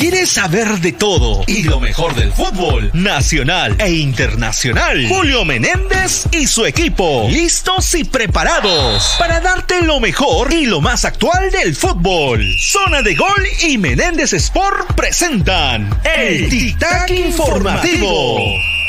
¿Quieres 0.00 0.30
saber 0.30 0.80
de 0.80 0.92
todo 0.92 1.44
y 1.46 1.62
lo 1.64 1.78
mejor 1.78 2.14
del 2.14 2.32
fútbol 2.32 2.90
nacional 2.94 3.76
e 3.78 3.90
internacional? 3.90 5.06
Julio 5.06 5.44
Menéndez 5.44 6.24
y 6.32 6.46
su 6.46 6.64
equipo, 6.64 7.28
listos 7.28 7.94
y 7.94 8.04
preparados 8.04 9.16
para 9.18 9.40
darte 9.40 9.82
lo 9.82 10.00
mejor 10.00 10.54
y 10.54 10.64
lo 10.64 10.80
más 10.80 11.04
actual 11.04 11.50
del 11.50 11.76
fútbol. 11.76 12.42
Zona 12.58 13.02
de 13.02 13.14
Gol 13.14 13.46
y 13.60 13.76
Menéndez 13.76 14.32
Sport 14.32 14.94
presentan 14.94 16.00
el 16.16 16.48
Tic 16.48 16.78
Tac 16.78 17.10
Informativo. 17.10 18.79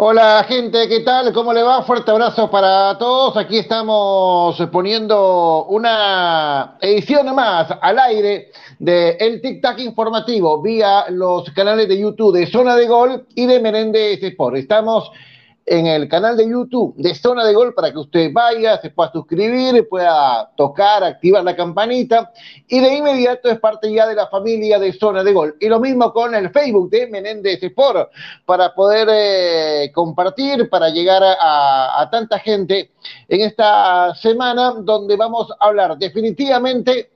Hola 0.00 0.44
gente, 0.46 0.86
¿qué 0.88 1.00
tal? 1.00 1.32
¿Cómo 1.32 1.52
le 1.52 1.60
va? 1.60 1.82
Fuerte 1.82 2.12
abrazo 2.12 2.48
para 2.48 2.96
todos. 2.98 3.36
Aquí 3.36 3.58
estamos 3.58 4.56
poniendo 4.70 5.64
una 5.64 6.76
edición 6.80 7.34
más 7.34 7.66
al 7.80 7.98
aire 7.98 8.52
de 8.78 9.16
El 9.18 9.40
Tic 9.40 9.60
Tac 9.60 9.80
informativo 9.80 10.62
vía 10.62 11.06
los 11.10 11.50
canales 11.50 11.88
de 11.88 11.98
YouTube 11.98 12.32
de 12.32 12.46
Zona 12.46 12.76
de 12.76 12.86
Gol 12.86 13.26
y 13.34 13.46
de 13.46 13.58
Menéndez 13.58 14.22
Sport. 14.22 14.58
Estamos 14.58 15.10
en 15.68 15.86
el 15.86 16.08
canal 16.08 16.36
de 16.36 16.48
YouTube 16.48 16.94
de 16.96 17.14
Zona 17.14 17.44
de 17.44 17.54
Gol 17.54 17.74
para 17.74 17.92
que 17.92 17.98
usted 17.98 18.32
vaya, 18.32 18.80
se 18.80 18.90
pueda 18.90 19.12
suscribir, 19.12 19.86
pueda 19.88 20.50
tocar, 20.56 21.04
activar 21.04 21.44
la 21.44 21.54
campanita 21.54 22.32
y 22.66 22.80
de 22.80 22.96
inmediato 22.96 23.50
es 23.50 23.60
parte 23.60 23.92
ya 23.92 24.06
de 24.06 24.14
la 24.14 24.28
familia 24.28 24.78
de 24.78 24.92
Zona 24.92 25.22
de 25.22 25.32
Gol. 25.32 25.56
Y 25.60 25.68
lo 25.68 25.78
mismo 25.78 26.12
con 26.12 26.34
el 26.34 26.50
Facebook 26.50 26.90
de 26.90 27.06
Menéndez 27.08 27.62
Sport 27.62 28.10
para 28.46 28.74
poder 28.74 29.08
eh, 29.10 29.92
compartir, 29.92 30.68
para 30.70 30.88
llegar 30.88 31.22
a, 31.22 32.00
a 32.00 32.10
tanta 32.10 32.38
gente 32.38 32.90
en 33.28 33.40
esta 33.42 34.14
semana 34.14 34.74
donde 34.80 35.16
vamos 35.16 35.50
a 35.60 35.66
hablar 35.66 35.98
definitivamente 35.98 37.10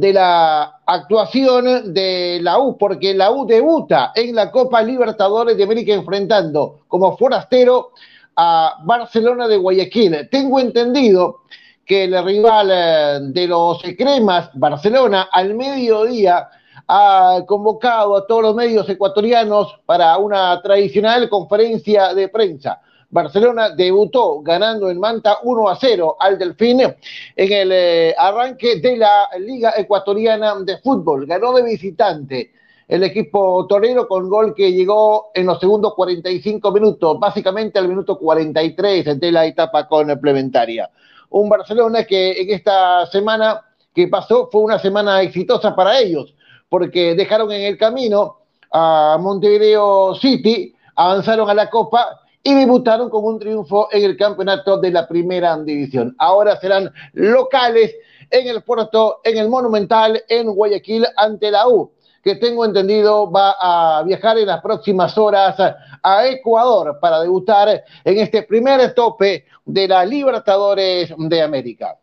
de 0.00 0.12
la 0.12 0.80
actuación 0.86 1.92
de 1.92 2.38
la 2.42 2.58
U, 2.58 2.76
porque 2.78 3.14
la 3.14 3.30
U 3.30 3.46
debuta 3.46 4.12
en 4.14 4.34
la 4.34 4.50
Copa 4.50 4.82
Libertadores 4.82 5.56
de 5.56 5.64
América 5.64 5.92
enfrentando 5.92 6.80
como 6.88 7.16
forastero 7.16 7.90
a 8.36 8.76
Barcelona 8.84 9.48
de 9.48 9.56
Guayaquil. 9.56 10.28
Tengo 10.30 10.60
entendido 10.60 11.40
que 11.84 12.04
el 12.04 12.24
rival 12.24 12.70
eh, 12.70 13.18
de 13.22 13.48
los 13.48 13.82
cremas, 13.96 14.50
Barcelona, 14.54 15.28
al 15.32 15.54
mediodía 15.54 16.48
ha 16.86 17.42
convocado 17.46 18.16
a 18.16 18.26
todos 18.26 18.42
los 18.42 18.54
medios 18.54 18.88
ecuatorianos 18.88 19.80
para 19.84 20.16
una 20.18 20.60
tradicional 20.62 21.28
conferencia 21.28 22.14
de 22.14 22.28
prensa. 22.28 22.80
Barcelona 23.10 23.70
debutó 23.70 24.42
ganando 24.42 24.90
en 24.90 25.00
Manta 25.00 25.38
1 25.42 25.68
a 25.68 25.76
0 25.76 26.16
al 26.20 26.38
Delfín 26.38 26.80
en 26.80 27.52
el 27.52 27.72
eh, 27.72 28.14
arranque 28.16 28.80
de 28.80 28.98
la 28.98 29.28
Liga 29.38 29.72
Ecuatoriana 29.76 30.54
de 30.60 30.76
Fútbol. 30.78 31.26
Ganó 31.26 31.54
de 31.54 31.62
visitante 31.62 32.52
el 32.86 33.02
equipo 33.04 33.66
torero 33.66 34.06
con 34.08 34.28
gol 34.28 34.54
que 34.54 34.72
llegó 34.72 35.30
en 35.34 35.46
los 35.46 35.58
segundos 35.58 35.94
45 35.94 36.70
minutos, 36.72 37.18
básicamente 37.18 37.78
al 37.78 37.88
minuto 37.88 38.18
43 38.18 39.18
de 39.18 39.32
la 39.32 39.46
etapa 39.46 39.86
complementaria. 39.86 40.90
Un 41.30 41.48
Barcelona 41.48 42.04
que 42.04 42.42
en 42.42 42.50
esta 42.50 43.06
semana 43.06 43.62
que 43.94 44.08
pasó 44.08 44.48
fue 44.52 44.62
una 44.62 44.78
semana 44.78 45.22
exitosa 45.22 45.74
para 45.74 45.98
ellos, 45.98 46.34
porque 46.68 47.14
dejaron 47.14 47.52
en 47.52 47.62
el 47.62 47.78
camino 47.78 48.38
a 48.70 49.16
Montevideo 49.18 50.14
City, 50.14 50.74
avanzaron 50.94 51.48
a 51.48 51.54
la 51.54 51.68
Copa 51.68 52.20
y 52.48 52.54
debutaron 52.54 53.10
con 53.10 53.26
un 53.26 53.38
triunfo 53.38 53.88
en 53.92 54.04
el 54.04 54.16
campeonato 54.16 54.78
de 54.78 54.90
la 54.90 55.06
primera 55.06 55.54
división. 55.58 56.16
Ahora 56.16 56.58
serán 56.58 56.90
locales 57.12 57.94
en 58.30 58.48
el 58.48 58.62
puerto, 58.62 59.20
en 59.22 59.36
el 59.36 59.50
Monumental, 59.50 60.22
en 60.26 60.50
Guayaquil, 60.54 61.06
ante 61.18 61.50
la 61.50 61.68
U, 61.68 61.92
que 62.24 62.36
tengo 62.36 62.64
entendido 62.64 63.30
va 63.30 63.54
a 63.60 64.02
viajar 64.02 64.38
en 64.38 64.46
las 64.46 64.62
próximas 64.62 65.18
horas 65.18 65.56
a 66.02 66.26
Ecuador 66.26 66.98
para 67.02 67.20
debutar 67.20 67.84
en 68.02 68.18
este 68.18 68.42
primer 68.44 68.94
tope 68.94 69.44
de 69.66 69.86
la 69.86 70.06
Libertadores 70.06 71.12
de 71.18 71.42
América. 71.42 71.98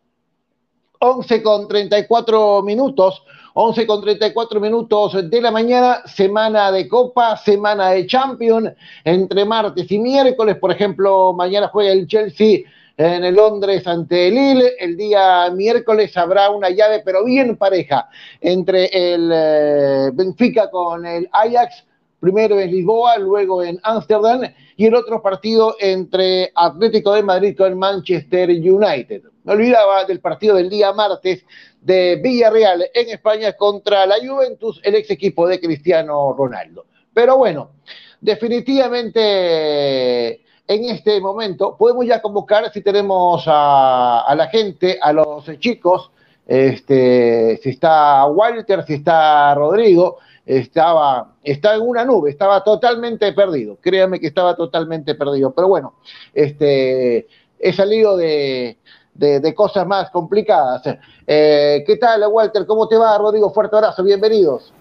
11 1.00 1.42
con 1.42 1.68
34 1.68 2.62
minutos. 2.62 3.24
11 3.58 3.88
con 3.88 4.02
34 4.02 4.60
minutos 4.60 5.30
de 5.30 5.42
la 5.42 5.50
mañana, 5.50 6.02
semana 6.06 6.74
de 6.74 6.90
Copa, 6.90 7.38
semana 7.38 7.92
de 7.92 8.06
Champions, 8.06 8.74
entre 9.06 9.46
martes 9.46 9.90
y 9.90 9.98
miércoles, 9.98 10.58
por 10.58 10.74
ejemplo, 10.74 11.32
mañana 11.32 11.70
juega 11.70 11.94
el 11.94 12.06
Chelsea 12.06 12.64
en 12.98 13.24
el 13.24 13.34
Londres 13.34 13.88
ante 13.88 14.28
el 14.28 14.36
Lille, 14.36 14.74
el 14.78 14.98
día 14.98 15.50
miércoles 15.52 16.18
habrá 16.18 16.50
una 16.50 16.70
llave, 16.70 17.02
pero 17.06 17.24
bien 17.24 17.56
pareja, 17.56 18.10
entre 18.42 18.88
el 18.88 19.32
eh, 19.34 20.12
Benfica 20.14 20.70
con 20.70 21.06
el 21.06 21.30
Ajax, 21.32 21.86
primero 22.20 22.60
en 22.60 22.72
Lisboa, 22.72 23.18
luego 23.18 23.64
en 23.64 23.80
Ámsterdam, 23.84 24.42
y 24.76 24.86
el 24.86 24.96
otro 24.96 25.22
partido 25.22 25.78
entre 25.80 26.52
Atlético 26.56 27.14
de 27.14 27.24
Madrid 27.24 27.56
con 27.58 27.80
Manchester 27.80 28.50
United. 28.50 29.22
Me 29.46 29.54
olvidaba 29.54 30.04
del 30.04 30.20
partido 30.20 30.56
del 30.56 30.70
día 30.70 30.92
martes 30.92 31.46
de 31.86 32.16
Villarreal 32.16 32.90
en 32.94 33.10
España 33.10 33.54
contra 33.54 34.06
la 34.08 34.16
Juventus, 34.16 34.82
el 34.84 34.96
ex 34.96 35.12
equipo 35.12 35.48
de 35.48 35.60
Cristiano 35.60 36.34
Ronaldo. 36.34 36.88
Pero 37.14 37.38
bueno, 37.38 37.74
definitivamente 38.20 40.42
en 40.68 40.86
este 40.86 41.22
momento 41.22 41.78
podemos 41.78 42.08
ya 42.08 42.24
convocar 42.24 42.74
si 42.74 42.82
tenemos 42.82 43.44
a, 43.46 44.34
la 44.36 44.48
gente, 44.48 44.98
a 45.00 45.14
los 45.14 45.46
chicos, 45.60 46.10
este, 46.48 47.60
si 47.62 47.70
está 47.70 48.26
Walter, 48.26 48.84
si 48.88 48.96
está 48.96 49.54
Rodrigo, 49.54 50.18
estaba, 50.44 51.36
en 51.44 51.82
una 51.82 52.04
nube, 52.04 52.32
estaba 52.32 52.64
totalmente 52.64 53.32
perdido, 53.34 53.78
créanme 53.80 54.20
que 54.20 54.28
estaba 54.28 54.56
totalmente 54.56 55.14
perdido, 55.14 55.54
pero 55.54 55.68
bueno, 55.68 55.94
este, 56.34 57.28
he 57.60 57.74
salido 57.74 58.18
de, 58.18 58.80
de, 59.16 59.56
cosas 59.56 59.88
más 59.88 60.10
complicadas. 60.10 60.84
Eh, 61.26 61.84
¿Qué 61.88 61.98
tal, 61.98 62.24
Walter? 62.30 62.66
¿Cómo 62.66 62.88
te 62.88 62.98
va, 62.98 63.18
Rodrigo? 63.18 63.52
Fuerte 63.52 63.76
abrazo, 63.76 64.04
bienvenidos. 64.04 64.74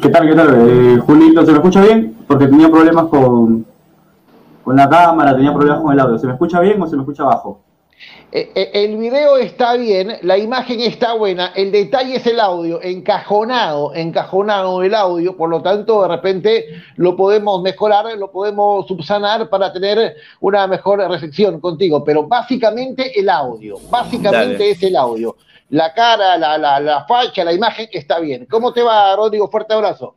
¿Qué 0.00 0.08
tal, 0.08 0.28
qué 0.28 0.34
tal? 0.34 0.68
Eh, 0.68 0.98
Julito, 1.04 1.44
¿se 1.44 1.50
me 1.50 1.58
escucha 1.58 1.82
bien? 1.82 2.24
Porque 2.26 2.46
tenía 2.46 2.70
problemas 2.70 3.06
con, 3.06 3.66
con 4.64 4.76
la 4.76 4.88
cámara, 4.88 5.34
tenía 5.34 5.52
problemas 5.52 5.80
con 5.80 5.92
el 5.92 6.00
audio. 6.00 6.18
¿Se 6.18 6.26
me 6.26 6.34
escucha 6.34 6.60
bien 6.60 6.80
o 6.80 6.86
se 6.86 6.96
me 6.96 7.02
escucha 7.02 7.24
bajo? 7.24 7.61
Eh, 8.34 8.50
eh, 8.54 8.70
el 8.72 8.96
video 8.96 9.36
está 9.36 9.74
bien, 9.74 10.16
la 10.22 10.38
imagen 10.38 10.80
está 10.80 11.12
buena, 11.12 11.52
el 11.54 11.70
detalle 11.70 12.16
es 12.16 12.26
el 12.26 12.40
audio, 12.40 12.80
encajonado, 12.82 13.94
encajonado 13.94 14.82
el 14.82 14.94
audio, 14.94 15.36
por 15.36 15.50
lo 15.50 15.60
tanto 15.60 16.00
de 16.00 16.08
repente 16.08 16.66
lo 16.96 17.14
podemos 17.14 17.60
mejorar, 17.60 18.06
lo 18.16 18.32
podemos 18.32 18.86
subsanar 18.86 19.50
para 19.50 19.70
tener 19.70 20.16
una 20.40 20.66
mejor 20.66 21.00
recepción 21.00 21.60
contigo, 21.60 22.02
pero 22.02 22.26
básicamente 22.26 23.18
el 23.20 23.28
audio, 23.28 23.76
básicamente 23.90 24.70
es 24.70 24.82
el 24.82 24.96
audio. 24.96 25.36
La 25.68 25.92
cara, 25.92 26.38
la, 26.38 26.56
la, 26.56 26.80
la 26.80 27.04
facha, 27.04 27.44
la 27.44 27.52
imagen 27.52 27.88
está 27.92 28.18
bien. 28.18 28.46
¿Cómo 28.50 28.72
te 28.72 28.82
va, 28.82 29.14
Rodrigo? 29.14 29.48
Fuerte 29.50 29.74
abrazo. 29.74 30.14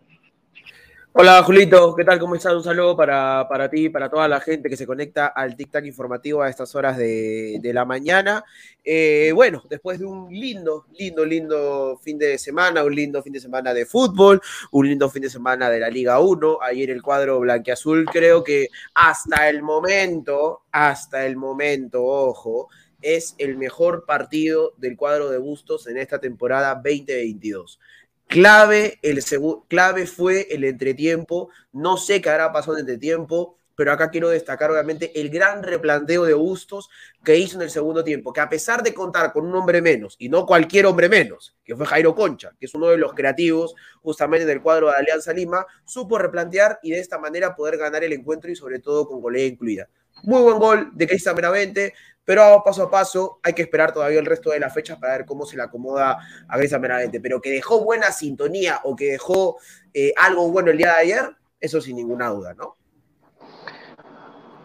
Hola 1.17 1.41
Julito, 1.43 1.95
¿qué 1.95 2.03
tal? 2.03 2.19
¿Cómo 2.19 2.35
estás? 2.35 2.53
Un 2.53 2.63
saludo 2.63 2.97
para, 2.97 3.47
para 3.47 3.69
ti, 3.69 3.87
para 3.87 4.09
toda 4.09 4.27
la 4.27 4.41
gente 4.41 4.69
que 4.69 4.75
se 4.75 4.85
conecta 4.85 5.27
al 5.27 5.55
Tic 5.55 5.71
Tac 5.71 5.85
informativo 5.85 6.41
a 6.41 6.49
estas 6.49 6.75
horas 6.75 6.97
de, 6.97 7.71
la 7.73 7.85
mañana. 7.85 8.43
Eh, 8.83 9.31
bueno, 9.33 9.63
después 9.69 9.97
de 9.97 10.03
un 10.03 10.27
lindo, 10.29 10.87
lindo, 10.99 11.23
lindo 11.23 11.97
fin 12.03 12.17
de 12.17 12.37
semana, 12.37 12.83
un 12.83 12.93
lindo 12.93 13.23
fin 13.23 13.31
de 13.31 13.39
semana 13.39 13.73
de 13.73 13.85
fútbol, 13.85 14.41
un 14.71 14.89
lindo 14.89 15.09
fin 15.09 15.21
de 15.21 15.29
semana 15.29 15.69
de 15.69 15.79
la 15.79 15.89
Liga 15.89 16.19
1, 16.19 16.57
ayer 16.61 16.89
el 16.89 17.01
cuadro 17.01 17.39
blanqueazul 17.39 18.03
creo 18.11 18.43
que 18.43 18.67
hasta 18.93 19.47
el 19.47 19.63
momento, 19.63 20.63
hasta 20.69 21.25
el 21.25 21.37
momento, 21.37 22.03
ojo, 22.03 22.67
es 23.01 23.35
el 23.37 23.55
mejor 23.55 24.05
partido 24.05 24.73
del 24.75 24.97
cuadro 24.97 25.29
de 25.29 25.37
Bustos 25.37 25.87
en 25.87 25.95
esta 25.95 26.19
temporada 26.19 26.75
2022. 26.75 27.79
Clave, 28.27 28.99
el 29.01 29.23
clave 29.67 30.07
fue 30.07 30.47
el 30.49 30.63
entretiempo. 30.63 31.49
No 31.71 31.97
sé 31.97 32.21
qué 32.21 32.29
habrá 32.29 32.51
pasado 32.51 32.73
en 32.73 32.81
entretiempo, 32.81 33.57
pero 33.75 33.91
acá 33.91 34.09
quiero 34.09 34.29
destacar 34.29 34.71
obviamente 34.71 35.19
el 35.19 35.29
gran 35.29 35.61
replanteo 35.61 36.23
de 36.23 36.33
Bustos 36.33 36.89
que 37.23 37.37
hizo 37.37 37.57
en 37.57 37.63
el 37.63 37.69
segundo 37.69 38.03
tiempo, 38.03 38.33
que 38.33 38.41
a 38.41 38.49
pesar 38.49 38.81
de 38.81 38.93
contar 38.93 39.31
con 39.33 39.45
un 39.45 39.55
hombre 39.55 39.81
menos, 39.81 40.15
y 40.17 40.29
no 40.29 40.45
cualquier 40.45 40.85
hombre 40.85 41.09
menos, 41.09 41.55
que 41.63 41.75
fue 41.75 41.85
Jairo 41.85 42.15
Concha, 42.15 42.51
que 42.59 42.65
es 42.65 42.73
uno 42.73 42.87
de 42.87 42.97
los 42.97 43.13
creativos 43.13 43.75
justamente 44.01 44.45
del 44.45 44.61
cuadro 44.61 44.87
de 44.87 44.95
Alianza 44.95 45.33
Lima, 45.33 45.65
supo 45.83 46.17
replantear 46.17 46.79
y 46.81 46.91
de 46.91 46.99
esta 46.99 47.17
manera 47.17 47.55
poder 47.55 47.77
ganar 47.77 48.03
el 48.03 48.13
encuentro 48.13 48.49
y 48.49 48.55
sobre 48.55 48.79
todo 48.79 49.07
con 49.07 49.21
golea 49.21 49.45
incluida. 49.45 49.89
Muy 50.23 50.41
buen 50.41 50.59
gol 50.59 50.91
de 50.93 51.07
Cristian 51.07 51.35
Benavente, 51.35 51.93
pero 52.25 52.63
paso 52.65 52.83
a 52.83 52.91
paso 52.91 53.39
hay 53.43 53.53
que 53.53 53.61
esperar 53.61 53.93
todavía 53.93 54.19
el 54.19 54.25
resto 54.25 54.49
de 54.49 54.59
las 54.59 54.73
fechas 54.73 54.97
para 54.97 55.17
ver 55.17 55.25
cómo 55.25 55.45
se 55.45 55.55
le 55.55 55.63
acomoda 55.63 56.17
a 56.47 56.57
Grisa 56.57 56.79
Benavente. 56.79 57.21
Pero 57.21 57.39
que 57.39 57.51
dejó 57.51 57.83
buena 57.83 58.11
sintonía 58.11 58.81
o 58.83 58.95
que 58.95 59.11
dejó 59.11 59.57
eh, 59.93 60.11
algo 60.17 60.51
bueno 60.51 60.71
el 60.71 60.77
día 60.77 60.93
de 60.93 61.01
ayer, 61.01 61.35
eso 61.59 61.79
sin 61.79 61.95
ninguna 61.95 62.29
duda, 62.29 62.55
¿no? 62.55 62.75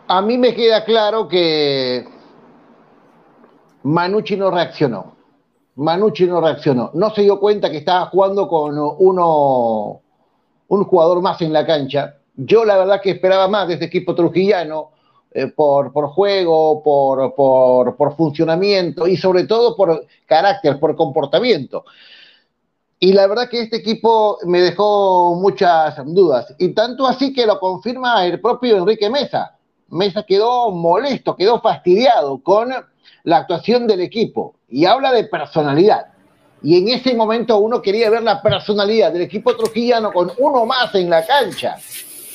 A 0.08 0.22
mí 0.22 0.38
me 0.38 0.54
queda 0.54 0.84
claro 0.84 1.28
que 1.28 2.04
Manucci 3.82 4.36
no 4.36 4.50
reaccionó. 4.50 5.16
Manucci 5.76 6.26
no 6.26 6.40
reaccionó. 6.40 6.90
No 6.94 7.14
se 7.14 7.22
dio 7.22 7.38
cuenta 7.38 7.70
que 7.70 7.76
estaba 7.76 8.06
jugando 8.06 8.48
con 8.48 8.76
uno, 8.76 10.00
un 10.66 10.84
jugador 10.84 11.20
más 11.20 11.40
en 11.42 11.52
la 11.52 11.66
cancha. 11.66 12.16
Yo 12.34 12.64
la 12.64 12.78
verdad 12.78 13.02
que 13.02 13.10
esperaba 13.10 13.48
más 13.48 13.68
de 13.68 13.74
este 13.74 13.86
equipo 13.86 14.14
trujillano 14.14 14.92
eh, 15.32 15.46
por, 15.46 15.92
por, 15.92 16.08
juego, 16.08 16.82
por, 16.82 17.34
por, 17.34 17.96
por 17.96 18.16
funcionamiento 18.16 19.06
y 19.06 19.16
sobre 19.16 19.44
todo 19.44 19.76
por 19.76 20.06
carácter, 20.26 20.80
por 20.80 20.96
comportamiento. 20.96 21.84
Y 22.98 23.12
la 23.12 23.26
verdad 23.26 23.48
que 23.48 23.62
este 23.62 23.76
equipo 23.76 24.38
me 24.44 24.60
dejó 24.60 25.34
muchas 25.36 25.96
dudas. 26.04 26.54
Y 26.58 26.74
tanto 26.74 27.06
así 27.06 27.32
que 27.32 27.46
lo 27.46 27.58
confirma 27.58 28.26
el 28.26 28.40
propio 28.40 28.76
Enrique 28.76 29.08
Mesa. 29.08 29.56
Mesa 29.88 30.22
quedó 30.24 30.70
molesto, 30.70 31.34
quedó 31.34 31.60
fastidiado 31.60 32.42
con 32.42 32.70
la 33.22 33.36
actuación 33.36 33.86
del 33.86 34.00
equipo. 34.00 34.56
Y 34.68 34.84
habla 34.84 35.12
de 35.12 35.24
personalidad. 35.24 36.08
Y 36.62 36.76
en 36.76 36.88
ese 36.88 37.14
momento 37.14 37.58
uno 37.58 37.80
quería 37.80 38.10
ver 38.10 38.22
la 38.22 38.42
personalidad 38.42 39.12
del 39.12 39.22
equipo 39.22 39.56
trujillano 39.56 40.12
con 40.12 40.32
uno 40.38 40.66
más 40.66 40.94
en 40.94 41.08
la 41.08 41.24
cancha 41.24 41.76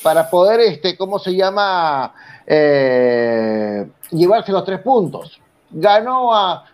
para 0.01 0.29
poder, 0.29 0.59
este, 0.61 0.97
¿cómo 0.97 1.19
se 1.19 1.35
llama? 1.35 2.13
Eh, 2.47 3.87
llevarse 4.11 4.51
los 4.51 4.63
tres 4.63 4.79
puntos. 4.81 5.39
Ganó 5.71 6.29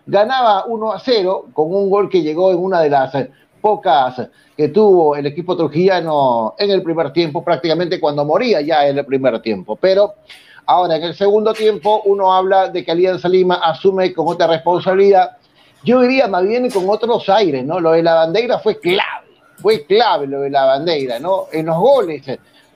ganaba 0.06 0.66
1 0.66 0.92
a 0.92 0.98
0 0.98 1.46
con 1.52 1.74
un 1.74 1.90
gol 1.90 2.08
que 2.08 2.22
llegó 2.22 2.52
en 2.52 2.58
una 2.58 2.80
de 2.80 2.90
las 2.90 3.12
pocas 3.60 4.28
que 4.56 4.68
tuvo 4.68 5.16
el 5.16 5.26
equipo 5.26 5.56
trujillano 5.56 6.54
en 6.58 6.70
el 6.70 6.82
primer 6.82 7.12
tiempo, 7.12 7.42
prácticamente 7.42 7.98
cuando 7.98 8.24
moría 8.24 8.60
ya 8.60 8.86
en 8.86 8.98
el 8.98 9.06
primer 9.06 9.40
tiempo. 9.40 9.76
Pero 9.76 10.14
ahora 10.66 10.96
en 10.96 11.04
el 11.04 11.14
segundo 11.14 11.54
tiempo 11.54 12.02
uno 12.04 12.32
habla 12.32 12.68
de 12.68 12.84
que 12.84 12.90
Alianza 12.90 13.28
Lima 13.28 13.54
asume 13.56 14.12
con 14.12 14.28
otra 14.28 14.46
responsabilidad. 14.46 15.38
Yo 15.84 16.00
diría 16.00 16.28
más 16.28 16.44
bien 16.44 16.68
con 16.70 16.88
otros 16.88 17.28
aires, 17.28 17.64
¿no? 17.64 17.80
Lo 17.80 17.92
de 17.92 18.02
la 18.02 18.14
bandera 18.14 18.58
fue 18.58 18.78
clave, 18.78 19.26
fue 19.60 19.84
clave 19.84 20.26
lo 20.26 20.42
de 20.42 20.50
la 20.50 20.64
bandera, 20.64 21.18
¿no? 21.18 21.46
En 21.50 21.66
los 21.66 21.76
goles, 21.76 22.22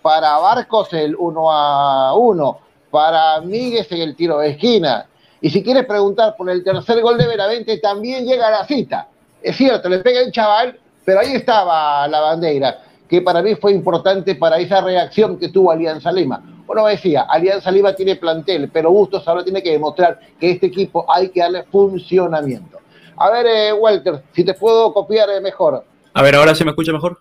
para 0.03 0.39
Barcos 0.39 0.93
el 0.93 1.15
1 1.17 1.53
a 1.53 2.15
1, 2.15 2.59
para 2.91 3.41
Míguez 3.41 3.91
en 3.93 4.01
el 4.01 4.17
tiro 4.17 4.39
de 4.39 4.51
esquina. 4.51 5.07
Y 5.41 5.51
si 5.51 5.63
quieres 5.63 5.87
preguntar 5.87 6.35
por 6.37 6.49
el 6.51 6.65
tercer 6.65 7.01
gol 7.03 7.19
de 7.19 7.27
Benavente, 7.27 7.79
también 7.79 8.27
llega 8.27 8.49
a 8.49 8.51
la 8.51 8.67
cita 8.67 9.09
es 9.47 9.57
cierto, 9.57 9.89
le 9.89 10.01
pega 10.01 10.21
el 10.21 10.33
chaval, 10.33 10.77
pero 11.05 11.21
ahí 11.21 11.35
estaba 11.35 12.09
la 12.09 12.21
bandera, 12.21 12.83
que 13.09 13.23
para 13.23 13.43
mí 13.43 13.55
fue 13.55 13.73
importante 13.73 14.35
para 14.35 14.59
esa 14.59 14.81
reacción 14.81 15.39
que 15.39 15.51
tuvo 15.51 15.71
Alianza 15.71 16.11
Lima. 16.11 16.43
Bueno, 16.67 16.85
decía, 16.87 17.23
Alianza 17.29 17.71
Lima 17.71 17.93
tiene 17.95 18.17
plantel, 18.17 18.69
pero 18.73 18.91
Bustos 18.91 19.27
ahora 19.29 19.45
tiene 19.45 19.63
que 19.63 19.71
demostrar 19.71 20.19
que 20.41 20.51
este 20.51 20.67
equipo 20.67 21.07
hay 21.09 21.29
que 21.29 21.39
darle 21.39 21.63
funcionamiento. 21.63 22.79
A 23.17 23.31
ver, 23.31 23.47
eh, 23.47 23.73
Walter, 23.73 24.25
si 24.35 24.43
te 24.43 24.55
puedo 24.55 24.93
copiar 24.93 25.31
eh, 25.31 25.41
mejor. 25.41 25.85
A 26.13 26.23
ver, 26.23 26.35
ahora 26.35 26.53
se 26.55 26.65
me 26.65 26.71
escucha 26.71 26.93
mejor. 26.93 27.19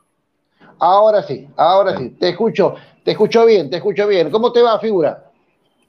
Ahora 0.80 1.22
sí, 1.22 1.48
ahora 1.56 1.96
sí, 1.96 2.10
te 2.20 2.30
escucho, 2.30 2.74
te 3.04 3.12
escucho 3.12 3.46
bien, 3.46 3.70
te 3.70 3.78
escucho 3.78 4.08
bien. 4.08 4.32
¿Cómo 4.32 4.52
te 4.52 4.64
va, 4.64 4.80
figura? 4.80 5.25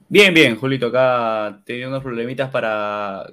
Bien, 0.09 0.33
bien, 0.33 0.55
Julito, 0.55 0.87
acá 0.87 1.61
tenía 1.65 1.89
unos 1.89 2.01
problemitas 2.01 2.49
para 2.49 3.25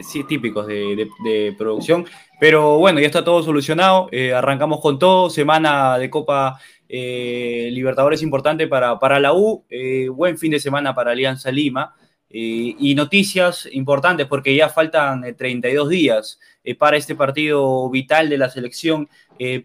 sí, 0.00 0.22
típicos 0.22 0.66
de, 0.66 1.54
producción. 1.58 2.06
Pero 2.38 2.78
bueno, 2.78 3.00
ya 3.00 3.06
está 3.06 3.24
todo 3.24 3.42
solucionado. 3.42 4.08
Eh, 4.12 4.32
arrancamos 4.32 4.80
con 4.80 4.98
todo. 4.98 5.28
Semana 5.28 5.98
de 5.98 6.08
Copa 6.08 6.60
eh, 6.88 7.68
Libertadores 7.72 8.22
importante 8.22 8.68
para, 8.68 8.98
para 9.00 9.18
la 9.18 9.32
U. 9.34 9.64
Eh, 9.68 10.08
buen 10.08 10.38
fin 10.38 10.52
de 10.52 10.60
semana 10.60 10.94
para 10.94 11.10
Alianza 11.10 11.50
Lima. 11.50 11.94
y 12.32 12.94
noticias 12.94 13.68
importantes 13.72 14.28
porque 14.28 14.54
ya 14.54 14.68
faltan 14.68 15.34
32 15.36 15.88
días 15.88 16.38
para 16.78 16.96
este 16.96 17.16
partido 17.16 17.90
vital 17.90 18.28
de 18.28 18.38
la 18.38 18.48
selección 18.48 19.08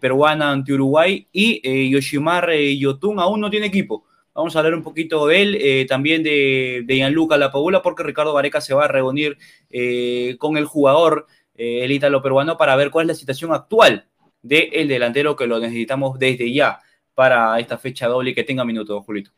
peruana 0.00 0.50
ante 0.50 0.72
Uruguay. 0.72 1.28
Y 1.32 1.90
Yoshimar 1.90 2.50
Yotun 2.52 3.20
aún 3.20 3.40
no 3.40 3.50
tiene 3.50 3.66
equipo. 3.66 4.04
Vamos 4.36 4.54
a 4.54 4.58
hablar 4.58 4.74
un 4.74 4.82
poquito 4.82 5.26
de 5.26 5.40
él, 5.40 5.58
eh, 5.58 5.86
también 5.88 6.22
de, 6.22 6.82
de 6.84 6.94
Gianluca 6.96 7.38
Lapaula, 7.38 7.80
porque 7.80 8.02
Ricardo 8.02 8.34
Vareca 8.34 8.60
se 8.60 8.74
va 8.74 8.84
a 8.84 8.88
reunir 8.88 9.38
eh, 9.70 10.36
con 10.38 10.58
el 10.58 10.66
jugador, 10.66 11.26
eh, 11.54 11.80
el 11.84 11.90
ítalo 11.90 12.20
peruano, 12.20 12.58
para 12.58 12.76
ver 12.76 12.90
cuál 12.90 13.04
es 13.04 13.08
la 13.08 13.18
situación 13.18 13.54
actual 13.54 14.04
del 14.42 14.88
delantero 14.88 15.36
que 15.36 15.46
lo 15.46 15.58
necesitamos 15.58 16.18
desde 16.18 16.52
ya 16.52 16.80
para 17.14 17.58
esta 17.58 17.78
fecha 17.78 18.08
doble 18.08 18.32
y 18.32 18.34
que 18.34 18.44
tenga 18.44 18.62
minutos, 18.62 19.02
Julito. 19.06 19.30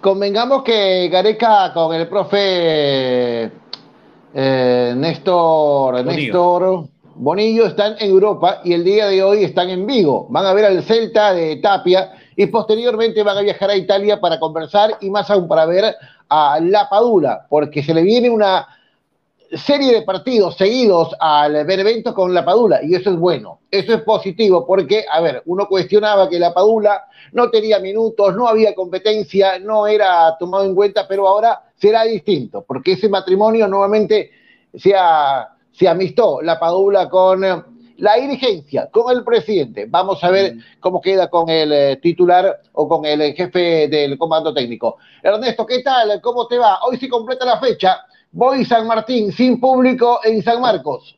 Convengamos 0.00 0.62
que 0.62 1.08
Gareca 1.08 1.72
con 1.74 1.92
el 1.92 2.06
profe 2.06 3.50
Néstor, 4.32 6.04
Néstor 6.04 6.88
Bonillo 7.16 7.66
están 7.66 7.96
en 7.98 8.10
Europa 8.10 8.60
y 8.64 8.74
el 8.74 8.84
día 8.84 9.08
de 9.08 9.24
hoy 9.24 9.42
están 9.42 9.70
en 9.70 9.86
Vigo. 9.86 10.28
Van 10.30 10.46
a 10.46 10.54
ver 10.54 10.66
al 10.66 10.82
Celta 10.84 11.34
de 11.34 11.56
Tapia 11.56 12.12
y 12.36 12.46
posteriormente 12.46 13.22
van 13.22 13.38
a 13.38 13.42
viajar 13.42 13.70
a 13.70 13.76
Italia 13.76 14.20
para 14.20 14.38
conversar 14.38 14.96
y 15.00 15.10
más 15.10 15.30
aún 15.30 15.48
para 15.48 15.66
ver 15.66 15.94
a 16.28 16.58
La 16.60 16.88
Padula, 16.88 17.46
porque 17.48 17.82
se 17.82 17.94
le 17.94 18.02
viene 18.02 18.30
una 18.30 18.66
serie 19.54 19.92
de 19.92 20.02
partidos 20.02 20.56
seguidos 20.56 21.14
al 21.20 21.66
Benevento 21.66 22.14
con 22.14 22.32
La 22.32 22.44
Padula 22.44 22.80
y 22.82 22.94
eso 22.94 23.10
es 23.10 23.16
bueno, 23.16 23.60
eso 23.70 23.92
es 23.92 24.02
positivo 24.02 24.66
porque, 24.66 25.04
a 25.10 25.20
ver, 25.20 25.42
uno 25.46 25.66
cuestionaba 25.68 26.28
que 26.28 26.38
La 26.38 26.54
Padula 26.54 27.04
no 27.32 27.50
tenía 27.50 27.78
minutos, 27.78 28.34
no 28.34 28.48
había 28.48 28.74
competencia, 28.74 29.58
no 29.58 29.86
era 29.86 30.36
tomado 30.38 30.64
en 30.64 30.74
cuenta, 30.74 31.06
pero 31.06 31.28
ahora 31.28 31.62
será 31.76 32.04
distinto 32.04 32.64
porque 32.66 32.92
ese 32.92 33.08
matrimonio 33.08 33.68
nuevamente 33.68 34.30
se, 34.74 34.94
se 35.72 35.88
amistó 35.88 36.40
La 36.40 36.58
Padula 36.58 37.10
con 37.10 37.44
la 38.02 38.16
dirigencia 38.16 38.90
con 38.90 39.16
el 39.16 39.22
presidente. 39.22 39.86
Vamos 39.88 40.24
a 40.24 40.30
ver 40.30 40.56
cómo 40.80 41.00
queda 41.00 41.30
con 41.30 41.48
el 41.48 41.72
eh, 41.72 41.96
titular 42.02 42.60
o 42.72 42.88
con 42.88 43.04
el 43.04 43.20
eh, 43.20 43.32
jefe 43.32 43.86
del 43.86 44.18
comando 44.18 44.52
técnico. 44.52 44.96
Ernesto, 45.22 45.64
¿qué 45.64 45.84
tal? 45.84 46.20
¿Cómo 46.20 46.48
te 46.48 46.58
va? 46.58 46.80
Hoy 46.82 46.96
se 46.96 47.08
completa 47.08 47.44
la 47.44 47.60
fecha. 47.60 48.04
Voy 48.32 48.64
San 48.64 48.88
Martín, 48.88 49.30
sin 49.30 49.60
público 49.60 50.18
en 50.24 50.42
San 50.42 50.60
Marcos. 50.60 51.16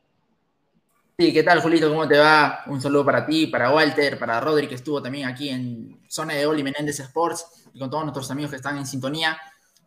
Sí, 1.19 1.33
¿qué 1.33 1.43
tal, 1.43 1.63
Julito? 1.63 1.89
¿Cómo 1.89 2.07
te 2.07 2.19
va? 2.19 2.61
Un 2.67 2.83
saludo 2.83 3.07
para 3.07 3.25
ti, 3.25 3.47
para 3.47 3.73
Walter, 3.73 4.19
para 4.19 4.39
Rodri, 4.39 4.69
que 4.69 4.75
estuvo 4.75 5.01
también 5.01 5.27
aquí 5.27 5.49
en 5.49 6.03
Zona 6.07 6.35
de 6.35 6.45
Oli 6.45 6.63
Menéndez 6.63 7.01
Sports, 7.01 7.71
y 7.73 7.79
con 7.79 7.89
todos 7.89 8.03
nuestros 8.03 8.31
amigos 8.31 8.51
que 8.51 8.57
están 8.57 8.77
en 8.77 8.85
sintonía. 8.85 9.39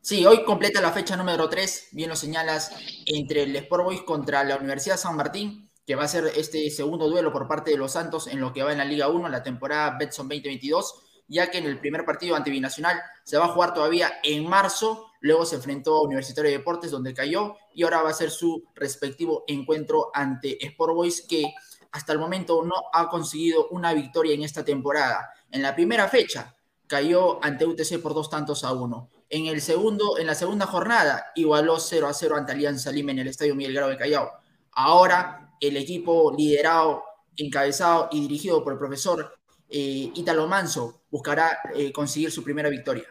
Sí, 0.02 0.26
hoy 0.26 0.44
completa 0.44 0.82
la 0.82 0.92
fecha 0.92 1.16
número 1.16 1.48
3, 1.48 1.90
bien 1.92 2.10
lo 2.10 2.16
señalas, 2.16 2.72
entre 3.06 3.44
el 3.44 3.56
Sport 3.56 3.84
Boys 3.84 4.02
contra 4.02 4.44
la 4.44 4.58
Universidad 4.58 4.98
San 4.98 5.16
Martín 5.16 5.67
que 5.88 5.96
va 5.96 6.04
a 6.04 6.08
ser 6.10 6.26
este 6.36 6.70
segundo 6.70 7.10
duelo 7.10 7.32
por 7.32 7.48
parte 7.48 7.72
de 7.72 7.78
los 7.78 7.94
Santos 7.94 8.28
en 8.28 8.42
lo 8.42 8.52
que 8.52 8.62
va 8.62 8.74
en 8.74 8.78
la 8.78 8.84
Liga 8.84 9.08
1, 9.08 9.30
la 9.30 9.42
temporada 9.42 9.96
Betson 9.98 10.28
2022, 10.28 10.96
ya 11.30 11.50
que 11.50 11.60
en 11.60 11.66
el 11.66 11.80
primer 11.80 12.04
partido 12.04 12.36
ante 12.36 12.52
Binacional 12.52 13.00
se 13.24 13.38
va 13.38 13.46
a 13.46 13.54
jugar 13.54 13.74
todavía 13.74 14.12
en 14.22 14.46
marzo, 14.50 15.08
luego 15.22 15.46
se 15.46 15.56
enfrentó 15.56 15.96
a 15.96 16.02
Universitario 16.02 16.52
de 16.52 16.58
Deportes 16.58 16.92
donde 16.92 17.14
cayó 17.14 17.56
y 17.74 17.84
ahora 17.84 18.02
va 18.02 18.10
a 18.10 18.14
ser 18.14 18.32
su 18.32 18.66
respectivo 18.76 19.46
encuentro 19.48 20.12
ante 20.14 20.64
Sport 20.66 20.94
Boys 20.94 21.22
que 21.22 21.54
hasta 21.94 22.12
el 22.12 22.20
momento 22.20 22.66
no 22.66 22.76
ha 22.92 23.08
conseguido 23.08 23.70
una 23.70 23.94
victoria 23.94 24.34
en 24.34 24.44
esta 24.44 24.66
temporada. 24.66 25.30
En 25.52 25.62
la 25.62 25.74
primera 25.74 26.10
fecha 26.10 26.54
cayó 26.86 27.42
ante 27.42 27.66
UTC 27.66 28.02
por 28.02 28.14
dos 28.14 28.30
tantos 28.30 28.66
a 28.66 28.74
uno. 28.74 29.10
En, 29.30 29.46
el 29.46 29.62
segundo, 29.62 30.18
en 30.18 30.28
la 30.28 30.36
segunda 30.36 30.66
jornada 30.66 31.32
igualó 31.36 31.80
0 31.80 32.08
a 32.08 32.14
0 32.14 32.36
ante 32.36 32.52
Alianza 32.52 32.92
Lima 32.92 33.12
en 33.12 33.20
el 33.20 33.30
Estadio 33.30 33.56
Miguel 33.56 33.74
Grau 33.74 33.90
de 33.90 33.98
Callao. 33.98 34.32
Ahora 34.74 35.47
el 35.60 35.78
equipo 35.78 36.34
liderado, 36.36 37.04
encabezado 37.36 38.10
y 38.12 38.22
dirigido 38.22 38.64
por 38.64 38.74
el 38.74 38.80
profesor 38.80 39.38
eh, 39.70 40.12
Italo 40.16 40.48
Manso 40.48 41.02
buscará 41.12 41.60
eh, 41.76 41.92
conseguir 41.92 42.32
su 42.32 42.44
primera 42.44 42.70
victoria. 42.70 43.06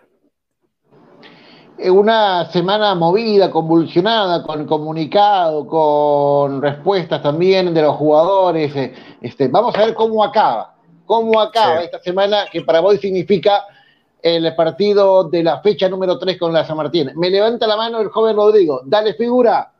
Una 1.78 2.50
semana 2.50 2.94
movida, 2.94 3.50
convulsionada, 3.50 4.42
con 4.42 4.64
comunicado, 4.64 5.66
con 5.66 6.62
respuestas 6.62 7.22
también 7.22 7.74
de 7.74 7.82
los 7.82 7.96
jugadores. 7.96 8.74
Eh, 8.74 8.94
este, 9.20 9.48
vamos 9.48 9.74
a 9.76 9.84
ver 9.84 9.94
cómo 9.94 10.24
acaba, 10.24 10.74
cómo 11.04 11.38
acaba 11.38 11.82
esta 11.82 12.00
semana, 12.00 12.46
que 12.50 12.62
para 12.62 12.80
hoy 12.80 12.96
significa 12.96 13.62
el 14.22 14.54
partido 14.56 15.24
de 15.24 15.42
la 15.42 15.60
fecha 15.60 15.88
número 15.90 16.18
3 16.18 16.38
con 16.38 16.52
la 16.52 16.64
San 16.64 16.78
Martín. 16.78 17.12
Me 17.16 17.28
levanta 17.28 17.66
la 17.66 17.76
mano 17.76 18.00
el 18.00 18.08
joven 18.08 18.36
Rodrigo. 18.36 18.80
Dale 18.86 19.12
figura. 19.12 19.70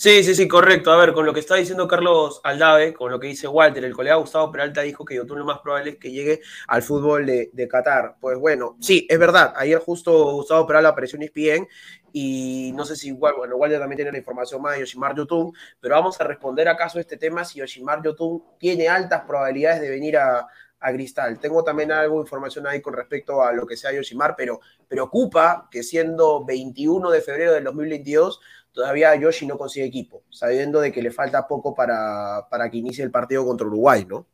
Sí, 0.00 0.24
sí, 0.24 0.34
sí, 0.34 0.48
correcto. 0.48 0.90
A 0.92 0.96
ver, 0.96 1.12
con 1.12 1.26
lo 1.26 1.34
que 1.34 1.40
está 1.40 1.56
diciendo 1.56 1.86
Carlos 1.86 2.40
Aldave, 2.42 2.94
con 2.94 3.12
lo 3.12 3.20
que 3.20 3.26
dice 3.26 3.46
Walter, 3.46 3.84
el 3.84 3.92
colega 3.92 4.14
Gustavo 4.14 4.50
Peralta 4.50 4.80
dijo 4.80 5.04
que 5.04 5.14
Yotun 5.14 5.40
lo 5.40 5.44
más 5.44 5.58
probable 5.58 5.90
es 5.90 5.96
que 5.98 6.10
llegue 6.10 6.40
al 6.68 6.82
fútbol 6.82 7.26
de, 7.26 7.68
Qatar. 7.70 8.16
Pues 8.18 8.38
bueno, 8.38 8.78
sí, 8.80 9.06
es 9.10 9.18
verdad. 9.18 9.52
Ayer 9.56 9.78
justo 9.78 10.32
Gustavo 10.32 10.66
Peralta 10.66 10.88
apareció 10.88 11.18
en 11.18 11.24
ESPN 11.24 11.68
y 12.14 12.72
no 12.74 12.86
sé 12.86 12.96
si 12.96 13.08
igual, 13.08 13.34
bueno, 13.36 13.56
Walter 13.56 13.78
también 13.78 13.98
tiene 13.98 14.12
la 14.12 14.16
información 14.16 14.62
más 14.62 14.72
de 14.72 14.80
Yoshimar 14.80 15.14
Yotun, 15.14 15.52
pero 15.80 15.96
vamos 15.96 16.18
a 16.18 16.24
responder 16.24 16.66
acaso 16.70 16.98
este 16.98 17.18
tema 17.18 17.44
si 17.44 17.58
Yoshimar 17.58 18.02
Yotun 18.02 18.42
tiene 18.58 18.88
altas 18.88 19.24
probabilidades 19.26 19.82
de 19.82 19.90
venir 19.90 20.16
a, 20.16 20.48
a 20.80 20.92
Cristal. 20.92 21.38
Tengo 21.38 21.62
también 21.62 21.92
algo 21.92 22.16
de 22.16 22.22
información 22.22 22.66
ahí 22.66 22.80
con 22.80 22.94
respecto 22.94 23.42
a 23.42 23.52
lo 23.52 23.66
que 23.66 23.76
sea 23.76 23.92
Yoshimar, 23.92 24.34
pero 24.34 24.60
preocupa 24.88 25.68
que 25.70 25.82
siendo 25.82 26.42
21 26.44 27.10
de 27.10 27.20
febrero 27.20 27.52
del 27.52 27.64
2022 27.64 28.40
todavía 28.72 29.14
Yoshi 29.16 29.46
no 29.46 29.58
consigue 29.58 29.86
equipo, 29.86 30.22
sabiendo 30.30 30.80
de 30.80 30.92
que 30.92 31.02
le 31.02 31.10
falta 31.10 31.46
poco 31.46 31.74
para, 31.74 32.46
para 32.50 32.70
que 32.70 32.78
inicie 32.78 33.04
el 33.04 33.10
partido 33.10 33.44
contra 33.44 33.66
Uruguay, 33.66 34.06
¿no? 34.08 34.26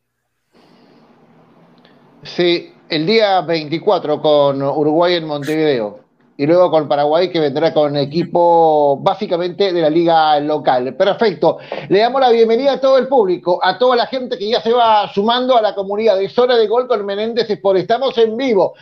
Sí, 2.23 2.73
el 2.88 3.07
día 3.07 3.40
24 3.43 4.21
con 4.21 4.62
Uruguay 4.62 5.14
en 5.14 5.26
Montevideo 5.26 6.07
y 6.38 6.47
luego 6.47 6.71
con 6.71 6.88
Paraguay 6.88 7.31
que 7.31 7.40
vendrá 7.40 7.73
con 7.73 7.97
equipo 7.97 8.99
básicamente 9.00 9.73
de 9.73 9.81
la 9.81 9.88
liga 9.88 10.38
local. 10.40 10.95
Perfecto. 10.95 11.59
Le 11.88 12.00
damos 12.00 12.21
la 12.21 12.31
bienvenida 12.31 12.73
a 12.73 12.81
todo 12.81 12.99
el 12.99 13.09
público, 13.09 13.59
a 13.62 13.78
toda 13.78 13.97
la 13.97 14.07
gente 14.07 14.37
que 14.37 14.50
ya 14.50 14.61
se 14.61 14.73
va 14.73 15.11
sumando 15.12 15.57
a 15.57 15.62
la 15.62 15.75
comunidad 15.75 16.19
de 16.19 16.28
Zona 16.28 16.57
de 16.57 16.66
Gol 16.66 16.87
con 16.87 17.05
Menéndez 17.07 17.49
Sport. 17.49 17.78
Estamos 17.78 18.16
en 18.19 18.37
vivo. 18.37 18.75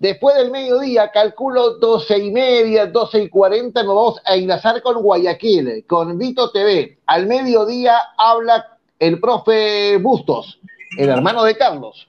Después 0.00 0.34
del 0.34 0.50
mediodía, 0.50 1.10
calculo 1.10 1.74
12 1.74 2.18
y 2.18 2.30
media, 2.30 2.86
12 2.86 3.24
y 3.24 3.28
40, 3.28 3.82
nos 3.82 3.94
vamos 3.94 4.22
a 4.24 4.34
enlazar 4.34 4.80
con 4.80 5.02
Guayaquil, 5.02 5.84
con 5.86 6.16
Vito 6.16 6.50
TV. 6.50 6.98
Al 7.04 7.26
mediodía 7.26 7.98
habla 8.16 8.78
el 8.98 9.20
profe 9.20 9.98
Bustos, 9.98 10.58
el 10.96 11.10
hermano 11.10 11.44
de 11.44 11.54
Carlos 11.54 12.08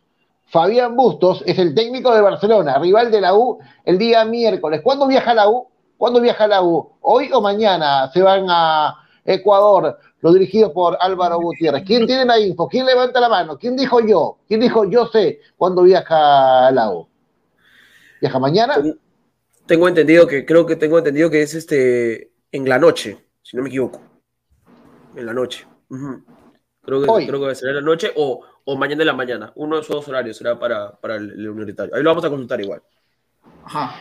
Fabián 0.51 0.95
Bustos 0.95 1.43
es 1.45 1.59
el 1.59 1.75
técnico 1.75 2.15
de 2.15 2.21
Barcelona, 2.21 2.77
rival 2.77 3.11
de 3.11 3.19
la 3.19 3.35
U 3.35 3.59
el 3.83 3.97
día 3.97 4.23
miércoles. 4.23 4.79
¿Cuándo 4.81 5.05
viaja 5.05 5.33
la 5.33 5.49
U? 5.49 5.67
¿Cuándo 5.97 6.21
viaja 6.21 6.47
la 6.47 6.61
U? 6.61 6.91
¿Hoy 7.01 7.29
o 7.33 7.41
mañana 7.41 8.09
se 8.13 8.21
van 8.21 8.45
a 8.47 8.99
Ecuador, 9.25 9.97
los 10.21 10.33
dirigidos 10.33 10.71
por 10.71 10.97
Álvaro 10.99 11.39
Gutiérrez? 11.41 11.83
¿Quién 11.85 12.07
tiene 12.07 12.23
la 12.23 12.39
info? 12.39 12.69
¿Quién 12.69 12.85
levanta 12.85 13.19
la 13.19 13.27
mano? 13.27 13.57
¿Quién 13.57 13.75
dijo 13.75 13.99
yo? 13.99 14.37
¿Quién 14.47 14.61
dijo 14.61 14.85
yo 14.85 15.07
sé 15.07 15.41
cuándo 15.57 15.83
viaja 15.83 16.71
la 16.71 16.89
U? 16.89 17.10
¿Viaja 18.21 18.39
mañana? 18.39 18.75
Tengo 19.65 19.87
entendido 19.87 20.27
que, 20.27 20.45
creo 20.45 20.65
que 20.65 20.75
tengo 20.77 20.97
entendido 20.97 21.29
que 21.29 21.41
es 21.41 21.53
este 21.53 22.31
en 22.51 22.69
la 22.69 22.79
noche, 22.79 23.17
si 23.41 23.57
no 23.57 23.63
me 23.63 23.69
equivoco. 23.69 24.01
En 25.15 25.25
la 25.25 25.33
noche. 25.33 25.65
creo, 26.81 27.01
que, 27.01 27.27
creo 27.27 27.39
que 27.39 27.45
va 27.45 27.51
a 27.51 27.55
ser 27.55 27.69
en 27.69 27.75
la 27.75 27.81
noche 27.81 28.11
o 28.15 28.41
o 28.65 28.75
mañana 28.75 29.01
en 29.03 29.07
la 29.07 29.13
mañana. 29.13 29.51
Uno 29.55 29.75
de 29.75 29.81
esos 29.81 29.95
dos 29.95 30.07
horarios 30.07 30.37
será 30.37 30.59
para, 30.59 30.91
para 30.91 31.15
el, 31.15 31.49
universitario. 31.49 31.95
Ahí 31.95 32.03
lo 32.03 32.09
vamos 32.09 32.25
a 32.25 32.29
consultar 32.29 32.61
igual. 32.61 32.81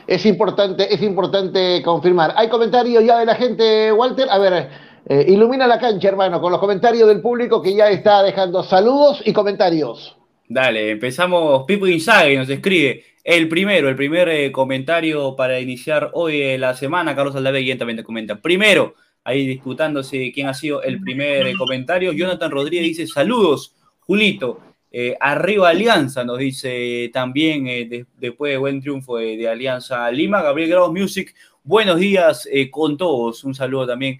Es 0.07 0.25
importante, 0.27 0.93
es 0.93 1.03
importante 1.03 1.83
confirmar. 1.83 2.33
¿Hay 2.37 2.49
comentarios 2.49 3.05
ya 3.05 3.19
de 3.19 3.27
la 3.27 3.35
gente, 3.35 3.93
Walter? 3.93 4.29
A 4.31 4.39
ver, 4.39 4.69
eh, 5.07 5.25
ilumina 5.29 5.67
la 5.67 5.79
cancha, 5.79 6.09
hermano, 6.09 6.41
con 6.41 6.53
los 6.53 6.61
comentarios 6.61 7.09
del 7.09 7.21
público 7.21 7.63
que 7.63 7.75
ya 7.75 7.89
está 7.91 8.23
dejando 8.23 8.63
saludos 8.63 9.23
y 9.25 9.33
comentarios. 9.33 10.17
Dale, 10.49 10.91
empezamos. 10.91 11.65
Pipo 11.65 11.87
Inzaghi 11.87 12.37
nos 12.37 12.49
escribe. 12.49 13.05
El 13.31 13.47
primero, 13.47 13.89
el 13.89 13.95
primer 13.95 14.29
eh, 14.29 14.51
comentario 14.51 15.37
para 15.37 15.61
iniciar 15.61 16.11
hoy 16.15 16.43
eh, 16.43 16.59
la 16.59 16.75
semana. 16.75 17.15
Carlos 17.15 17.37
Aldave 17.37 17.77
también 17.77 17.99
te 17.99 18.03
comenta. 18.03 18.35
Primero, 18.43 18.97
ahí 19.23 19.47
disputándose 19.47 20.33
quién 20.33 20.49
ha 20.49 20.55
sido 20.55 20.83
el 20.83 21.01
primer 21.01 21.55
comentario. 21.57 22.11
Jonathan 22.11 22.51
Rodríguez 22.51 22.89
dice: 22.89 23.07
Saludos. 23.07 23.77
Julito, 24.01 24.61
eh, 24.93 25.17
arriba 25.21 25.69
Alianza, 25.69 26.25
nos 26.25 26.39
dice 26.39 27.11
también 27.13 27.69
eh, 27.69 28.07
después 28.19 28.51
de 28.51 28.59
buen 28.59 28.81
triunfo 28.81 29.19
de, 29.19 29.49
Alianza 29.49 30.11
Lima. 30.11 30.43
Gabriel 30.43 30.71
Grados 30.71 30.93
Music, 30.93 31.33
buenos 31.65 31.99
días 31.99 32.49
eh, 32.51 32.71
con 32.71 32.97
todos. 32.97 33.45
Un 33.45 33.55
saludo 33.55 33.87
también 33.87 34.19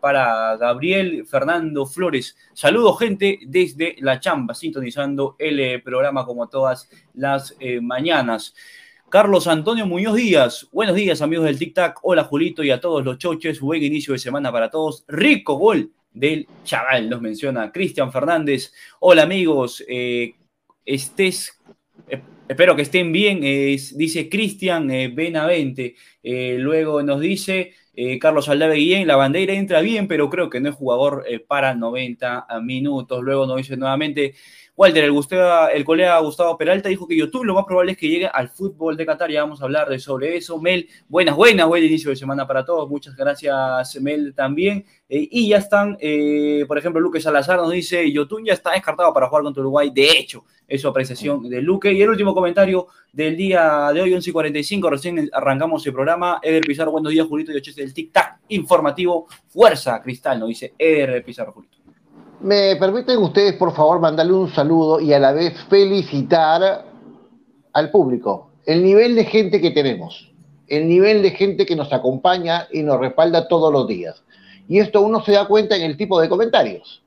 para 0.00 0.56
Gabriel 0.56 1.26
Fernando 1.26 1.86
Flores. 1.86 2.36
Saludos, 2.52 2.98
gente, 2.98 3.38
desde 3.46 3.96
La 4.00 4.20
Chamba, 4.20 4.54
sintonizando 4.54 5.36
el 5.38 5.82
programa 5.82 6.24
como 6.24 6.48
todas 6.48 6.88
las 7.14 7.56
mañanas. 7.80 8.54
Carlos 9.12 9.46
Antonio 9.46 9.86
Muñoz 9.86 10.16
Díaz, 10.16 10.68
buenos 10.72 10.96
días 10.96 11.20
amigos 11.20 11.44
del 11.44 11.58
Tic 11.58 11.74
Tac, 11.74 11.98
hola 12.00 12.24
Julito 12.24 12.64
y 12.64 12.70
a 12.70 12.80
todos 12.80 13.04
los 13.04 13.18
choches, 13.18 13.60
buen 13.60 13.82
inicio 13.82 14.14
de 14.14 14.18
semana 14.18 14.50
para 14.50 14.70
todos, 14.70 15.04
rico 15.06 15.56
gol 15.56 15.92
del 16.14 16.46
chaval, 16.64 17.08
nos 17.08 17.20
menciona 17.20 17.72
Cristian 17.72 18.12
Fernández. 18.12 18.72
Hola 19.00 19.22
amigos, 19.22 19.84
eh, 19.88 20.34
estés, 20.84 21.48
eh, 21.50 21.61
espero 22.52 22.76
que 22.76 22.82
estén 22.82 23.12
bien, 23.12 23.40
dice 23.40 24.28
Cristian 24.28 24.90
eh, 24.90 25.08
Benavente. 25.08 25.96
luego 26.22 27.02
nos 27.02 27.20
dice 27.20 27.72
Carlos 28.20 28.48
Aldave 28.48 28.76
Guillén, 28.76 29.06
la 29.06 29.16
bandera 29.16 29.52
entra 29.52 29.80
bien, 29.80 30.08
pero 30.08 30.30
creo 30.30 30.48
que 30.48 30.60
no 30.60 30.70
es 30.70 30.74
jugador 30.74 31.24
para 31.46 31.74
90 31.74 32.46
minutos. 32.62 33.22
Luego 33.22 33.46
nos 33.46 33.56
dice 33.58 33.76
nuevamente 33.76 34.34
Walter, 34.74 35.04
el, 35.04 35.12
el 35.74 35.84
colega 35.84 36.18
Gustavo 36.20 36.56
Peralta 36.56 36.88
dijo 36.88 37.06
que 37.06 37.14
YouTube 37.14 37.44
lo 37.44 37.54
más 37.54 37.66
probable 37.66 37.92
es 37.92 37.98
que 37.98 38.08
llegue 38.08 38.26
al 38.26 38.48
fútbol 38.48 38.96
de 38.96 39.04
Qatar. 39.04 39.30
Ya 39.30 39.42
vamos 39.42 39.60
a 39.60 39.64
hablar 39.64 39.86
de 39.88 39.98
sobre 39.98 40.34
eso. 40.36 40.58
Mel, 40.58 40.88
buenas, 41.08 41.36
buenas, 41.36 41.66
buen 41.66 41.84
inicio 41.84 42.08
de 42.08 42.16
semana 42.16 42.46
para 42.46 42.64
todos. 42.64 42.88
Muchas 42.88 43.14
gracias, 43.14 44.00
Mel, 44.00 44.34
también. 44.34 44.86
Eh, 45.10 45.28
y 45.30 45.50
ya 45.50 45.58
están, 45.58 45.98
eh, 46.00 46.64
por 46.66 46.78
ejemplo, 46.78 47.02
Luque 47.02 47.20
Salazar 47.20 47.58
nos 47.58 47.70
dice, 47.70 48.10
YouTube 48.10 48.46
ya 48.46 48.54
está 48.54 48.72
descartado 48.72 49.12
para 49.12 49.28
jugar 49.28 49.42
contra 49.42 49.60
Uruguay. 49.60 49.90
De 49.94 50.10
hecho, 50.10 50.46
es 50.66 50.80
su 50.80 50.88
apreciación 50.88 51.50
de 51.50 51.60
Luque. 51.60 51.92
Y 51.92 52.00
el 52.00 52.08
último 52.08 52.32
comentario 52.32 52.86
del 53.12 53.36
día 53.36 53.90
de 53.92 54.00
hoy, 54.00 54.14
11 54.14 54.30
y 54.30 54.32
45, 54.32 54.88
recién 54.88 55.30
arrancamos 55.34 55.86
el 55.86 55.92
programa. 55.92 56.40
Eder 56.42 56.62
Pizarro, 56.62 56.92
buenos 56.92 57.12
días, 57.12 57.26
Julito 57.26 57.52
y 57.52 57.60
del 57.60 57.92
Tic 57.92 58.10
Tac 58.10 58.40
informativo. 58.48 59.26
Fuerza, 59.48 60.00
Cristal, 60.00 60.40
nos 60.40 60.48
dice 60.48 60.72
Eder 60.78 61.22
Pizarro, 61.22 61.52
Julito. 61.52 61.81
¿Me 62.42 62.74
permiten 62.74 63.18
ustedes, 63.18 63.52
por 63.52 63.72
favor, 63.72 64.00
mandarle 64.00 64.32
un 64.32 64.52
saludo 64.52 64.98
y 64.98 65.12
a 65.12 65.20
la 65.20 65.30
vez 65.30 65.54
felicitar 65.70 66.84
al 67.72 67.90
público? 67.92 68.50
El 68.66 68.82
nivel 68.82 69.14
de 69.14 69.24
gente 69.24 69.60
que 69.60 69.70
tenemos, 69.70 70.28
el 70.66 70.88
nivel 70.88 71.22
de 71.22 71.30
gente 71.30 71.64
que 71.64 71.76
nos 71.76 71.92
acompaña 71.92 72.66
y 72.72 72.82
nos 72.82 72.98
respalda 72.98 73.46
todos 73.46 73.72
los 73.72 73.86
días. 73.86 74.24
Y 74.66 74.80
esto 74.80 75.02
uno 75.02 75.22
se 75.22 75.30
da 75.30 75.46
cuenta 75.46 75.76
en 75.76 75.82
el 75.82 75.96
tipo 75.96 76.20
de 76.20 76.28
comentarios. 76.28 77.04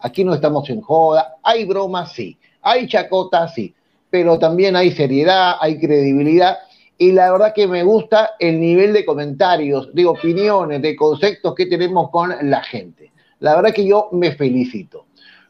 Aquí 0.00 0.22
no 0.22 0.34
estamos 0.34 0.68
en 0.68 0.82
joda, 0.82 1.36
hay 1.42 1.64
bromas, 1.64 2.12
sí, 2.12 2.36
hay 2.60 2.86
chacota, 2.86 3.48
sí, 3.48 3.74
pero 4.10 4.38
también 4.38 4.76
hay 4.76 4.90
seriedad, 4.90 5.56
hay 5.60 5.80
credibilidad. 5.80 6.58
Y 6.98 7.12
la 7.12 7.32
verdad 7.32 7.54
que 7.54 7.66
me 7.66 7.84
gusta 7.84 8.32
el 8.38 8.60
nivel 8.60 8.92
de 8.92 9.06
comentarios, 9.06 9.94
de 9.94 10.04
opiniones, 10.04 10.82
de 10.82 10.94
conceptos 10.94 11.54
que 11.54 11.64
tenemos 11.64 12.10
con 12.10 12.34
la 12.42 12.62
gente. 12.62 13.13
La 13.44 13.56
verdad 13.56 13.74
que 13.74 13.86
yo 13.86 14.08
me 14.12 14.32
felicito. 14.32 15.04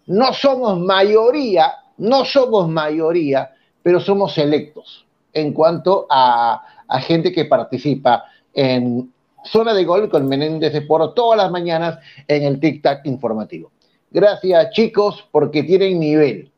No 0.07 0.33
somos 0.33 0.81
mayoría, 0.81 1.75
no 1.99 2.25
somos 2.25 2.69
mayoría, 2.69 3.55
pero 3.85 4.01
somos 4.01 4.35
selectos 4.35 5.07
en 5.33 5.53
cuanto 5.53 6.09
a, 6.11 6.61
gente 7.03 7.31
que 7.31 7.45
participa 7.45 8.25
en 8.53 9.13
Zona 9.45 9.73
de 9.75 9.85
Gol 9.85 10.11
con 10.11 10.27
Menéndez 10.27 10.73
de 10.73 10.83
Poro 10.83 11.13
todas 11.13 11.37
las 11.39 11.53
mañanas 11.53 12.01
en 12.27 12.43
el 12.43 12.59
Tic 12.59 12.83
Tac 12.83 13.07
informativo. 13.07 13.71
Gracias 14.11 14.71
chicos 14.71 15.29
porque 15.31 15.63
tienen 15.63 16.01
nivel, 16.01 16.51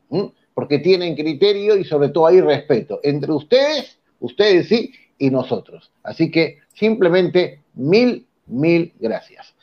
porque 0.55 0.79
tienen 0.79 1.15
criterio 1.15 1.77
y 1.77 1.83
sobre 1.83 2.09
todo 2.09 2.25
hay 2.25 2.41
respeto 2.41 2.99
entre 3.03 3.31
ustedes, 3.31 3.99
ustedes 4.19 4.69
sí, 4.69 4.91
y 5.19 5.29
nosotros. 5.29 5.91
Así 6.01 6.31
que 6.31 6.57
simplemente 6.73 7.61
mil, 7.75 8.25
mil 8.47 8.91
gracias. 8.99 9.53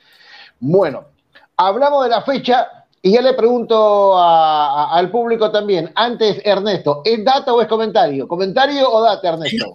Bueno, 0.61 1.14
hablamos 1.57 2.05
de 2.05 2.11
la 2.11 2.23
fecha 2.23 2.69
y 3.03 3.13
ya 3.13 3.21
le 3.21 3.35
pregunto 3.35 4.19
al 4.19 5.11
público 5.11 5.51
también. 5.51 5.93
Antes, 5.95 6.41
Ernesto, 6.45 7.03
¿es 7.05 7.23
data 7.25 7.53
o 7.53 7.61
es 7.61 7.69
comentario? 7.69 8.27
¿Comentario 8.27 8.91
o 8.91 9.03
data, 9.03 9.29
Ernesto? 9.29 9.73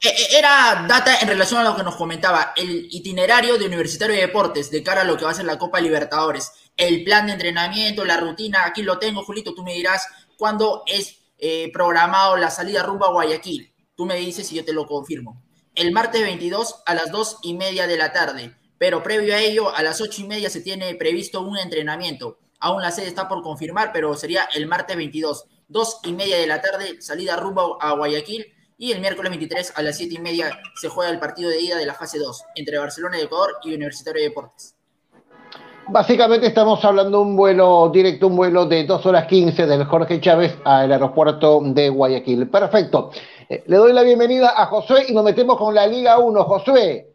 Eh, 0.00 0.08
eh, 0.08 0.38
era 0.38 0.86
data 0.88 1.18
en 1.20 1.28
relación 1.28 1.60
a 1.60 1.64
lo 1.64 1.76
que 1.76 1.82
nos 1.82 1.96
comentaba, 1.96 2.52
el 2.56 2.88
itinerario 2.90 3.58
de 3.58 3.66
Universitario 3.66 4.14
de 4.14 4.22
Deportes 4.22 4.70
de 4.70 4.82
cara 4.82 5.02
a 5.02 5.04
lo 5.04 5.16
que 5.16 5.24
va 5.24 5.30
a 5.30 5.34
ser 5.34 5.44
la 5.44 5.58
Copa 5.58 5.80
Libertadores, 5.80 6.52
el 6.76 7.04
plan 7.04 7.26
de 7.26 7.32
entrenamiento, 7.32 8.04
la 8.04 8.18
rutina, 8.18 8.64
aquí 8.64 8.82
lo 8.82 8.98
tengo, 8.98 9.24
Julito, 9.24 9.54
tú 9.54 9.62
me 9.62 9.74
dirás 9.74 10.06
cuándo 10.36 10.82
es 10.86 11.18
eh, 11.38 11.70
programado 11.72 12.36
la 12.36 12.50
salida 12.50 12.82
rumbo 12.82 13.04
a 13.04 13.12
Guayaquil. 13.12 13.72
Tú 13.96 14.06
me 14.06 14.16
dices 14.16 14.50
y 14.52 14.56
yo 14.56 14.64
te 14.64 14.72
lo 14.72 14.86
confirmo. 14.86 15.42
El 15.74 15.92
martes 15.92 16.22
22 16.22 16.82
a 16.86 16.94
las 16.94 17.10
2 17.10 17.38
y 17.42 17.54
media 17.54 17.86
de 17.86 17.96
la 17.96 18.12
tarde 18.12 18.54
pero 18.78 19.02
previo 19.02 19.34
a 19.34 19.40
ello, 19.40 19.74
a 19.74 19.82
las 19.82 20.00
ocho 20.00 20.22
y 20.22 20.26
media 20.26 20.50
se 20.50 20.60
tiene 20.60 20.94
previsto 20.94 21.40
un 21.40 21.56
entrenamiento. 21.58 22.38
Aún 22.60 22.82
la 22.82 22.90
sede 22.90 23.08
está 23.08 23.28
por 23.28 23.42
confirmar, 23.42 23.90
pero 23.92 24.14
sería 24.14 24.48
el 24.54 24.66
martes 24.66 24.96
22, 24.96 25.46
dos 25.68 26.00
y 26.04 26.12
media 26.12 26.38
de 26.38 26.46
la 26.46 26.60
tarde, 26.60 27.00
salida 27.00 27.36
rumbo 27.36 27.78
a 27.80 27.92
Guayaquil. 27.92 28.46
Y 28.76 28.90
el 28.90 29.00
miércoles 29.00 29.30
23 29.30 29.74
a 29.76 29.82
las 29.82 29.96
siete 29.96 30.14
y 30.14 30.18
media 30.18 30.58
se 30.74 30.88
juega 30.88 31.10
el 31.10 31.20
partido 31.20 31.48
de 31.48 31.60
ida 31.60 31.76
de 31.76 31.86
la 31.86 31.94
fase 31.94 32.18
2 32.18 32.42
entre 32.56 32.78
Barcelona 32.78 33.16
de 33.16 33.22
Ecuador 33.22 33.52
y 33.62 33.72
Universitario 33.72 34.20
de 34.20 34.28
Deportes. 34.28 34.74
Básicamente 35.86 36.46
estamos 36.46 36.82
hablando 36.84 37.20
un 37.20 37.36
vuelo 37.36 37.90
directo, 37.92 38.28
un 38.28 38.36
vuelo 38.36 38.64
de 38.64 38.84
2 38.84 39.06
horas 39.06 39.26
15 39.26 39.66
del 39.66 39.84
Jorge 39.84 40.20
Chávez 40.20 40.56
al 40.64 40.90
aeropuerto 40.90 41.60
de 41.62 41.90
Guayaquil. 41.90 42.48
Perfecto. 42.48 43.10
Eh, 43.48 43.62
le 43.66 43.76
doy 43.76 43.92
la 43.92 44.02
bienvenida 44.02 44.54
a 44.56 44.66
Josué 44.66 45.04
y 45.08 45.12
nos 45.12 45.24
metemos 45.24 45.58
con 45.58 45.74
la 45.74 45.86
Liga 45.86 46.18
1. 46.18 46.44
Josué, 46.44 47.13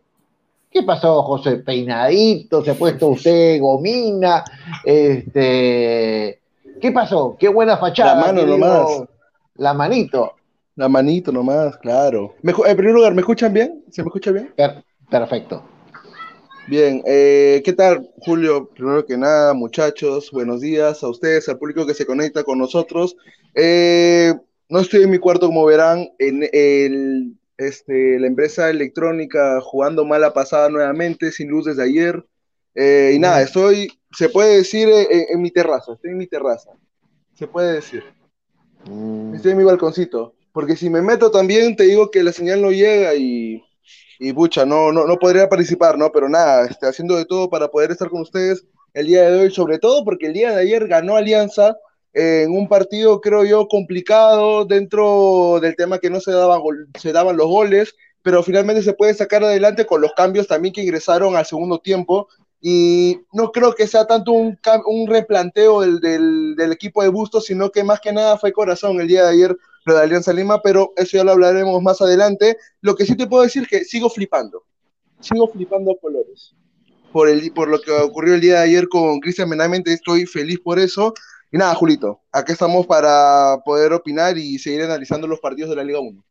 ¿Qué 0.71 0.83
pasó, 0.83 1.23
José? 1.23 1.57
Peinadito, 1.57 2.63
se 2.63 2.71
ha 2.71 2.75
puesto 2.75 3.07
usted 3.07 3.59
gomina, 3.59 4.43
este, 4.85 6.39
¿qué 6.79 6.91
pasó? 6.91 7.35
Qué 7.39 7.47
buena 7.47 7.77
fachada. 7.77 8.15
La 8.15 8.27
mano 8.27 8.45
nomás. 8.45 9.03
La 9.55 9.73
manito. 9.73 10.33
La 10.75 10.88
manito 10.88 11.31
nomás, 11.31 11.75
claro. 11.77 12.35
en 12.43 12.77
primer 12.77 12.93
lugar, 12.93 13.13
¿me 13.13 13.21
escuchan 13.21 13.51
bien? 13.51 13.83
¿Se 13.89 14.03
me 14.03 14.07
escucha 14.07 14.31
bien? 14.31 14.53
perfecto. 15.09 15.63
Bien, 16.67 17.01
eh, 17.07 17.63
¿qué 17.65 17.73
tal, 17.73 18.07
Julio? 18.19 18.69
Primero 18.69 19.03
que 19.03 19.17
nada, 19.17 19.55
muchachos, 19.55 20.29
buenos 20.31 20.61
días 20.61 21.03
a 21.03 21.09
ustedes, 21.09 21.49
al 21.49 21.57
público 21.57 21.88
que 21.88 21.95
se 21.95 22.05
conecta 22.05 22.43
con 22.43 22.59
nosotros. 22.59 23.17
Eh, 23.55 24.35
no 24.69 24.79
estoy 24.79 25.01
en 25.01 25.09
mi 25.09 25.17
cuarto, 25.17 25.47
como 25.47 25.65
verán, 25.65 26.07
en 26.19 26.47
el, 26.53 27.38
este, 27.59 28.19
la 28.19 28.27
empresa 28.27 28.69
electrónica 28.69 29.61
jugando 29.61 30.05
mala 30.05 30.33
pasada 30.33 30.69
nuevamente, 30.69 31.31
sin 31.31 31.49
luz 31.49 31.65
desde 31.65 31.83
ayer. 31.83 32.25
Eh, 32.73 33.13
y 33.15 33.19
nada, 33.19 33.41
estoy, 33.41 33.91
se 34.11 34.29
puede 34.29 34.57
decir, 34.57 34.89
en, 34.89 35.25
en, 35.29 35.41
mi 35.41 35.51
terraza, 35.51 35.93
estoy 35.93 36.11
en 36.11 36.17
mi 36.17 36.27
terraza, 36.27 36.71
se 37.35 37.47
puede 37.47 37.73
decir. 37.73 38.03
Mm. 38.85 39.35
Estoy 39.35 39.51
en 39.51 39.57
mi 39.57 39.63
balconcito, 39.63 40.33
porque 40.51 40.75
si 40.75 40.89
me 40.89 41.01
meto 41.01 41.29
también, 41.29 41.75
te 41.75 41.83
digo 41.83 42.09
que 42.09 42.23
la 42.23 42.31
señal 42.31 42.61
no 42.61 42.71
llega 42.71 43.13
y 43.13 43.63
y 44.19 44.33
pucha, 44.33 44.65
no, 44.65 44.91
no, 44.91 45.07
no 45.07 45.17
podría 45.17 45.47
participar, 45.47 45.97
¿no? 45.97 46.11
Pero 46.11 46.27
nada, 46.27 46.65
este, 46.65 46.85
haciendo 46.85 47.15
de 47.15 47.25
todo 47.25 47.49
para 47.49 47.69
poder 47.69 47.91
estar 47.91 48.09
con 48.09 48.21
ustedes 48.21 48.65
el 48.93 49.07
día 49.07 49.29
de 49.31 49.39
hoy, 49.39 49.51
sobre 49.51 49.79
todo 49.79 50.03
porque 50.03 50.27
el 50.27 50.33
día 50.33 50.51
de 50.51 50.61
ayer 50.61 50.87
ganó 50.87 51.15
Alianza 51.15 51.69
eh, 51.69 51.77
en 52.13 52.51
un 52.51 52.67
partido, 52.67 53.21
creo 53.21 53.45
yo, 53.45 53.67
complicado 53.67 54.65
dentro 54.65 55.59
del 55.61 55.75
tema 55.75 55.99
que 55.99 56.09
no 56.09 56.19
se, 56.19 56.31
daba, 56.31 56.59
se 56.99 57.11
daban 57.11 57.37
los 57.37 57.47
goles, 57.47 57.95
pero 58.21 58.43
finalmente 58.43 58.81
se 58.81 58.93
puede 58.93 59.13
sacar 59.13 59.43
adelante 59.43 59.85
con 59.85 60.01
los 60.01 60.13
cambios 60.13 60.47
también 60.47 60.73
que 60.73 60.81
ingresaron 60.81 61.35
al 61.35 61.45
segundo 61.45 61.79
tiempo. 61.79 62.27
Y 62.61 63.21
no 63.31 63.51
creo 63.51 63.73
que 63.73 63.87
sea 63.87 64.05
tanto 64.05 64.33
un, 64.33 64.59
un 64.85 65.07
replanteo 65.07 65.81
del, 65.81 65.99
del, 66.01 66.55
del 66.57 66.71
equipo 66.73 67.01
de 67.01 67.07
Bustos, 67.07 67.45
sino 67.45 67.69
que 67.71 67.83
más 67.83 68.01
que 68.01 68.11
nada 68.11 68.37
fue 68.37 68.51
corazón 68.51 68.99
el 68.99 69.07
día 69.07 69.23
de 69.23 69.31
ayer 69.31 69.57
lo 69.85 69.95
de 69.95 70.01
Alianza 70.01 70.33
Lima, 70.33 70.61
pero 70.61 70.93
eso 70.97 71.17
ya 71.17 71.23
lo 71.23 71.31
hablaremos 71.31 71.81
más 71.81 72.01
adelante. 72.01 72.57
Lo 72.81 72.95
que 72.95 73.05
sí 73.05 73.15
te 73.15 73.27
puedo 73.27 73.43
decir 73.43 73.63
es 73.63 73.69
que 73.69 73.83
sigo 73.85 74.09
flipando, 74.09 74.63
sigo 75.19 75.47
flipando 75.47 75.95
colores. 76.01 76.53
Por, 77.11 77.27
el, 77.27 77.51
por 77.53 77.69
lo 77.69 77.81
que 77.81 77.91
ocurrió 77.91 78.35
el 78.35 78.41
día 78.41 78.55
de 78.55 78.65
ayer 78.65 78.87
con 78.87 79.19
Cristian 79.19 79.49
Menamente, 79.49 79.91
estoy 79.91 80.25
feliz 80.25 80.59
por 80.59 80.77
eso. 80.77 81.13
Y 81.51 81.58
nada, 81.58 81.74
Julito, 81.74 82.22
acá 82.32 82.53
estamos 82.53 82.86
para 82.86 83.58
poder 83.65 83.91
opinar 83.94 84.38
y 84.38 84.60
seguir 84.60 84.84
analizando 84.84 85.27
los 85.27 85.39
partidos 85.39 85.72
de 85.72 85.75
la 85.77 85.84
Liga 85.84 86.00
1. 86.00 86.24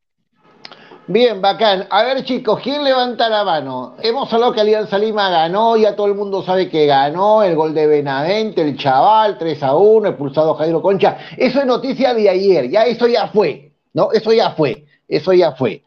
Bien, 1.11 1.41
bacán. 1.41 1.87
A 1.91 2.03
ver, 2.03 2.23
chicos, 2.23 2.61
¿quién 2.63 2.85
levanta 2.85 3.31
la 3.31 3.43
mano? 3.43 3.97
Hemos 4.01 4.31
hablado 4.31 4.53
que 4.53 4.61
Alianza 4.61 4.99
Lima 4.99 5.31
ganó, 5.31 5.77
ya 5.79 5.97
todo 5.97 6.07
el 6.07 6.15
mundo 6.15 6.43
sabe 6.43 6.69
que 6.69 6.85
ganó, 6.85 7.43
el 7.43 7.57
gol 7.57 7.73
de 7.73 7.87
Benavente, 7.87 8.61
el 8.61 8.77
chaval, 8.77 9.39
3 9.39 9.63
a 9.63 9.75
1, 9.75 10.09
expulsado 10.11 10.55
Jairo 10.55 10.83
Concha. 10.83 11.17
Eso 11.37 11.61
es 11.61 11.67
noticia 11.67 12.13
de 12.13 12.29
ayer, 12.29 12.69
ya 12.69 12.85
eso 12.85 13.09
ya 13.09 13.29
fue, 13.29 13.73
¿no? 13.95 14.13
Eso 14.13 14.35
ya 14.35 14.51
fue, 14.51 14.85
eso 15.09 15.33
ya 15.33 15.53
fue. 15.53 15.83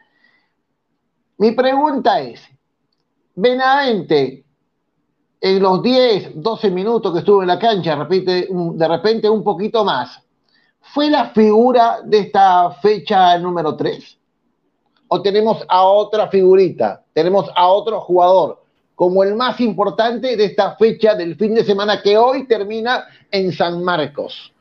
Mi 1.37 1.51
pregunta 1.51 2.19
es, 2.19 2.41
Benavente, 3.35 4.43
en 5.41 5.61
los 5.61 5.81
10, 5.81 6.41
12 6.41 6.69
minutos 6.71 7.11
que 7.11 7.19
estuvo 7.19 7.41
en 7.41 7.47
la 7.47 7.59
cancha, 7.59 7.95
repite, 7.95 8.47
de 8.49 8.87
repente 8.87 9.29
un 9.29 9.43
poquito 9.43 9.83
más, 9.83 10.21
¿fue 10.79 11.09
la 11.09 11.31
figura 11.31 11.99
de 12.03 12.19
esta 12.19 12.71
fecha 12.81 13.37
número 13.39 13.75
3? 13.75 14.19
o 15.13 15.21
tenemos 15.21 15.61
a 15.67 15.83
otra 15.83 16.29
figurita, 16.29 17.03
tenemos 17.13 17.49
a 17.53 17.67
otro 17.67 17.99
jugador 17.99 18.63
como 18.95 19.23
el 19.23 19.35
más 19.35 19.59
importante 19.59 20.37
de 20.37 20.45
esta 20.45 20.77
fecha 20.77 21.15
del 21.15 21.35
fin 21.35 21.53
de 21.53 21.65
semana 21.65 22.01
que 22.01 22.17
hoy 22.17 22.47
termina 22.47 23.07
en 23.29 23.51
San 23.51 23.83
Marcos. 23.83 24.53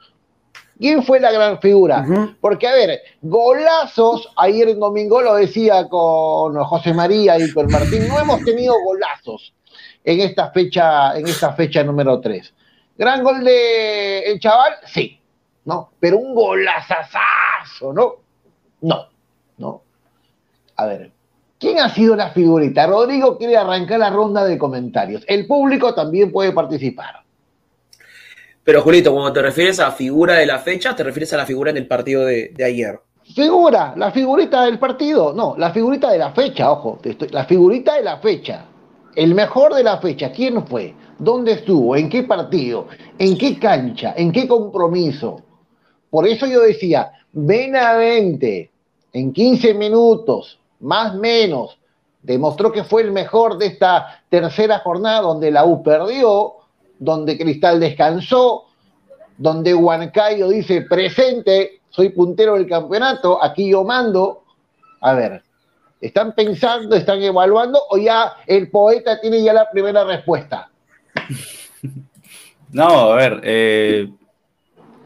¿Quién 0.76 1.04
fue 1.04 1.20
la 1.20 1.30
gran 1.30 1.60
figura? 1.60 2.04
Uh 2.04 2.12
-huh. 2.12 2.37
Porque, 2.40 2.66
a 2.66 2.72
ver, 2.72 3.00
golazos, 3.22 4.28
ayer 4.34 4.70
en 4.70 4.80
domingo 4.80 5.22
lo 5.22 5.34
decía 5.37 5.88
con 5.88 6.56
José 6.64 6.94
María 6.94 7.38
y 7.38 7.52
con 7.52 7.70
Martín, 7.70 8.08
no 8.08 8.18
hemos 8.18 8.42
tenido 8.42 8.75
golazos 8.82 9.52
en 10.04 10.21
esta 10.21 10.50
fecha, 10.50 11.16
en 11.16 11.26
esta 11.26 11.52
fecha 11.52 11.83
número 11.85 12.21
3. 12.21 12.54
Gran 12.97 13.23
gol 13.23 13.45
de 13.45 14.21
el 14.25 14.40
chaval, 14.40 14.75
sí, 14.87 15.21
¿no? 15.64 15.90
Pero 15.99 16.19
un 16.19 16.34
golazazazo, 16.34 17.93
¿no? 17.93 18.17
No, 18.82 19.08
¿no? 19.58 19.82
A 20.76 20.86
ver, 20.86 21.10
¿quién 21.58 21.78
ha 21.78 21.89
sido 21.89 22.17
la 22.17 22.30
figurita? 22.30 22.86
Rodrigo 22.86 23.39
quiere 23.39 23.56
arrancar 23.56 24.00
la 24.00 24.10
ronda 24.10 24.45
de 24.45 24.58
comentarios. 24.58 25.23
El 25.26 25.47
público 25.47 25.95
también 25.95 26.32
puede 26.32 26.52
participar. 26.52 27.23
Pero, 28.63 28.82
Julito, 28.82 29.13
cuando 29.13 29.32
te 29.32 29.43
refieres 29.43 29.80
a 29.80 29.91
figura 29.91 30.34
de 30.34 30.47
la 30.47 30.58
fecha, 30.58 30.95
te 30.95 31.02
refieres 31.02 31.32
a 31.32 31.39
la 31.39 31.47
figura 31.47 31.71
en 31.71 31.78
el 31.78 31.86
partido 31.86 32.25
de, 32.26 32.52
de 32.54 32.65
ayer. 32.65 33.00
Figura, 33.34 33.95
la 33.97 34.10
figurita 34.10 34.65
del 34.65 34.78
partido. 34.78 35.32
No, 35.32 35.54
la 35.56 35.71
figurita 35.71 36.10
de 36.10 36.19
la 36.19 36.32
fecha, 36.32 36.71
ojo. 36.71 37.00
La 37.30 37.45
figurita 37.45 37.95
de 37.95 38.02
la 38.02 38.19
fecha. 38.19 38.65
El 39.14 39.34
mejor 39.34 39.75
de 39.75 39.82
la 39.82 39.99
fecha. 39.99 40.30
¿Quién 40.30 40.66
fue? 40.66 40.94
¿Dónde 41.18 41.52
estuvo? 41.52 41.96
¿En 41.96 42.08
qué 42.08 42.23
partido? 42.23 42.86
¿En 43.18 43.36
qué 43.36 43.58
cancha? 43.58 44.14
¿En 44.16 44.32
qué 44.32 44.46
compromiso? 44.46 45.42
Por 46.08 46.26
eso 46.26 46.46
yo 46.46 46.60
decía, 46.60 47.12
Benavente, 47.32 48.70
en 49.12 49.32
15 49.32 49.75
minutos, 49.75 50.58
más 50.80 51.14
menos, 51.14 51.78
demostró 52.23 52.73
que 52.73 52.84
fue 52.84 53.02
el 53.02 53.12
mejor 53.12 53.58
de 53.58 53.66
esta 53.66 54.23
tercera 54.28 54.80
jornada 54.80 55.20
donde 55.23 55.50
la 55.50 55.64
U 55.64 55.82
perdió, 55.82 56.54
donde 56.99 57.38
Cristal 57.38 57.80
descansó, 57.80 58.64
donde 59.38 59.75
Huancayo 59.75 60.49
dice 60.49 60.82
presente, 60.82 61.80
soy 61.88 62.10
puntero 62.10 62.54
del 62.54 62.68
campeonato, 62.68 63.42
aquí 63.42 63.70
yo 63.70 63.84
mando. 63.84 64.44
A 65.00 65.14
ver, 65.14 65.42
¿están 66.00 66.34
pensando, 66.34 66.97
están 66.97 67.23
evaluando 67.23 67.80
o 67.91 67.99
ya 67.99 68.32
el 68.47 68.71
poeta 68.71 69.21
tiene 69.21 69.43
ya 69.43 69.52
la 69.52 69.71
primera 69.71 70.04
respuesta? 70.04 70.71
No, 72.73 73.13
a 73.13 73.17
ver, 73.17 73.41
eh, 73.43 74.08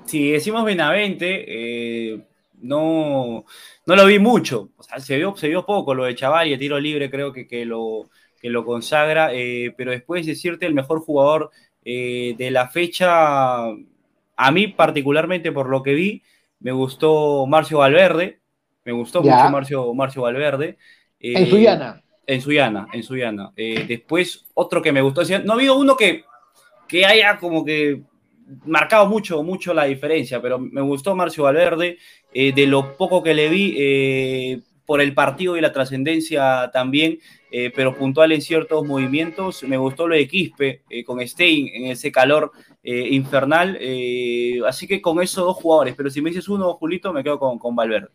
si 0.04 0.33
decimos 0.33 0.66
Benavente, 0.66 1.44
eh, 1.48 2.20
no, 2.61 3.46
no 3.87 3.96
lo 3.96 4.04
vi 4.04 4.18
mucho, 4.18 4.68
o 4.76 4.83
sea, 4.83 5.00
se 5.00 5.16
vio, 5.16 5.35
se 5.35 5.48
vio 5.48 5.64
poco 5.64 5.94
lo 5.94 6.04
de 6.04 6.14
Chaval 6.14 6.48
y 6.48 6.52
el 6.52 6.59
tiro 6.59 6.78
libre 6.78 7.11
creo 7.11 7.33
que, 7.33 7.46
que, 7.46 7.64
lo, 7.64 8.11
que 8.38 8.50
lo 8.50 8.66
consagra, 8.66 9.33
eh, 9.33 9.72
pero 9.78 9.92
después 9.92 10.26
decirte 10.26 10.66
el 10.66 10.74
mejor 10.74 11.00
jugador 11.00 11.52
de 11.83 12.48
la 12.50 12.68
fecha, 12.68 13.64
a 13.64 14.50
mí 14.52 14.68
particularmente 14.68 15.50
por 15.50 15.70
lo 15.70 15.83
que 15.83 15.94
vi, 15.94 16.22
me 16.61 16.72
gustó 16.72 17.46
Marcio 17.46 17.78
Valverde, 17.78 18.40
me 18.85 18.92
gustó 18.92 19.23
Ya. 19.23 19.37
mucho 19.37 19.51
Marcio, 19.51 19.94
Marcio 19.94 20.23
Valverde. 20.23 20.77
En 21.20 21.44
Eh, 21.44 21.51
Suyana. 21.51 22.03
En 22.27 22.40
Suyana, 22.40 22.87
en 22.92 23.03
Suyana. 23.03 23.53
Eh, 23.57 23.85
después, 23.87 24.47
otro 24.55 24.81
que 24.81 24.92
me 24.92 25.03
gustó, 25.03 25.23
no 25.44 25.53
ha 25.53 25.57
habido 25.57 25.77
uno 25.79 25.97
que, 25.97 26.25
que 26.88 27.05
haya 27.05 27.38
como 27.38 27.64
que 27.64 28.03
marcado 28.64 29.07
mucho, 29.07 29.42
mucho 29.42 29.73
la 29.75 29.85
diferencia, 29.85 30.40
pero 30.40 30.59
me 30.59 30.81
gustó 30.81 31.14
Marcio 31.14 31.44
Valverde, 31.44 31.99
eh, 32.33 32.53
de 32.53 32.66
lo 32.66 32.97
poco 32.97 33.23
que 33.23 33.35
le 33.35 33.49
vi, 33.49 34.62
por 34.87 35.01
el 35.01 35.14
partido 35.14 35.57
y 35.57 35.62
la 35.62 35.73
trascendencia 35.73 36.70
también, 36.73 37.18
eh, 37.51 37.73
pero 37.75 37.97
puntual 37.97 38.33
en 38.33 38.42
ciertos 38.42 38.85
movimientos, 38.87 39.62
me 39.62 39.79
gustó 39.79 40.07
lo 40.07 40.14
de 40.14 40.29
Quispe, 40.29 40.83
eh, 40.90 41.05
con 41.05 41.27
Stein, 41.27 41.68
en 41.73 41.87
ese 41.87 42.12
calor 42.12 42.53
eh, 42.83 43.09
infernal, 43.12 43.79
así 44.66 44.87
que 44.87 45.01
con 45.01 45.23
esos 45.23 45.44
dos 45.44 45.57
jugadores, 45.57 45.94
pero 45.97 46.11
si 46.11 46.20
me 46.20 46.31
dices 46.31 46.49
uno, 46.49 46.75
Julito, 46.75 47.12
me 47.14 47.23
quedo 47.25 47.38
con, 47.38 47.59
con 47.59 47.75
Valverde. 47.75 48.09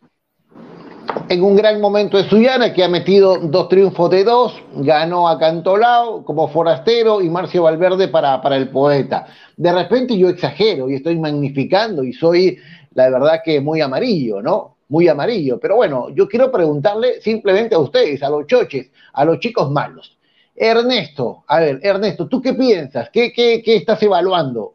En 1.30 1.44
un 1.44 1.56
gran 1.56 1.80
momento 1.80 2.18
de 2.18 2.28
Suyana, 2.28 2.74
que 2.74 2.84
ha 2.84 2.90
metido 2.90 3.38
dos 3.38 3.70
triunfos 3.70 4.10
de 4.10 4.24
dos, 4.24 4.54
ganó 4.76 5.28
a 5.28 5.38
Cantolao 5.38 6.24
como 6.24 6.48
forastero 6.48 7.22
y 7.22 7.30
Marcio 7.30 7.64
Valverde 7.64 8.08
para, 8.08 8.42
para 8.42 8.58
el 8.58 8.70
poeta. 8.70 9.28
De 9.56 9.72
repente 9.72 10.18
yo 10.18 10.30
exagero 10.30 10.90
y 10.90 10.96
estoy 10.96 11.18
magnificando 11.20 12.04
y 12.04 12.14
soy, 12.14 12.58
la 12.94 13.10
verdad 13.10 13.42
que 13.44 13.62
muy 13.62 13.82
amarillo, 13.82 14.42
¿no? 14.42 14.78
Muy 14.88 15.08
amarillo. 15.08 15.60
Pero 15.60 15.76
bueno, 15.76 16.10
yo 16.10 16.28
quiero 16.28 16.52
preguntarle 16.52 17.22
simplemente 17.22 17.76
a 17.76 17.80
ustedes, 17.80 18.24
a 18.24 18.30
los 18.30 18.48
choches, 18.48 18.90
a 19.14 19.24
los 19.26 19.40
chicos 19.40 19.70
malos. 19.70 20.18
Ernesto, 20.56 21.44
a 21.48 21.60
ver, 21.60 21.80
Ernesto, 21.84 22.28
¿tú 22.28 22.42
qué 22.42 22.54
piensas? 22.54 23.10
¿Qué, 23.12 23.32
qué, 23.32 23.62
qué 23.64 23.76
estás 23.78 24.02
evaluando? 24.04 24.74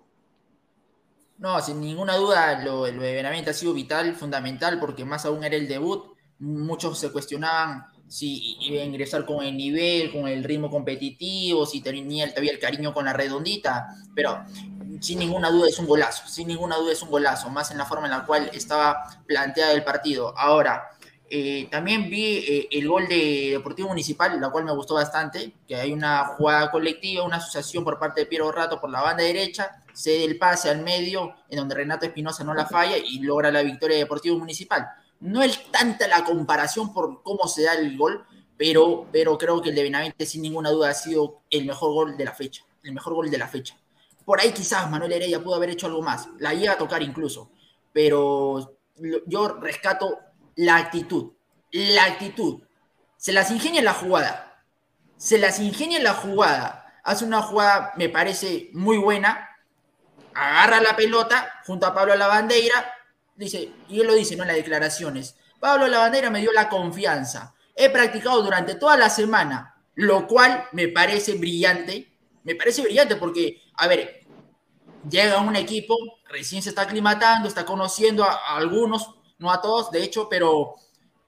No, 1.39 1.61
sin 1.61 1.81
ninguna 1.81 2.17
duda 2.17 2.63
lo, 2.65 2.87
lo 2.87 3.03
de 3.03 3.13
Benavente 3.13 3.51
ha 3.51 3.53
sido 3.53 3.75
vital, 3.75 4.15
fundamental, 4.15 4.79
porque 4.79 5.05
más 5.05 5.27
aún 5.27 5.45
era 5.45 5.57
el 5.57 5.69
debut. 5.69 6.14
Muchos 6.39 6.99
se 6.99 7.11
cuestionaban 7.11 7.87
si 8.09 8.57
iba 8.61 8.83
a 8.83 8.85
ingresar 8.85 9.25
con 9.25 9.45
el 9.45 9.57
nivel, 9.57 10.13
con 10.13 10.29
el 10.29 10.45
ritmo 10.45 10.71
competitivo, 10.71 11.67
si 11.67 11.81
tenía 11.81 12.29
todavía 12.29 12.53
el 12.53 12.59
cariño 12.59 12.93
con 12.93 13.07
la 13.07 13.13
redondita, 13.13 13.89
pero 14.15 14.45
sin 15.01 15.19
ninguna 15.19 15.51
duda 15.51 15.69
es 15.69 15.79
un 15.79 15.87
golazo, 15.87 16.27
sin 16.29 16.49
ninguna 16.49 16.77
duda 16.77 16.93
es 16.93 17.03
un 17.03 17.11
golazo, 17.11 17.51
más 17.51 17.71
en 17.71 17.79
la 17.79 17.87
forma 17.87 18.07
en 18.07 18.13
la 18.13 18.25
cual 18.25 18.51
estaba 18.53 19.05
planteado 19.27 19.75
el 19.75 19.85
partido. 19.85 20.37
Ahora, 20.39 20.91
eh, 21.29 21.69
también 21.71 22.09
vi 22.11 22.45
eh, 22.47 22.69
el 22.71 22.87
gol 22.87 23.09
de 23.09 23.51
Deportivo 23.53 23.89
Municipal, 23.89 24.41
la 24.41 24.51
cual 24.51 24.65
me 24.65 24.73
gustó 24.73 24.95
bastante, 24.95 25.53
que 25.67 25.75
hay 25.75 25.93
una 25.93 26.25
jugada 26.27 26.71
colectiva, 26.71 27.25
una 27.25 27.39
asociación 27.39 27.83
por 27.83 27.99
parte 27.99 28.21
de 28.21 28.27
Piero 28.27 28.53
Rato 28.53 28.81
por 28.81 28.91
la 28.91 29.01
banda 29.01 29.25
derecha, 29.25 29.83
cede 29.93 30.25
el 30.25 30.39
pase 30.39 30.71
al 30.71 30.83
medio, 30.83 31.35
en 31.49 31.59
donde 31.59 31.75
Renato 31.75 32.07
Espinosa 32.07 32.45
no 32.45 32.55
la 32.55 32.67
falla 32.67 32.97
y 32.99 33.19
logra 33.21 33.51
la 33.51 33.63
victoria 33.63 33.97
de 33.97 34.05
Deportivo 34.05 34.39
Municipal. 34.39 34.87
No 35.21 35.43
es 35.43 35.71
tanta 35.71 36.07
la 36.09 36.25
comparación 36.25 36.93
por 36.93 37.23
cómo 37.23 37.49
se 37.49 37.63
da 37.63 37.75
el 37.75 37.97
gol, 37.97 38.27
pero, 38.57 39.07
pero 39.13 39.37
creo 39.39 39.61
que 39.61 39.71
el 39.71 39.75
de 39.75 39.83
Benavente 39.83 40.27
sin 40.27 40.43
ninguna 40.43 40.71
duda 40.71 40.91
ha 40.91 40.95
sido 40.95 41.43
el 41.51 41.65
mejor 41.65 41.93
gol 41.93 42.17
de 42.17 42.25
la 42.25 42.33
fecha, 42.33 42.65
el 42.83 42.93
mejor 42.93 43.15
gol 43.15 43.31
de 43.31 43.39
la 43.39 43.49
fecha. 43.49 43.77
Por 44.25 44.41
ahí 44.41 44.53
quizás 44.53 44.91
Manuel 44.91 45.13
Heredia 45.13 45.43
pudo 45.43 45.57
haber 45.57 45.71
hecho 45.71 45.87
algo 45.87 46.03
más, 46.03 46.29
la 46.39 46.55
llega 46.55 46.73
a 46.73 46.79
tocar 46.79 47.03
incluso, 47.03 47.51
pero 47.93 48.79
yo 49.27 49.49
rescato 49.61 50.19
la 50.57 50.77
actitud, 50.77 51.33
la 51.73 52.05
actitud. 52.05 52.63
Se 53.17 53.33
las 53.33 53.51
ingenia 53.51 53.81
en 53.81 53.87
la 53.87 53.95
jugada, 53.95 54.65
se 55.17 55.39
las 55.39 55.59
ingenia 55.59 55.99
en 55.99 56.05
la 56.05 56.15
jugada, 56.15 57.01
hace 57.03 57.25
una 57.25 57.43
jugada, 57.43 57.93
me 57.97 58.09
parece 58.09 58.71
muy 58.73 58.97
buena, 58.99 59.51
agarra 60.35 60.81
la 60.81 60.97
pelota 60.97 61.53
junto 61.67 61.87
a 61.87 61.95
Pablo 61.95 62.15
Lavandeira, 62.17 62.94
dice, 63.37 63.73
y 63.89 64.01
él 64.01 64.07
lo 64.07 64.15
dice, 64.15 64.37
¿no? 64.37 64.43
En 64.43 64.49
las 64.49 64.57
declaraciones. 64.57 65.37
Pablo 65.61 65.87
Lavandeira 65.87 66.31
me 66.31 66.41
dio 66.41 66.53
la 66.53 66.69
confianza. 66.69 67.55
He 67.75 67.91
practicado 67.91 68.43
durante 68.43 68.75
toda 68.75 68.97
la 68.97 69.11
semana, 69.11 69.75
lo 69.95 70.27
cual 70.27 70.65
me 70.73 70.89
parece 70.89 71.35
brillante. 71.35 72.13
Me 72.43 72.55
parece 72.55 72.83
brillante 72.83 73.17
porque, 73.17 73.63
a 73.75 73.87
ver, 73.87 74.21
llega 75.09 75.41
un 75.41 75.57
equipo, 75.57 75.97
recién 76.29 76.63
se 76.63 76.71
está 76.71 76.83
aclimatando, 76.83 77.49
está 77.49 77.65
conociendo 77.65 78.25
a, 78.25 78.57
algunos, 78.57 79.15
no 79.39 79.51
a 79.51 79.61
todos, 79.61 79.91
de 79.91 80.03
hecho, 80.03 80.29
pero 80.29 80.75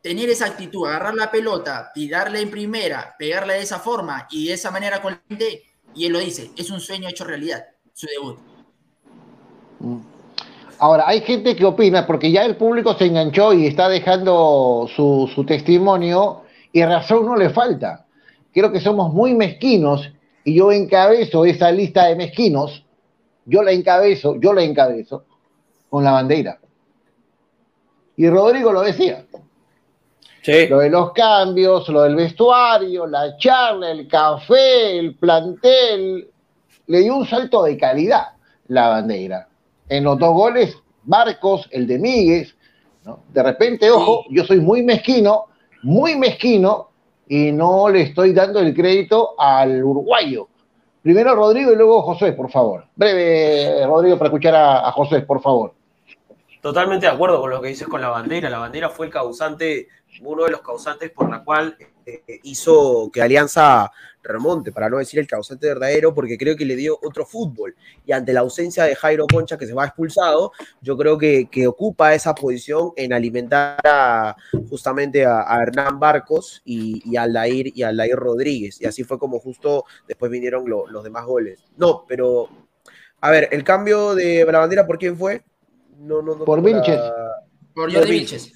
tener 0.03 0.29
esa 0.31 0.47
actitud, 0.47 0.87
agarrar 0.87 1.15
la 1.15 1.31
pelota, 1.31 1.91
tirarle 1.93 2.41
en 2.41 2.51
primera, 2.51 3.17
pegarle 3.19 3.55
de 3.55 3.63
esa 3.63 3.81
forma 3.81 4.29
y 4.31 4.49
de 4.49 4.55
esa 4.55 4.71
manera 4.71 5.03
con 5.03 5.21
la 5.29 5.47
y 5.95 6.05
él 6.05 6.13
lo 6.13 6.19
dice, 6.19 6.51
es 6.57 6.71
un 6.71 6.81
sueño 6.81 7.09
hecho 7.09 7.25
realidad, 7.25 7.67
su 7.95 8.07
debut. 8.07 8.39
Ahora, 10.79 11.05
hay 11.07 11.23
gente 11.23 11.57
que 11.57 11.65
opina, 11.65 12.07
porque 12.07 12.31
ya 12.31 12.45
el 12.45 12.57
público 12.57 12.95
se 12.95 13.07
enganchó 13.07 13.55
y 13.55 13.67
está 13.67 13.89
dejando 13.89 14.89
su, 14.95 15.31
su 15.35 15.45
testimonio, 15.47 16.43
y 16.73 16.85
razón 16.85 17.25
no 17.25 17.37
le 17.37 17.51
falta. 17.51 18.07
Creo 18.53 18.71
que 18.71 18.81
somos 18.81 19.13
muy 19.13 19.35
mezquinos, 19.35 20.11
y 20.45 20.55
yo 20.55 20.71
encabezo 20.73 21.47
esa 21.47 21.71
lista 21.73 22.07
de 22.07 22.17
mezquinos, 22.17 22.85
yo 23.47 23.63
la 23.63 23.73
encabezo, 23.73 24.37
yo 24.39 24.53
la 24.53 24.63
encabezo, 24.63 25.25
con 25.89 26.05
la 26.05 26.13
bandera. 26.13 26.59
Y 28.17 28.29
Rodrigo 28.29 28.73
lo 28.73 28.83
decía. 28.83 29.25
Sí. 30.43 30.69
Lo 30.69 30.79
de 30.79 30.91
los 30.91 31.13
cambios, 31.13 31.89
lo 31.89 32.03
del 32.03 32.15
vestuario, 32.15 33.07
la 33.07 33.37
charla, 33.37 33.91
el 33.91 34.07
café, 34.07 34.99
el 34.99 35.15
plantel, 35.17 36.29
le 36.87 37.01
dio 37.01 37.17
un 37.17 37.27
salto 37.27 37.65
de 37.65 37.77
calidad 37.77 38.29
la 38.69 38.89
bandera 38.89 39.49
en 39.89 40.05
los 40.05 40.19
dos 40.19 40.33
goles, 40.35 40.77
Marcos, 41.05 41.69
el 41.71 41.87
de 41.87 41.99
Míguez, 41.99 42.57
¿no? 43.05 43.21
De 43.33 43.43
repente, 43.43 43.91
ojo, 43.91 44.25
yo 44.31 44.45
soy 44.45 44.61
muy 44.61 44.83
mezquino, 44.83 45.47
muy 45.83 46.17
mezquino, 46.17 46.91
y 47.29 47.53
no 47.53 47.89
le 47.89 48.03
estoy 48.03 48.33
dando 48.33 48.61
el 48.61 48.75
crédito 48.75 49.35
al 49.39 49.83
uruguayo. 49.83 50.49
Primero 51.03 51.35
Rodrigo 51.35 51.73
y 51.73 51.77
luego 51.77 52.03
José, 52.03 52.33
por 52.33 52.51
favor. 52.51 52.87
Breve, 52.95 53.87
Rodrigo, 53.87 54.19
para 54.19 54.29
escuchar 54.29 54.55
a, 54.55 54.89
a 54.89 54.93
José, 54.93 55.21
por 55.21 55.41
favor. 55.41 55.75
Totalmente 56.61 57.07
de 57.07 57.13
acuerdo 57.13 57.41
con 57.41 57.51
lo 57.51 57.61
que 57.61 57.69
dices 57.69 57.87
con 57.87 58.01
la 58.01 58.09
bandera. 58.09 58.51
La 58.51 58.59
bandera 58.59 58.89
fue 58.89 59.07
el 59.07 59.13
causante, 59.13 59.89
uno 60.21 60.45
de 60.45 60.51
los 60.51 60.63
causantes 60.63 61.11
por 61.11 61.31
la 61.31 61.45
cual 61.45 61.77
hizo 62.43 63.11
que 63.13 63.23
Alianza 63.23 63.91
remonte, 64.27 64.73
para 64.73 64.89
no 64.89 64.99
decir 64.99 65.21
el 65.21 65.27
causante 65.27 65.67
verdadero, 65.67 66.15
porque 66.15 66.37
creo 66.37 66.57
que 66.57 66.65
le 66.65 66.77
dio 66.77 66.99
otro 67.03 67.25
fútbol. 67.25 67.75
Y 68.05 68.13
ante 68.13 68.33
la 68.33 68.41
ausencia 68.41 68.85
de 68.85 68.95
Jairo 68.95 69.27
Concha, 69.27 69.57
que 69.57 69.67
se 69.67 69.75
va 69.75 69.87
expulsado, 69.87 70.53
yo 70.81 70.97
creo 70.97 71.17
que, 71.17 71.49
que 71.51 71.67
ocupa 71.67 72.15
esa 72.15 72.35
posición 72.35 72.93
en 72.97 73.13
alimentar 73.13 73.81
a, 73.85 74.37
justamente 74.69 75.25
a, 75.25 75.63
Hernán 75.63 75.99
Barcos 75.99 76.63
y, 76.65 77.03
y, 77.09 77.17
a 77.17 77.23
Aldair, 77.23 77.73
y 77.75 77.83
a 77.83 77.89
Aldair 77.89 78.17
Rodríguez. 78.17 78.81
Y 78.81 78.87
así 78.87 79.05
fue 79.05 79.19
como 79.19 79.39
justo 79.39 79.85
después 80.07 80.31
vinieron 80.31 80.69
lo, 80.69 80.87
los 80.87 81.05
demás 81.05 81.25
goles. 81.25 81.65
No, 81.77 82.05
pero, 82.07 82.49
a 83.21 83.31
ver, 83.31 83.49
el 83.53 83.65
cambio 83.65 84.15
de 84.15 84.45
la 84.45 84.59
bandera, 84.59 84.87
¿por 84.87 84.99
quién 84.99 85.17
fue? 85.17 85.45
No, 85.99 86.21
no, 86.21 86.37
no, 86.37 86.45
por 86.45 86.63
Vilches. 86.63 87.01
Por 87.75 87.93
Jordi 87.93 88.11
Vilches. 88.11 88.53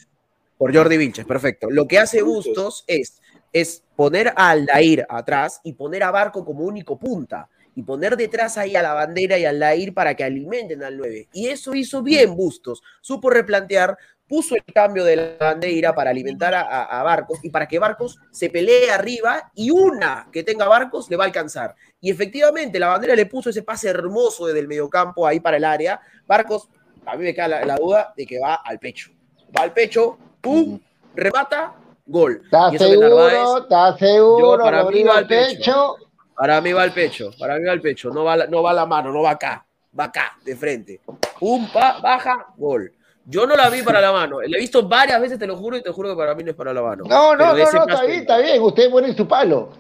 Por 0.59 0.75
Jordi 0.75 0.97
Vilches, 0.99 1.25
perfecto. 1.25 1.71
Lo 1.71 1.87
que 1.87 1.99
hace 1.99 2.21
Bustos 2.21 2.85
es 2.87 3.21
es 3.53 3.83
poner 3.97 4.29
a 4.37 4.51
Aldair 4.51 5.07
atrás 5.09 5.61
y 5.65 5.73
poner 5.73 6.03
a 6.03 6.11
Barco 6.11 6.45
como 6.45 6.65
único 6.65 6.99
punta 6.99 7.49
y 7.75 7.83
poner 7.83 8.17
detrás 8.17 8.59
ahí 8.59 8.77
a 8.77 8.83
la 8.83 8.95
bandera 8.95 9.39
y 9.39 9.45
a 9.45 9.51
Aldair 9.51 9.95
para 9.95 10.15
que 10.15 10.25
alimenten 10.25 10.83
al 10.83 10.97
9. 10.97 11.29
Y 11.33 11.49
eso 11.49 11.75
hizo 11.75 12.03
bien 12.03 12.35
Bustos, 12.35 12.83
supo 13.01 13.31
replantear, 13.31 13.97
puso 14.29 14.55
el 14.55 14.65
cambio 14.65 15.05
de 15.05 15.17
la 15.17 15.37
bandera 15.41 15.95
para 15.95 16.11
alimentar 16.11 16.55
a, 16.55 17.03
Barcos 17.03 17.41
y 17.43 17.51
para 17.51 17.67
que 17.67 17.81
Barcos 17.81 18.19
se 18.31 18.49
pelee 18.49 18.91
arriba 18.91 19.51
y 19.55 19.71
una 19.71 20.29
que 20.33 20.45
tenga 20.45 20.69
Barcos 20.69 21.11
le 21.11 21.17
va 21.17 21.25
a 21.25 21.27
alcanzar. 21.27 21.75
Y 22.01 22.11
efectivamente 22.11 22.79
la 22.79 22.89
bandera 22.89 23.17
le 23.17 23.27
puso 23.27 23.51
ese 23.51 23.63
pase 23.63 23.89
hermoso 23.89 24.47
desde 24.47 24.61
el 24.61 24.69
mediocampo 24.69 25.27
ahí 25.27 25.41
para 25.41 25.57
el 25.57 25.65
área. 25.65 26.01
Barcos, 26.27 26.69
a 27.05 27.17
mí 27.17 27.25
me 27.25 27.35
queda 27.35 27.49
la, 27.49 27.65
la 27.65 27.77
duda 27.77 28.15
de 28.17 28.25
que 28.25 28.39
va 28.39 28.55
al 28.55 28.79
pecho. 28.79 29.11
Va 29.57 29.63
al 29.63 29.73
pecho, 29.73 30.17
pum, 30.41 30.79
remata 31.17 31.75
gol. 32.11 32.41
¿Estás 32.45 32.77
seguro? 32.77 33.59
¿Estás 33.59 33.99
seguro? 33.99 34.65
para 34.65 34.85
mí 34.85 35.03
va 35.03 35.19
al 35.19 35.27
pecho. 35.27 35.97
Para 36.37 36.61
mí 36.61 36.73
va 36.73 36.83
al 36.83 36.93
pecho, 36.93 37.31
para 37.39 37.59
mí 37.59 37.65
va 37.65 37.73
al 37.73 37.81
pecho. 37.81 38.11
No 38.11 38.25
va, 38.25 38.47
no 38.47 38.63
va 38.63 38.73
la 38.73 38.87
mano, 38.87 39.13
no 39.13 39.23
va 39.23 39.33
acá. 39.33 39.67
Va 39.99 40.05
acá, 40.05 40.39
de 40.45 40.57
frente. 40.57 41.01
Pum, 41.39 41.69
baja, 41.73 42.47
gol. 42.57 42.93
Yo 43.27 43.47
no 43.47 43.55
la 43.55 43.69
vi 43.69 43.83
para 43.83 44.01
la 44.01 44.13
mano. 44.13 44.41
La 44.41 44.57
he 44.57 44.61
visto 44.61 44.89
varias 44.89 45.21
veces, 45.21 45.39
te 45.39 45.47
lo 45.47 45.57
juro, 45.57 45.77
y 45.77 45.83
te 45.83 45.91
juro 45.91 46.11
que 46.11 46.17
para 46.17 46.35
mí 46.35 46.43
no 46.43 46.51
es 46.51 46.57
para 46.57 46.73
la 46.73 46.83
mano. 46.83 47.05
No, 47.07 47.37
no, 47.37 47.53
no, 47.53 47.55
no, 47.55 47.63
está 47.63 48.05
bien, 48.05 48.21
está 48.21 48.39
bien. 48.39 48.63
Usted 48.63 48.91
pone 48.91 49.15
su 49.15 49.29
palo. 49.29 49.71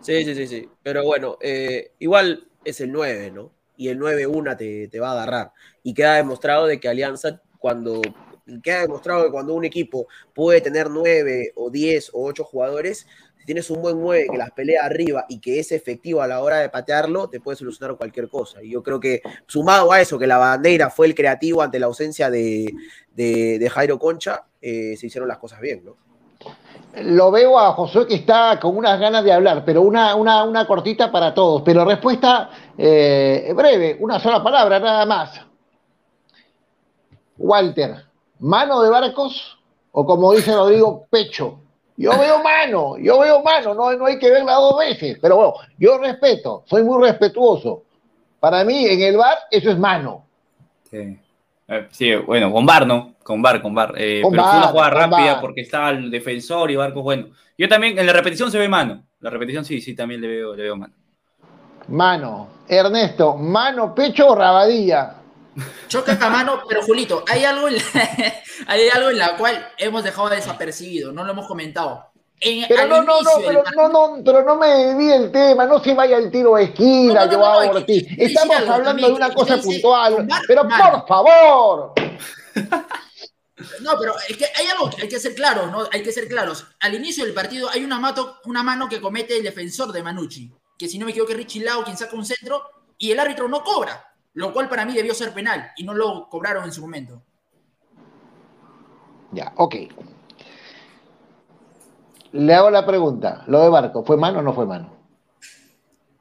Sí, 0.00 0.24
sí, 0.24 0.34
sí, 0.34 0.46
sí. 0.46 0.68
Pero 0.82 1.04
bueno, 1.04 1.36
eh, 1.40 1.92
igual 1.98 2.48
es 2.64 2.80
el 2.80 2.90
9, 2.90 3.30
¿no? 3.30 3.52
Y 3.76 3.88
el 3.88 3.98
9-1 3.98 4.56
te, 4.56 4.88
te 4.88 5.00
va 5.00 5.10
a 5.10 5.12
agarrar. 5.12 5.52
Y 5.82 5.94
queda 5.94 6.14
demostrado 6.14 6.66
de 6.66 6.80
que 6.80 6.88
Alianza, 6.88 7.40
cuando 7.58 8.00
que 8.62 8.72
ha 8.72 8.80
demostrado 8.82 9.24
que 9.24 9.30
cuando 9.30 9.54
un 9.54 9.64
equipo 9.64 10.06
puede 10.34 10.60
tener 10.60 10.90
nueve 10.90 11.52
o 11.54 11.70
diez 11.70 12.10
o 12.12 12.24
ocho 12.24 12.44
jugadores, 12.44 13.06
si 13.38 13.46
tienes 13.46 13.70
un 13.70 13.82
buen 13.82 14.00
nueve 14.00 14.28
que 14.30 14.38
las 14.38 14.52
pelea 14.52 14.84
arriba 14.84 15.26
y 15.28 15.40
que 15.40 15.58
es 15.58 15.72
efectivo 15.72 16.22
a 16.22 16.28
la 16.28 16.40
hora 16.40 16.58
de 16.58 16.68
patearlo, 16.68 17.28
te 17.28 17.40
puede 17.40 17.56
solucionar 17.56 17.96
cualquier 17.96 18.28
cosa. 18.28 18.62
Y 18.62 18.70
yo 18.70 18.82
creo 18.82 19.00
que 19.00 19.20
sumado 19.46 19.92
a 19.92 20.00
eso, 20.00 20.18
que 20.18 20.28
la 20.28 20.38
bandera 20.38 20.90
fue 20.90 21.06
el 21.06 21.14
creativo 21.14 21.60
ante 21.60 21.80
la 21.80 21.86
ausencia 21.86 22.30
de, 22.30 22.72
de, 23.14 23.68
Jairo 23.68 23.98
Concha, 23.98 24.44
eh, 24.60 24.96
se 24.96 25.06
hicieron 25.06 25.28
las 25.28 25.38
cosas 25.38 25.60
bien, 25.60 25.84
¿no? 25.84 25.96
Lo 27.02 27.30
veo 27.30 27.58
a 27.58 27.72
José 27.72 28.06
que 28.06 28.14
está 28.16 28.60
con 28.60 28.76
unas 28.76 29.00
ganas 29.00 29.24
de 29.24 29.32
hablar, 29.32 29.64
pero 29.64 29.82
una, 29.82 30.14
una, 30.14 30.44
una 30.44 30.66
cortita 30.66 31.10
para 31.10 31.32
todos. 31.32 31.62
Pero 31.62 31.84
respuesta 31.84 32.50
eh, 32.76 33.52
breve, 33.56 33.96
una 33.98 34.20
sola 34.20 34.42
palabra, 34.42 34.78
nada 34.78 35.06
más. 35.06 35.40
Walter, 37.38 38.04
mano 38.42 38.82
de 38.82 38.90
Barcos 38.90 39.58
o 39.92 40.04
como 40.04 40.32
dice 40.32 40.54
Rodrigo, 40.54 41.06
pecho. 41.08 41.58
Yo 41.96 42.10
veo 42.18 42.42
mano, 42.42 42.96
yo 42.98 43.20
veo 43.20 43.42
mano, 43.42 43.74
no, 43.74 43.92
no 43.92 44.06
hay 44.06 44.18
que 44.18 44.30
verla 44.30 44.54
dos 44.54 44.78
veces, 44.78 45.18
pero 45.20 45.36
bueno, 45.36 45.54
yo 45.78 45.98
respeto, 45.98 46.64
soy 46.66 46.82
muy 46.82 47.06
respetuoso. 47.06 47.84
Para 48.40 48.64
mí, 48.64 48.86
en 48.86 49.02
el 49.02 49.16
bar, 49.16 49.38
eso 49.50 49.70
es 49.70 49.78
mano. 49.78 50.24
Sí, 50.90 51.16
eh, 51.68 51.88
sí 51.90 52.14
bueno, 52.16 52.50
con 52.50 52.66
bar, 52.66 52.86
¿no? 52.86 53.14
Con 53.22 53.40
bar, 53.40 53.62
con 53.62 53.74
bar. 53.74 53.94
Eh, 53.96 54.22
pero 54.28 54.42
fue 54.42 54.58
una 54.58 54.68
jugada 54.68 54.90
rápida 54.90 55.40
porque 55.40 55.60
está 55.60 55.90
el 55.90 56.10
defensor 56.10 56.70
y 56.70 56.76
Barcos, 56.76 57.04
bueno. 57.04 57.28
Yo 57.56 57.68
también, 57.68 57.96
en 57.96 58.06
la 58.06 58.12
repetición 58.12 58.50
se 58.50 58.58
ve 58.58 58.68
mano. 58.68 59.04
La 59.20 59.30
repetición 59.30 59.64
sí, 59.64 59.80
sí, 59.80 59.94
también 59.94 60.20
le 60.20 60.26
veo, 60.26 60.56
le 60.56 60.62
veo 60.64 60.76
mano. 60.76 60.94
Mano. 61.88 62.48
Ernesto, 62.66 63.36
mano, 63.36 63.94
pecho 63.94 64.28
o 64.30 64.34
rabadilla. 64.34 65.21
Choca 65.88 66.18
a 66.20 66.30
mano, 66.30 66.62
pero 66.66 66.82
Julito, 66.82 67.24
hay 67.28 67.44
algo, 67.44 67.68
en 67.68 67.76
la, 67.76 67.82
hay 68.66 68.88
algo 68.88 69.10
en 69.10 69.18
la 69.18 69.36
cual 69.36 69.68
hemos 69.76 70.02
dejado 70.02 70.30
desapercibido, 70.30 71.12
no 71.12 71.24
lo 71.24 71.32
hemos 71.32 71.46
comentado. 71.46 72.10
pero 72.68 72.86
no, 72.86 73.02
no, 73.02 73.22
no, 73.22 73.30
pero, 73.46 73.62
no, 73.76 73.88
no, 73.88 74.24
pero 74.24 74.44
no 74.44 74.56
me 74.56 74.68
desvíe 74.68 75.14
el 75.14 75.30
tema, 75.30 75.66
no 75.66 75.82
se 75.82 75.94
vaya 75.94 76.16
el 76.16 76.30
tiro 76.30 76.56
a 76.56 76.62
esquina, 76.62 77.30
yo 77.30 77.44
hago 77.44 77.72
por 77.72 77.84
ti. 77.84 78.06
Estamos 78.18 78.56
hablando 78.56 79.06
de 79.06 79.12
una 79.12 79.34
cosa 79.34 79.58
puntual, 79.58 80.26
pero 80.46 80.62
por 80.62 81.06
favor. 81.06 81.92
No, 83.80 83.96
pero 83.98 84.14
es 84.28 84.36
que 84.36 84.46
hay 84.56 84.66
algo 84.66 84.90
que 84.90 85.02
hay 85.02 85.08
que 85.08 85.20
ser 85.20 85.34
claros, 85.34 85.70
¿no? 85.70 85.86
Hay 85.92 86.02
que 86.02 86.12
ser 86.12 86.26
claros. 86.26 86.66
Al 86.80 86.94
inicio 86.94 87.24
del 87.24 87.34
partido 87.34 87.68
hay 87.68 87.84
una, 87.84 87.98
mato, 88.00 88.40
una 88.46 88.62
mano 88.62 88.88
que 88.88 89.00
comete 89.00 89.36
el 89.36 89.44
defensor 89.44 89.92
de 89.92 90.02
Manucci, 90.02 90.50
que 90.76 90.88
si 90.88 90.98
no 90.98 91.04
me 91.04 91.12
equivoco 91.12 91.32
es 91.32 91.38
Richie 91.38 91.62
Lau 91.62 91.84
quien 91.84 91.96
saca 91.96 92.16
un 92.16 92.24
centro 92.24 92.64
y 92.98 93.12
el 93.12 93.20
árbitro 93.20 93.48
no 93.48 93.62
cobra 93.62 94.11
lo 94.34 94.52
cual 94.52 94.68
para 94.68 94.84
mí 94.84 94.94
debió 94.94 95.14
ser 95.14 95.32
penal 95.32 95.72
y 95.76 95.84
no 95.84 95.94
lo 95.94 96.28
cobraron 96.28 96.64
en 96.64 96.72
su 96.72 96.80
momento. 96.80 97.22
Ya, 99.32 99.52
ok. 99.56 99.74
Le 102.32 102.54
hago 102.54 102.70
la 102.70 102.86
pregunta, 102.86 103.44
lo 103.46 103.60
de 103.60 103.68
Barco, 103.68 104.04
¿fue 104.04 104.16
mano 104.16 104.38
o 104.38 104.42
no 104.42 104.54
fue 104.54 104.66
mano? 104.66 104.96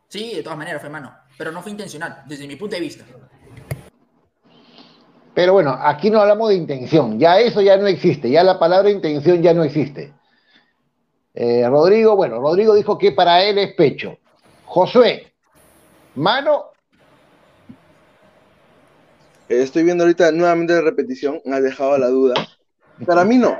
Sí, 0.07 0.35
de 0.35 0.43
todas 0.43 0.57
maneras 0.57 0.81
fue 0.81 0.89
mano, 0.89 1.13
pero 1.37 1.51
no 1.51 1.61
fue 1.61 1.71
intencional, 1.71 2.23
desde 2.25 2.47
mi 2.47 2.57
punto 2.57 2.75
de 2.75 2.81
vista. 2.81 3.05
Pero 5.33 5.53
bueno, 5.53 5.77
aquí 5.79 6.09
no 6.09 6.19
hablamos 6.19 6.49
de 6.49 6.55
intención, 6.55 7.17
ya 7.17 7.39
eso 7.39 7.61
ya 7.61 7.77
no 7.77 7.87
existe, 7.87 8.29
ya 8.29 8.43
la 8.43 8.59
palabra 8.59 8.89
intención 8.89 9.41
ya 9.41 9.53
no 9.53 9.63
existe. 9.63 10.13
Eh, 11.33 11.65
Rodrigo, 11.69 12.17
bueno, 12.17 12.41
Rodrigo 12.41 12.75
dijo 12.75 12.97
que 12.97 13.13
para 13.13 13.41
él 13.43 13.57
es 13.57 13.73
pecho. 13.73 14.17
Josué, 14.65 15.33
mano. 16.15 16.70
Eh, 19.51 19.63
estoy 19.63 19.83
viendo 19.83 20.05
ahorita 20.05 20.31
nuevamente 20.31 20.73
la 20.73 20.79
repetición, 20.79 21.41
me 21.43 21.57
ha 21.57 21.61
dejado 21.61 21.97
la 21.97 22.07
duda. 22.07 22.35
Para 23.05 23.25
mí 23.25 23.37
no, 23.37 23.57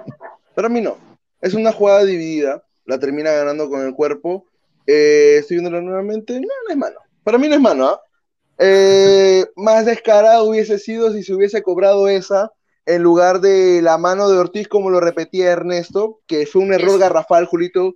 para 0.56 0.70
mí 0.70 0.80
no. 0.80 0.96
Es 1.42 1.54
una 1.54 1.74
jugada 1.74 2.06
dividida, 2.06 2.64
la 2.86 2.98
termina 2.98 3.32
ganando 3.32 3.70
con 3.70 3.86
el 3.86 3.94
cuerpo. 3.94 4.46
Eh, 4.88 5.36
estoy 5.40 5.58
viéndola 5.58 5.82
nuevamente, 5.82 6.40
no, 6.40 6.48
no 6.48 6.72
es 6.72 6.78
mano. 6.78 6.98
Para 7.26 7.38
mí 7.38 7.50
no 7.50 7.56
es 7.56 7.62
mano, 7.62 7.88
¿ah? 7.88 8.02
Eh, 8.58 9.46
más 9.58 9.86
descarado 9.86 10.46
hubiese 10.46 10.80
sido 10.80 11.12
si 11.12 11.24
se 11.24 11.34
hubiese 11.34 11.62
cobrado 11.62 12.08
esa 12.08 12.54
en 12.86 13.04
lugar 13.04 13.42
de 13.42 13.82
la 13.82 13.98
mano 13.98 14.30
de 14.30 14.38
Ortiz, 14.38 14.70
como 14.70 14.90
lo 14.92 15.02
repetía 15.02 15.52
Ernesto, 15.52 16.22
que 16.26 16.46
fue 16.46 16.62
un 16.62 16.74
error 16.74 17.00
garrafal, 17.00 17.48
Julito. 17.48 17.96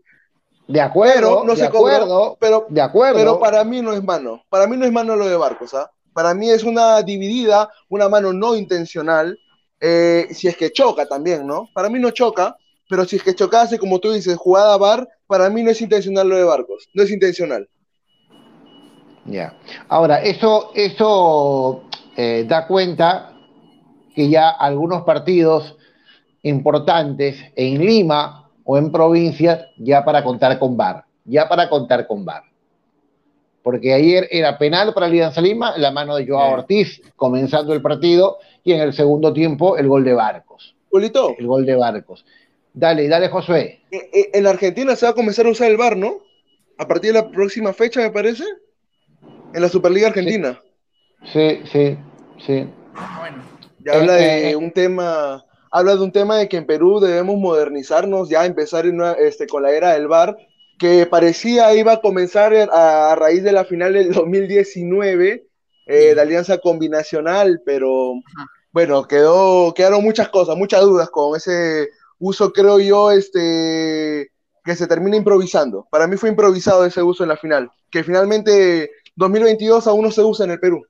De 0.67 0.81
acuerdo, 0.81 1.45
no 1.45 1.53
de 1.53 1.59
se 1.59 1.65
acuerdo, 1.67 2.07
cobró, 2.07 2.37
pero, 2.41 2.65
de 2.67 2.81
acuerdo. 2.81 3.17
pero 3.17 3.39
para 3.39 3.63
mí 3.63 3.81
no 3.81 3.93
es 3.93 4.03
mano. 4.03 4.43
Para 4.49 4.67
mí 4.67 4.75
no 4.75 4.85
es 4.85 4.91
mano 4.91 5.15
lo 5.15 5.29
de 5.29 5.37
Barcos, 5.37 5.73
¿ah? 5.73 5.89
Para 6.15 6.33
mí 6.33 6.49
es 6.49 6.63
una 6.63 7.01
dividida, 7.01 7.69
una 7.89 8.07
mano 8.07 8.31
no 8.31 8.55
intencional, 8.55 9.37
eh, 9.81 10.27
si 10.31 10.47
es 10.47 10.55
que 10.55 10.71
choca 10.71 11.05
también, 11.05 11.45
¿no? 11.45 11.67
Para 11.73 11.89
mí 11.89 11.99
no 11.99 12.11
choca, 12.11 12.55
pero 12.89 13.03
si 13.03 13.17
es 13.17 13.23
que 13.23 13.35
chocase, 13.35 13.77
como 13.77 13.99
tú 13.99 14.13
dices, 14.13 14.37
jugada 14.37 14.77
bar, 14.77 15.09
para 15.27 15.49
mí 15.49 15.61
no 15.61 15.71
es 15.71 15.81
intencional 15.81 16.29
lo 16.29 16.37
de 16.37 16.45
Barcos, 16.45 16.87
no 16.93 17.03
es 17.03 17.11
intencional. 17.11 17.67
Ya. 19.25 19.57
Ahora, 19.89 20.21
eso, 20.21 20.71
eso 20.73 21.83
eh, 22.15 22.45
da 22.47 22.65
cuenta 22.65 23.33
que 24.15 24.29
ya 24.29 24.51
algunos 24.51 25.03
partidos 25.03 25.75
importantes 26.43 27.35
en 27.57 27.85
Lima 27.85 28.49
o 28.63 28.77
en 28.77 28.89
provincias 28.89 29.65
ya 29.77 30.05
para 30.05 30.23
contar 30.23 30.57
con 30.59 30.77
VAR, 30.77 31.03
ya 31.25 31.49
para 31.49 31.67
contar 31.67 32.07
con 32.07 32.23
VAR. 32.23 32.54
Porque 33.65 33.95
ayer 33.95 34.27
era 34.29 34.59
penal 34.59 34.93
para 34.93 35.07
Alianza 35.07 35.41
Lima, 35.41 35.75
la 35.75 35.89
mano 35.89 36.15
de 36.15 36.27
Joao 36.27 36.49
Sí. 36.49 36.53
Ortiz 36.59 37.01
comenzando 37.15 37.73
el 37.73 37.81
partido 37.81 38.37
y 38.63 38.73
en 38.73 38.79
el 38.81 38.93
segundo 38.93 39.33
tiempo 39.33 39.75
el 39.75 39.87
gol 39.87 40.03
de 40.03 40.13
Barcos. 40.13 40.75
Julito, 40.91 41.33
El 41.39 41.47
gol 41.47 41.65
de 41.65 41.73
Barcos. 41.75 42.23
Dale, 42.75 43.07
dale, 43.07 43.27
Josué. 43.29 43.79
eh, 43.89 44.09
eh, 44.13 44.29
en 44.35 44.43
la 44.43 44.51
Argentina 44.51 44.95
se 44.95 45.07
va 45.07 45.13
a 45.13 45.15
comenzar 45.15 45.47
a 45.47 45.49
usar 45.49 45.71
el 45.71 45.77
bar, 45.77 45.97
¿no? 45.97 46.19
A 46.77 46.87
partir 46.87 47.11
de 47.11 47.19
la 47.21 47.31
próxima 47.31 47.73
fecha, 47.73 48.01
me 48.01 48.11
parece. 48.11 48.43
En 49.55 49.61
la 49.63 49.69
Superliga 49.69 50.09
Argentina. 50.09 50.61
Sí, 51.33 51.61
sí, 51.71 51.97
sí. 52.45 52.67
Bueno, 53.19 53.43
Ya 53.79 53.93
habla 53.93 54.19
Eh, 54.19 54.21
de 54.21 54.49
eh, 54.51 54.55
un 54.55 54.69
tema, 54.71 55.43
habla 55.71 55.95
de 55.95 56.01
un 56.03 56.11
tema 56.11 56.37
de 56.37 56.47
que 56.47 56.57
en 56.57 56.67
Perú 56.67 56.99
debemos 56.99 57.35
modernizarnos, 57.37 58.29
ya 58.29 58.45
empezar 58.45 58.85
en 58.85 58.95
una- 59.01 59.13
este, 59.13 59.47
con 59.47 59.63
la 59.63 59.71
era 59.71 59.93
del 59.93 60.07
VAR, 60.07 60.37
que 60.77 61.05
parecía 61.05 61.73
iba 61.75 61.93
a 61.93 62.01
comenzar 62.01 62.53
a, 62.53 63.11
a 63.11 63.15
raíz 63.15 63.43
de 63.43 63.51
la 63.51 63.65
final 63.65 63.93
del 63.93 64.11
2019 64.11 65.47
eh, 65.87 66.15
de 66.15 66.21
Alianza 66.21 66.57
Combinacional, 66.57 67.61
pero 67.65 68.13
bueno, 68.71 69.07
quedó, 69.07 69.73
quedaron 69.73 70.03
muchas 70.03 70.29
cosas, 70.29 70.57
muchas 70.57 70.81
dudas 70.81 71.09
con 71.09 71.35
ese 71.37 71.89
uso, 72.17 72.51
creo 72.51 72.79
yo, 72.79 73.11
este, 73.11 74.31
que 74.63 74.75
se 74.75 74.87
termina 74.87 75.15
improvisando. 75.15 75.87
Para 75.91 76.07
mí 76.07 76.17
fue 76.17 76.29
improvisado 76.29 76.85
ese 76.85 77.03
uso 77.03 77.23
en 77.23 77.29
la 77.29 77.37
final, 77.37 77.71
que 77.91 78.03
finalmente 78.03 78.89
2022 79.15 79.87
aún 79.87 80.01
no 80.03 80.11
se 80.11 80.23
usa 80.23 80.45
en 80.45 80.51
el 80.51 80.59
Perú. 80.59 80.85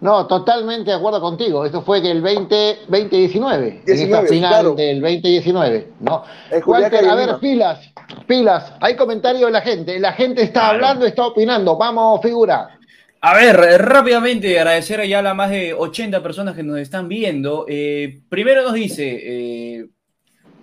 No, 0.00 0.26
totalmente 0.26 0.90
de 0.90 0.96
acuerdo 0.96 1.20
contigo. 1.20 1.64
Esto 1.66 1.82
fue 1.82 2.00
del 2.00 2.22
20, 2.22 2.78
2019, 2.88 3.68
en 3.68 3.76
esta 3.76 3.92
19, 3.92 4.28
final 4.28 4.50
claro. 4.50 4.74
del 4.74 5.00
2019. 5.00 5.88
¿no? 6.00 6.22
Walter, 6.66 7.04
a 7.06 7.14
ver, 7.14 7.38
pilas, 7.38 7.80
pilas. 8.26 8.72
Hay 8.80 8.96
comentarios 8.96 9.44
de 9.46 9.50
la 9.50 9.60
gente. 9.60 9.98
La 10.00 10.12
gente 10.14 10.42
está 10.42 10.60
Claro. 10.60 10.74
hablando, 10.74 11.06
está 11.06 11.26
opinando. 11.26 11.76
Vamos, 11.76 12.20
figura. 12.22 12.78
A 13.20 13.34
ver, 13.34 13.56
rápidamente 13.82 14.58
agradecer 14.58 15.06
ya 15.06 15.18
a 15.18 15.22
las 15.22 15.36
más 15.36 15.50
de 15.50 15.74
80 15.74 16.22
personas 16.22 16.56
que 16.56 16.62
nos 16.62 16.78
están 16.78 17.06
viendo. 17.06 17.66
Eh, 17.68 18.20
primero 18.30 18.62
nos 18.62 18.72
dice 18.72 19.18
eh, 19.22 19.86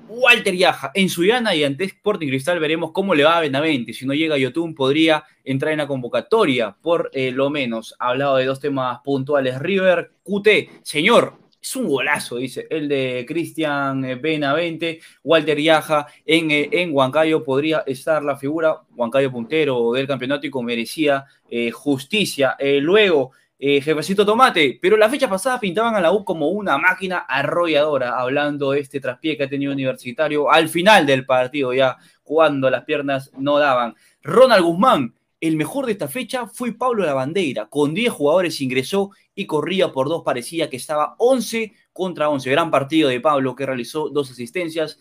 Walter 0.09 0.55
Yaja, 0.55 0.91
en 0.93 1.09
Suyana 1.09 1.55
y 1.55 1.63
ante 1.63 1.83
Sporting 1.85 2.27
Cristal 2.27 2.59
veremos 2.59 2.91
cómo 2.91 3.13
le 3.13 3.23
va 3.23 3.37
a 3.37 3.41
Benavente. 3.41 3.93
Si 3.93 4.05
no 4.05 4.13
llega 4.13 4.37
Yotun 4.37 4.73
podría 4.73 5.23
entrar 5.43 5.71
en 5.71 5.79
la 5.79 5.87
convocatoria, 5.87 6.75
por 6.81 7.09
eh, 7.13 7.31
lo 7.31 7.49
menos. 7.49 7.95
Ha 7.99 8.09
hablado 8.09 8.37
de 8.37 8.45
dos 8.45 8.59
temas 8.59 8.99
puntuales. 9.03 9.59
River, 9.59 10.11
QT, 10.23 10.83
señor, 10.83 11.33
es 11.67 11.75
un 11.75 11.87
golazo, 11.87 12.37
dice 12.37 12.65
el 12.69 12.87
de 12.87 13.25
Cristian 13.27 14.05
eh, 14.05 14.15
Benavente. 14.15 15.01
Walter 15.23 15.59
Yaja, 15.59 16.07
en, 16.25 16.49
eh, 16.51 16.69
en 16.71 16.93
Huancayo 16.93 17.43
podría 17.43 17.83
estar 17.85 18.23
la 18.23 18.37
figura, 18.37 18.81
Huancayo 18.95 19.31
puntero 19.31 19.91
del 19.91 20.07
campeonato 20.07 20.47
y 20.47 20.49
como 20.49 20.67
merecía 20.67 21.25
eh, 21.49 21.71
justicia. 21.71 22.55
Luego, 22.59 23.31
eh, 23.59 23.81
Jefecito 23.81 24.25
Tomate, 24.25 24.77
pero 24.81 24.97
la 24.97 25.09
fecha 25.09 25.27
pasada 25.27 25.59
pintaban 25.59 25.95
a 25.95 26.01
la 26.01 26.11
U 26.11 26.23
como 26.23 26.49
una 26.49 26.77
máquina 26.77 27.19
arrolladora, 27.27 28.19
hablando 28.19 28.71
de 28.71 28.81
este 28.81 28.99
traspié 28.99 29.35
que 29.35 29.43
ha 29.43 29.49
tenido 29.49 29.71
Universitario 29.71 30.51
al 30.51 30.69
final 30.69 31.05
del 31.05 31.25
partido, 31.25 31.73
ya 31.73 31.97
cuando 32.23 32.69
las 32.69 32.83
piernas 32.83 33.31
no 33.37 33.57
daban. 33.57 33.95
Ronald 34.21 34.63
Guzmán, 34.63 35.15
el 35.39 35.55
mejor 35.55 35.85
de 35.85 35.93
esta 35.93 36.07
fecha 36.07 36.45
fue 36.47 36.73
Pablo 36.73 37.05
Lavandeira, 37.05 37.67
con 37.67 37.93
10 37.93 38.11
jugadores 38.11 38.61
ingresó 38.61 39.11
y 39.33 39.45
corría 39.45 39.91
por 39.91 40.07
dos, 40.07 40.23
parecía 40.23 40.69
que 40.69 40.77
estaba 40.77 41.15
11 41.17 41.73
contra 41.93 42.29
11. 42.29 42.49
Gran 42.51 42.69
partido 42.69 43.09
de 43.09 43.21
Pablo 43.21 43.55
que 43.55 43.65
realizó 43.65 44.09
dos 44.09 44.29
asistencias. 44.31 44.99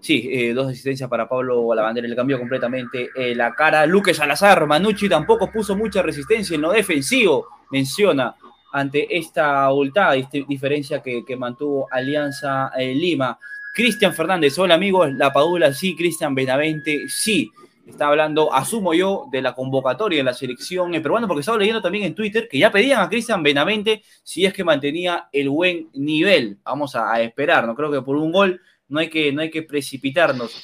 Sí, 0.00 0.28
eh, 0.32 0.52
dos 0.54 0.68
asistencias 0.68 1.08
para 1.10 1.28
Pablo 1.28 1.74
Lavandera, 1.74 2.06
le 2.06 2.14
cambió 2.14 2.38
completamente 2.38 3.10
eh, 3.14 3.34
la 3.34 3.52
cara. 3.52 3.84
Luque 3.84 4.14
Salazar, 4.14 4.64
Manucci 4.66 5.08
tampoco 5.08 5.50
puso 5.50 5.76
mucha 5.76 6.02
resistencia 6.02 6.54
en 6.54 6.60
lo 6.62 6.70
defensivo, 6.70 7.48
menciona, 7.70 8.34
ante 8.72 9.16
esta 9.16 9.68
dist- 9.68 10.46
diferencia 10.46 11.02
que, 11.02 11.24
mantuvo 11.36 11.88
Alianza 11.90 12.70
eh, 12.78 12.94
Lima. 12.94 13.38
Cristian 13.74 14.12
Fernández, 14.14 14.58
hola 14.58 14.74
amigos, 14.74 15.12
La 15.14 15.32
Padula 15.32 15.72
sí, 15.72 15.96
Cristian 15.96 16.34
Benavente 16.34 17.08
sí. 17.08 17.50
Está 17.86 18.08
hablando, 18.08 18.52
asumo 18.52 18.92
yo, 18.92 19.24
de 19.32 19.40
la 19.40 19.54
convocatoria 19.54 20.18
de 20.18 20.24
la 20.24 20.34
selección 20.34 20.92
peruana, 20.92 21.26
porque 21.26 21.40
estaba 21.40 21.56
leyendo 21.56 21.80
también 21.80 22.04
en 22.04 22.14
Twitter 22.14 22.46
que 22.46 22.58
ya 22.58 22.70
pedían 22.70 23.00
a 23.00 23.08
Cristian 23.08 23.42
Benavente 23.42 24.02
si 24.22 24.44
es 24.44 24.52
que 24.52 24.62
mantenía 24.62 25.28
el 25.32 25.48
buen 25.48 25.88
nivel. 25.94 26.58
Vamos 26.64 26.94
a 26.94 27.20
esperar, 27.22 27.66
no 27.66 27.74
creo 27.74 27.90
que 27.90 28.02
por 28.02 28.16
un 28.16 28.30
gol 28.30 28.60
no 28.88 29.00
hay 29.00 29.08
que, 29.08 29.32
no 29.32 29.42
hay 29.42 29.50
que 29.50 29.62
precipitarnos. 29.62 30.62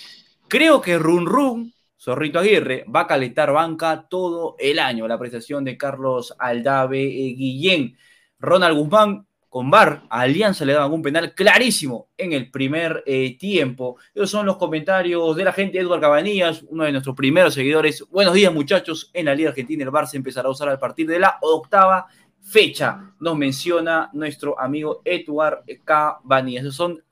Creo 0.49 0.81
que 0.81 0.99
Run 0.99 1.27
Run, 1.27 1.75
Zorrito 1.99 2.39
Aguirre, 2.39 2.85
va 2.95 3.01
a 3.01 3.07
calentar 3.07 3.53
banca 3.53 4.07
todo 4.09 4.57
el 4.59 4.79
año. 4.79 5.09
La 5.09 5.19
prestación 5.19 5.65
de 5.65 5.77
Carlos 5.77 6.35
Aldave 6.39 7.03
eh, 7.03 7.35
Guillén. 7.35 7.97
Ronald 8.39 8.77
Guzmán 8.77 9.27
con 9.55 9.71
VAR, 9.71 10.03
a 10.11 10.23
Alianza 10.23 10.65
le 10.65 10.73
daban 10.73 10.93
un 10.93 11.01
penal 11.01 11.33
clarísimo 11.33 12.09
en 12.19 12.33
el 12.33 12.51
primer 12.51 13.05
eh, 13.07 13.39
tiempo. 13.39 13.99
Esos 14.13 14.29
son 14.29 14.47
los 14.47 14.57
comentarios 14.57 15.37
de 15.37 15.45
la 15.45 15.53
gente. 15.53 15.79
Edward 15.79 16.01
Cabanillas, 16.01 16.65
uno 16.71 16.83
de 16.83 16.91
nuestros 16.91 17.15
primeros 17.15 17.55
seguidores. 17.55 18.05
Buenos 18.11 18.35
días, 18.35 18.53
muchachos. 18.53 19.13
En 19.13 19.27
la 19.27 19.35
Liga 19.37 19.51
Argentina 19.51 19.85
el 19.85 19.93
VAR 19.93 20.09
se 20.09 20.17
empezará 20.17 20.49
a 20.49 20.51
usar 20.51 20.71
a 20.71 20.81
partir 20.81 21.07
de 21.07 21.21
la 21.21 21.39
octava 21.41 22.09
fecha. 22.41 23.15
Nos 23.21 23.39
menciona 23.39 24.11
nuestro 24.13 24.59
amigo 24.59 25.03
Edward 25.05 25.63
Cabanillas. 25.85 26.65
Esos 26.65 26.75
son 26.75 27.04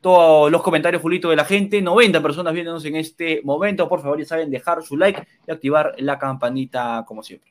todos 0.00 0.50
los 0.50 0.62
comentarios, 0.62 1.02
Julito, 1.02 1.28
de 1.28 1.36
la 1.36 1.44
gente. 1.44 1.82
90 1.82 2.22
personas 2.22 2.54
viéndonos 2.54 2.84
en 2.84 2.96
este 2.96 3.40
momento. 3.44 3.88
Por 3.88 4.00
favor, 4.00 4.18
ya 4.18 4.24
saben, 4.24 4.50
dejar 4.50 4.82
su 4.82 4.96
like 4.96 5.26
y 5.46 5.50
activar 5.50 5.94
la 5.98 6.18
campanita 6.18 7.04
como 7.06 7.22
siempre. 7.22 7.50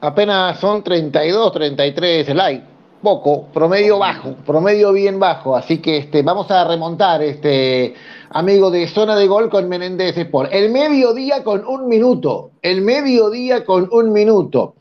Apenas 0.00 0.58
son 0.58 0.82
32, 0.82 1.52
33 1.52 2.34
likes. 2.34 2.66
Poco, 3.02 3.46
promedio 3.46 3.98
bajo, 3.98 4.36
promedio 4.46 4.92
bien 4.92 5.18
bajo. 5.18 5.56
Así 5.56 5.78
que 5.78 5.98
este, 5.98 6.22
vamos 6.22 6.48
a 6.52 6.64
remontar, 6.64 7.20
este 7.20 7.94
amigo 8.30 8.70
de 8.70 8.86
zona 8.86 9.16
de 9.16 9.26
gol 9.26 9.50
con 9.50 9.68
Menéndez 9.68 10.16
Sport. 10.16 10.50
El 10.52 10.70
mediodía 10.70 11.42
con 11.42 11.66
un 11.66 11.88
minuto. 11.88 12.52
El 12.62 12.82
mediodía 12.82 13.64
con 13.64 13.88
un 13.90 14.12
minuto. 14.12 14.76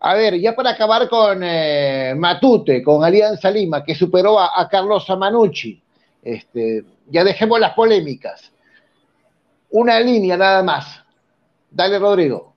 A 0.00 0.14
ver, 0.14 0.38
ya 0.38 0.54
para 0.54 0.70
acabar 0.70 1.08
con 1.08 1.40
eh, 1.42 2.14
Matute, 2.14 2.82
con 2.82 3.02
Alianza 3.02 3.50
Lima, 3.50 3.82
que 3.82 3.94
superó 3.94 4.38
a, 4.38 4.50
a 4.54 4.68
Carlos 4.68 5.08
Amanucci. 5.08 5.82
Este, 6.26 6.84
ya 7.06 7.22
dejemos 7.22 7.60
las 7.60 7.74
polémicas. 7.74 8.50
Una 9.70 10.00
línea 10.00 10.36
nada 10.36 10.60
más. 10.60 11.04
Dale, 11.70 12.00
Rodrigo. 12.00 12.52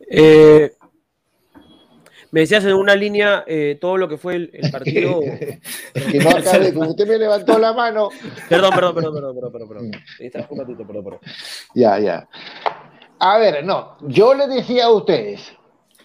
Eh, 0.00 0.72
me 2.32 2.40
decías 2.40 2.64
en 2.64 2.72
una 2.74 2.96
línea 2.96 3.44
eh, 3.46 3.78
todo 3.80 3.96
lo 3.96 4.08
que 4.08 4.18
fue 4.18 4.34
el, 4.34 4.50
el 4.54 4.72
partido. 4.72 5.20
Que 6.10 6.18
no 6.18 6.30
acabe, 6.30 6.74
como 6.74 6.90
usted 6.90 7.06
me 7.06 7.16
levantó 7.16 7.60
la 7.60 7.72
mano. 7.72 8.08
perdón, 8.48 8.74
perdón, 8.74 8.94
perdón, 8.96 9.14
perdón, 9.14 9.34
perdón, 9.36 9.52
perdón, 9.52 9.68
perdón. 9.68 9.90
Está 10.18 10.46
un 10.50 10.58
ratito, 10.58 10.84
perdón, 10.84 11.04
perdón. 11.04 11.20
Ya, 11.76 12.00
ya. 12.00 12.28
A 13.20 13.38
ver, 13.38 13.64
no, 13.64 13.96
yo 14.00 14.34
le 14.34 14.48
decía 14.48 14.86
a 14.86 14.90
ustedes, 14.92 15.52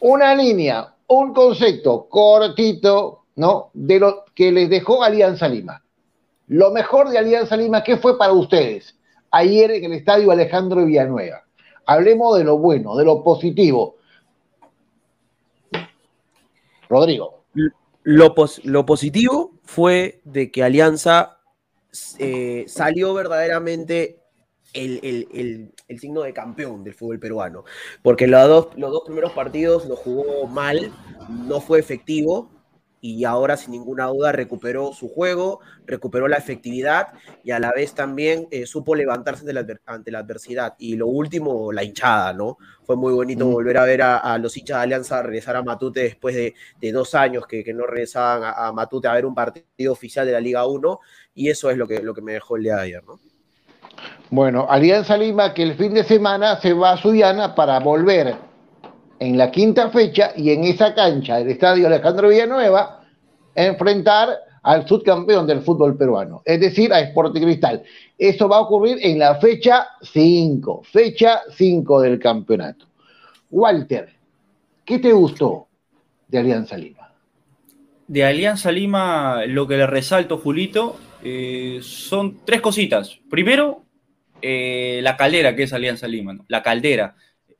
una 0.01 0.35
línea, 0.35 0.93
un 1.07 1.33
concepto 1.33 2.07
cortito, 2.07 3.18
¿no? 3.39 3.71
De 3.73 4.01
lo 4.01 4.25
que 4.35 4.51
les 4.51 4.69
dejó 4.69 5.01
Alianza 5.01 5.47
Lima. 5.47 5.81
Lo 6.47 6.71
mejor 6.71 7.09
de 7.09 7.17
Alianza 7.17 7.55
Lima, 7.55 7.85
¿qué 7.85 7.95
fue 7.95 8.17
para 8.17 8.33
ustedes 8.33 8.99
ayer 9.31 9.71
en 9.71 9.85
el 9.85 9.93
estadio 9.93 10.29
Alejandro 10.29 10.85
Villanueva? 10.85 11.45
Hablemos 11.85 12.37
de 12.37 12.43
lo 12.43 12.57
bueno, 12.57 12.97
de 12.97 13.05
lo 13.05 13.23
positivo. 13.23 13.95
Rodrigo. 16.89 17.45
Lo, 18.03 18.35
lo 18.63 18.85
positivo 18.85 19.53
fue 19.63 20.19
de 20.25 20.51
que 20.51 20.61
Alianza 20.61 21.37
eh, 22.17 22.65
salió 22.67 23.13
verdaderamente 23.13 24.19
el, 24.73 25.71
signo 25.97 26.23
de 26.23 26.33
campeón 26.33 26.83
del 26.83 26.93
fútbol 26.93 27.19
peruano. 27.19 27.63
Porque 28.01 28.27
los 28.27 28.49
dos, 28.49 28.67
los 28.75 28.91
dos 28.91 29.03
primeros 29.05 29.31
partidos 29.31 29.85
lo 29.85 29.95
jugó 29.95 30.45
mal, 30.45 30.91
no 31.47 31.61
fue 31.61 31.79
efectivo, 31.79 32.58
y 33.01 33.23
ahora 33.23 33.57
sin 33.57 33.71
ninguna 33.71 34.07
duda 34.07 34.31
recuperó 34.31 34.93
su 34.93 35.09
juego, 35.09 35.59
recuperó 35.85 36.27
la 36.27 36.37
efectividad 36.37 37.07
y 37.43 37.51
a 37.51 37.59
la 37.59 37.71
vez 37.71 37.93
también 37.93 38.47
eh, 38.51 38.65
supo 38.65 38.95
levantarse 38.95 39.45
ante 39.85 40.11
la, 40.11 40.19
adversidad. 40.19 40.75
Y 40.77 40.95
lo 40.95 41.07
último, 41.07 41.71
la 41.71 41.83
hinchada, 41.83 42.33
¿no? 42.33 42.57
Fue 42.83 42.95
muy 42.95 43.13
bonito 43.13 43.45
mm. 43.45 43.51
volver 43.51 43.77
a 43.77 43.85
ver 43.85 44.01
a, 44.01 44.37
los 44.37 44.55
hinchas 44.57 44.77
de 44.77 44.83
Alianza 44.83 45.21
regresar 45.21 45.55
a 45.55 45.63
Matute 45.63 46.01
después 46.01 46.35
de, 46.35 46.91
dos 46.91 47.15
años 47.15 47.45
que, 47.47 47.63
no 47.73 47.85
regresaban 47.85 48.53
a, 48.55 48.71
Matute 48.71 49.07
a 49.07 49.13
ver 49.13 49.25
un 49.25 49.35
partido 49.35 49.91
oficial 49.91 50.25
de 50.25 50.33
la 50.33 50.39
Liga 50.39 50.65
1 50.65 50.99
y 51.35 51.49
eso 51.49 51.69
es 51.69 51.77
lo 51.77 51.87
que, 51.87 52.01
lo 52.01 52.13
que 52.13 52.21
me 52.21 52.33
dejó 52.33 52.57
el 52.57 52.63
día 52.63 52.75
de 52.75 52.81
ayer, 52.81 53.03
¿no? 53.03 53.19
Bueno, 54.29 54.67
Alianza 54.69 55.17
Lima 55.17 55.53
que 55.53 55.63
el 55.63 55.75
fin 55.75 55.93
de 55.93 56.03
semana 56.03 56.59
se 56.61 56.73
va 56.73 56.91
a 56.91 56.97
Suyana 56.97 57.55
para 57.55 57.79
volver 57.79 58.48
en 59.19 59.37
la 59.37 59.51
quinta 59.51 59.89
fecha 59.89 60.31
y 60.35 60.51
en 60.51 60.63
esa 60.63 60.95
cancha 60.95 61.37
del 61.37 61.49
Estadio 61.49 61.87
Alejandro 61.87 62.29
Villanueva 62.29 63.03
enfrentar 63.53 64.29
al 64.63 64.87
subcampeón 64.87 65.47
del 65.47 65.61
fútbol 65.61 65.97
peruano, 65.97 66.41
es 66.45 66.59
decir, 66.59 66.93
a 66.93 66.99
Sporting 66.99 67.41
Cristal. 67.41 67.83
Eso 68.17 68.47
va 68.47 68.57
a 68.57 68.61
ocurrir 68.61 68.97
en 69.01 69.19
la 69.19 69.35
fecha 69.35 69.87
5, 70.01 70.83
fecha 70.83 71.41
5 71.55 72.01
del 72.01 72.19
campeonato. 72.19 72.85
Walter, 73.51 74.09
¿qué 74.85 74.99
te 74.99 75.11
gustó 75.11 75.67
de 76.27 76.39
Alianza 76.39 76.77
Lima? 76.77 77.13
De 78.07 78.25
Alianza 78.25 78.71
Lima, 78.71 79.45
lo 79.45 79.67
que 79.67 79.77
le 79.77 79.87
resalto, 79.87 80.37
Julito, 80.37 80.97
eh, 81.23 81.79
son 81.81 82.39
tres 82.45 82.61
cositas. 82.61 83.19
Primero, 83.29 83.83
eh, 84.41 84.99
la 85.03 85.17
caldera 85.17 85.55
que 85.55 85.63
es 85.63 85.73
Alianza 85.73 86.07
Lima, 86.07 86.37
la 86.47 86.63
caldera 86.63 87.15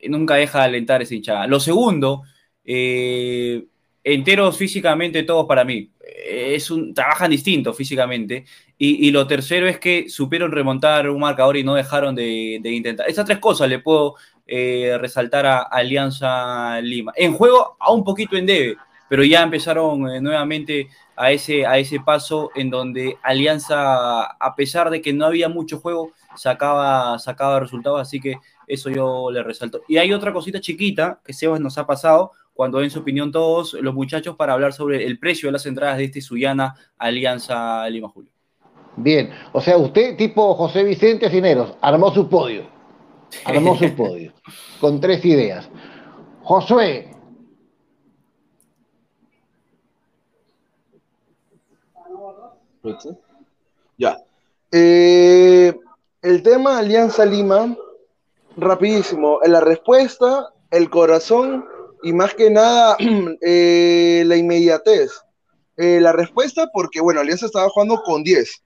nunca 0.08 0.34
deja 0.34 0.60
de 0.60 0.64
alentar 0.64 1.02
esa 1.02 1.14
hinchada. 1.14 1.46
Lo 1.46 1.60
segundo, 1.60 2.22
eh, 2.64 3.64
enteros 4.04 4.56
físicamente 4.56 5.22
todos 5.22 5.46
para 5.46 5.64
mí. 5.64 5.90
Es 6.00 6.70
un, 6.70 6.94
trabajan 6.94 7.30
distinto 7.30 7.72
físicamente. 7.74 8.44
Y, 8.78 9.10
lo 9.10 9.26
tercero 9.26 9.68
es 9.68 9.78
que 9.78 10.08
supieron 10.08 10.52
remontar 10.52 11.10
un 11.10 11.20
marcador 11.20 11.58
y 11.58 11.64
no 11.64 11.74
dejaron 11.74 12.14
de, 12.14 12.60
intentar. 12.64 13.08
Esas 13.10 13.26
tres 13.26 13.38
cosas 13.38 13.68
le 13.68 13.78
puedo 13.78 14.14
eh, 14.46 14.96
resaltar 14.98 15.44
a 15.44 15.60
Alianza 15.62 16.80
Lima. 16.80 17.12
En 17.14 17.34
juego, 17.34 17.76
a 17.78 17.92
un 17.92 18.04
poquito 18.04 18.36
en 18.36 18.46
debe, 18.46 18.76
pero 19.06 19.22
ya 19.22 19.42
empezaron 19.42 20.08
eh, 20.08 20.20
nuevamente 20.22 20.88
a 21.14 21.30
ese, 21.30 21.66
a 21.66 21.76
ese 21.76 22.00
paso 22.00 22.50
en 22.54 22.70
donde 22.70 23.18
Alianza, 23.22 24.22
a 24.22 24.54
pesar 24.56 24.88
de 24.88 25.02
que 25.02 25.12
no 25.12 25.26
había 25.26 25.50
mucho 25.50 25.78
juego, 25.78 26.12
sacaba, 26.36 27.18
sacaba 27.18 27.60
resultados. 27.60 28.00
Así 28.00 28.20
que 28.20 28.36
eso 28.66 28.90
yo 28.90 29.30
le 29.30 29.42
resalto. 29.42 29.82
Y 29.88 29.98
hay 29.98 30.12
otra 30.12 30.32
cosita 30.32 30.60
chiquita 30.60 31.20
que 31.24 31.32
Sebas 31.32 31.60
nos 31.60 31.78
ha 31.78 31.86
pasado 31.86 32.32
cuando 32.52 32.80
den 32.80 32.90
su 32.90 33.00
opinión 33.00 33.32
todos 33.32 33.74
los 33.74 33.94
muchachos 33.94 34.36
para 34.36 34.52
hablar 34.52 34.72
sobre 34.72 35.06
el 35.06 35.18
precio 35.18 35.48
de 35.48 35.52
las 35.52 35.66
entradas 35.66 35.98
de 35.98 36.04
este 36.04 36.20
Suyana 36.20 36.74
Alianza 36.98 37.88
Lima 37.88 38.08
Julio. 38.08 38.32
Bien, 38.96 39.30
o 39.52 39.60
sea, 39.60 39.78
usted 39.78 40.16
tipo 40.16 40.54
José 40.54 40.84
Vicente 40.84 41.30
Cineros, 41.30 41.74
armó 41.80 42.12
su 42.12 42.28
podio, 42.28 42.68
armó 43.44 43.76
su 43.76 43.94
podio, 43.96 44.34
con 44.80 45.00
tres 45.00 45.24
ideas. 45.24 45.70
Josué. 46.42 47.10
Ya. 53.96 54.18
Eh, 54.72 55.74
el 56.22 56.42
tema 56.42 56.78
Alianza 56.78 57.24
Lima 57.24 57.76
rapidísimo. 58.56 59.40
La 59.44 59.60
respuesta, 59.60 60.52
el 60.70 60.90
corazón 60.90 61.64
y 62.02 62.12
más 62.12 62.34
que 62.34 62.50
nada 62.50 62.96
eh, 63.40 64.22
la 64.26 64.36
inmediatez. 64.36 65.12
Eh, 65.76 66.00
la 66.00 66.12
respuesta, 66.12 66.68
porque 66.72 67.00
bueno, 67.00 67.20
Alianza 67.20 67.46
estaba 67.46 67.68
jugando 67.70 68.02
con 68.02 68.22
10. 68.22 68.62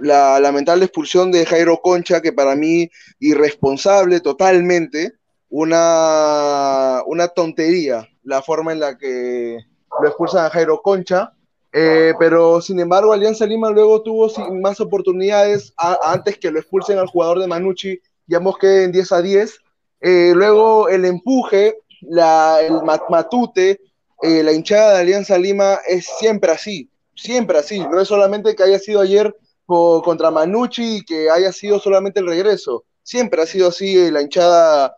La 0.00 0.40
lamentable 0.40 0.84
expulsión 0.84 1.30
de 1.30 1.46
Jairo 1.46 1.80
Concha, 1.80 2.20
que 2.20 2.32
para 2.32 2.54
mí 2.56 2.90
irresponsable 3.18 4.20
totalmente, 4.20 5.12
una, 5.50 7.02
una 7.06 7.28
tontería 7.28 8.08
la 8.28 8.42
forma 8.42 8.72
en 8.72 8.80
la 8.80 8.98
que 8.98 9.58
lo 10.00 10.08
expulsan 10.08 10.44
a 10.44 10.50
Jairo 10.50 10.82
Concha. 10.82 11.32
Eh, 11.72 12.14
pero 12.18 12.60
sin 12.60 12.80
embargo, 12.80 13.12
Alianza 13.12 13.46
Lima 13.46 13.70
luego 13.70 14.02
tuvo 14.02 14.30
más 14.52 14.80
oportunidades 14.80 15.74
antes 15.76 16.38
que 16.38 16.50
lo 16.50 16.58
expulsen 16.58 16.98
al 16.98 17.08
jugador 17.08 17.38
de 17.40 17.46
Manucci 17.46 18.00
ya 18.28 18.40
quedado 18.60 18.84
en 18.84 18.92
10 18.92 19.12
a 19.12 19.22
10. 19.22 19.58
Eh, 20.00 20.32
luego 20.34 20.88
el 20.88 21.04
empuje, 21.04 21.78
el 22.00 22.82
matute, 23.08 23.80
eh, 24.22 24.42
la 24.42 24.52
hinchada 24.52 24.94
de 24.94 25.00
Alianza 25.00 25.36
Lima 25.38 25.80
es 25.86 26.06
siempre 26.18 26.52
así, 26.52 26.90
siempre 27.14 27.58
así. 27.58 27.80
No 27.80 28.00
es 28.00 28.08
solamente 28.08 28.54
que 28.54 28.62
haya 28.62 28.78
sido 28.78 29.00
ayer 29.00 29.34
contra 29.66 30.30
Manucci 30.30 30.98
y 30.98 31.04
que 31.04 31.28
haya 31.30 31.52
sido 31.52 31.78
solamente 31.78 32.20
el 32.20 32.26
regreso. 32.26 32.84
Siempre 33.02 33.42
ha 33.42 33.46
sido 33.46 33.68
así 33.68 33.98
eh, 33.98 34.10
la 34.10 34.22
hinchada, 34.22 34.94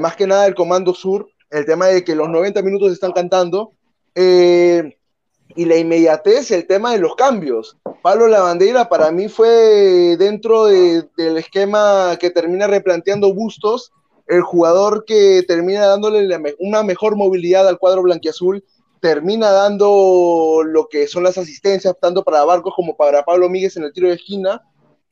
más 0.00 0.16
que 0.16 0.26
nada 0.26 0.46
el 0.46 0.56
Comando 0.56 0.92
Sur, 0.92 1.28
el 1.50 1.64
tema 1.64 1.86
de 1.86 2.02
que 2.02 2.16
los 2.16 2.28
90 2.28 2.62
minutos 2.62 2.92
están 2.92 3.12
cantando. 3.12 3.72
Y 5.56 5.64
la 5.64 5.76
inmediatez, 5.76 6.50
el 6.50 6.66
tema 6.66 6.92
de 6.92 6.98
los 6.98 7.14
cambios. 7.16 7.76
Pablo 8.02 8.28
Lavandera 8.28 8.88
para 8.88 9.10
mí 9.10 9.28
fue 9.28 10.16
dentro 10.18 10.66
del 10.66 11.36
esquema 11.36 12.16
que 12.20 12.30
termina 12.30 12.66
replanteando 12.66 13.34
Bustos, 13.34 13.92
el 14.26 14.42
jugador 14.42 15.04
que 15.06 15.42
termina 15.48 15.86
dándole 15.86 16.28
una 16.58 16.82
mejor 16.82 17.16
movilidad 17.16 17.66
al 17.66 17.78
cuadro 17.78 18.02
blanquiazul, 18.02 18.62
termina 19.00 19.50
dando 19.50 20.62
lo 20.64 20.88
que 20.88 21.06
son 21.06 21.22
las 21.22 21.38
asistencias, 21.38 21.94
tanto 22.00 22.22
para 22.22 22.44
Barcos 22.44 22.74
como 22.74 22.96
para 22.96 23.24
Pablo 23.24 23.48
Míguez 23.48 23.76
en 23.76 23.84
el 23.84 23.92
tiro 23.92 24.08
de 24.08 24.14
esquina, 24.14 24.62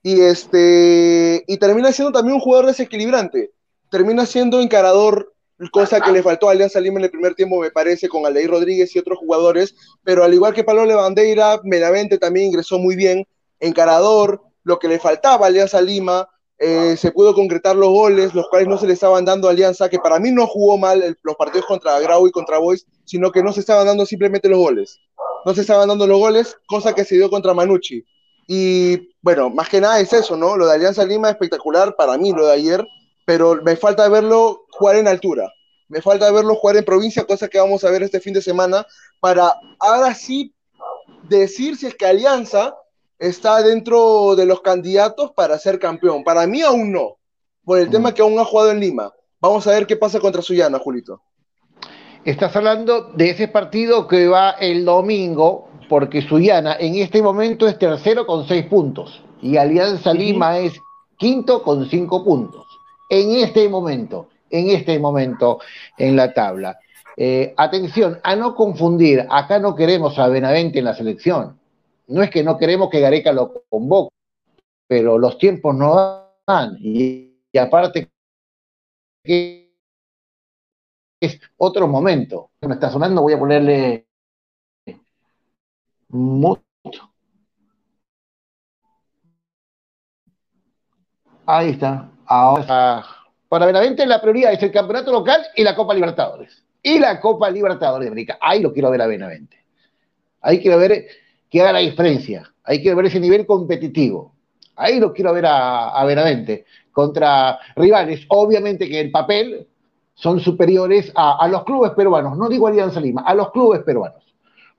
y, 0.02 0.20
este, 0.20 1.44
y 1.46 1.56
termina 1.56 1.92
siendo 1.92 2.12
también 2.12 2.34
un 2.34 2.40
jugador 2.40 2.66
desequilibrante, 2.66 3.52
termina 3.90 4.26
siendo 4.26 4.60
encarador 4.60 5.32
cosa 5.70 6.00
que 6.00 6.12
le 6.12 6.22
faltó 6.22 6.48
a 6.48 6.52
Alianza 6.52 6.80
Lima 6.80 6.98
en 6.98 7.04
el 7.04 7.10
primer 7.10 7.34
tiempo, 7.34 7.60
me 7.60 7.70
parece, 7.70 8.08
con 8.08 8.26
Aldeir 8.26 8.50
Rodríguez 8.50 8.94
y 8.94 8.98
otros 8.98 9.18
jugadores, 9.18 9.74
pero 10.02 10.24
al 10.24 10.34
igual 10.34 10.54
que 10.54 10.64
Pablo 10.64 10.84
Levandeira, 10.84 11.60
Medavente 11.64 12.18
también 12.18 12.48
ingresó 12.48 12.78
muy 12.78 12.96
bien, 12.96 13.26
encarador, 13.60 14.42
lo 14.64 14.78
que 14.78 14.88
le 14.88 14.98
faltaba 14.98 15.46
a 15.46 15.48
Alianza 15.48 15.80
Lima, 15.80 16.28
eh, 16.58 16.96
se 16.96 17.12
pudo 17.12 17.34
concretar 17.34 17.76
los 17.76 17.90
goles, 17.90 18.34
los 18.34 18.48
cuales 18.48 18.66
no 18.68 18.78
se 18.78 18.86
le 18.86 18.94
estaban 18.94 19.24
dando 19.24 19.48
a 19.48 19.50
Alianza, 19.50 19.88
que 19.88 19.98
para 19.98 20.18
mí 20.18 20.32
no 20.32 20.46
jugó 20.46 20.78
mal 20.78 21.16
los 21.22 21.36
partidos 21.36 21.66
contra 21.66 22.00
Grau 22.00 22.26
y 22.26 22.32
contra 22.32 22.58
Boys, 22.58 22.86
sino 23.04 23.30
que 23.30 23.42
no 23.42 23.52
se 23.52 23.60
estaban 23.60 23.86
dando 23.86 24.06
simplemente 24.06 24.48
los 24.48 24.58
goles. 24.58 24.98
No 25.44 25.54
se 25.54 25.60
estaban 25.60 25.88
dando 25.88 26.06
los 26.06 26.18
goles, 26.18 26.56
cosa 26.66 26.94
que 26.94 27.04
se 27.04 27.14
dio 27.16 27.30
contra 27.30 27.54
Manucci. 27.54 28.04
Y 28.48 29.10
bueno, 29.22 29.50
más 29.50 29.68
que 29.68 29.80
nada 29.80 30.00
es 30.00 30.12
eso, 30.12 30.36
¿no? 30.36 30.56
Lo 30.56 30.66
de 30.66 30.74
Alianza 30.74 31.04
Lima 31.04 31.30
espectacular 31.30 31.94
para 31.94 32.16
mí, 32.16 32.32
lo 32.32 32.46
de 32.46 32.54
ayer, 32.54 32.86
pero 33.26 33.60
me 33.62 33.76
falta 33.76 34.08
verlo 34.08 34.65
jugar 34.76 34.96
en 34.96 35.08
altura. 35.08 35.52
Me 35.88 36.02
falta 36.02 36.30
verlo 36.32 36.54
jugar 36.56 36.76
en 36.76 36.84
provincia, 36.84 37.24
cosa 37.24 37.48
que 37.48 37.58
vamos 37.58 37.84
a 37.84 37.90
ver 37.90 38.02
este 38.02 38.20
fin 38.20 38.34
de 38.34 38.42
semana, 38.42 38.86
para 39.20 39.54
ahora 39.78 40.14
sí 40.14 40.52
decir 41.28 41.76
si 41.76 41.86
es 41.86 41.94
que 41.94 42.06
Alianza 42.06 42.74
está 43.18 43.62
dentro 43.62 44.34
de 44.36 44.46
los 44.46 44.60
candidatos 44.60 45.32
para 45.32 45.58
ser 45.58 45.78
campeón. 45.78 46.24
Para 46.24 46.46
mí 46.46 46.62
aún 46.62 46.92
no, 46.92 47.18
por 47.64 47.78
el 47.78 47.90
tema 47.90 48.12
que 48.12 48.22
aún 48.22 48.38
ha 48.38 48.44
jugado 48.44 48.70
en 48.70 48.80
Lima. 48.80 49.12
Vamos 49.40 49.66
a 49.66 49.70
ver 49.70 49.86
qué 49.86 49.96
pasa 49.96 50.20
contra 50.20 50.42
Suyana, 50.42 50.78
Julito. 50.78 51.22
Estás 52.24 52.56
hablando 52.56 53.12
de 53.14 53.30
ese 53.30 53.46
partido 53.46 54.08
que 54.08 54.26
va 54.26 54.50
el 54.50 54.84
domingo, 54.84 55.68
porque 55.88 56.22
Suyana 56.22 56.76
en 56.78 56.96
este 56.96 57.22
momento 57.22 57.68
es 57.68 57.78
tercero 57.78 58.26
con 58.26 58.46
seis 58.48 58.66
puntos 58.66 59.22
y 59.40 59.56
Alianza 59.56 60.12
Lima 60.12 60.58
es 60.58 60.72
quinto 61.16 61.62
con 61.62 61.88
cinco 61.88 62.24
puntos 62.24 62.66
en 63.08 63.36
este 63.36 63.68
momento, 63.68 64.28
en 64.50 64.70
este 64.70 64.98
momento 64.98 65.60
en 65.96 66.16
la 66.16 66.32
tabla. 66.32 66.78
Eh, 67.16 67.54
atención, 67.56 68.20
a 68.22 68.36
no 68.36 68.54
confundir, 68.54 69.26
acá 69.30 69.58
no 69.58 69.74
queremos 69.74 70.18
a 70.18 70.28
Benavente 70.28 70.78
en 70.78 70.84
la 70.84 70.94
selección. 70.94 71.58
No 72.08 72.22
es 72.22 72.30
que 72.30 72.44
no 72.44 72.58
queremos 72.58 72.90
que 72.90 73.00
Gareca 73.00 73.32
lo 73.32 73.64
convoque, 73.68 74.14
pero 74.86 75.18
los 75.18 75.38
tiempos 75.38 75.74
no 75.74 76.30
dan. 76.46 76.76
Y, 76.80 77.32
aparte 77.58 78.10
es 81.20 81.40
otro 81.56 81.88
momento. 81.88 82.50
Me 82.60 82.74
está 82.74 82.90
sonando, 82.90 83.22
voy 83.22 83.32
a 83.32 83.38
ponerle 83.38 84.06
mucho. 86.08 86.62
Ahí 91.46 91.70
está. 91.70 92.10
Ahora, 92.26 93.15
para 93.48 93.66
Benavente 93.66 94.04
la 94.06 94.20
prioridad 94.20 94.52
es 94.52 94.62
el 94.62 94.72
campeonato 94.72 95.12
local 95.12 95.42
y 95.54 95.62
la 95.62 95.74
Copa 95.74 95.94
Libertadores. 95.94 96.64
Y 96.82 96.98
la 96.98 97.20
Copa 97.20 97.50
Libertadores 97.50 98.04
de 98.04 98.08
América. 98.08 98.38
Ahí 98.40 98.60
lo 98.60 98.72
quiero 98.72 98.90
ver 98.90 99.02
a 99.02 99.06
Benavente. 99.06 99.64
Ahí 100.40 100.60
quiero 100.60 100.78
ver 100.78 101.06
que 101.50 101.60
haga 101.60 101.72
la 101.72 101.78
diferencia. 101.80 102.52
Ahí 102.64 102.80
quiero 102.80 102.96
ver 102.96 103.06
ese 103.06 103.20
nivel 103.20 103.46
competitivo. 103.46 104.34
Ahí 104.76 105.00
lo 105.00 105.12
quiero 105.12 105.32
ver 105.32 105.46
a, 105.46 106.04
Benavente 106.04 106.64
contra 106.92 107.58
rivales. 107.76 108.24
Obviamente 108.28 108.88
que 108.88 109.00
el 109.00 109.10
papel 109.10 109.66
son 110.14 110.40
superiores 110.40 111.12
a, 111.14 111.42
a, 111.42 111.48
los 111.48 111.64
clubes 111.64 111.92
peruanos. 111.92 112.36
No 112.36 112.48
digo 112.48 112.66
Alianza 112.66 113.00
Lima, 113.00 113.22
a 113.22 113.34
los 113.34 113.50
clubes 113.52 113.82
peruanos. 113.82 114.22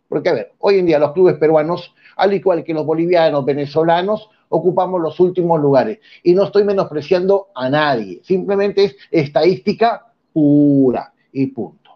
Porque, 0.07 0.29
a 0.29 0.33
ver, 0.33 0.53
hoy 0.59 0.79
en 0.79 0.85
día 0.85 0.99
los 0.99 1.11
clubes 1.11 1.35
peruanos, 1.35 1.93
al 2.15 2.33
igual 2.33 2.63
que 2.63 2.73
los 2.73 2.85
bolivianos, 2.85 3.43
venezolanos, 3.45 4.29
ocupamos 4.49 5.01
los 5.01 5.19
últimos 5.19 5.59
lugares. 5.59 5.99
Y 6.23 6.33
no 6.33 6.43
estoy 6.43 6.63
menospreciando 6.63 7.47
a 7.55 7.69
nadie, 7.69 8.21
simplemente 8.23 8.83
es 8.83 8.95
estadística 9.11 10.11
pura 10.33 11.11
y 11.31 11.47
punto. 11.47 11.91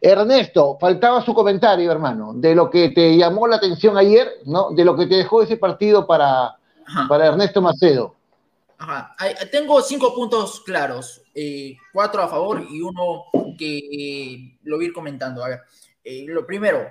Ernesto, 0.00 0.76
faltaba 0.78 1.22
su 1.22 1.32
comentario, 1.32 1.90
hermano, 1.90 2.34
de 2.34 2.54
lo 2.54 2.68
que 2.68 2.90
te 2.90 3.16
llamó 3.16 3.46
la 3.46 3.56
atención 3.56 3.96
ayer, 3.96 4.28
¿no? 4.44 4.70
De 4.70 4.84
lo 4.84 4.94
que 4.94 5.06
te 5.06 5.16
dejó 5.16 5.42
ese 5.42 5.56
partido 5.56 6.06
para, 6.06 6.56
para 7.08 7.28
Ernesto 7.28 7.62
Macedo. 7.62 8.14
Ajá. 8.76 9.14
Tengo 9.50 9.80
cinco 9.80 10.14
puntos 10.14 10.60
claros, 10.60 11.22
eh, 11.34 11.76
cuatro 11.92 12.22
a 12.22 12.28
favor 12.28 12.66
y 12.68 12.82
uno 12.82 13.24
que 13.56 13.78
eh, 13.78 14.58
lo 14.64 14.76
voy 14.76 14.84
a 14.84 14.88
ir 14.88 14.94
comentando. 14.94 15.42
A 15.42 15.48
ver, 15.48 15.60
eh, 16.02 16.24
lo 16.28 16.44
primero, 16.44 16.86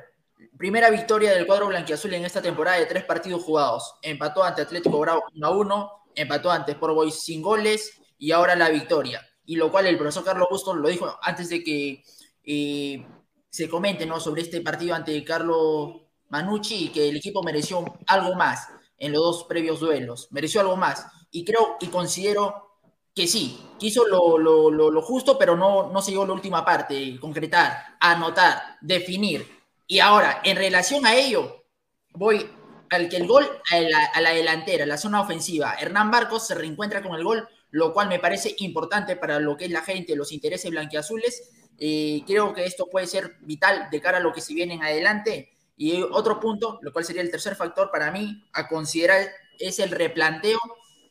primera 0.64 0.89
victoria 0.89 1.34
del 1.34 1.45
cuadro 1.45 1.68
blanquiazul 1.68 2.14
en 2.14 2.24
esta 2.24 2.41
temporada 2.41 2.78
de 2.78 2.86
tres 2.86 3.03
partidos 3.03 3.43
jugados. 3.43 3.95
Empató 4.01 4.45
ante 4.45 4.61
Atlético 4.61 4.97
Bravo 4.97 5.26
1 5.36 5.45
a 5.45 5.49
1, 5.49 5.91
empató 6.16 6.49
ante 6.49 6.72
Sport 6.72 6.95
Boys 6.95 7.22
sin 7.22 7.41
goles 7.41 7.99
y 8.18 8.32
ahora 8.32 8.55
la 8.55 8.70
victoria. 8.70 9.28
Y 9.45 9.57
lo 9.57 9.70
cual 9.70 9.88
el 9.88 9.97
profesor 9.97 10.24
Carlos 10.24 10.47
Bustos 10.49 10.78
lo 10.78 10.88
dijo 10.88 11.20
antes 11.22 11.49
de 11.49 11.66
que 11.66 12.01
eh, 12.45 13.05
se 13.49 13.68
comente 13.68 14.05
¿no? 14.05 14.22
sobre 14.22 14.43
este 14.43 14.61
partido 14.61 14.95
ante 14.95 15.22
Carlos 15.26 15.97
Manucci, 16.30 16.93
que 16.93 17.09
el 17.09 17.18
equipo 17.18 17.43
mereció 17.43 17.84
algo 18.07 18.34
más 18.36 18.70
en 18.97 19.11
los 19.11 19.22
dos 19.22 19.43
previos 19.43 19.82
duelos, 19.82 20.30
mereció 20.32 20.61
algo 20.61 20.78
más. 20.78 21.05
Y 21.30 21.43
creo 21.43 21.76
y 21.82 21.88
considero 21.88 22.80
que 23.14 23.28
sí, 23.28 23.59
quiso 23.78 24.07
lo, 24.07 24.38
lo, 24.38 24.72
lo, 24.72 24.89
lo 24.89 25.01
justo, 25.01 25.38
pero 25.38 25.57
no, 25.57 25.91
no 25.91 26.01
se 26.01 26.11
llegó 26.11 26.26
la 26.26 26.32
última 26.32 26.64
parte, 26.64 27.20
concretar, 27.20 27.97
anotar, 27.99 28.78
definir 28.80 29.53
y 29.88 29.99
ahora, 29.99 30.41
en 30.43 30.57
relación 30.57 31.05
a 31.05 31.15
ello, 31.15 31.65
voy 32.13 32.49
al 32.89 33.09
que 33.09 33.17
el 33.17 33.27
gol 33.27 33.47
a 33.71 34.19
la, 34.21 34.34
delantera, 34.34 34.86
la 34.86 34.97
zona 34.97 35.21
ofensiva. 35.21 35.75
Hernán 35.79 36.11
Barcos 36.11 36.47
se 36.47 36.55
reencuentra 36.55 37.01
con 37.01 37.15
el 37.15 37.23
gol, 37.23 37.47
lo 37.71 37.91
cual 37.91 38.07
me 38.07 38.19
parece 38.19 38.55
importante 38.59 39.15
para 39.15 39.39
lo 39.39 39.57
que 39.57 39.65
es 39.65 39.71
la 39.71 39.81
gente, 39.81 40.15
los 40.15 40.31
intereses 40.31 40.69
blanquiazules. 40.69 41.49
Eh, 41.79 42.23
creo 42.27 42.53
que 42.53 42.65
esto 42.65 42.86
puede 42.86 43.07
ser 43.07 43.38
vital 43.41 43.88
de 43.91 43.99
cara 43.99 44.19
a 44.19 44.21
lo 44.21 44.31
que 44.31 44.41
se 44.41 44.53
viene 44.53 44.75
en 44.75 44.84
adelante. 44.84 45.49
Y 45.75 46.01
otro 46.03 46.39
punto, 46.39 46.79
lo 46.84 46.93
cual 46.93 47.03
sería 47.03 47.23
el 47.23 47.31
tercer 47.31 47.55
factor 47.55 47.89
para 47.91 48.11
mí 48.11 48.43
a 48.53 48.67
considerar, 48.67 49.27
es 49.59 49.79
el 49.79 49.89
replanteo 49.89 50.59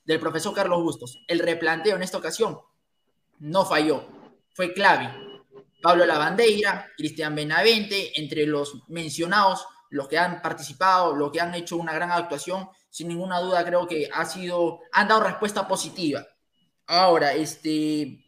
del 0.04 0.20
profesor 0.20 0.54
Carlos 0.54 0.82
Bustos. 0.82 1.18
El 1.26 1.40
replanteo 1.40 1.96
en 1.96 2.02
esta 2.02 2.18
ocasión 2.18 2.58
no 3.40 3.64
falló, 3.64 4.06
fue 4.54 4.72
clave. 4.72 5.31
Pablo 5.82 6.06
Lavandeira, 6.06 6.90
Cristian 6.96 7.34
Benavente, 7.34 8.18
entre 8.20 8.46
los 8.46 8.88
mencionados, 8.88 9.66
los 9.90 10.08
que 10.08 10.16
han 10.16 10.40
participado, 10.40 11.14
los 11.14 11.30
que 11.30 11.40
han 11.40 11.54
hecho 11.54 11.76
una 11.76 11.92
gran 11.92 12.10
actuación, 12.10 12.68
sin 12.88 13.08
ninguna 13.08 13.40
duda 13.40 13.64
creo 13.64 13.86
que 13.86 14.08
ha 14.12 14.24
sido, 14.24 14.80
han 14.92 15.08
dado 15.08 15.24
respuesta 15.24 15.66
positiva. 15.66 16.26
Ahora, 16.86 17.34
este, 17.34 18.24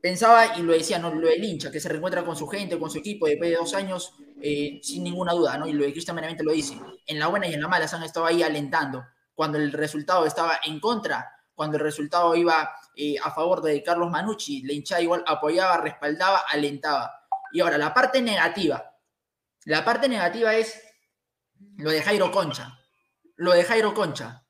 pensaba 0.00 0.56
y 0.58 0.62
lo 0.62 0.72
decía, 0.72 0.98
¿no? 0.98 1.12
lo 1.12 1.28
del 1.28 1.42
hincha, 1.42 1.70
que 1.70 1.80
se 1.80 1.88
reencuentra 1.88 2.24
con 2.24 2.36
su 2.36 2.46
gente, 2.46 2.78
con 2.78 2.90
su 2.90 2.98
equipo 2.98 3.26
después 3.26 3.50
de 3.50 3.56
dos 3.56 3.74
años, 3.74 4.12
eh, 4.40 4.78
sin 4.82 5.02
ninguna 5.02 5.32
duda, 5.32 5.56
¿no? 5.58 5.66
y 5.66 5.72
lo 5.72 5.84
de 5.84 5.92
Cristian 5.92 6.14
Benavente 6.14 6.44
lo 6.44 6.52
dice, 6.52 6.78
en 7.06 7.18
la 7.18 7.26
buena 7.26 7.48
y 7.48 7.54
en 7.54 7.62
la 7.62 7.68
mala 7.68 7.88
se 7.88 7.96
han 7.96 8.02
estado 8.02 8.26
ahí 8.26 8.42
alentando, 8.42 9.04
cuando 9.34 9.58
el 9.58 9.72
resultado 9.72 10.26
estaba 10.26 10.60
en 10.64 10.78
contra, 10.78 11.37
cuando 11.58 11.76
el 11.76 11.82
resultado 11.82 12.36
iba 12.36 12.70
eh, 12.94 13.16
a 13.20 13.32
favor 13.32 13.60
de 13.62 13.82
Carlos 13.82 14.08
Manucci, 14.08 14.62
la 14.62 14.74
hinchada 14.74 15.02
igual 15.02 15.24
apoyaba, 15.26 15.78
respaldaba, 15.78 16.44
alentaba. 16.48 17.12
Y 17.52 17.58
ahora, 17.58 17.76
la 17.76 17.92
parte 17.92 18.22
negativa. 18.22 18.94
La 19.64 19.84
parte 19.84 20.08
negativa 20.08 20.54
es 20.54 20.80
lo 21.78 21.90
de 21.90 22.00
Jairo 22.00 22.30
Concha. 22.30 22.78
Lo 23.34 23.50
de 23.50 23.64
Jairo 23.64 23.92
Concha. 23.92 24.46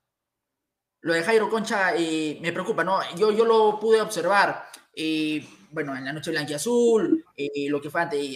Lo 1.01 1.13
de 1.13 1.23
Jairo 1.23 1.49
Concha 1.49 1.95
eh, 1.95 2.37
me 2.43 2.53
preocupa, 2.53 2.83
¿no? 2.83 2.99
Yo, 3.15 3.31
yo 3.31 3.43
lo 3.43 3.79
pude 3.79 3.99
observar, 3.99 4.65
eh, 4.95 5.43
bueno, 5.71 5.97
en 5.97 6.05
la 6.05 6.13
noche 6.13 6.29
blanquiazul, 6.29 7.25
eh, 7.35 7.67
lo 7.69 7.81
que 7.81 7.89
fue 7.89 8.01
ante 8.01 8.35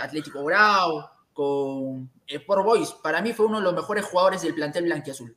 Atlético 0.00 0.42
Grau, 0.42 1.04
con 1.34 2.10
Sport 2.26 2.64
Boys. 2.64 2.92
Para 2.92 3.20
mí 3.20 3.34
fue 3.34 3.44
uno 3.44 3.58
de 3.58 3.64
los 3.64 3.74
mejores 3.74 4.06
jugadores 4.06 4.40
del 4.40 4.54
plantel 4.54 4.84
blanquiazul 4.84 5.36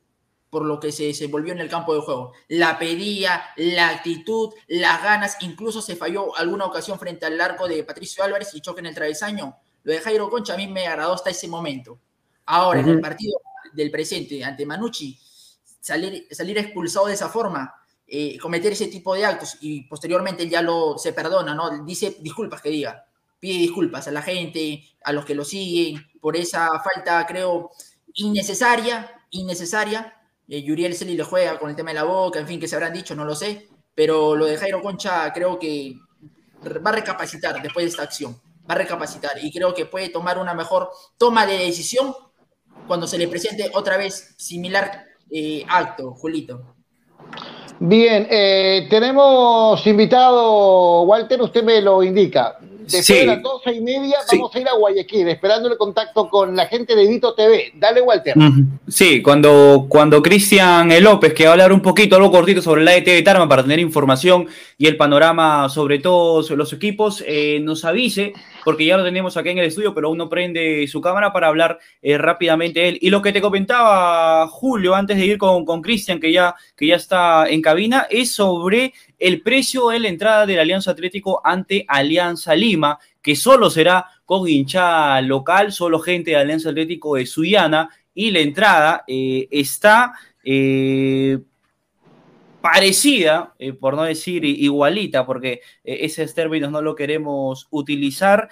por 0.50 0.64
lo 0.64 0.80
que 0.80 0.92
se 0.92 1.04
desenvolvió 1.04 1.52
en 1.52 1.60
el 1.60 1.70
campo 1.70 1.94
de 1.94 2.00
juego. 2.00 2.32
La 2.48 2.78
pedía, 2.78 3.42
la 3.56 3.88
actitud, 3.88 4.52
las 4.66 5.02
ganas, 5.02 5.36
incluso 5.40 5.80
se 5.80 5.96
falló 5.96 6.36
alguna 6.36 6.66
ocasión 6.66 6.98
frente 6.98 7.24
al 7.24 7.40
arco 7.40 7.68
de 7.68 7.84
Patricio 7.84 8.24
Álvarez 8.24 8.52
y 8.54 8.60
choque 8.60 8.80
en 8.80 8.86
el 8.86 8.94
travesaño. 8.94 9.56
Lo 9.84 9.92
de 9.92 10.00
Jairo 10.00 10.28
Concha 10.28 10.54
a 10.54 10.56
mí 10.56 10.66
me 10.66 10.86
agradó 10.86 11.14
hasta 11.14 11.30
ese 11.30 11.48
momento. 11.48 11.98
Ahora, 12.46 12.80
uh 12.80 12.82
-huh. 12.82 12.88
en 12.88 12.94
el 12.96 13.00
partido 13.00 13.40
del 13.72 13.90
presente 13.90 14.44
ante 14.44 14.66
Manucci, 14.66 15.18
salir, 15.80 16.26
salir 16.30 16.58
expulsado 16.58 17.06
de 17.06 17.14
esa 17.14 17.28
forma, 17.28 17.74
eh, 18.06 18.36
cometer 18.38 18.72
ese 18.72 18.88
tipo 18.88 19.14
de 19.14 19.24
actos 19.24 19.56
y 19.60 19.82
posteriormente 19.82 20.48
ya 20.48 20.62
lo 20.62 20.98
se 20.98 21.12
perdona, 21.12 21.54
¿no? 21.54 21.84
Dice 21.84 22.16
disculpas 22.20 22.60
que 22.60 22.70
diga, 22.70 23.06
pide 23.38 23.58
disculpas 23.58 24.08
a 24.08 24.10
la 24.10 24.20
gente, 24.20 24.82
a 25.04 25.12
los 25.12 25.24
que 25.24 25.34
lo 25.34 25.44
siguen, 25.44 26.04
por 26.20 26.36
esa 26.36 26.68
falta, 26.82 27.24
creo, 27.26 27.70
innecesaria, 28.14 29.10
innecesaria, 29.30 30.19
eh, 30.50 30.62
Yuriel 30.62 30.94
Celi 30.94 31.16
le 31.16 31.22
juega 31.22 31.58
con 31.58 31.70
el 31.70 31.76
tema 31.76 31.90
de 31.90 31.94
la 31.94 32.04
boca, 32.04 32.40
en 32.40 32.46
fin, 32.46 32.58
que 32.58 32.66
se 32.66 32.74
habrán 32.74 32.92
dicho, 32.92 33.14
no 33.14 33.24
lo 33.24 33.36
sé, 33.36 33.68
pero 33.94 34.34
lo 34.34 34.46
de 34.46 34.56
Jairo 34.56 34.82
Concha 34.82 35.32
creo 35.32 35.58
que 35.60 35.94
va 36.84 36.90
a 36.90 36.94
recapacitar 36.94 37.62
después 37.62 37.84
de 37.84 37.90
esta 37.90 38.02
acción, 38.02 38.34
va 38.68 38.74
a 38.74 38.78
recapacitar 38.78 39.32
y 39.40 39.52
creo 39.52 39.72
que 39.72 39.86
puede 39.86 40.08
tomar 40.08 40.38
una 40.38 40.52
mejor 40.52 40.90
toma 41.16 41.46
de 41.46 41.56
decisión 41.56 42.12
cuando 42.88 43.06
se 43.06 43.16
le 43.16 43.28
presente 43.28 43.70
otra 43.74 43.96
vez 43.96 44.34
similar 44.38 45.04
eh, 45.30 45.64
acto, 45.68 46.12
Julito. 46.14 46.74
Bien, 47.78 48.26
eh, 48.28 48.88
tenemos 48.90 49.86
invitado, 49.86 51.02
Walter, 51.02 51.40
usted 51.40 51.62
me 51.62 51.80
lo 51.80 52.02
indica. 52.02 52.58
Después 52.90 53.06
sí. 53.06 53.14
de 53.14 53.26
las 53.26 53.42
doce 53.42 53.72
y 53.72 53.80
media 53.80 54.18
sí. 54.28 54.36
vamos 54.36 54.54
a 54.54 54.60
ir 54.60 54.68
a 54.68 54.74
Guayaquil, 54.74 55.28
esperando 55.28 55.70
el 55.70 55.76
contacto 55.76 56.28
con 56.28 56.56
la 56.56 56.66
gente 56.66 56.96
de 56.96 57.06
Vito 57.06 57.34
TV. 57.34 57.72
Dale, 57.74 58.02
Walter. 58.02 58.34
Sí, 58.88 59.22
cuando, 59.22 59.86
cuando 59.88 60.22
Cristian 60.22 60.90
López, 61.02 61.34
que 61.34 61.44
va 61.44 61.50
a 61.50 61.52
hablar 61.52 61.72
un 61.72 61.80
poquito, 61.80 62.16
algo 62.16 62.30
cortito 62.30 62.62
sobre 62.62 62.82
la 62.82 62.96
ET 62.96 63.04
de 63.04 63.22
Tarma 63.22 63.48
para 63.48 63.62
tener 63.62 63.78
información 63.78 64.48
y 64.76 64.86
el 64.86 64.96
panorama 64.96 65.68
sobre 65.68 65.98
todos 65.98 66.50
los 66.50 66.72
equipos, 66.72 67.22
eh, 67.26 67.60
nos 67.62 67.84
avise, 67.84 68.32
porque 68.64 68.86
ya 68.86 68.96
lo 68.96 69.04
tenemos 69.04 69.36
aquí 69.36 69.50
en 69.50 69.58
el 69.58 69.66
estudio, 69.66 69.94
pero 69.94 70.08
aún 70.08 70.18
no 70.18 70.28
prende 70.28 70.86
su 70.88 71.00
cámara 71.00 71.32
para 71.32 71.48
hablar 71.48 71.78
eh, 72.02 72.18
rápidamente 72.18 72.88
él. 72.88 72.98
Y 73.00 73.10
lo 73.10 73.22
que 73.22 73.32
te 73.32 73.40
comentaba 73.40 74.46
Julio 74.48 74.94
antes 74.94 75.16
de 75.16 75.26
ir 75.26 75.38
con, 75.38 75.64
con 75.64 75.82
Cristian, 75.82 76.20
que 76.20 76.32
ya, 76.32 76.54
que 76.76 76.86
ya 76.86 76.96
está 76.96 77.48
en 77.48 77.62
cabina, 77.62 78.06
es 78.10 78.32
sobre 78.32 78.92
el 79.20 79.42
precio 79.42 79.88
de 79.90 80.00
la 80.00 80.08
entrada 80.08 80.46
del 80.46 80.58
Alianza 80.58 80.90
Atlético 80.90 81.40
ante 81.44 81.84
Alianza 81.86 82.54
Lima, 82.56 82.98
que 83.22 83.36
solo 83.36 83.68
será 83.68 84.06
con 84.24 84.48
hinchada 84.48 85.20
local, 85.20 85.72
solo 85.72 86.00
gente 86.00 86.30
de 86.30 86.38
Alianza 86.38 86.70
Atlético 86.70 87.16
de 87.16 87.26
Suyana, 87.26 87.90
y 88.14 88.30
la 88.30 88.40
entrada 88.40 89.04
eh, 89.06 89.46
está 89.50 90.14
eh, 90.42 91.38
parecida, 92.62 93.54
eh, 93.58 93.74
por 93.74 93.94
no 93.94 94.04
decir 94.04 94.44
igualita, 94.44 95.26
porque 95.26 95.60
esos 95.84 96.34
términos 96.34 96.70
no 96.70 96.80
lo 96.80 96.94
queremos 96.94 97.68
utilizar, 97.70 98.48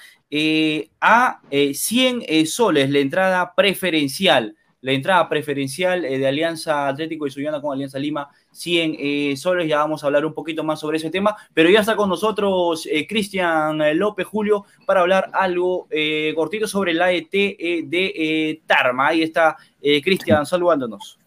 a 1.01 1.41
100 1.51 2.47
soles 2.47 2.91
la 2.91 2.99
entrada 2.99 3.55
preferencial 3.55 4.55
la 4.81 4.93
entrada 4.93 5.29
preferencial 5.29 6.03
de 6.03 6.27
Alianza 6.27 6.87
Atlético 6.87 7.27
y 7.27 7.31
Suyana 7.31 7.61
con 7.61 7.73
Alianza 7.73 7.99
Lima 7.99 8.29
100 8.59 8.97
eh, 8.99 9.35
soles. 9.37 9.69
Ya 9.69 9.79
vamos 9.79 10.03
a 10.03 10.07
hablar 10.07 10.27
un 10.27 10.35
poquito 10.35 10.65
más 10.65 10.81
sobre 10.81 10.99
ese 10.99 11.11
tema, 11.11 11.37
pero 11.55 11.71
ya 11.71 11.81
está 11.81 11.97
con 11.97 12.09
nosotros 12.09 12.87
eh, 12.91 13.07
Cristian 13.07 13.79
López 13.99 14.27
Julio 14.27 14.65
para 14.85 15.01
hablar 15.01 15.31
algo 15.33 15.87
eh, 15.91 16.33
cortito 16.35 16.67
sobre 16.67 16.95
la 16.95 17.13
ET 17.13 17.31
de 17.31 18.63
Tarma. 18.67 19.09
Ahí 19.09 19.23
está 19.23 19.57
Cristian 19.81 20.45
saludándonos. 20.45 21.19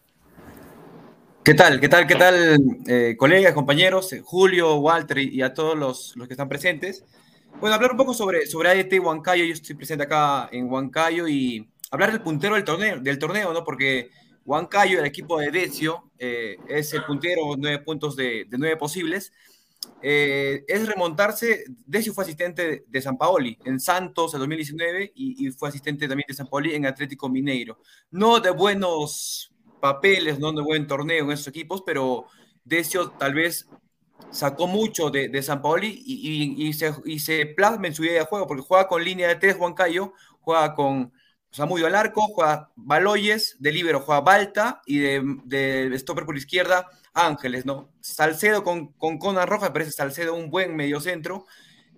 ¿Qué 1.43 1.53
tal? 1.55 1.79
¿Qué 1.79 1.89
tal? 1.89 2.05
¿Qué 2.05 2.15
tal, 2.15 3.15
colegas, 3.17 3.53
compañeros? 3.53 4.15
Julio, 4.23 4.75
Walter 4.75 5.17
y, 5.17 5.41
a 5.41 5.53
todos 5.53 5.75
los, 5.77 6.15
los, 6.15 6.27
que 6.27 6.34
están 6.34 6.49
presentes. 6.49 7.03
Bueno, 7.59 7.75
hablar 7.75 7.91
un 7.91 7.97
poco 7.97 8.13
sobre, 8.13 8.45
sobre 8.45 8.69
AET 8.69 8.93
Huancayo. 8.99 9.43
Yo 9.45 9.53
estoy 9.53 9.75
presente 9.75 10.03
acá 10.03 10.49
en 10.51 10.71
Huancayo 10.71 11.27
y 11.27 11.67
hablar 11.91 12.11
del 12.11 12.21
puntero 12.21 12.55
del 12.55 12.63
torneo, 12.63 12.99
del 12.99 13.19
torneo 13.19 13.53
¿no? 13.53 13.63
Porque 13.63 14.09
Huancayo, 14.45 14.99
el 14.99 15.05
equipo 15.05 15.39
de 15.39 15.51
Decio, 15.51 16.11
eh, 16.17 16.57
es 16.67 16.93
el 16.93 17.03
puntero, 17.03 17.55
nueve 17.57 17.79
puntos 17.79 18.15
de, 18.15 18.47
nueve 18.51 18.77
posibles. 18.77 19.31
Eh, 20.01 20.63
es 20.67 20.87
remontarse. 20.87 21.65
Decio 21.85 22.13
fue 22.13 22.23
asistente 22.23 22.85
de 22.87 23.01
San 23.01 23.17
Paoli 23.17 23.57
en 23.65 23.79
Santos 23.79 24.33
en 24.33 24.39
2019 24.39 25.11
y, 25.15 25.51
fue 25.51 25.69
asistente 25.69 26.07
también 26.07 26.25
de 26.27 26.33
San 26.33 26.47
Paoli 26.47 26.75
en 26.75 26.85
Atlético 26.85 27.29
Mineiro. 27.29 27.79
No 28.09 28.39
de 28.39 28.51
buenos 28.51 29.51
papeles, 29.79 30.39
no 30.39 30.51
de 30.51 30.61
buen 30.61 30.87
torneo 30.87 31.25
en 31.25 31.31
esos 31.31 31.47
equipos, 31.47 31.83
pero 31.85 32.25
Decio 32.63 33.11
tal 33.11 33.33
vez 33.33 33.67
sacó 34.29 34.67
mucho 34.67 35.09
de, 35.09 35.29
de 35.29 35.41
San 35.41 35.61
Paoli 35.61 36.03
y, 36.05 36.73
se, 36.73 36.93
y 37.05 37.45
plasma 37.53 37.87
en 37.87 37.95
su 37.95 38.03
idea 38.03 38.19
de 38.19 38.25
juego, 38.25 38.47
porque 38.47 38.63
juega 38.63 38.87
con 38.87 39.03
línea 39.03 39.27
de 39.27 39.35
tres 39.35 39.57
Huancayo, 39.57 40.13
juega 40.41 40.73
con 40.75 41.11
Samudio 41.51 41.87
al 41.87 41.95
arco, 41.95 42.21
juega 42.33 42.69
Baloyes, 42.75 43.57
de 43.59 43.73
libero 43.73 43.99
juega 43.99 44.21
Balta 44.21 44.81
y 44.85 44.99
de, 44.99 45.91
stopper 45.99 46.25
por 46.25 46.37
izquierda 46.37 46.87
Ángeles, 47.13 47.65
¿no? 47.65 47.91
Salcedo 47.99 48.63
con, 48.63 48.93
con 48.93 49.17
Conan 49.17 49.47
Rojas, 49.47 49.71
parece 49.71 49.91
Salcedo 49.91 50.33
un 50.33 50.49
buen 50.49 50.73
mediocentro. 50.77 51.45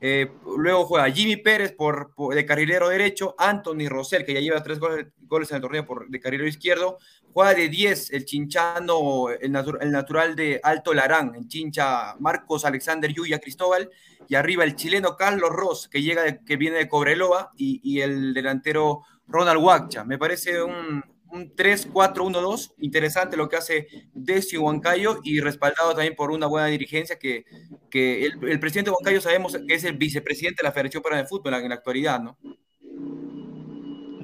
Eh, 0.01 0.29
luego 0.57 0.85
juega 0.85 1.09
Jimmy 1.11 1.37
Pérez 1.37 1.71
por, 1.71 2.13
de 2.33 2.45
carrilero 2.45 2.89
derecho, 2.89 3.35
Anthony 3.37 3.87
Rosell, 3.87 4.25
que 4.25 4.33
ya 4.33 4.39
lleva 4.39 4.63
tres 4.63 4.79
goles, 4.79 5.51
en 5.51 5.55
el 5.55 5.61
torneo 5.61 5.85
por, 5.85 6.09
de 6.09 6.19
carrilero 6.19 6.49
izquierdo, 6.49 6.97
juega 7.31 7.53
de 7.53 7.69
10 7.69 8.11
el 8.11 8.25
chinchano, 8.25 9.29
el, 9.29 9.55
el, 9.81 9.91
natural 9.91 10.35
de 10.35 10.59
Alto 10.61 10.93
Larán, 10.93 11.35
el 11.35 11.47
chincha 11.47 12.15
Marcos 12.19 12.65
Alexander 12.65 13.13
Yuya 13.13 13.39
Cristóbal, 13.39 13.91
y 14.27 14.35
arriba 14.35 14.63
el 14.63 14.75
chileno 14.75 15.15
Carlos 15.15 15.51
Ross, 15.51 15.87
que, 15.87 16.01
llega 16.01 16.39
que 16.39 16.57
viene 16.57 16.79
de 16.79 16.89
Cobreloa, 16.89 17.51
y, 17.55 17.79
y 17.83 18.01
el 18.01 18.33
delantero 18.33 19.03
Ronald 19.27 19.61
Huacha. 19.61 20.03
Me 20.03 20.17
parece 20.17 20.61
un, 20.61 21.03
un 21.31 21.55
3-4-1-2, 21.55 22.73
interesante 22.79 23.35
lo 23.35 23.49
que 23.49 23.57
hace 23.57 23.87
Decio 24.13 24.61
Huancayo 24.61 25.19
y 25.23 25.39
respaldado 25.39 25.93
también 25.93 26.15
por 26.15 26.31
una 26.31 26.47
buena 26.47 26.67
dirigencia 26.67 27.17
que, 27.17 27.45
que 27.89 28.25
el, 28.25 28.47
el, 28.47 28.59
presidente 28.59 28.91
Huancayo 28.91 29.19
sabemos 29.19 29.57
que 29.67 29.73
es 29.73 29.83
el 29.83 29.97
vicepresidente 29.97 30.61
de 30.61 30.67
la 30.67 30.71
Federación 30.71 31.01
Peruana 31.01 31.23
de 31.23 31.29
Fútbol 31.29 31.53
en 31.55 31.69
la 31.69 31.75
actualidad, 31.75 32.21
¿no? 32.21 32.37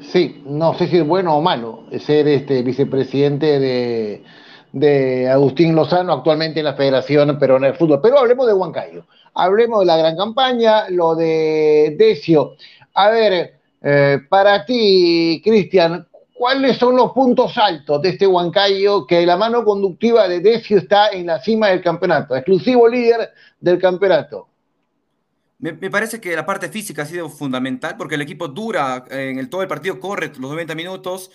Sí, 0.01 0.41
no 0.45 0.73
sé 0.75 0.87
si 0.87 0.97
es 0.97 1.05
bueno 1.05 1.35
o 1.35 1.41
malo 1.41 1.85
ser 1.99 2.27
este 2.27 2.63
vicepresidente 2.63 3.59
de, 3.59 4.23
de 4.71 5.29
Agustín 5.29 5.75
Lozano 5.75 6.13
actualmente 6.13 6.59
en 6.59 6.65
la 6.65 6.75
Federación 6.75 7.37
Peruana 7.37 7.67
de 7.67 7.73
Fútbol. 7.73 7.99
Pero 8.01 8.19
hablemos 8.19 8.47
de 8.47 8.53
Huancayo, 8.53 9.05
hablemos 9.33 9.81
de 9.81 9.85
la 9.85 9.97
gran 9.97 10.15
campaña, 10.15 10.89
lo 10.89 11.15
de 11.15 11.95
Decio. 11.97 12.53
A 12.93 13.09
ver, 13.09 13.58
eh, 13.81 14.19
para 14.27 14.65
ti, 14.65 15.41
Cristian, 15.43 16.07
¿cuáles 16.33 16.77
son 16.77 16.95
los 16.95 17.11
puntos 17.11 17.57
altos 17.57 18.01
de 18.01 18.09
este 18.09 18.27
Huancayo 18.27 19.05
que 19.05 19.25
la 19.25 19.37
mano 19.37 19.63
conductiva 19.63 20.27
de 20.27 20.39
Decio 20.39 20.77
está 20.77 21.09
en 21.09 21.27
la 21.27 21.41
cima 21.41 21.67
del 21.67 21.81
campeonato, 21.81 22.35
exclusivo 22.35 22.87
líder 22.87 23.31
del 23.59 23.79
campeonato? 23.79 24.47
Me, 25.59 25.73
me, 25.73 25.89
parece 25.89 26.21
que 26.21 26.35
la 26.35 26.45
parte 26.45 26.69
física 26.69 27.01
ha 27.01 27.05
sido 27.05 27.29
fundamental 27.29 27.97
porque 27.97 28.15
el 28.15 28.21
equipo 28.21 28.47
dura 28.47 29.03
en 29.09 29.39
el, 29.39 29.49
todo 29.49 29.61
el 29.61 29.67
partido, 29.67 29.99
corre 29.99 30.27
los 30.27 30.51
90 30.51 30.73
minutos, 30.73 31.31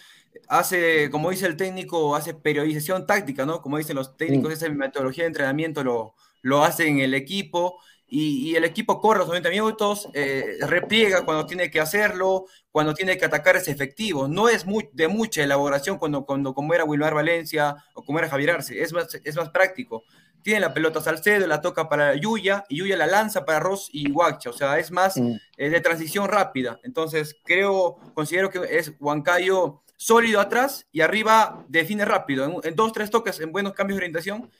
hace, 0.48 1.10
como 1.10 1.30
dice 1.30 1.46
el 1.46 1.56
técnico, 1.56 2.16
hace 2.16 2.34
periodización 2.34 3.06
táctica, 3.06 3.44
¿no? 3.44 3.60
Como 3.60 3.78
dicen 3.78 3.96
los 3.96 4.16
técnicos, 4.16 4.52
esa 4.52 4.68
metodología 4.70 5.24
de 5.24 5.28
entrenamiento 5.28 5.84
lo, 5.84 6.14
lo 6.40 6.64
hace 6.64 6.88
en 6.88 7.00
el 7.00 7.14
equipo 7.14 7.78
y, 8.16 8.50
y, 8.50 8.54
el 8.54 8.62
equipo 8.62 9.00
corre 9.00 9.18
los 9.18 9.26
90 9.26 9.50
minutos, 9.50 10.08
eh, 10.14 10.58
repliega 10.60 11.24
cuando 11.24 11.46
tiene 11.46 11.68
que 11.68 11.80
hacerlo, 11.80 12.44
cuando 12.70 12.94
tiene 12.94 13.18
que 13.18 13.24
atacar 13.24 13.56
es 13.56 13.66
efectivo. 13.66 14.28
No 14.28 14.48
es 14.48 14.64
muy, 14.64 14.88
de 14.92 15.08
mucha 15.08 15.42
elaboración 15.42 15.98
cuando, 15.98 16.24
cuando 16.24 16.54
como 16.54 16.72
era 16.74 16.84
Wilmar 16.84 17.12
Valencia 17.12 17.74
o 17.92 18.04
como 18.04 18.20
era 18.20 18.28
Javier 18.28 18.52
Arce, 18.52 18.80
es 18.80 18.92
más, 18.92 19.12
es 19.12 19.34
más 19.34 19.50
práctico. 19.50 20.04
Tiene 20.42 20.60
la 20.60 20.72
pelota 20.72 21.00
Salcedo, 21.00 21.44
la 21.48 21.60
toca 21.60 21.88
para 21.88 22.14
Yuya, 22.14 22.64
y 22.68 22.76
Yuya 22.76 22.96
la 22.96 23.08
lanza 23.08 23.44
para 23.44 23.58
Ross 23.58 23.88
y 23.92 24.08
Guacha, 24.08 24.50
o 24.50 24.52
sea, 24.52 24.78
es 24.78 24.92
más 24.92 25.16
eh, 25.16 25.68
de 25.68 25.80
transición 25.80 26.28
rápida. 26.28 26.78
Entonces, 26.84 27.34
creo, 27.42 27.96
considero 28.14 28.48
que 28.48 28.60
es 28.70 28.92
Huancayo 29.00 29.82
sólido 29.96 30.40
atrás 30.40 30.86
y 30.92 31.00
arriba 31.00 31.64
define 31.66 32.04
rápido, 32.04 32.44
en, 32.44 32.54
en 32.62 32.76
dos, 32.76 32.92
tres 32.92 33.10
toques, 33.10 33.40
en 33.40 33.50
buenos 33.50 33.72
cambios 33.72 33.96
de 33.96 34.02
orientación, 34.02 34.50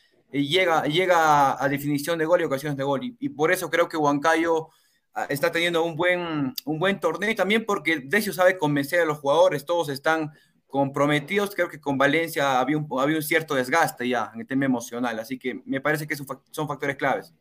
llega, 0.42 0.84
llega 0.84 1.62
a 1.62 1.68
definición 1.68 2.18
de 2.18 2.24
gol 2.24 2.40
y 2.40 2.44
ocasiones 2.44 2.76
de 2.76 2.84
gol. 2.84 3.04
Y, 3.04 3.16
y 3.20 3.28
por 3.28 3.52
eso 3.52 3.70
creo 3.70 3.88
que 3.88 3.96
Huancayo 3.96 4.68
ah, 5.14 5.26
está 5.28 5.52
teniendo 5.52 5.84
un 5.84 5.96
buen, 5.96 6.54
un 6.64 6.78
buen 6.78 6.98
torneo 7.00 7.30
y 7.30 7.34
también 7.34 7.64
porque 7.64 8.00
Decio 8.04 8.32
sabe 8.32 8.58
convencer 8.58 9.00
a 9.00 9.04
los 9.04 9.18
jugadores, 9.18 9.64
todos 9.64 9.88
están 9.88 10.32
comprometidos, 10.66 11.54
creo 11.54 11.68
que 11.68 11.80
con 11.80 11.96
Valencia 11.96 12.58
había 12.58 12.76
un, 12.76 12.88
había 12.98 13.16
un 13.16 13.22
cierto 13.22 13.54
desgaste 13.54 14.08
ya 14.08 14.32
en 14.34 14.40
el 14.40 14.46
tema 14.46 14.64
emocional, 14.64 15.16
así 15.20 15.38
que 15.38 15.62
me 15.64 15.80
parece 15.80 16.06
que 16.06 16.16
son 16.16 16.66
factores 16.66 16.96
claves. 16.96 17.32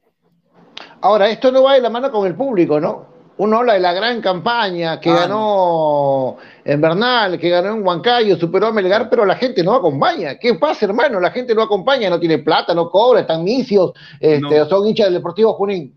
Ahora, 1.02 1.30
esto 1.30 1.52
no 1.52 1.64
va 1.64 1.74
de 1.74 1.82
la 1.82 1.90
mano 1.90 2.12
con 2.12 2.26
el 2.28 2.36
público, 2.36 2.80
¿no? 2.80 3.08
Uno 3.38 3.58
habla 3.58 3.74
de 3.74 3.80
la 3.80 3.94
gran 3.94 4.22
campaña 4.22 5.00
que 5.00 5.10
ah, 5.10 5.22
ganó 5.22 6.38
en 6.66 6.82
Bernal, 6.82 7.40
que 7.40 7.50
ganó 7.50 7.74
en 7.74 7.86
Huancayo, 7.86 8.38
superó 8.38 8.68
a 8.68 8.72
Melgar, 8.72 9.10
pero 9.10 9.26
la 9.26 9.36
gente 9.36 9.64
no 9.64 9.74
acompaña. 9.74 10.38
¿Qué 10.38 10.54
pasa, 10.56 10.86
hermano? 10.86 11.20
La 11.20 11.32
gente 11.32 11.54
no 11.54 11.62
acompaña, 11.62 12.10
no 12.10 12.20
tiene 12.20 12.40
plata, 12.40 12.74
no 12.74 12.90
cobra, 12.90 13.22
están 13.22 13.44
misios, 13.44 13.92
este, 14.20 14.40
no. 14.40 14.70
son 14.70 14.88
hinchas 14.88 15.08
del 15.08 15.16
Deportivo 15.16 15.54
Junín. 15.54 15.96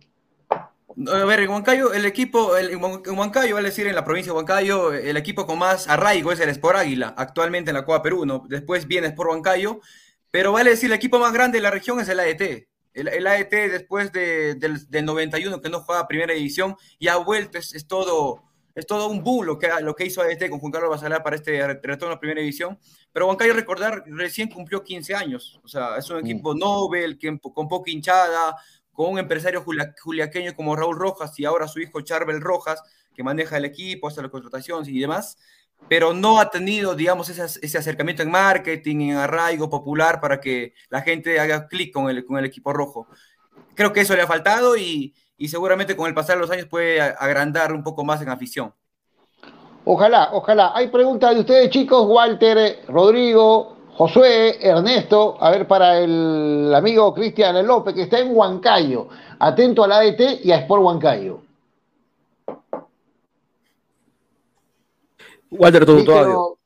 A 1.12 1.24
ver, 1.26 1.40
en 1.40 1.50
Huancayo, 1.50 1.92
el 1.92 2.06
equipo, 2.06 2.56
el, 2.56 2.70
en 2.70 3.18
Huancayo, 3.18 3.54
vale 3.54 3.68
decir, 3.68 3.86
en 3.86 3.94
la 3.94 4.04
provincia 4.04 4.32
de 4.32 4.36
Huancayo, 4.36 4.94
el 4.94 5.16
equipo 5.18 5.46
con 5.46 5.58
más 5.58 5.88
arraigo 5.88 6.32
es 6.32 6.40
el 6.40 6.48
Sport 6.48 6.78
Águila, 6.78 7.14
actualmente 7.18 7.70
en 7.70 7.74
la 7.74 7.84
Copa 7.84 8.02
Perú, 8.02 8.24
¿no? 8.24 8.44
Después 8.48 8.86
viene 8.86 9.08
Sport 9.08 9.30
Huancayo, 9.30 9.80
pero 10.30 10.52
vale 10.52 10.70
decir, 10.70 10.90
el 10.90 10.96
equipo 10.96 11.18
más 11.18 11.34
grande 11.34 11.58
de 11.58 11.62
la 11.62 11.70
región 11.70 12.00
es 12.00 12.08
el 12.08 12.18
AET. 12.18 12.68
El, 12.94 13.08
el 13.08 13.26
AET, 13.26 13.50
después 13.50 14.10
de, 14.10 14.54
del, 14.54 14.88
del, 14.88 15.04
91, 15.04 15.60
que 15.60 15.68
no 15.68 15.80
juega 15.80 16.08
primera 16.08 16.32
división, 16.32 16.76
y 16.98 17.08
ha 17.08 17.16
vuelto, 17.18 17.58
es, 17.58 17.74
es, 17.74 17.86
todo, 17.86 18.42
es 18.76 18.86
todo 18.86 19.08
un 19.08 19.24
boom 19.24 19.46
lo 19.46 19.58
que, 19.58 19.70
lo 19.80 19.96
que 19.96 20.04
hizo 20.04 20.20
AET 20.20 20.50
con 20.50 20.60
Juan 20.60 20.70
Carlos 20.70 20.90
Basalar 20.90 21.22
para 21.22 21.36
este 21.36 21.66
retorno 21.82 22.14
a 22.14 22.20
primera 22.20 22.42
división. 22.42 22.78
Pero 23.10 23.26
Huancayo, 23.26 23.54
recordar, 23.54 24.04
recién 24.06 24.50
cumplió 24.50 24.84
15 24.84 25.14
años, 25.14 25.58
o 25.64 25.68
sea, 25.68 25.96
es 25.96 26.08
un 26.10 26.18
equipo 26.18 26.54
mm. 26.54 26.58
Nobel, 26.58 27.18
que, 27.18 27.38
con 27.40 27.68
poca 27.68 27.90
hinchada, 27.90 28.54
con 28.92 29.12
un 29.12 29.18
empresario 29.18 29.64
juliaqueño 30.02 30.54
como 30.54 30.76
Raúl 30.76 30.98
Rojas 30.98 31.38
y 31.40 31.46
ahora 31.46 31.66
su 31.68 31.80
hijo 31.80 32.02
Charbel 32.02 32.42
Rojas, 32.42 32.82
que 33.14 33.22
maneja 33.22 33.56
el 33.56 33.64
equipo, 33.64 34.08
hace 34.08 34.20
la 34.20 34.28
contratación 34.28 34.84
y 34.86 35.00
demás, 35.00 35.38
pero 35.88 36.12
no 36.12 36.38
ha 36.38 36.50
tenido, 36.50 36.94
digamos, 36.94 37.30
ese, 37.30 37.44
ese, 37.64 37.78
acercamiento 37.78 38.22
en 38.22 38.30
marketing, 38.30 39.10
en 39.10 39.16
arraigo 39.16 39.70
popular 39.70 40.20
para 40.20 40.38
que 40.38 40.74
la 40.90 41.00
gente 41.00 41.40
haga 41.40 41.66
clic 41.66 41.94
con 41.94 42.10
el, 42.10 42.26
con 42.26 42.36
el 42.38 42.44
equipo 42.44 42.74
rojo. 42.74 43.08
Creo 43.74 43.94
que 43.94 44.02
eso 44.02 44.14
le 44.14 44.22
ha 44.22 44.26
faltado 44.26 44.76
y, 44.76 45.14
y 45.38 45.48
seguramente 45.48 45.96
con 45.96 46.06
el 46.06 46.14
pasar 46.14 46.36
de 46.36 46.42
los 46.42 46.50
años 46.50 46.66
puede 46.66 47.00
agrandar 47.00 47.72
un 47.72 47.82
poco 47.82 48.04
más 48.04 48.22
en 48.22 48.28
afición. 48.28 48.72
Ojalá, 49.84 50.30
ojalá. 50.32 50.72
Hay 50.74 50.88
preguntas 50.88 51.34
de 51.34 51.40
ustedes, 51.40 51.70
chicos. 51.70 52.06
Walter, 52.08 52.80
Rodrigo, 52.88 53.76
Josué, 53.96 54.58
Ernesto, 54.60 55.36
a 55.40 55.50
ver, 55.50 55.66
para 55.66 56.00
el 56.00 56.72
amigo 56.74 57.14
Cristian 57.14 57.64
López, 57.66 57.94
que 57.94 58.02
está 58.02 58.18
en 58.18 58.36
Huancayo, 58.36 59.08
atento 59.38 59.84
a 59.84 59.88
la 59.88 59.98
ADT 59.98 60.44
y 60.44 60.52
a 60.52 60.56
Sport 60.56 60.82
Huancayo. 60.82 61.40
Walter, 65.50 65.86
todo, 65.86 66.04
todo 66.04 66.58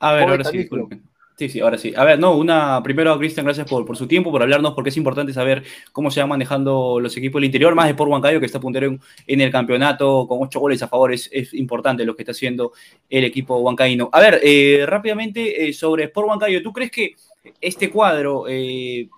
A 0.00 0.12
ver, 0.12 0.28
ahora 0.28 0.44
sí, 0.44 0.58
disculpen. 0.58 1.13
Sí, 1.36 1.48
sí, 1.48 1.58
ahora 1.58 1.76
sí. 1.78 1.92
A 1.96 2.04
ver, 2.04 2.16
no, 2.16 2.36
una, 2.36 2.80
primero, 2.84 3.18
Cristian, 3.18 3.44
gracias 3.44 3.68
por, 3.68 3.84
por, 3.84 3.96
su 3.96 4.06
tiempo, 4.06 4.30
por 4.30 4.40
hablarnos, 4.42 4.72
porque 4.72 4.90
es 4.90 4.96
importante 4.96 5.32
saber 5.32 5.64
cómo 5.90 6.12
se 6.12 6.20
van 6.20 6.28
manejando 6.28 7.00
los 7.00 7.16
equipos 7.16 7.40
del 7.40 7.46
interior, 7.46 7.74
más 7.74 7.88
de 7.88 7.94
por 7.94 8.06
Huancayo, 8.06 8.38
que 8.38 8.46
está 8.46 8.60
puntero 8.60 8.96
en, 9.26 9.40
el 9.40 9.50
campeonato 9.50 10.28
con 10.28 10.38
ocho 10.40 10.60
goles 10.60 10.80
a 10.84 10.88
favor, 10.88 11.12
es, 11.12 11.28
es, 11.32 11.52
importante 11.54 12.04
lo 12.04 12.14
que 12.14 12.22
está 12.22 12.30
haciendo 12.30 12.72
el 13.10 13.24
equipo 13.24 13.56
huancaíno. 13.56 14.10
A 14.12 14.20
ver, 14.20 14.40
eh, 14.44 14.84
rápidamente, 14.86 15.68
eh, 15.68 15.72
sobre 15.72 16.04
Sport 16.04 16.28
Huancayo, 16.28 16.62
¿tú 16.62 16.72
crees 16.72 16.92
que 16.92 17.14
este 17.60 17.90
cuadro 17.90 18.44
eh, 18.48 19.08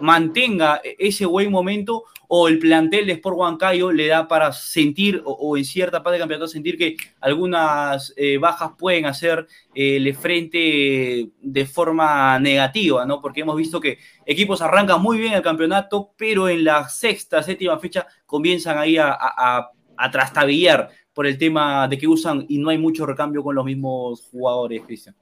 mantenga 0.00 0.80
ese 0.98 1.26
buen 1.26 1.50
momento 1.50 2.04
o 2.28 2.48
el 2.48 2.58
plantel 2.58 3.06
de 3.06 3.12
Sport 3.12 3.36
Huancayo 3.36 3.92
le 3.92 4.08
da 4.08 4.26
para 4.26 4.52
sentir 4.52 5.22
o, 5.24 5.56
en 5.56 5.64
cierta 5.64 6.02
parte 6.02 6.14
del 6.14 6.22
campeonato 6.22 6.48
sentir 6.48 6.76
que 6.76 6.96
algunas 7.20 8.12
eh, 8.16 8.38
bajas 8.38 8.72
pueden 8.78 9.06
hacerle 9.06 9.46
eh, 9.74 10.14
frente 10.14 11.30
de 11.40 11.66
forma 11.66 12.38
negativa, 12.38 13.04
¿no? 13.06 13.20
Porque 13.20 13.42
hemos 13.42 13.56
visto 13.56 13.80
que 13.80 13.98
equipos 14.26 14.62
arrancan 14.62 15.00
muy 15.00 15.18
bien 15.18 15.34
el 15.34 15.42
campeonato, 15.42 16.12
pero 16.16 16.48
en 16.48 16.64
la 16.64 16.88
sexta, 16.88 17.42
séptima 17.42 17.78
fecha 17.78 18.06
comienzan 18.26 18.78
ahí 18.78 18.96
a, 18.96 19.12
a, 19.12 19.70
a 19.96 20.10
trastabillar 20.10 20.90
por 21.12 21.26
el 21.26 21.38
tema 21.38 21.86
de 21.86 21.98
que 21.98 22.08
usan 22.08 22.44
y 22.48 22.58
no 22.58 22.70
hay 22.70 22.78
mucho 22.78 23.06
recambio 23.06 23.42
con 23.42 23.54
los 23.54 23.64
mismos 23.64 24.22
jugadores, 24.32 24.82
Cristian. 24.82 25.14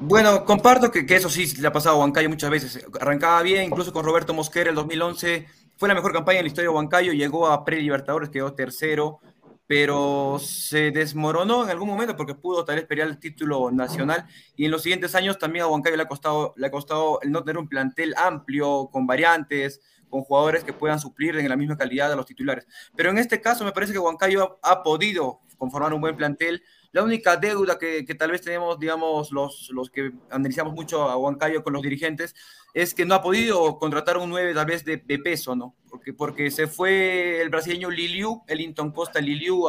Bueno, 0.00 0.44
comparto 0.44 0.92
que, 0.92 1.04
eso 1.08 1.28
sí 1.28 1.60
le 1.60 1.66
ha 1.66 1.72
pasado 1.72 1.96
a 1.96 1.98
Huancayo 1.98 2.28
muchas 2.28 2.50
veces. 2.50 2.86
Arrancaba 3.00 3.42
bien, 3.42 3.64
incluso 3.64 3.92
con 3.92 4.04
Roberto 4.04 4.32
Mosquera 4.32 4.70
el 4.70 4.76
2011. 4.76 5.46
Fue 5.76 5.88
la 5.88 5.94
mejor 5.94 6.12
campaña 6.12 6.38
en 6.38 6.44
la 6.44 6.48
historia 6.48 6.70
de 6.70 6.76
Huancayo. 6.76 7.12
Llegó 7.12 7.48
a 7.48 7.64
pre-Libertadores, 7.64 8.30
quedó 8.30 8.54
tercero. 8.54 9.18
pero 9.66 10.38
se 10.40 10.92
desmoronó 10.92 11.64
en 11.64 11.70
algún 11.70 11.88
momento 11.88 12.16
porque 12.16 12.34
pudo 12.34 12.64
tal 12.64 12.76
vez 12.76 12.86
pelear 12.86 13.06
el 13.08 13.18
título 13.18 13.70
nacional 13.70 14.24
y 14.56 14.64
en 14.64 14.70
los 14.70 14.80
siguientes 14.82 15.14
años 15.14 15.38
también 15.38 15.64
a 15.64 15.68
Huancayo 15.68 15.94
le 15.94 16.04
ha 16.04 16.08
costado, 16.08 16.54
le 16.56 16.68
ha 16.68 16.70
costado 16.70 17.20
el 17.20 17.30
no 17.30 17.44
tener 17.44 17.58
un 17.58 17.68
plantel 17.68 18.14
amplio, 18.16 18.88
con 18.90 19.06
variantes, 19.06 19.82
con 20.08 20.22
jugadores 20.22 20.64
que 20.64 20.72
puedan 20.72 20.98
suplir 20.98 21.36
en 21.36 21.46
la 21.50 21.56
misma 21.56 21.76
calidad 21.76 22.08
de 22.08 22.16
los 22.16 22.24
titulares. 22.24 22.66
Pero 22.96 23.10
en 23.10 23.18
este 23.18 23.42
caso 23.42 23.62
me 23.62 23.72
parece 23.72 23.92
que 23.92 23.98
Huancayo 23.98 24.58
ha, 24.62 24.72
ha 24.72 24.82
podido 24.82 25.40
conformar 25.58 25.92
un 25.92 26.00
buen 26.00 26.16
plantel, 26.16 26.62
la 26.92 27.02
única 27.02 27.36
deuda 27.36 27.78
que, 27.78 28.02
tal 28.18 28.30
vez 28.30 28.40
tenemos, 28.42 28.78
digamos, 28.78 29.30
los, 29.30 29.68
los 29.72 29.90
que 29.90 30.12
analizamos 30.30 30.74
mucho 30.74 31.02
a 31.02 31.16
Huancayo 31.16 31.62
con 31.62 31.74
los 31.74 31.82
dirigentes, 31.82 32.34
es 32.74 32.94
que 32.94 33.04
no 33.04 33.14
ha 33.14 33.22
podido 33.22 33.78
contratar 33.78 34.16
un 34.16 34.30
9 34.30 34.54
tal 34.54 34.66
vez 34.66 34.84
de, 34.84 34.98
peso, 34.98 35.54
¿no? 35.54 35.74
Porque, 35.88 36.12
porque 36.12 36.50
se 36.50 36.66
fue 36.66 37.42
el 37.42 37.50
brasileño 37.50 37.90
Liliu, 37.90 38.42
Ellington 38.46 38.92
Costa 38.92 39.20
Liliu, 39.20 39.66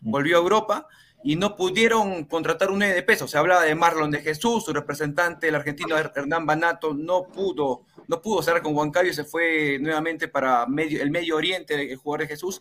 volvió 0.00 0.36
a 0.36 0.40
Europa 0.40 0.88
y 1.22 1.36
no 1.36 1.56
pudieron 1.56 2.24
contratar 2.24 2.70
un 2.70 2.78
9 2.78 2.94
de 2.94 3.02
peso. 3.02 3.26
Se 3.26 3.38
hablaba 3.38 3.64
de 3.64 3.74
Marlon 3.74 4.10
de 4.10 4.20
Jesús, 4.20 4.64
su 4.64 4.72
representante, 4.72 5.48
el 5.48 5.54
argentino 5.54 5.96
Hernán 5.96 6.46
Banato, 6.46 6.94
no 6.94 7.24
pudo, 7.24 7.82
no 8.08 8.22
pudo 8.22 8.42
cerrar 8.42 8.62
con 8.62 8.76
Huancayo 8.76 9.12
se 9.12 9.24
fue 9.24 9.78
nuevamente 9.80 10.28
para 10.28 10.66
medio, 10.66 11.02
el 11.02 11.10
Medio 11.10 11.36
Oriente, 11.36 11.92
el 11.92 11.96
jugador 11.96 12.22
de 12.22 12.28
Jesús. 12.28 12.60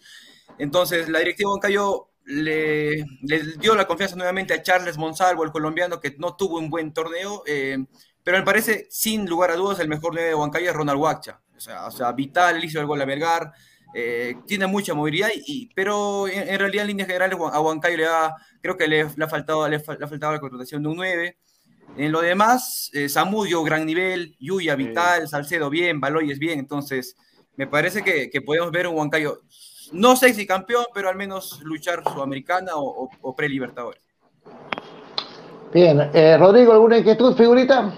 Entonces, 0.58 1.10
la 1.10 1.20
directiva 1.20 1.50
de 1.50 1.52
Huancayo 1.54 2.10
le, 2.26 3.06
le, 3.22 3.40
dio 3.60 3.76
la 3.76 3.86
confianza 3.86 4.16
nuevamente 4.16 4.54
a 4.54 4.62
Charles 4.62 4.98
Monsalvo, 4.98 5.44
el 5.44 5.52
colombiano, 5.52 6.00
que 6.00 6.16
no 6.18 6.36
tuvo 6.36 6.58
un 6.58 6.70
buen 6.70 6.94
torneo, 6.94 7.44
eh, 7.46 7.78
pero 8.24 8.38
me 8.38 8.44
parece, 8.44 8.88
sin 8.90 9.28
lugar 9.28 9.52
a 9.52 9.56
dudas, 9.56 9.80
el 9.80 9.88
mejor 9.88 10.14
9 10.14 10.30
de 10.30 10.36
Huancayo 10.36 10.70
es 10.70 10.76
Ronald 10.76 11.00
Huacha. 11.00 11.42
O 11.56 11.60
sea, 11.60 11.86
o 11.86 11.92
sea, 11.92 12.12
vital, 12.12 12.64
hizo 12.64 12.80
el 12.80 12.88
gol 12.88 13.02
a 13.02 13.06
Vergar, 13.06 13.54
eh, 13.94 14.36
tiene 14.48 14.66
mucha 14.68 14.94
movilidad, 14.94 15.30
y, 15.34 15.70
pero 15.76 16.28
en, 16.28 16.50
en, 16.50 16.60
realidad 16.60 16.82
en 16.82 16.88
líneas 16.88 17.08
generales 17.08 17.38
a 17.40 17.62
Huancayo 17.62 17.98
le 17.98 18.08
ha, 18.08 18.36
creo 18.62 18.76
que 18.76 18.88
le, 18.88 19.06
le, 19.16 19.24
ha 19.24 19.30
faltado, 19.30 19.68
le, 19.70 19.78
le, 19.78 19.84
ha 20.06 20.08
faltado 20.08 20.34
la 20.34 20.40
contratación 20.40 20.82
de 20.82 20.90
un 20.90 20.98
9. 20.98 21.38
En 21.98 22.12
lo 22.12 22.22
demás, 22.22 22.90
eh, 22.94 23.08
Samudio, 23.08 23.64
gran 23.64 23.86
nivel, 23.86 24.36
Yuya, 24.40 24.76
Vital, 24.76 25.28
Salcedo, 25.30 25.70
bien, 25.70 26.02
Baloyes, 26.02 26.40
bien. 26.40 26.60
Entonces, 26.60 27.16
me 27.56 27.68
parece 27.68 28.04
que, 28.04 28.30
que 28.30 28.42
podemos 28.42 28.72
ver 28.72 28.88
un 28.88 28.96
Huancayo 28.96 29.44
no 29.94 30.16
sé 30.16 30.34
si 30.34 30.46
campeón, 30.46 30.86
pero 30.94 31.10
al 31.10 31.16
menos 31.16 31.62
luchar 31.62 32.04
sudamericana 32.04 32.76
o, 32.76 33.06
o, 33.06 33.10
o 33.22 33.36
pre-libertadores. 33.36 34.02
Bien, 35.74 36.10
eh, 36.14 36.38
Rodrigo, 36.38 36.72
¿alguna 36.72 36.98
inquietud, 36.98 37.36
figurita? 37.36 37.94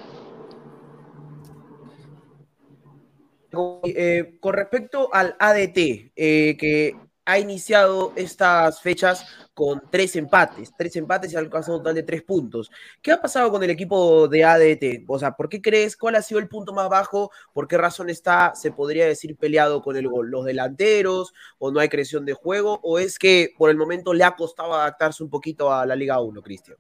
Eh, 3.83 4.37
con 4.39 4.53
respecto 4.53 5.09
al 5.13 5.35
ADT, 5.39 5.77
eh, 6.15 6.57
que 6.59 6.95
ha 7.25 7.39
iniciado 7.39 8.13
estas 8.15 8.81
fechas 8.81 9.46
con 9.57 9.81
tres 9.89 10.15
empates, 10.15 10.71
tres 10.77 10.95
empates 10.97 11.33
y 11.33 11.35
ha 11.35 11.39
alcanzado 11.39 11.77
un 11.77 11.83
total 11.83 11.95
de 11.95 12.03
tres 12.03 12.21
puntos. 12.21 12.69
¿Qué 13.01 13.11
ha 13.11 13.19
pasado 13.19 13.49
con 13.49 13.63
el 13.63 13.71
equipo 13.71 14.27
de 14.27 14.43
ADT? 14.43 15.05
O 15.07 15.17
sea, 15.17 15.31
¿por 15.31 15.49
qué 15.49 15.63
crees? 15.63 15.97
¿Cuál 15.97 16.13
ha 16.13 16.21
sido 16.21 16.39
el 16.39 16.47
punto 16.47 16.73
más 16.73 16.87
bajo? 16.89 17.31
¿Por 17.53 17.67
qué 17.67 17.75
razón 17.75 18.11
está, 18.11 18.53
se 18.53 18.71
podría 18.71 19.07
decir, 19.07 19.35
peleado 19.35 19.81
con 19.81 19.97
el 19.97 20.07
gol? 20.07 20.29
¿Los 20.29 20.45
delanteros? 20.45 21.33
¿O 21.57 21.71
no 21.71 21.79
hay 21.79 21.89
creación 21.89 22.23
de 22.23 22.33
juego? 22.33 22.79
¿O 22.83 22.99
es 22.99 23.17
que 23.17 23.55
por 23.57 23.71
el 23.71 23.77
momento 23.77 24.13
le 24.13 24.25
ha 24.25 24.35
costado 24.35 24.75
adaptarse 24.75 25.23
un 25.23 25.31
poquito 25.31 25.73
a 25.73 25.87
la 25.87 25.95
Liga 25.95 26.21
1, 26.21 26.39
Cristian? 26.43 26.77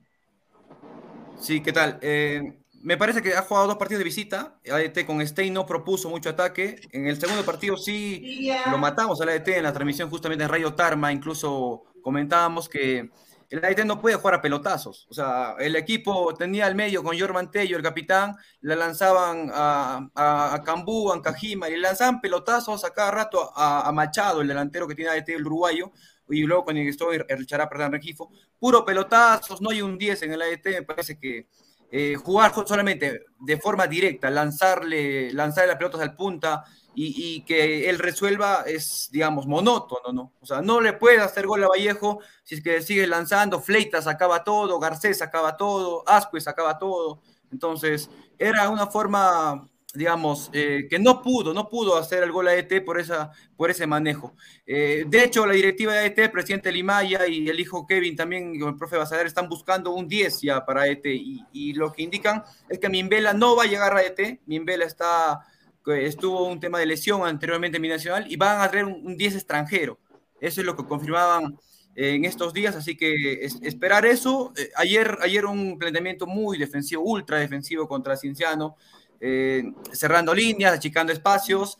Sí, 1.39 1.63
¿qué 1.63 1.73
tal? 1.73 1.97
Eh, 2.03 2.59
me 2.83 2.95
parece 2.95 3.23
que 3.23 3.33
ha 3.33 3.41
jugado 3.41 3.65
dos 3.65 3.77
partidos 3.77 4.01
de 4.01 4.03
visita. 4.03 4.59
ADT 4.71 5.03
con 5.07 5.25
Stein 5.25 5.51
no 5.51 5.65
propuso 5.65 6.09
mucho 6.09 6.29
ataque. 6.29 6.79
En 6.91 7.07
el 7.07 7.19
segundo 7.19 7.43
partido 7.43 7.75
sí 7.75 8.19
yeah. 8.41 8.69
lo 8.69 8.77
matamos 8.77 9.19
al 9.19 9.29
ADT 9.29 9.47
en 9.47 9.63
la 9.63 9.73
transmisión 9.73 10.11
justamente 10.11 10.43
en 10.43 10.49
Radio 10.51 10.75
Tarma. 10.75 11.11
Incluso 11.11 11.85
comentábamos 12.07 12.69
que 12.69 13.09
el 13.49 13.65
ADT 13.65 13.83
no 13.83 13.99
puede 13.99 14.15
jugar 14.15 14.35
a 14.35 14.41
pelotazos. 14.41 15.07
O 15.09 15.13
sea, 15.13 15.57
el 15.59 15.75
equipo 15.75 16.33
tenía 16.35 16.65
al 16.65 16.73
medio 16.73 17.03
con 17.03 17.19
Jorman 17.19 17.51
Tello, 17.51 17.75
el 17.75 17.83
capitán, 17.83 18.33
le 18.61 18.77
lanzaban 18.77 19.51
a, 19.53 20.09
a, 20.15 20.55
a 20.55 20.63
Cambú, 20.63 21.11
a 21.11 21.21
Cajima, 21.21 21.67
y 21.67 21.73
le 21.73 21.79
lanzaban 21.79 22.21
pelotazos 22.21 22.85
a 22.85 22.91
cada 22.91 23.11
rato 23.11 23.51
a, 23.53 23.91
Machado, 23.91 24.39
el 24.39 24.47
delantero 24.47 24.87
que 24.87 24.95
tiene 24.95 25.11
ADT, 25.11 25.27
el 25.31 25.45
uruguayo, 25.45 25.91
y 26.29 26.43
luego 26.43 26.63
cuando 26.63 26.81
estuvo 26.83 27.11
el 27.11 27.45
Chará, 27.45 27.67
perdón, 27.67 27.91
Regifo. 27.91 28.31
Puro 28.57 28.85
pelotazos, 28.85 29.59
no 29.61 29.71
hay 29.71 29.81
un 29.81 29.97
10 29.97 30.21
en 30.21 30.31
el 30.31 30.41
ADT, 30.41 30.65
me 30.67 30.83
parece 30.83 31.19
que 31.19 31.47
eh, 31.91 32.15
jugar 32.15 32.53
solamente 32.65 33.25
de 33.37 33.57
forma 33.57 33.85
directa, 33.85 34.29
lanzarle, 34.29 35.33
lanzarle 35.33 35.67
las 35.67 35.77
pelotas 35.77 35.99
al 35.99 36.15
punta 36.15 36.63
y, 36.99 37.41
que 37.41 37.89
él 37.89 37.99
resuelva 37.99 38.63
es, 38.65 39.09
digamos, 39.11 39.45
monótono, 39.45 40.11
¿no? 40.11 40.33
O 40.41 40.45
sea, 40.47 40.61
no 40.61 40.81
le 40.81 40.93
puede 40.93 41.19
hacer 41.19 41.45
gol 41.45 41.63
a 41.63 41.67
Vallejo 41.67 42.21
si 42.43 42.55
es 42.55 42.63
que 42.63 42.81
sigue 42.81 43.05
lanzando, 43.05 43.61
Fleitas 43.61 44.07
acaba 44.07 44.43
todo, 44.43 44.79
Garcés 44.79 45.21
acaba 45.21 45.57
todo, 45.57 46.03
Ascuez 46.09 46.47
acaba 46.47 46.79
todo. 46.79 47.21
Entonces, 47.51 48.09
era 48.39 48.69
una 48.69 48.87
forma 48.87 49.69
digamos, 49.93 50.51
eh, 50.53 50.85
que 50.89 50.99
no 50.99 51.23
pudo, 51.23 51.53
no 51.53 51.69
pudo 51.69 51.97
hacer 51.97 52.21
el 52.21 52.31
gol 52.31 52.47
a 52.47 52.55
ET 52.55 52.83
por, 52.85 52.99
esa, 52.99 53.31
por 53.55 53.71
ese 53.71 53.87
manejo. 53.87 54.35
Eh, 54.65 55.05
de 55.07 55.23
hecho, 55.23 55.45
la 55.47 55.53
directiva 55.53 55.93
de 55.93 56.07
ET, 56.07 56.19
el 56.19 56.31
presidente 56.31 56.71
Limaya 56.71 57.25
y 57.25 57.49
el 57.49 57.59
hijo 57.59 57.87
Kevin 57.87 58.15
también, 58.15 58.53
el 58.61 58.75
profe 58.75 58.97
Basadar, 58.97 59.25
están 59.25 59.49
buscando 59.49 59.91
un 59.91 60.07
10 60.07 60.41
ya 60.41 60.65
para 60.65 60.87
ET 60.87 61.03
y, 61.05 61.43
y, 61.51 61.73
lo 61.73 61.91
que 61.91 62.03
indican 62.03 62.43
es 62.69 62.77
que 62.77 62.89
Mimbela 62.89 63.33
no 63.33 63.55
va 63.55 63.63
a 63.63 63.67
llegar 63.67 63.95
a 63.95 64.03
ET, 64.03 64.39
Mimbela 64.45 64.85
está, 64.85 65.47
estuvo 65.93 66.47
un 66.47 66.59
tema 66.59 66.79
de 66.79 66.85
lesión 66.85 67.25
anteriormente 67.25 67.77
en 67.77 67.81
mi 67.81 67.89
nacional 67.89 68.25
y 68.29 68.35
van 68.35 68.61
a 68.61 68.69
traer 68.69 68.85
un, 68.85 69.05
un 69.05 69.17
10 69.17 69.35
extranjero. 69.35 69.99
Eso 70.39 70.61
es 70.61 70.65
lo 70.65 70.75
que 70.75 70.85
confirmaban 70.85 71.57
en 71.97 72.25
estos 72.25 72.53
días, 72.53 72.75
así 72.75 72.95
que 72.95 73.43
es, 73.43 73.57
esperar 73.63 74.05
eso. 74.05 74.53
Eh, 74.55 74.69
ayer, 74.75 75.17
ayer 75.21 75.45
un 75.45 75.79
planteamiento 75.79 76.27
muy 76.27 76.57
defensivo, 76.59 77.01
ultra 77.01 77.39
defensivo 77.39 77.87
contra 77.87 78.15
Cienciano, 78.15 78.75
eh, 79.19 79.71
cerrando 79.91 80.33
líneas, 80.33 80.73
achicando 80.73 81.11
espacios, 81.11 81.77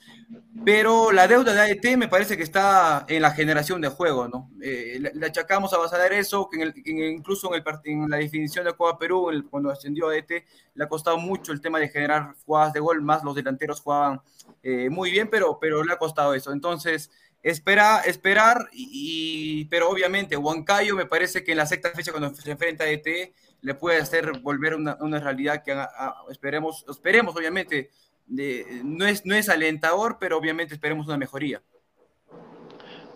pero 0.66 1.12
la 1.12 1.28
deuda 1.28 1.54
de 1.54 1.62
AET 1.62 1.98
me 1.98 2.08
parece 2.08 2.36
que 2.36 2.44
está 2.44 3.06
en 3.08 3.22
la 3.22 3.32
generación 3.32 3.80
de 3.80 3.90
juego, 3.90 4.28
¿no? 4.28 4.50
Eh, 4.62 5.00
le, 5.14 5.26
achacamos 5.26 5.72
a 5.74 5.78
Basadar 5.78 6.12
eso, 6.14 6.50
que, 6.50 6.58
en 6.58 6.62
el, 6.64 6.74
que 6.74 7.10
incluso 7.10 7.54
en, 7.54 7.62
el, 7.62 7.80
en, 7.86 8.10
la 8.10 8.18
definición 8.18 8.66
de 8.66 8.74
Copa 8.74 8.98
Perú, 8.98 9.30
cuando 9.50 9.70
ascendió 9.70 10.10
a 10.10 10.14
AET, 10.14 10.46
le 10.74 10.84
ha 10.84 10.90
costado 10.90 11.18
mucho 11.18 11.52
el 11.52 11.62
tema 11.62 11.80
de 11.80 11.90
generar 11.90 12.34
jugadas 12.46 12.74
de 12.74 12.80
gol, 12.80 13.02
más 13.02 13.24
los 13.24 13.36
delanteros 13.36 13.82
jugaban 13.82 14.22
eh, 14.64 14.90
muy 14.90 15.12
bien, 15.12 15.30
pero, 15.30 15.60
pero 15.60 15.84
le 15.84 15.94
ha 15.94 15.98
costado 15.98 16.34
eso. 16.34 16.52
Entonces, 16.52 17.12
espera, 17.44 18.02
esperar, 18.02 18.68
y, 18.74 19.66
pero 19.66 19.90
obviamente 19.90 20.36
Huancayo 20.36 20.96
me 20.96 21.06
parece 21.06 21.44
que 21.44 21.52
en 21.52 21.58
la 21.58 21.66
sexta 21.66 21.92
fecha 21.92 22.12
cuando 22.12 22.34
se 22.36 22.52
enfrenta 22.52 22.84
a 22.84 22.90
ET 22.90 23.34
le 23.62 23.74
puede 23.74 24.00
hacer 24.00 24.40
volver 24.42 24.76
una, 24.76 24.98
una 25.02 25.20
realidad 25.20 25.64
que 25.64 25.72
a, 25.72 25.84
a, 25.84 26.16
esperemos, 26.30 26.86
esperemos 26.90 27.36
obviamente, 27.36 27.92
de, 28.26 28.82
no, 28.84 29.06
es, 29.06 29.26
no 29.26 29.36
es 29.36 29.50
alentador, 29.50 30.18
pero 30.20 30.38
obviamente 30.38 30.74
esperemos 30.74 31.08
una 31.08 31.18
mejoría. 31.18 31.62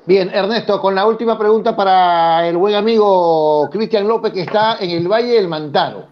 Bien, 0.05 0.29
Ernesto, 0.33 0.81
con 0.81 0.95
la 0.95 1.05
última 1.05 1.37
pregunta 1.37 1.75
para 1.75 2.47
el 2.47 2.57
buen 2.57 2.73
amigo 2.73 3.69
Cristian 3.69 4.07
López 4.07 4.33
que 4.33 4.41
está 4.41 4.77
en 4.79 4.89
el 4.89 5.07
Valle 5.07 5.33
del 5.33 5.47
Mantaro. 5.47 6.07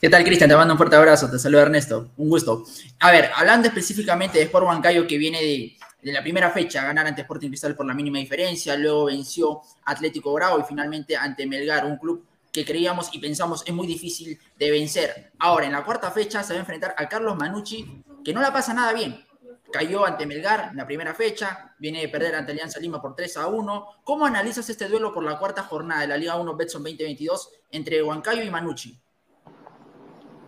¿Qué 0.00 0.10
tal, 0.10 0.24
Cristian? 0.24 0.50
Te 0.50 0.56
mando 0.56 0.74
un 0.74 0.78
fuerte 0.78 0.96
abrazo. 0.96 1.30
Te 1.30 1.38
saluda 1.38 1.62
Ernesto. 1.62 2.08
Un 2.16 2.28
gusto. 2.28 2.64
A 3.00 3.12
ver, 3.12 3.30
hablando 3.34 3.68
específicamente 3.68 4.38
de 4.38 4.44
Sport 4.44 4.66
Huancayo 4.66 5.06
que 5.06 5.18
viene 5.18 5.40
de, 5.40 5.76
de 6.02 6.12
la 6.12 6.20
primera 6.20 6.50
fecha, 6.50 6.84
ganar 6.84 7.06
ante 7.06 7.22
Sporting 7.22 7.48
Cristal 7.48 7.74
por 7.74 7.86
la 7.86 7.94
mínima 7.94 8.18
diferencia, 8.18 8.76
luego 8.76 9.06
venció 9.06 9.62
Atlético 9.84 10.32
Bravo 10.32 10.58
y 10.58 10.64
finalmente 10.64 11.16
ante 11.16 11.46
Melgar, 11.46 11.86
un 11.86 11.96
club 11.96 12.24
que 12.56 12.64
creíamos 12.64 13.10
y 13.12 13.18
pensamos 13.18 13.62
es 13.66 13.74
muy 13.74 13.86
difícil 13.86 14.40
de 14.58 14.70
vencer. 14.70 15.30
Ahora, 15.38 15.66
en 15.66 15.72
la 15.72 15.84
cuarta 15.84 16.10
fecha 16.10 16.42
se 16.42 16.54
va 16.54 16.56
a 16.56 16.60
enfrentar 16.60 16.94
a 16.96 17.06
Carlos 17.06 17.36
Manucci, 17.36 18.02
que 18.24 18.32
no 18.32 18.40
la 18.40 18.50
pasa 18.50 18.72
nada 18.72 18.94
bien. 18.94 19.22
Cayó 19.70 20.06
ante 20.06 20.24
Melgar 20.24 20.68
en 20.70 20.78
la 20.78 20.86
primera 20.86 21.12
fecha, 21.12 21.74
viene 21.78 22.00
de 22.00 22.08
perder 22.08 22.34
ante 22.34 22.52
Alianza 22.52 22.80
Lima 22.80 23.02
por 23.02 23.14
3 23.14 23.36
a 23.36 23.48
1. 23.48 23.86
¿Cómo 24.02 24.24
analizas 24.24 24.70
este 24.70 24.88
duelo 24.88 25.12
por 25.12 25.22
la 25.22 25.38
cuarta 25.38 25.64
jornada 25.64 26.00
de 26.00 26.06
la 26.06 26.16
Liga 26.16 26.36
1 26.36 26.56
Betson 26.56 26.82
2022 26.82 27.50
entre 27.72 28.02
Huancayo 28.02 28.42
y 28.42 28.48
Manucci? 28.48 28.98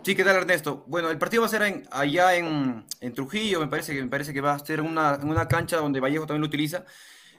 Sí, 0.01 0.15
¿qué 0.15 0.23
tal 0.23 0.37
Ernesto? 0.37 0.83
Bueno, 0.87 1.11
el 1.11 1.19
partido 1.19 1.43
va 1.43 1.47
a 1.47 1.51
ser 1.51 1.61
en, 1.61 1.87
allá 1.91 2.33
en, 2.33 2.87
en, 3.01 3.13
Trujillo, 3.13 3.59
me 3.59 3.67
parece, 3.67 3.93
que, 3.93 4.01
me 4.01 4.09
parece 4.09 4.33
que 4.33 4.41
va 4.41 4.55
a 4.55 4.65
ser 4.65 4.81
una, 4.81 5.19
una 5.21 5.47
cancha 5.47 5.77
donde 5.77 5.99
Vallejo 5.99 6.25
también 6.25 6.41
lo 6.41 6.47
utiliza. 6.47 6.85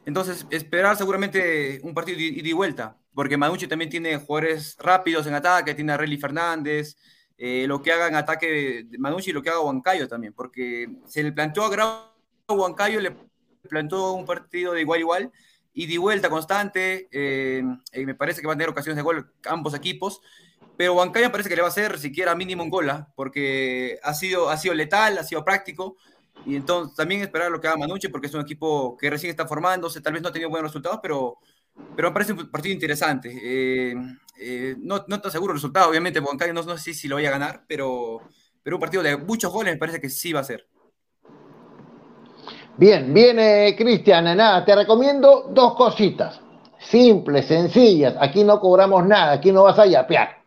Entonces, 0.07 0.47
esperar 0.51 0.97
seguramente 0.97 1.81
un 1.83 1.93
partido 1.93 2.18
de 2.18 2.25
y 2.25 2.53
vuelta, 2.53 3.00
porque 3.15 3.37
Manucci 3.37 3.67
también 3.67 3.91
tiene 3.91 4.17
jugadores 4.17 4.77
rápidos 4.79 5.27
en 5.27 5.35
ataque, 5.35 5.75
tiene 5.75 5.93
a 5.93 5.97
Relly 5.97 6.17
Fernández, 6.17 6.97
eh, 7.37 7.65
lo 7.67 7.81
que 7.81 7.93
haga 7.93 8.09
en 8.09 8.17
ataque 8.17 8.85
de 8.87 8.99
Manucci 8.99 9.31
y 9.31 9.33
lo 9.33 9.43
que 9.43 9.51
haga 9.51 9.61
Huancayo 9.61 10.07
también, 10.07 10.33
porque 10.35 10.89
se 11.07 11.23
le 11.23 11.33
planteó 11.33 11.65
a 11.65 11.71
Grau 11.71 12.05
Huancayo, 12.49 13.01
le 13.01 13.17
planteó 13.69 14.13
un 14.13 14.27
partido 14.27 14.73
de 14.73 14.83
igual 14.83 15.01
igual, 15.01 15.33
y 15.73 15.87
de 15.87 15.99
vuelta 15.99 16.29
constante, 16.29 17.09
eh, 17.13 17.63
eh, 17.93 18.07
me 18.07 18.15
parece 18.15 18.41
que 18.41 18.47
van 18.47 18.57
a 18.57 18.59
tener 18.59 18.71
ocasiones 18.71 18.97
de 18.97 19.03
gol 19.03 19.33
ambos 19.47 19.73
equipos, 19.75 20.21
pero 20.77 20.95
Huancayo 20.95 21.31
parece 21.31 21.49
que 21.49 21.57
le 21.57 21.63
va 21.63 21.69
a 21.69 21.71
hacer 21.71 21.99
siquiera 21.99 22.35
mínimo 22.35 22.63
un 22.63 22.71
gol, 22.71 22.91
¿eh? 22.91 23.05
porque 23.15 23.99
ha 24.03 24.13
sido, 24.13 24.51
ha 24.51 24.57
sido 24.57 24.75
letal, 24.75 25.17
ha 25.17 25.25
sido 25.25 25.45
práctico, 25.45 25.97
y 26.45 26.57
entonces 26.57 26.97
también 26.97 27.23
esperar 27.23 27.51
lo 27.51 27.61
que 27.61 27.69
haga 27.69 27.77
Manucci, 27.77 28.09
porque 28.09 28.27
es 28.27 28.35
un 28.35 28.43
equipo 28.43 28.97
que 28.99 29.09
recién 29.09 29.31
está 29.31 29.47
formándose, 29.47 30.01
tal 30.01 30.13
vez 30.13 30.23
no 30.23 30.29
ha 30.29 30.33
tenido 30.33 30.51
buenos 30.51 30.71
resultados, 30.71 31.01
pero 31.03 31.39
pero 31.97 32.12
parece 32.12 32.33
un 32.33 32.51
partido 32.51 32.73
interesante. 32.73 33.31
Eh, 33.43 33.95
eh, 34.41 34.77
no, 34.79 35.05
no 35.07 35.16
está 35.16 35.31
seguro 35.31 35.53
el 35.53 35.59
resultado, 35.59 35.91
obviamente, 35.91 36.21
Huancayo 36.21 36.53
no, 36.53 36.62
no 36.62 36.79
sé 36.79 36.95
si 36.95 37.09
lo 37.09 37.16
vaya 37.16 37.29
a 37.29 37.33
ganar, 37.33 37.64
pero, 37.66 38.21
pero 38.62 38.77
un 38.77 38.81
partido 38.81 39.03
de 39.03 39.16
muchos 39.18 39.53
goles 39.53 39.75
me 39.75 39.79
parece 39.79 40.01
que 40.01 40.09
sí 40.09 40.33
va 40.33 40.41
a 40.41 40.45
ser. 40.45 40.66
Bien, 42.79 43.12
viene 43.12 43.75
Cristian, 43.77 44.25
nada, 44.25 44.64
te 44.64 44.75
recomiendo 44.75 45.51
dos 45.53 45.75
cositas, 45.75 46.41
simples, 46.79 47.45
sencillas, 47.45 48.14
aquí 48.18 48.43
no 48.43 48.59
cobramos 48.59 49.07
nada, 49.07 49.33
aquí 49.33 49.53
no 49.53 49.64
vas 49.64 49.79
a 49.79 49.85
yapear, 49.85 50.39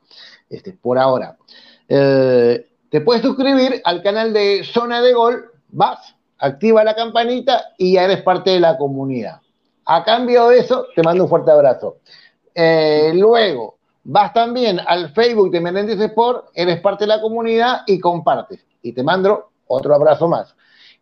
este, 0.49 0.73
por 0.73 0.97
ahora. 0.97 1.37
Eh, 1.87 2.65
te 2.89 3.01
puedes 3.01 3.21
suscribir 3.21 3.79
al 3.85 4.01
canal 4.01 4.33
de 4.33 4.63
Zona 4.63 5.01
de 5.01 5.13
Gol, 5.13 5.51
vas, 5.69 6.15
activa 6.39 6.83
la 6.83 6.95
campanita 6.95 7.73
y 7.77 7.93
ya 7.93 8.05
eres 8.05 8.23
parte 8.23 8.49
de 8.49 8.59
la 8.59 8.77
comunidad. 8.77 9.42
A 9.85 10.03
cambio 10.03 10.49
de 10.49 10.59
eso, 10.59 10.87
te 10.95 11.03
mando 11.03 11.23
un 11.23 11.29
fuerte 11.29 11.51
abrazo. 11.51 11.97
Eh, 12.55 13.11
luego, 13.15 13.77
vas 14.03 14.33
también 14.33 14.79
al 14.85 15.13
Facebook 15.13 15.51
de 15.51 15.61
Menéndez 15.61 15.99
Sport, 15.99 16.47
eres 16.53 16.79
parte 16.81 17.03
de 17.03 17.09
la 17.09 17.21
comunidad 17.21 17.81
y 17.87 17.99
compartes. 17.99 18.65
Y 18.81 18.93
te 18.93 19.03
mando 19.03 19.51
otro 19.67 19.93
abrazo 19.95 20.27
más. 20.27 20.55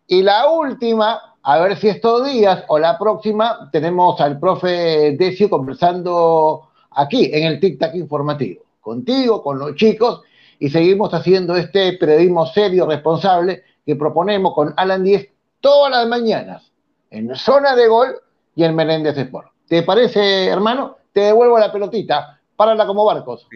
Y 0.06 0.22
la 0.22 0.50
última, 0.50 1.36
a 1.42 1.58
ver 1.60 1.76
si 1.76 1.88
estos 1.88 2.26
días 2.26 2.64
o 2.68 2.78
la 2.78 2.98
próxima, 2.98 3.68
tenemos 3.72 4.20
al 4.20 4.38
profe 4.38 5.16
Decio 5.16 5.48
conversando 5.48 6.68
aquí 6.90 7.30
en 7.32 7.44
el 7.44 7.60
Tic 7.60 7.78
Tac 7.78 7.94
informativo, 7.94 8.62
contigo, 8.80 9.42
con 9.42 9.58
los 9.58 9.74
chicos, 9.76 10.22
y 10.58 10.70
seguimos 10.70 11.12
haciendo 11.14 11.56
este 11.56 11.94
periodismo 11.94 12.46
serio, 12.46 12.86
responsable, 12.86 13.62
que 13.84 13.96
proponemos 13.96 14.54
con 14.54 14.74
Alan 14.76 15.02
Díez 15.02 15.28
todas 15.60 15.90
las 15.90 16.06
mañanas, 16.06 16.70
en 17.10 17.34
zona 17.34 17.74
de 17.74 17.88
gol 17.88 18.16
y 18.54 18.64
en 18.64 18.74
Menéndez 18.74 19.16
Sport. 19.16 19.48
¿Te 19.66 19.82
parece, 19.82 20.46
hermano? 20.46 20.96
Te 21.12 21.20
devuelvo 21.20 21.58
la 21.58 21.72
pelotita, 21.72 22.40
párala 22.56 22.86
como 22.86 23.04
barcos. 23.04 23.46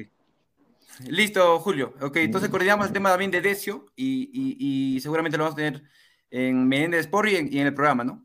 Listo, 1.09 1.59
Julio. 1.61 1.93
Ok, 2.01 2.17
entonces 2.17 2.49
coordinamos 2.49 2.87
el 2.87 2.93
tema 2.93 3.11
también 3.11 3.31
de 3.31 3.41
Decio 3.43 3.87
y, 3.97 4.31
y, 4.33 4.97
y 4.97 5.01
seguramente 5.01 5.37
lo 5.37 5.45
vamos 5.45 5.55
a 5.55 5.63
tener 5.63 5.83
en 6.31 6.67
Menéndez 6.67 7.01
Sport 7.01 7.29
y 7.29 7.37
en, 7.37 7.53
y 7.53 7.59
en 7.59 7.67
el 7.67 7.75
programa, 7.75 8.05
¿no? 8.05 8.25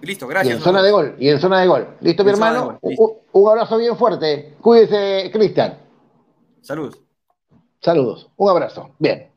Listo, 0.00 0.26
gracias. 0.26 0.54
Y 0.54 0.58
en 0.58 0.62
zona 0.62 0.82
de 0.82 0.90
gol, 0.90 1.16
y 1.18 1.28
en 1.28 1.40
zona 1.40 1.60
de 1.60 1.66
gol. 1.66 1.88
¿Listo, 2.00 2.24
mi 2.24 2.30
hermano? 2.30 2.64
gol, 2.64 2.78
listo. 2.82 3.04
Un, 3.32 3.42
un 3.42 3.50
abrazo 3.50 3.78
bien 3.78 3.96
fuerte. 3.96 4.54
Cuídese, 4.60 5.30
Cristian. 5.32 5.78
Saludos. 6.60 7.00
Saludos. 7.80 8.30
Un 8.36 8.50
abrazo. 8.50 8.94
Bien. 8.98 9.30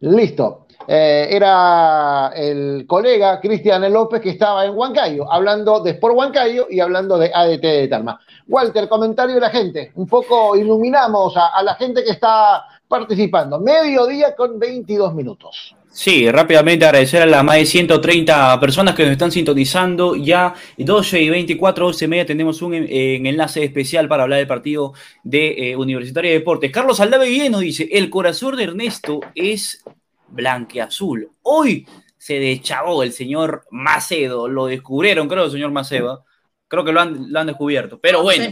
Listo. 0.00 0.66
Eh, 0.92 1.36
era 1.36 2.32
el 2.34 2.84
colega 2.84 3.38
Cristian 3.40 3.92
López 3.92 4.20
que 4.20 4.30
estaba 4.30 4.66
en 4.66 4.74
Huancayo, 4.74 5.30
hablando 5.30 5.78
de 5.78 5.92
Sport 5.92 6.16
Huancayo 6.16 6.66
y 6.68 6.80
hablando 6.80 7.16
de 7.16 7.30
ADT 7.32 7.62
de 7.62 7.86
Talma. 7.86 8.18
Walter, 8.48 8.88
comentario 8.88 9.36
de 9.36 9.40
la 9.40 9.50
gente. 9.50 9.92
Un 9.94 10.08
poco 10.08 10.56
iluminamos 10.56 11.34
a, 11.36 11.62
la 11.62 11.76
gente 11.76 12.02
que 12.02 12.10
está 12.10 12.64
participando. 12.88 13.60
Mediodía 13.60 14.34
con 14.34 14.58
22 14.58 15.14
minutos. 15.14 15.76
Sí, 15.92 16.28
rápidamente 16.28 16.84
agradecer 16.84 17.22
a 17.22 17.26
las 17.26 17.44
más 17.44 17.54
de 17.54 17.66
130 17.66 18.58
personas 18.58 18.96
que 18.96 19.04
nos 19.04 19.12
están 19.12 19.30
sintonizando. 19.30 20.16
Ya 20.16 20.54
12 20.76 21.20
y 21.20 21.30
24, 21.30 21.86
12 21.86 22.04
y 22.04 22.08
media 22.08 22.26
tenemos 22.26 22.62
un 22.62 22.74
en 22.74 23.26
enlace 23.26 23.62
especial 23.62 24.08
para 24.08 24.24
hablar 24.24 24.40
del 24.40 24.48
partido 24.48 24.94
de 25.22 25.70
eh, 25.70 25.76
Universitario 25.76 26.32
de 26.32 26.38
Deportes. 26.40 26.72
Carlos 26.72 26.98
Aldave 26.98 27.26
Guillén 27.26 27.52
nos 27.52 27.60
dice, 27.60 27.88
el 27.92 28.10
corazón 28.10 28.56
de 28.56 28.64
Ernesto 28.64 29.20
es 29.36 29.84
blanqueazul. 30.30 31.30
Hoy 31.42 31.86
se 32.16 32.38
deschavó 32.38 33.02
el 33.02 33.12
señor 33.12 33.66
Macedo, 33.70 34.48
lo 34.48 34.66
descubrieron, 34.66 35.28
creo, 35.28 35.44
el 35.44 35.50
señor 35.50 35.70
Macedo. 35.70 36.24
Creo 36.68 36.84
que 36.84 36.92
lo 36.92 37.00
han, 37.00 37.32
lo 37.32 37.40
han 37.40 37.46
descubierto. 37.46 38.00
Pero 38.00 38.18
No 38.18 38.24
bueno, 38.24 38.44
sé, 38.44 38.50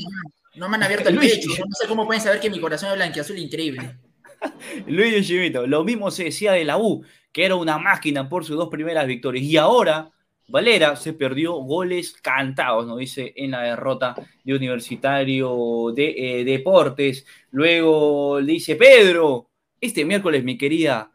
no 0.57 0.69
me 0.69 0.77
han 0.77 0.83
abierto 0.85 1.09
el 1.11 1.19
pecho. 1.19 1.51
No 1.51 1.75
sé 1.75 1.87
cómo 1.87 2.07
pueden 2.07 2.23
saber 2.23 2.41
que 2.41 2.51
mi 2.51 2.61
corazón 2.61 2.91
es 2.91 2.97
blanquiazul 2.97 3.39
increíble. 3.39 3.97
Luis 4.87 5.15
Yoshimito, 5.15 5.67
lo 5.67 5.85
mismo 5.85 6.11
se 6.11 6.25
decía 6.25 6.53
de 6.53 6.65
la 6.65 6.79
U, 6.79 7.05
que 7.33 7.45
era 7.45 7.57
una 7.57 7.79
máquina 7.79 8.29
por 8.29 8.45
sus 8.45 8.57
dos 8.57 8.69
primeras 8.69 9.07
victorias. 9.07 9.45
Y 9.45 9.57
ahora 9.57 10.11
Valera 10.49 10.97
se 10.97 11.13
perdió 11.13 11.55
goles 11.57 12.15
cantados, 12.23 12.87
nos 12.87 12.99
dice, 12.99 13.35
en 13.37 13.51
la 13.51 13.63
derrota 13.63 14.15
de 14.43 14.55
Universitario 14.55 15.93
de 15.95 16.41
eh, 16.41 16.45
Deportes. 16.45 17.27
Luego 17.51 18.41
le 18.41 18.55
dice 18.55 18.77
Pedro, 18.77 19.51
este 19.79 20.07
miércoles, 20.07 20.43
mi 20.43 20.57
querida, 20.57 21.11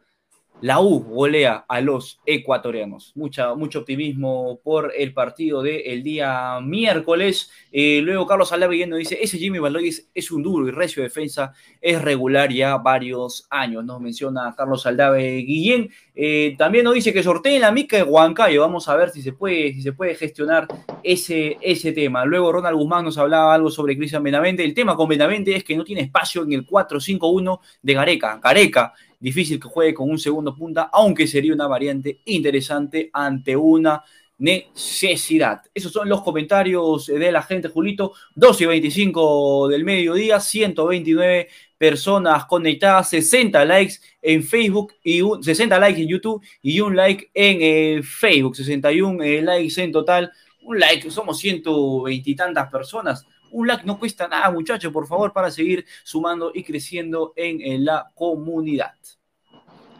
la 0.60 0.80
U 0.80 1.00
golea 1.00 1.64
a 1.68 1.80
los 1.80 2.20
ecuatorianos. 2.24 3.12
Mucha, 3.16 3.54
mucho 3.54 3.80
optimismo 3.80 4.60
por 4.62 4.92
el 4.96 5.12
partido 5.12 5.62
del 5.62 6.02
día 6.02 6.58
miércoles. 6.62 7.50
Eh, 7.70 8.00
luego 8.02 8.26
Carlos 8.26 8.52
Alave 8.52 8.86
nos 8.86 8.98
dice, 8.98 9.18
ese 9.20 9.38
Jimmy 9.38 9.58
Valdés 9.58 10.08
es 10.14 10.30
un 10.30 10.42
duro 10.42 10.66
y 10.66 10.70
recio 10.70 11.02
defensa, 11.02 11.52
es 11.80 12.00
regular 12.00 12.52
ya 12.52 12.76
varios 12.78 13.46
años. 13.50 13.84
Nos 13.84 14.00
menciona 14.00 14.54
Carlos 14.56 14.86
Aldave 14.86 15.38
Guillén. 15.38 15.90
Eh, 16.14 16.54
también 16.56 16.84
nos 16.84 16.94
dice 16.94 17.12
que 17.12 17.22
sorteen 17.22 17.60
la 17.60 17.72
mica 17.72 17.96
de 17.96 18.02
Huancayo. 18.04 18.60
Vamos 18.60 18.88
a 18.88 18.96
ver 18.96 19.10
si 19.10 19.22
se 19.22 19.32
puede, 19.32 19.74
si 19.74 19.82
se 19.82 19.92
puede 19.92 20.14
gestionar 20.14 20.66
ese, 21.02 21.58
ese 21.60 21.92
tema. 21.92 22.24
Luego 22.24 22.52
Ronald 22.52 22.76
Guzmán 22.76 23.04
nos 23.04 23.18
hablaba 23.18 23.54
algo 23.54 23.70
sobre 23.70 23.96
Cristian 23.96 24.22
Benavente. 24.22 24.64
El 24.64 24.72
tema 24.72 24.96
con 24.96 25.08
Benavente 25.08 25.54
es 25.54 25.64
que 25.64 25.76
no 25.76 25.84
tiene 25.84 26.02
espacio 26.02 26.42
en 26.42 26.52
el 26.52 26.66
4-5-1 26.66 27.60
de 27.82 27.94
Gareca. 27.94 28.40
Gareca 28.42 28.94
difícil 29.24 29.58
que 29.58 29.68
juegue 29.68 29.94
con 29.94 30.10
un 30.10 30.18
segundo 30.18 30.54
punta, 30.54 30.90
aunque 30.92 31.26
sería 31.26 31.54
una 31.54 31.66
variante 31.66 32.20
interesante 32.26 33.08
ante 33.10 33.56
una 33.56 34.04
necesidad. 34.36 35.62
Esos 35.72 35.92
son 35.92 36.10
los 36.10 36.22
comentarios 36.22 37.06
de 37.06 37.32
la 37.32 37.42
gente, 37.42 37.68
Julito. 37.68 38.12
12 38.34 38.64
y 38.64 38.66
25 38.66 39.68
del 39.68 39.84
mediodía, 39.84 40.40
129 40.40 41.48
personas 41.78 42.44
conectadas, 42.44 43.08
60 43.08 43.64
likes 43.64 43.94
en 44.20 44.42
Facebook 44.42 44.92
y 45.02 45.22
un, 45.22 45.42
60 45.42 45.78
likes 45.78 46.02
en 46.02 46.08
YouTube 46.08 46.44
y 46.60 46.80
un 46.80 46.94
like 46.94 47.30
en 47.32 47.58
eh, 47.62 48.02
Facebook, 48.02 48.56
61 48.56 49.22
eh, 49.22 49.40
likes 49.40 49.82
en 49.82 49.90
total. 49.90 50.30
Un 50.60 50.78
like, 50.78 51.10
somos 51.10 51.38
120 51.38 52.30
y 52.30 52.36
tantas 52.36 52.70
personas. 52.70 53.26
Un 53.54 53.68
like 53.68 53.84
no 53.84 53.98
cuesta 53.98 54.26
nada, 54.26 54.50
muchachos, 54.50 54.92
por 54.92 55.06
favor, 55.06 55.32
para 55.32 55.50
seguir 55.50 55.84
sumando 56.02 56.50
y 56.52 56.64
creciendo 56.64 57.32
en, 57.36 57.60
en 57.60 57.84
la 57.84 58.10
comunidad. 58.14 58.92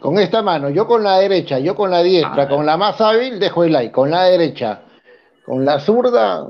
Con 0.00 0.18
esta 0.18 0.42
mano, 0.42 0.68
yo 0.70 0.86
con 0.86 1.02
la 1.02 1.18
derecha, 1.18 1.58
yo 1.60 1.74
con 1.74 1.90
la 1.90 2.02
diestra, 2.02 2.42
Ah. 2.42 2.48
con 2.48 2.66
la 2.66 2.76
más 2.76 3.00
hábil 3.00 3.38
dejo 3.38 3.64
el 3.64 3.72
like, 3.72 3.92
con 3.92 4.10
la 4.10 4.24
derecha, 4.24 4.82
con 5.46 5.64
la 5.64 5.78
zurda 5.78 6.46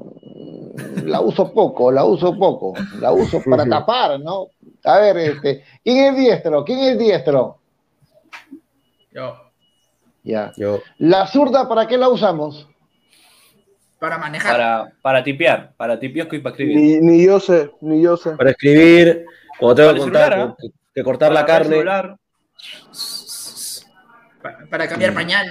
la 1.04 1.20
uso 1.20 1.52
poco, 1.52 1.92
la 1.92 2.04
uso 2.04 2.36
poco, 2.36 2.72
la 3.00 3.12
uso 3.12 3.40
para 3.48 3.66
tapar, 3.66 4.18
¿no? 4.18 4.46
A 4.84 4.98
ver, 4.98 5.16
este, 5.18 5.62
¿quién 5.84 5.98
es 5.98 6.16
diestro? 6.16 6.64
¿Quién 6.64 6.78
es 6.80 6.98
diestro? 6.98 7.58
Yo, 9.12 9.36
Ya. 10.22 10.52
Yo. 10.56 10.80
La 10.98 11.26
zurda, 11.26 11.68
¿para 11.68 11.86
qué 11.86 11.98
la 11.98 12.08
usamos? 12.08 12.66
Para 14.04 14.18
manejar. 14.18 14.52
Para, 14.52 14.92
para 15.00 15.24
tipear, 15.24 15.72
para 15.78 15.98
tipiosco 15.98 16.36
y 16.36 16.40
para 16.40 16.52
escribir. 16.52 16.76
Ni, 16.76 17.00
ni 17.00 17.24
yo 17.24 17.40
sé, 17.40 17.70
ni 17.80 18.02
yo 18.02 18.18
sé. 18.18 18.32
Para 18.32 18.50
escribir, 18.50 19.24
cuando 19.58 19.74
tengo 19.76 19.88
Para 19.88 19.94
que, 19.94 20.00
contar, 20.02 20.32
celular, 20.32 20.48
¿ah? 20.50 20.56
que, 20.60 20.68
que 20.94 21.02
cortar 21.02 21.32
la 21.32 21.40
Para 21.40 21.46
carne. 21.54 21.68
celular. 21.70 22.16
para 24.70 24.88
cambiar 24.88 25.14
pañal. 25.14 25.46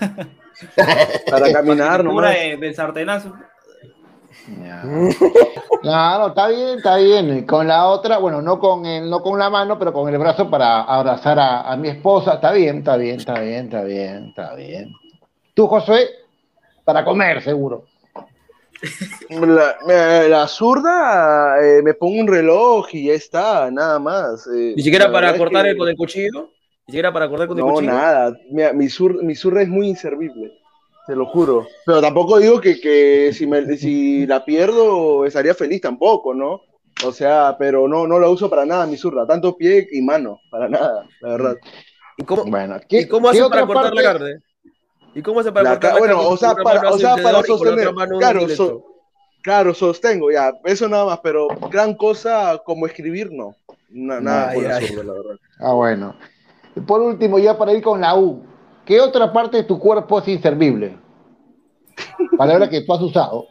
Para 1.30 1.52
caminar 1.52 2.02
nomás. 2.04 2.32
de- 2.34 2.56
del 2.56 2.74
sartenazo. 2.74 3.34
Claro, 5.82 6.28
está 6.28 6.48
bien, 6.48 6.78
está 6.78 6.96
bien. 6.96 7.44
Con 7.46 7.66
la 7.66 7.86
otra, 7.88 8.18
bueno, 8.18 8.40
no 8.40 8.58
con 8.60 8.86
el, 8.86 9.08
no 9.10 9.20
con 9.22 9.38
la 9.38 9.50
mano, 9.50 9.78
pero 9.78 9.92
con 9.92 10.08
el 10.12 10.18
brazo 10.18 10.48
para 10.48 10.82
abrazar 10.82 11.38
a, 11.38 11.62
a 11.62 11.76
mi 11.76 11.88
esposa. 11.88 12.34
Está 12.34 12.52
bien, 12.52 12.78
está 12.78 12.96
bien, 12.96 13.16
está 13.18 13.40
bien, 13.40 13.64
está 13.66 13.82
bien, 13.84 14.26
está 14.28 14.54
bien. 14.54 14.92
Tú, 15.54 15.66
Josué, 15.66 16.08
para 16.86 17.04
comer, 17.04 17.42
seguro. 17.42 17.84
La, 19.28 20.46
zurda, 20.46 21.56
eh, 21.60 21.82
me 21.82 21.94
pongo 21.94 22.20
un 22.20 22.28
reloj 22.28 22.86
y 22.94 23.06
ya 23.08 23.14
está, 23.14 23.70
nada 23.72 23.98
más. 23.98 24.46
eh, 24.46 24.74
Ni 24.76 24.82
siquiera 24.82 25.10
para 25.10 25.36
cortar 25.36 25.64
que- 25.64 25.70
el- 25.70 25.76
con 25.76 25.88
el 25.88 25.96
cuchillo. 25.96 26.50
Ni 26.86 26.92
siquiera 26.92 27.12
para 27.12 27.28
cortar 27.28 27.48
con 27.48 27.58
el 27.58 27.64
No, 27.64 27.72
cuchillo. 27.72 27.92
nada. 27.92 28.36
Mira, 28.50 28.72
mi, 28.72 28.86
zur- 28.88 29.20
mi 29.22 29.34
zurda 29.34 29.62
es 29.62 29.68
muy 29.68 29.88
inservible, 29.88 30.52
te 31.08 31.16
lo 31.16 31.26
juro. 31.26 31.66
Pero 31.84 32.00
tampoco 32.00 32.38
digo 32.38 32.60
que, 32.60 32.78
que 32.80 33.32
si, 33.32 33.48
me- 33.48 33.76
si 33.76 34.24
la 34.26 34.44
pierdo 34.44 35.24
estaría 35.26 35.54
feliz 35.54 35.80
tampoco, 35.80 36.32
¿no? 36.32 36.60
O 37.04 37.10
sea, 37.12 37.56
pero 37.58 37.88
no, 37.88 38.06
no 38.06 38.20
la 38.20 38.28
uso 38.28 38.48
para 38.48 38.64
nada 38.64 38.86
mi 38.86 38.96
zurda, 38.96 39.26
tanto 39.26 39.56
pie 39.56 39.88
y 39.90 40.00
mano, 40.02 40.40
para 40.50 40.68
nada, 40.68 41.04
la 41.20 41.28
verdad. 41.30 41.56
¿Y 42.16 42.22
cómo, 42.22 42.44
Bueno, 42.44 42.78
¿y 42.88 43.06
cómo 43.08 43.32
para 43.50 43.66
cortar 43.66 43.92
la 43.92 44.02
carne? 44.02 44.36
¿Y 45.16 45.22
cómo 45.22 45.40
hace 45.40 45.50
para 45.50 45.64
La 45.64 45.70
cortar 45.70 45.90
ca- 45.90 45.94
la 45.94 45.98
bueno, 45.98 46.28
o 46.28 46.36
sea, 46.36 46.54
para, 46.54 46.90
o 46.90 46.98
sea, 46.98 47.16
para 47.16 47.42
sostener, 47.42 47.88
claro, 48.18 48.46
so- 48.50 48.84
claro, 49.42 49.72
sostengo, 49.72 50.30
ya, 50.30 50.52
eso 50.64 50.88
nada 50.90 51.06
más, 51.06 51.20
pero 51.22 51.48
gran 51.70 51.94
cosa 51.94 52.60
como 52.64 52.86
escribir, 52.86 53.32
no. 53.32 53.56
Na- 53.88 54.20
nada 54.20 54.48
Ay, 54.50 54.54
por 54.60 54.64
la 54.68 54.76
ay. 54.76 54.88
la 54.94 55.12
verdad. 55.14 55.36
Ah, 55.58 55.72
bueno. 55.72 56.14
Por 56.86 57.00
último, 57.00 57.38
ya 57.38 57.56
para 57.56 57.72
ir 57.72 57.82
con 57.82 57.98
la 58.02 58.14
U, 58.14 58.42
¿qué 58.84 59.00
otra 59.00 59.32
parte 59.32 59.56
de 59.56 59.62
tu 59.64 59.78
cuerpo 59.78 60.18
es 60.18 60.28
inservible? 60.28 60.98
Palabra 62.36 62.68
que 62.68 62.82
tú 62.82 62.92
has 62.92 63.00
usado. 63.00 63.46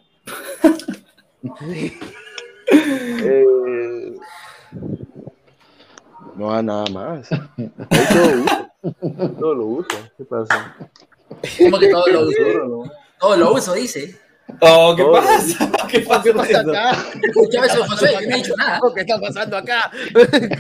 Eh, 2.72 4.16
no 6.36 6.62
nada 6.64 6.86
más. 6.92 7.30
Todo 7.30 8.36
lo 8.36 8.44
uso. 8.44 9.34
Todo 9.40 9.56
lo 9.56 9.66
uso. 9.66 9.98
¿Qué 10.18 10.26
pasa? 10.26 10.76
¿Cómo 11.60 11.80
que 11.80 11.88
todo 11.90 12.08
lo 12.08 12.22
uso? 12.28 12.92
Todo 13.20 13.36
lo 13.38 13.54
uso, 13.54 13.74
dice. 13.74 14.16
Oh, 14.62 14.94
¿qué 14.96 15.02
Todo. 15.02 15.14
pasa? 15.14 15.72
¿Qué 15.90 16.00
pasa 16.02 16.60
acá? 16.60 16.92
Escuchaba 17.24 17.66
eso, 17.66 17.84
José, 17.86 18.10
que 18.20 18.28
no 18.28 18.36
he 18.36 18.38
dicho 18.38 18.54
nada. 18.58 18.80
¿Qué 18.94 19.02
está 19.02 19.20
pasando 19.20 19.58
acá? 19.58 19.92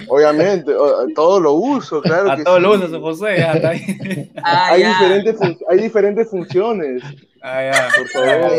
Obviamente, 0.07 0.73
todo 1.13 1.39
lo 1.39 1.53
uso, 1.53 2.01
claro 2.01 2.31
A 2.31 2.35
que 2.35 2.41
sí. 2.43 2.49
los 2.59 2.77
usos, 2.83 2.99
José. 2.99 3.43
Ah, 4.43 4.69
Hay 4.71 4.81
ya. 4.81 4.89
diferentes, 4.89 5.35
hay 5.69 5.77
diferentes 5.79 6.29
funciones, 6.29 7.03
Ah, 7.43 7.61
ya. 7.71 7.87
por 7.95 8.07
favor. 8.09 8.51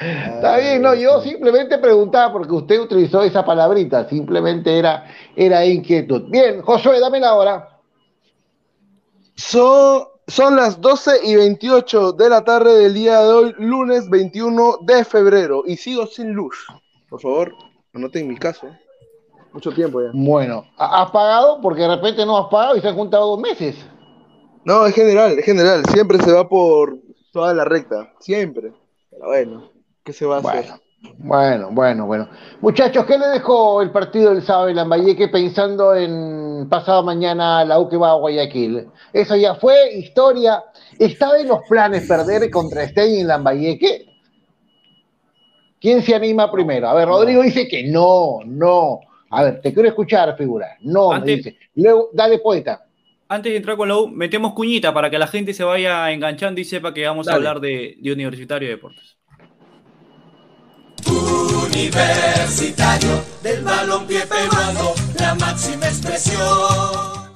Está 0.00 0.56
bien, 0.58 0.80
no, 0.80 0.94
yo 0.94 1.20
simplemente 1.22 1.76
preguntaba 1.78 2.32
porque 2.32 2.52
usted 2.52 2.80
utilizó 2.80 3.22
esa 3.22 3.44
palabrita, 3.44 4.08
simplemente 4.08 4.78
era, 4.78 5.04
era 5.36 5.64
inquietud. 5.66 6.22
Bien, 6.30 6.62
Josué, 6.62 7.00
dame 7.00 7.20
la 7.20 7.34
hora. 7.34 7.68
Son, 9.40 10.04
son 10.26 10.54
las 10.56 10.80
12 10.80 11.20
y 11.24 11.34
28 11.34 12.12
de 12.12 12.28
la 12.28 12.44
tarde 12.44 12.76
del 12.76 12.92
día 12.94 13.20
de 13.22 13.32
hoy, 13.32 13.54
lunes 13.58 14.08
21 14.10 14.78
de 14.82 15.02
febrero, 15.04 15.62
y 15.66 15.76
sigo 15.78 16.06
sin 16.06 16.32
luz. 16.32 16.66
Por 17.08 17.20
favor, 17.22 17.54
anoten 17.94 18.28
mi 18.28 18.36
caso. 18.36 18.66
Mucho 19.54 19.72
tiempo 19.72 20.02
ya. 20.02 20.10
Bueno, 20.12 20.64
¿ha- 20.76 21.02
¿has 21.02 21.10
pagado? 21.10 21.58
Porque 21.62 21.80
de 21.82 21.96
repente 21.96 22.24
no 22.26 22.36
has 22.36 22.48
pagado 22.50 22.76
y 22.76 22.80
se 22.82 22.88
han 22.88 22.94
juntado 22.94 23.28
dos 23.28 23.40
meses. 23.40 23.76
No, 24.64 24.84
es 24.86 24.94
general, 24.94 25.38
es 25.38 25.44
general. 25.44 25.84
Siempre 25.86 26.18
se 26.22 26.32
va 26.32 26.46
por 26.46 26.98
toda 27.32 27.54
la 27.54 27.64
recta. 27.64 28.12
Siempre. 28.20 28.74
Pero 29.10 29.26
bueno, 29.26 29.72
¿qué 30.04 30.12
se 30.12 30.26
va 30.26 30.36
a 30.36 30.40
hacer? 30.40 30.66
Bueno, 31.02 31.70
bueno, 31.70 32.06
bueno. 32.06 32.28
Muchachos, 32.60 33.06
¿qué 33.06 33.18
le 33.18 33.28
dejó 33.28 33.80
el 33.80 33.90
partido 33.90 34.34
del 34.34 34.42
sábado 34.42 34.68
en 34.68 34.76
Lambayeque 34.76 35.28
pensando 35.28 35.94
en 35.94 36.68
pasado 36.68 37.02
mañana 37.02 37.64
la 37.64 37.78
U 37.78 37.88
que 37.88 37.96
va 37.96 38.10
a 38.10 38.14
Guayaquil? 38.14 38.86
Eso 39.12 39.36
ya 39.36 39.54
fue 39.54 39.94
historia. 39.94 40.62
¿Estaba 40.98 41.38
en 41.38 41.48
los 41.48 41.60
planes 41.68 42.06
perder 42.06 42.50
contra 42.50 42.86
Stein 42.86 43.20
en 43.20 43.26
Lambayeque? 43.28 44.06
¿Quién 45.80 46.02
se 46.02 46.14
anima 46.14 46.52
primero? 46.52 46.88
A 46.88 46.94
ver, 46.94 47.08
Rodrigo 47.08 47.42
dice 47.42 47.66
que 47.66 47.84
no, 47.84 48.40
no. 48.44 49.00
A 49.30 49.44
ver, 49.44 49.60
te 49.62 49.72
quiero 49.72 49.88
escuchar, 49.88 50.36
figura. 50.36 50.76
No, 50.80 51.12
me 51.12 51.24
dice. 51.24 51.56
Luego, 51.76 52.10
dale, 52.12 52.38
poeta. 52.40 52.84
Antes 53.28 53.52
de 53.52 53.56
entrar 53.56 53.76
con 53.76 53.88
la 53.88 53.96
U, 53.96 54.08
metemos 54.08 54.52
cuñita 54.52 54.92
para 54.92 55.08
que 55.08 55.18
la 55.18 55.26
gente 55.26 55.54
se 55.54 55.64
vaya 55.64 56.10
enganchando 56.10 56.60
y 56.60 56.64
sepa 56.64 56.92
que 56.92 57.06
vamos 57.06 57.28
a 57.28 57.34
hablar 57.34 57.60
de, 57.60 57.96
de 57.98 58.12
Universitario 58.12 58.68
de 58.68 58.74
Deportes. 58.74 59.19
Universitario 61.70 63.24
del 63.42 63.62
balompié 63.62 64.26
peruano, 64.26 64.92
la 65.18 65.34
máxima 65.36 65.86
expresión. 65.86 67.30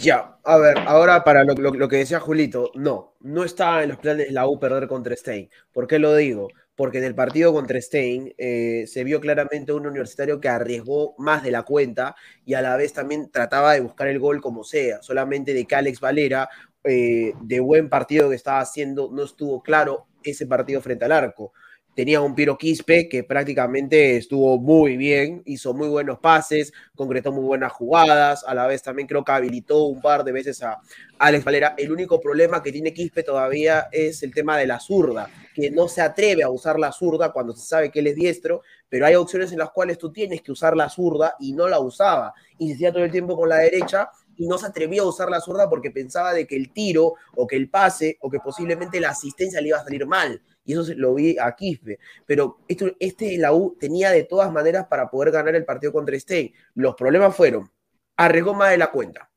Ya, 0.00 0.36
a 0.44 0.58
ver, 0.58 0.78
ahora 0.86 1.24
para 1.24 1.44
lo, 1.44 1.88
que 1.88 1.96
decía 1.96 2.20
Julito, 2.20 2.70
no, 2.74 3.14
no 3.20 3.44
está 3.44 3.82
en 3.82 3.88
los 3.90 3.98
planes 3.98 4.30
la 4.30 4.46
U 4.46 4.58
perder 4.60 4.86
contra 4.88 5.16
Stein. 5.16 5.48
¿Por 5.72 5.86
qué 5.86 5.98
lo 5.98 6.14
digo? 6.14 6.48
Porque 6.74 6.98
en 6.98 7.04
el 7.04 7.14
partido 7.14 7.52
contra 7.54 7.80
Stein 7.80 8.34
eh, 8.36 8.84
se 8.86 9.04
vio 9.04 9.20
claramente 9.20 9.72
un 9.72 9.86
universitario 9.86 10.40
que 10.40 10.48
arriesgó 10.48 11.14
más 11.16 11.42
de 11.42 11.50
la 11.50 11.62
cuenta 11.62 12.14
y 12.44 12.54
a 12.54 12.60
la 12.60 12.76
vez 12.76 12.92
también 12.92 13.30
trataba 13.30 13.72
de 13.72 13.80
buscar 13.80 14.08
el 14.08 14.18
gol 14.18 14.42
como 14.42 14.64
sea, 14.64 15.02
solamente 15.02 15.54
de 15.54 15.64
que 15.64 15.74
Alex 15.74 16.00
Valera, 16.00 16.50
eh, 16.84 17.32
de 17.40 17.60
buen 17.60 17.88
partido 17.88 18.28
que 18.28 18.36
estaba 18.36 18.60
haciendo, 18.60 19.08
no 19.10 19.22
estuvo 19.24 19.62
claro 19.62 20.06
ese 20.24 20.46
partido 20.46 20.80
frente 20.80 21.04
al 21.04 21.12
arco. 21.12 21.52
Tenía 21.94 22.22
un 22.22 22.34
Piro 22.34 22.56
Quispe 22.56 23.06
que 23.06 23.22
prácticamente 23.22 24.16
estuvo 24.16 24.58
muy 24.58 24.96
bien, 24.96 25.42
hizo 25.44 25.74
muy 25.74 25.88
buenos 25.88 26.18
pases, 26.20 26.72
concretó 26.94 27.32
muy 27.32 27.44
buenas 27.44 27.70
jugadas, 27.70 28.44
a 28.46 28.54
la 28.54 28.66
vez 28.66 28.82
también 28.82 29.06
creo 29.06 29.22
que 29.22 29.32
habilitó 29.32 29.84
un 29.84 30.00
par 30.00 30.24
de 30.24 30.32
veces 30.32 30.62
a 30.62 30.80
Alex 31.18 31.44
Valera. 31.44 31.74
El 31.76 31.92
único 31.92 32.18
problema 32.18 32.62
que 32.62 32.72
tiene 32.72 32.94
Quispe 32.94 33.22
todavía 33.22 33.88
es 33.92 34.22
el 34.22 34.32
tema 34.32 34.56
de 34.56 34.66
la 34.66 34.80
zurda, 34.80 35.28
que 35.54 35.70
no 35.70 35.86
se 35.86 36.00
atreve 36.00 36.42
a 36.42 36.48
usar 36.48 36.78
la 36.78 36.92
zurda 36.92 37.30
cuando 37.30 37.52
se 37.52 37.66
sabe 37.66 37.90
que 37.90 37.98
él 37.98 38.06
es 38.06 38.16
diestro, 38.16 38.62
pero 38.88 39.04
hay 39.04 39.14
opciones 39.14 39.52
en 39.52 39.58
las 39.58 39.70
cuales 39.70 39.98
tú 39.98 40.10
tienes 40.10 40.40
que 40.40 40.52
usar 40.52 40.74
la 40.74 40.88
zurda 40.88 41.36
y 41.40 41.52
no 41.52 41.68
la 41.68 41.78
usaba. 41.78 42.32
Insistía 42.56 42.90
todo 42.90 43.04
el 43.04 43.10
tiempo 43.10 43.36
con 43.36 43.50
la 43.50 43.58
derecha 43.58 44.08
y 44.36 44.46
no 44.46 44.58
se 44.58 44.66
atrevía 44.66 45.02
a 45.02 45.06
usar 45.06 45.28
la 45.28 45.40
zurda 45.40 45.68
porque 45.68 45.90
pensaba 45.90 46.32
de 46.32 46.46
que 46.46 46.56
el 46.56 46.72
tiro 46.72 47.14
o 47.36 47.46
que 47.46 47.56
el 47.56 47.68
pase 47.68 48.18
o 48.20 48.30
que 48.30 48.38
posiblemente 48.38 49.00
la 49.00 49.10
asistencia 49.10 49.60
le 49.60 49.68
iba 49.68 49.78
a 49.78 49.84
salir 49.84 50.06
mal. 50.06 50.40
Y 50.64 50.72
eso 50.72 50.84
lo 50.96 51.14
vi 51.14 51.36
a 51.38 51.54
Quispe. 51.54 51.98
Pero 52.26 52.58
este 52.68 53.36
la 53.38 53.52
U 53.52 53.76
tenía 53.78 54.10
de 54.10 54.24
todas 54.24 54.52
maneras 54.52 54.86
para 54.88 55.10
poder 55.10 55.32
ganar 55.32 55.54
el 55.54 55.64
partido 55.64 55.92
contra 55.92 56.18
Stein. 56.18 56.52
Los 56.74 56.94
problemas 56.94 57.34
fueron, 57.34 57.70
arriesgó 58.16 58.54
más 58.54 58.70
de 58.70 58.78
la 58.78 58.90
cuenta. 58.90 59.28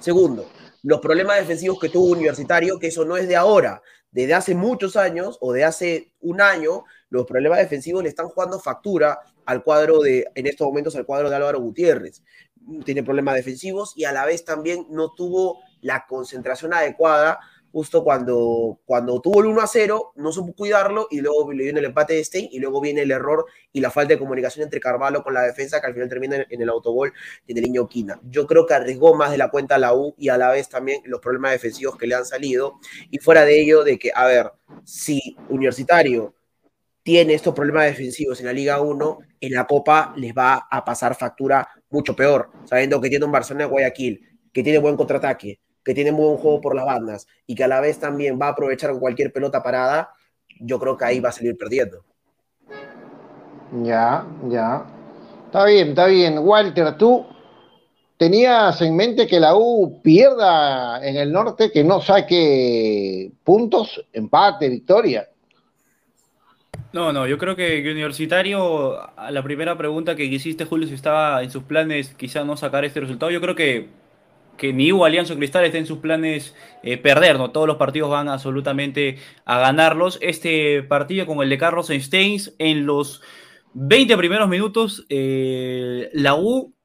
Segundo, 0.00 0.46
los 0.82 1.00
problemas 1.00 1.38
defensivos 1.38 1.78
que 1.80 1.88
tuvo 1.88 2.12
Universitario, 2.12 2.78
que 2.78 2.88
eso 2.88 3.04
no 3.04 3.16
es 3.16 3.26
de 3.26 3.36
ahora, 3.36 3.80
desde 4.10 4.34
hace 4.34 4.54
muchos 4.54 4.96
años 4.96 5.38
o 5.40 5.52
de 5.52 5.64
hace 5.64 6.12
un 6.20 6.40
año, 6.40 6.84
los 7.08 7.26
problemas 7.26 7.58
defensivos 7.58 8.02
le 8.02 8.10
están 8.10 8.28
jugando 8.28 8.60
factura 8.60 9.18
al 9.44 9.64
cuadro 9.64 10.00
de, 10.00 10.26
en 10.34 10.46
estos 10.46 10.66
momentos, 10.66 10.94
al 10.94 11.04
cuadro 11.04 11.28
de 11.30 11.36
Álvaro 11.36 11.60
Gutiérrez. 11.60 12.22
Tiene 12.84 13.02
problemas 13.02 13.34
defensivos 13.34 13.92
y 13.96 14.04
a 14.04 14.12
la 14.12 14.24
vez 14.24 14.44
también 14.44 14.86
no 14.90 15.12
tuvo 15.12 15.60
la 15.80 16.06
concentración 16.06 16.72
adecuada 16.72 17.38
justo 17.74 18.04
cuando, 18.04 18.78
cuando 18.84 19.20
tuvo 19.20 19.40
el 19.40 19.46
1 19.46 19.60
a 19.60 19.66
0, 19.66 20.12
no 20.14 20.30
supo 20.30 20.52
cuidarlo 20.54 21.08
y 21.10 21.20
luego 21.20 21.52
le 21.52 21.64
viene 21.64 21.80
el 21.80 21.86
empate 21.86 22.14
de 22.14 22.24
Stein 22.24 22.48
y 22.52 22.60
luego 22.60 22.80
viene 22.80 23.02
el 23.02 23.10
error 23.10 23.46
y 23.72 23.80
la 23.80 23.90
falta 23.90 24.14
de 24.14 24.18
comunicación 24.20 24.62
entre 24.62 24.78
Carvalho 24.78 25.24
con 25.24 25.34
la 25.34 25.42
defensa 25.42 25.80
que 25.80 25.88
al 25.88 25.92
final 25.92 26.08
termina 26.08 26.46
en, 26.48 26.62
el 26.62 26.68
autogol 26.68 27.12
de 27.48 27.60
Niño 27.60 27.88
Quina. 27.88 28.20
Yo 28.30 28.46
creo 28.46 28.64
que 28.64 28.74
arriesgó 28.74 29.16
más 29.16 29.32
de 29.32 29.38
la 29.38 29.50
cuenta 29.50 29.76
la 29.76 29.92
U 29.92 30.14
y 30.16 30.28
a 30.28 30.38
la 30.38 30.52
vez 30.52 30.68
también 30.68 31.02
los 31.04 31.18
problemas 31.18 31.50
defensivos 31.50 31.96
que 31.96 32.06
le 32.06 32.14
han 32.14 32.24
salido 32.24 32.74
y 33.10 33.18
fuera 33.18 33.44
de 33.44 33.60
ello 33.60 33.82
de 33.82 33.98
que, 33.98 34.12
a 34.14 34.24
ver, 34.26 34.52
si 34.84 35.36
Universitario 35.48 36.32
tiene 37.02 37.34
estos 37.34 37.54
problemas 37.54 37.86
defensivos 37.86 38.38
en 38.38 38.46
la 38.46 38.52
Liga 38.52 38.80
1, 38.80 39.18
en 39.40 39.52
la 39.52 39.66
Copa 39.66 40.14
les 40.16 40.32
va 40.32 40.68
a 40.70 40.84
pasar 40.84 41.16
factura 41.16 41.68
mucho 41.94 42.14
peor, 42.14 42.50
sabiendo 42.64 43.00
que 43.00 43.08
tiene 43.08 43.24
un 43.24 43.32
Barcelona 43.32 43.66
Guayaquil, 43.66 44.20
que 44.52 44.62
tiene 44.62 44.78
buen 44.78 44.96
contraataque, 44.96 45.60
que 45.82 45.94
tiene 45.94 46.10
buen 46.10 46.36
juego 46.36 46.60
por 46.60 46.74
las 46.74 46.84
bandas 46.84 47.26
y 47.46 47.54
que 47.54 47.64
a 47.64 47.68
la 47.68 47.80
vez 47.80 47.98
también 47.98 48.38
va 48.40 48.48
a 48.48 48.50
aprovechar 48.50 48.98
cualquier 48.98 49.32
pelota 49.32 49.62
parada, 49.62 50.10
yo 50.60 50.78
creo 50.78 50.96
que 50.96 51.04
ahí 51.04 51.20
va 51.20 51.28
a 51.30 51.32
salir 51.32 51.56
perdiendo. 51.56 52.04
Ya, 53.82 54.26
ya. 54.48 54.84
Está 55.46 55.64
bien, 55.66 55.88
está 55.90 56.06
bien. 56.06 56.38
Walter, 56.38 56.96
tú 56.96 57.26
tenías 58.16 58.80
en 58.82 58.96
mente 58.96 59.26
que 59.26 59.40
la 59.40 59.56
U 59.56 60.00
pierda 60.02 61.04
en 61.06 61.16
el 61.16 61.32
norte, 61.32 61.70
que 61.70 61.84
no 61.84 62.00
saque 62.00 63.32
puntos, 63.42 64.04
empate, 64.12 64.68
victoria. 64.68 65.28
No, 66.94 67.12
no, 67.12 67.26
yo 67.26 67.38
creo 67.38 67.56
que 67.56 67.80
Universitario, 67.90 69.00
a 69.18 69.32
la 69.32 69.42
primera 69.42 69.76
pregunta 69.76 70.14
que 70.14 70.26
hiciste, 70.26 70.64
Julio, 70.64 70.86
si 70.86 70.94
estaba 70.94 71.42
en 71.42 71.50
sus 71.50 71.64
planes 71.64 72.14
quizá 72.14 72.44
no 72.44 72.56
sacar 72.56 72.84
este 72.84 73.00
resultado, 73.00 73.32
yo 73.32 73.40
creo 73.40 73.56
que, 73.56 73.88
que 74.56 74.72
ni 74.72 74.92
U, 74.92 75.04
Alianza 75.04 75.34
Cristal 75.34 75.64
está 75.64 75.78
en 75.78 75.86
sus 75.86 75.98
planes 75.98 76.54
eh, 76.84 76.96
perder, 76.96 77.36
¿no? 77.36 77.50
Todos 77.50 77.66
los 77.66 77.78
partidos 77.78 78.10
van 78.10 78.28
absolutamente 78.28 79.18
a 79.44 79.58
ganarlos. 79.58 80.20
Este 80.22 80.84
partido 80.84 81.26
con 81.26 81.42
el 81.42 81.50
de 81.50 81.58
Carlos 81.58 81.88
Steins, 81.88 82.54
en 82.60 82.86
los 82.86 83.22
20 83.72 84.16
primeros 84.16 84.48
minutos, 84.48 85.04
eh, 85.08 86.10
la 86.12 86.36
U 86.36 86.76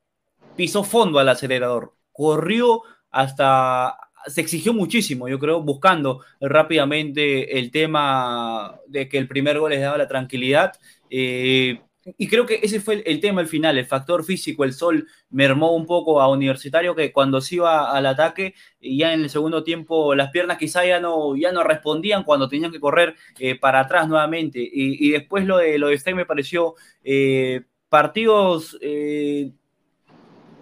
pisó 0.56 0.84
fondo 0.84 1.20
al 1.20 1.30
acelerador, 1.30 1.94
corrió 2.12 2.82
hasta, 3.12 3.90
se 4.28 4.42
exigió 4.42 4.74
muchísimo, 4.74 5.28
yo 5.28 5.40
creo, 5.40 5.62
buscando 5.62 6.22
rápidamente 6.42 7.60
el 7.60 7.72
tema 7.72 8.80
de 8.88 9.08
que 9.10 9.18
el 9.18 9.28
primer 9.28 9.60
gol 9.60 9.72
les 9.72 9.82
daba 9.82 9.98
la 9.98 10.08
tranquilidad. 10.08 10.74
eh, 11.10 11.80
y 12.18 12.28
creo 12.28 12.46
que 12.46 12.60
ese 12.64 12.80
fue 12.80 13.04
el, 13.06 13.20
tema 13.20 13.42
al 13.42 13.48
final, 13.48 13.78
el 13.78 13.86
factor 13.86 14.24
físico, 14.24 14.64
el 14.64 14.74
sol 14.74 15.08
mermó 15.30 15.76
un 15.76 15.86
poco 15.86 16.22
a 16.22 16.30
Universitario 16.30 16.96
que 16.96 17.12
cuando 17.12 17.42
se 17.42 17.56
iba 17.56 17.92
al 17.92 18.06
ataque, 18.06 18.56
ya 18.82 19.14
en 19.14 19.22
el 19.22 19.30
segundo 19.30 19.64
tiempo 19.64 20.16
las 20.16 20.32
piernas 20.32 20.58
quizá 20.58 20.86
ya 20.86 21.00
no, 21.00 21.36
ya 21.36 21.52
no 21.52 21.64
respondían 21.64 22.24
cuando 22.24 22.48
tenían 22.48 22.72
que 22.72 22.80
correr 22.80 23.16
eh, 23.38 23.56
para 23.60 23.82
atrás 23.82 24.08
nuevamente. 24.08 24.60
Y, 24.60 25.08
y 25.08 25.12
después 25.12 25.46
lo 25.46 25.58
de, 25.58 25.78
lo 25.78 25.88
de 25.90 25.98
Stein 25.98 26.18
me 26.18 26.26
pareció 26.26 26.76
eh, 27.04 27.62
partidos... 27.90 28.78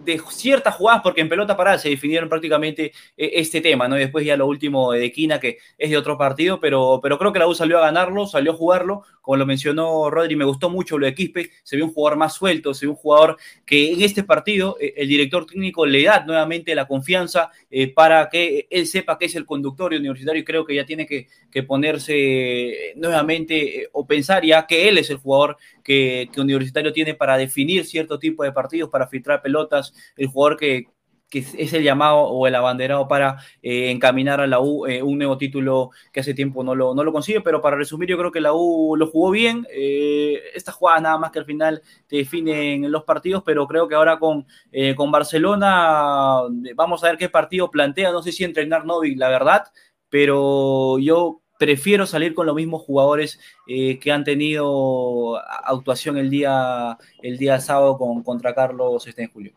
de 0.04 0.22
ciertas 0.30 0.76
jugadas, 0.76 1.02
porque 1.04 1.22
en 1.22 1.30
pelota 1.30 1.58
parada 1.58 1.78
se 1.78 1.90
definieron 1.90 2.30
prácticamente 2.30 2.92
eh, 3.18 3.32
este 3.34 3.62
tema, 3.62 3.88
¿no? 3.88 3.98
Y 3.98 4.02
después 4.02 4.26
ya 4.26 4.38
lo 4.38 4.48
último 4.48 4.92
de 4.92 5.12
Quina, 5.12 5.40
que 5.40 5.58
es 5.78 5.90
de 5.90 5.98
otro 5.98 6.18
partido, 6.18 6.60
pero, 6.60 7.00
pero 7.02 7.18
creo 7.18 7.34
que 7.34 7.40
la 7.40 7.48
U 7.48 7.56
salió 7.56 7.78
a 7.78 7.82
ganarlo, 7.82 8.28
salió 8.28 8.54
a 8.54 8.56
jugarlo, 8.56 9.04
como 9.22 9.38
lo 9.38 9.46
mencionó 9.46 10.10
Rodri, 10.10 10.38
me 10.38 10.46
gustó 10.46 10.70
mucho 10.70 10.98
lo 10.98 11.06
de 11.06 11.14
Quispe, 11.14 11.52
se 11.64 11.76
vio 11.76 11.86
un 11.86 11.94
jugador 11.94 12.18
más 12.18 12.34
suelto, 12.34 12.74
se 12.74 12.86
vio 12.86 12.92
un 12.92 12.96
jugador 12.96 13.38
que 13.66 13.92
en 13.92 14.02
este 14.02 14.24
partido 14.24 14.78
eh, 14.80 14.94
el 14.96 15.10
director 15.10 15.46
técnico 15.46 15.86
le 15.86 16.04
da 16.04 16.24
nuevamente 16.26 16.74
la 16.76 16.88
confianza 16.88 17.52
eh, 17.70 17.94
para 17.94 18.30
que 18.30 18.68
él 18.70 18.88
sepa 18.88 19.18
que 19.18 19.26
es 19.26 19.36
el 19.36 19.46
conductor 19.46 19.94
universitario 19.94 20.42
y 20.42 20.46
creo 20.46 20.66
que 20.66 20.76
ya 20.76 20.86
tiene 20.86 21.06
que, 21.06 21.28
que 21.52 21.64
ponerse 21.64 22.94
nuevamente 22.96 23.90
o 23.92 24.08
pensar 24.08 24.46
ya 24.46 24.66
que 24.66 24.88
él 24.88 24.98
es 24.98 25.10
el 25.10 25.18
jugador 25.18 25.58
que, 25.88 26.30
Universitario 26.38 26.92
tiene 26.92 27.14
para 27.14 27.38
definir 27.38 27.86
cierto 27.86 28.20
tipo 28.20 28.44
de 28.44 28.52
partidos, 28.52 28.90
para 28.90 29.08
filtrar 29.08 29.42
pelotas, 29.42 29.94
el 30.18 30.28
jugador 30.28 30.58
que, 30.58 30.88
es 31.32 31.74
el 31.74 31.84
llamado 31.84 32.20
o 32.20 32.48
el 32.48 32.56
abanderado 32.56 33.06
para 33.08 33.38
eh, 33.62 33.92
encaminar 33.92 34.40
a 34.40 34.48
la 34.48 34.62
U 34.62 34.86
eh, 34.86 35.04
un 35.04 35.18
nuevo 35.18 35.38
título 35.38 35.92
que 36.14 36.22
hace 36.22 36.34
tiempo 36.34 36.64
no 36.64 36.74
lo, 36.74 37.12
consigue, 37.12 37.42
pero 37.42 37.62
para 37.62 37.76
resumir 37.76 38.08
yo 38.08 38.18
creo 38.18 38.32
que 38.32 38.40
la 38.40 38.54
U 38.54 38.96
lo 38.96 39.08
jugó 39.08 39.32
bien, 39.32 39.68
eh, 39.70 40.42
esta 40.56 40.72
jugada 40.72 41.02
nada 41.02 41.18
más 41.18 41.32
que 41.32 41.40
al 41.40 41.46
final 41.46 41.82
te 42.08 42.18
definen 42.18 42.90
los 42.92 43.04
partidos, 43.04 43.44
pero 43.46 43.68
creo 43.68 43.90
que 43.90 43.96
ahora 43.96 44.20
con, 44.20 44.46
eh, 44.72 44.96
con 44.96 45.12
Barcelona 45.12 46.44
vamos 46.76 47.04
a 47.04 47.08
ver 47.08 47.18
qué 47.18 47.30
partido 47.30 47.70
plantea, 47.70 48.12
no 48.12 48.22
sé 48.22 48.32
si 48.32 48.46
entrenar 48.46 48.86
Novi, 48.86 49.16
la 49.16 49.28
verdad, 49.30 49.64
pero 50.10 50.98
yo 51.00 51.42
prefiero 51.58 52.06
salir 52.06 52.34
con 52.34 52.46
los 52.46 52.56
mismos 52.56 52.84
jugadores 52.84 53.40
eh, 53.68 54.00
que 54.00 54.12
han 54.12 54.24
tenido 54.24 55.38
actuación 55.38 56.18
el 56.18 56.30
día, 56.30 56.98
el 57.22 57.38
día 57.38 57.60
sábado 57.60 57.98
con, 57.98 58.24
contra 58.24 58.54
Carlos 58.54 59.06
este 59.08 59.24
en 59.24 59.32
julio. 59.32 59.54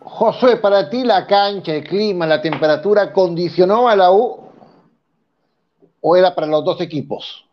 Josué, 0.00 0.56
para 0.56 0.90
ti 0.90 1.02
la 1.02 1.26
cancha, 1.26 1.74
el 1.74 1.84
clima, 1.84 2.26
la 2.26 2.42
temperatura, 2.42 3.12
¿condicionó 3.12 3.88
a 3.88 3.96
la 3.96 4.12
U 4.12 4.44
o 6.00 6.16
era 6.16 6.34
para 6.34 6.46
los 6.46 6.64
dos 6.64 6.80
equipos? 6.80 7.44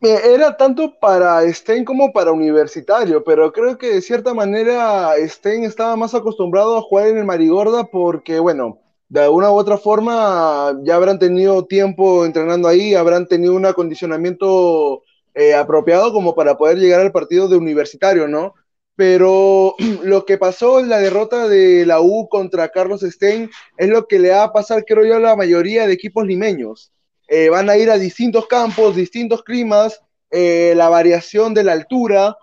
Era 0.00 0.56
tanto 0.56 0.98
para 0.98 1.42
Stein 1.52 1.84
como 1.84 2.12
para 2.12 2.32
Universitario, 2.32 3.22
pero 3.22 3.52
creo 3.52 3.78
que 3.78 3.94
de 3.94 4.02
cierta 4.02 4.34
manera 4.34 5.12
Stein 5.28 5.62
estaba 5.62 5.94
más 5.94 6.12
acostumbrado 6.12 6.76
a 6.76 6.82
jugar 6.82 7.06
en 7.06 7.18
el 7.18 7.24
Marigorda 7.24 7.84
porque, 7.84 8.40
bueno, 8.40 8.81
de 9.12 9.20
alguna 9.20 9.50
u 9.50 9.56
otra 9.56 9.76
forma 9.76 10.74
ya 10.84 10.96
habrán 10.96 11.18
tenido 11.18 11.66
tiempo 11.66 12.24
entrenando 12.24 12.66
ahí, 12.66 12.94
habrán 12.94 13.28
tenido 13.28 13.54
un 13.54 13.66
acondicionamiento 13.66 15.02
eh, 15.34 15.52
apropiado 15.52 16.14
como 16.14 16.34
para 16.34 16.56
poder 16.56 16.78
llegar 16.78 17.02
al 17.02 17.12
partido 17.12 17.46
de 17.46 17.58
Universitario, 17.58 18.26
¿no? 18.26 18.54
pero 18.96 19.74
lo 20.02 20.24
que 20.24 20.38
pasó 20.38 20.80
en 20.80 20.88
la 20.88 20.98
derrota 20.98 21.46
de 21.46 21.84
la 21.84 22.00
U 22.00 22.26
contra 22.30 22.70
Carlos 22.70 23.02
Stein 23.02 23.50
es 23.76 23.88
lo 23.90 24.06
que 24.06 24.18
le 24.18 24.30
va 24.30 24.44
a 24.44 24.52
pasar, 24.54 24.82
creo 24.86 25.04
yo, 25.04 25.16
a 25.16 25.20
la 25.20 25.36
mayoría 25.36 25.86
de 25.86 25.92
equipos 25.92 26.26
limeños. 26.26 26.90
Eh, 27.28 27.50
van 27.50 27.68
a 27.68 27.76
ir 27.76 27.90
a 27.90 27.98
distintos 27.98 28.46
campos, 28.46 28.96
distintos 28.96 29.42
climas, 29.42 30.00
eh, 30.30 30.72
la 30.74 30.88
variación 30.88 31.52
de 31.52 31.64
la 31.64 31.72
altura, 31.72 32.38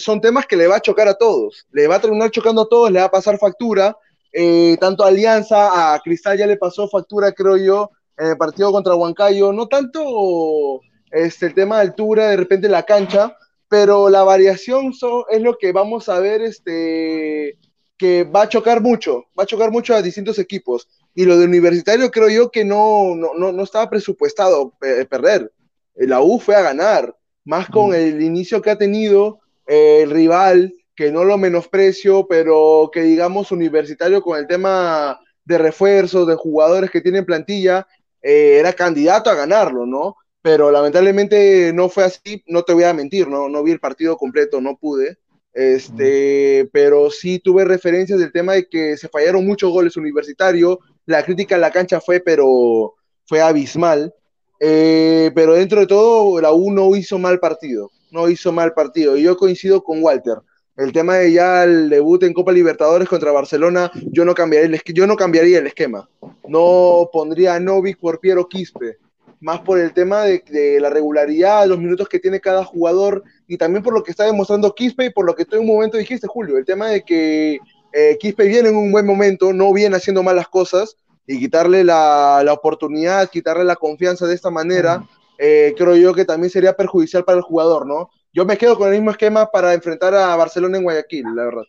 son 0.00 0.22
temas 0.22 0.46
que 0.46 0.56
le 0.56 0.66
va 0.66 0.76
a 0.76 0.80
chocar 0.80 1.06
a 1.06 1.14
todos. 1.14 1.66
Le 1.70 1.86
va 1.86 1.96
a 1.96 2.00
terminar 2.00 2.30
chocando 2.30 2.62
a 2.62 2.68
todos, 2.68 2.90
le 2.90 2.98
va 2.98 3.04
a 3.04 3.10
pasar 3.10 3.38
factura. 3.38 3.94
Eh, 4.32 4.76
tanto 4.80 5.04
a 5.04 5.08
Alianza, 5.08 5.94
a 5.94 6.00
Cristal 6.00 6.38
ya 6.38 6.46
le 6.46 6.56
pasó 6.56 6.88
factura, 6.88 7.32
creo 7.32 7.56
yo, 7.56 7.90
en 8.18 8.28
el 8.28 8.36
partido 8.36 8.72
contra 8.72 8.94
Huancayo. 8.94 9.52
No 9.52 9.68
tanto 9.68 10.80
este, 11.10 11.46
el 11.46 11.54
tema 11.54 11.76
de 11.76 11.82
altura, 11.82 12.28
de 12.28 12.36
repente 12.36 12.68
la 12.68 12.84
cancha, 12.84 13.36
pero 13.68 14.08
la 14.08 14.22
variación 14.22 14.92
es 15.30 15.42
lo 15.42 15.58
que 15.58 15.72
vamos 15.72 16.08
a 16.08 16.20
ver 16.20 16.42
este, 16.42 17.58
que 17.98 18.24
va 18.24 18.42
a 18.42 18.48
chocar 18.48 18.80
mucho, 18.80 19.24
va 19.38 19.44
a 19.44 19.46
chocar 19.46 19.70
mucho 19.70 19.94
a 19.94 20.02
distintos 20.02 20.38
equipos. 20.38 20.88
Y 21.14 21.24
lo 21.24 21.38
de 21.38 21.46
universitario 21.46 22.10
creo 22.10 22.28
yo 22.28 22.50
que 22.50 22.64
no, 22.64 23.14
no, 23.16 23.34
no, 23.34 23.52
no 23.52 23.62
estaba 23.62 23.88
presupuestado 23.88 24.74
perder. 25.08 25.52
La 25.94 26.20
U 26.20 26.38
fue 26.38 26.54
a 26.54 26.62
ganar, 26.62 27.16
más 27.44 27.68
con 27.68 27.94
el 27.94 28.22
inicio 28.22 28.60
que 28.60 28.70
ha 28.70 28.76
tenido 28.76 29.38
eh, 29.66 30.00
el 30.02 30.10
rival, 30.10 30.74
que 30.96 31.12
no 31.12 31.24
lo 31.24 31.38
menosprecio, 31.38 32.26
pero 32.26 32.90
que 32.92 33.02
digamos 33.02 33.52
universitario 33.52 34.22
con 34.22 34.38
el 34.38 34.46
tema 34.46 35.20
de 35.44 35.58
refuerzos, 35.58 36.26
de 36.26 36.34
jugadores 36.34 36.90
que 36.90 37.02
tienen 37.02 37.26
plantilla, 37.26 37.86
eh, 38.22 38.56
era 38.58 38.72
candidato 38.72 39.30
a 39.30 39.34
ganarlo, 39.34 39.86
¿no? 39.86 40.16
pero 40.46 40.70
lamentablemente 40.70 41.72
no 41.72 41.88
fue 41.88 42.04
así, 42.04 42.40
no 42.46 42.62
te 42.62 42.72
voy 42.72 42.84
a 42.84 42.94
mentir, 42.94 43.26
no, 43.26 43.48
no 43.48 43.64
vi 43.64 43.72
el 43.72 43.80
partido 43.80 44.16
completo, 44.16 44.60
no 44.60 44.76
pude, 44.76 45.18
este, 45.52 46.70
pero 46.72 47.10
sí 47.10 47.40
tuve 47.40 47.64
referencias 47.64 48.20
del 48.20 48.30
tema 48.30 48.52
de 48.52 48.68
que 48.68 48.96
se 48.96 49.08
fallaron 49.08 49.44
muchos 49.44 49.72
goles 49.72 49.96
universitarios, 49.96 50.78
la 51.04 51.24
crítica 51.24 51.56
en 51.56 51.62
la 51.62 51.72
cancha 51.72 52.00
fue, 52.00 52.20
pero 52.20 52.94
fue 53.26 53.40
abismal, 53.40 54.14
eh, 54.60 55.32
pero 55.34 55.54
dentro 55.54 55.80
de 55.80 55.88
todo 55.88 56.40
la 56.40 56.52
U 56.52 56.70
no 56.70 56.94
hizo 56.94 57.18
mal 57.18 57.40
partido, 57.40 57.90
no 58.12 58.28
hizo 58.28 58.52
mal 58.52 58.72
partido, 58.72 59.16
y 59.16 59.24
yo 59.24 59.36
coincido 59.36 59.82
con 59.82 60.00
Walter, 60.00 60.36
el 60.76 60.92
tema 60.92 61.16
de 61.16 61.32
ya 61.32 61.64
el 61.64 61.88
debut 61.88 62.22
en 62.22 62.34
Copa 62.34 62.52
Libertadores 62.52 63.08
contra 63.08 63.32
Barcelona, 63.32 63.90
yo 64.10 64.24
no 64.24 64.34
cambiaría 64.34 64.76
el, 64.76 64.94
yo 64.94 65.06
no 65.06 65.16
cambiaría 65.16 65.58
el 65.58 65.66
esquema, 65.66 66.08
no 66.48 67.08
pondría 67.12 67.54
a 67.54 67.60
Novik 67.60 67.98
por 67.98 68.20
Piero 68.20 68.48
Quispe, 68.48 68.98
más 69.40 69.60
por 69.60 69.78
el 69.78 69.92
tema 69.92 70.22
de, 70.22 70.42
de, 70.48 70.80
la 70.80 70.90
regularidad, 70.90 71.66
los 71.66 71.78
minutos 71.78 72.08
que 72.08 72.18
tiene 72.18 72.40
cada 72.40 72.64
jugador 72.64 73.22
y 73.46 73.56
también 73.56 73.82
por 73.82 73.94
lo 73.94 74.02
que 74.02 74.10
está 74.10 74.24
demostrando 74.24 74.74
Quispe 74.74 75.06
y 75.06 75.10
por 75.10 75.24
lo 75.24 75.34
que 75.34 75.44
tú 75.44 75.56
en 75.56 75.62
un 75.62 75.68
momento 75.68 75.98
dijiste, 75.98 76.26
Julio, 76.26 76.58
el 76.58 76.64
tema 76.64 76.88
de 76.88 77.02
que 77.02 77.58
eh, 77.92 78.18
Quispe 78.20 78.46
viene 78.46 78.68
en 78.68 78.76
un 78.76 78.92
buen 78.92 79.06
momento, 79.06 79.52
no 79.52 79.72
viene 79.72 79.96
haciendo 79.96 80.22
malas 80.22 80.48
cosas 80.48 80.96
y 81.26 81.38
quitarle 81.38 81.84
la, 81.84 82.42
la 82.44 82.52
oportunidad, 82.52 83.30
quitarle 83.30 83.64
la 83.64 83.76
confianza 83.76 84.26
de 84.26 84.34
esta 84.34 84.50
manera, 84.50 85.06
eh, 85.38 85.74
creo 85.76 85.96
yo 85.96 86.14
que 86.14 86.24
también 86.24 86.50
sería 86.50 86.76
perjudicial 86.76 87.24
para 87.24 87.38
el 87.38 87.44
jugador, 87.44 87.86
¿no? 87.86 88.10
Yo 88.36 88.44
me 88.44 88.58
quedo 88.58 88.76
con 88.76 88.88
el 88.88 88.96
mismo 88.96 89.12
esquema 89.12 89.46
para 89.46 89.72
enfrentar 89.72 90.14
a 90.14 90.36
Barcelona 90.36 90.76
en 90.76 90.82
Guayaquil, 90.84 91.24
la 91.34 91.44
verdad. 91.44 91.62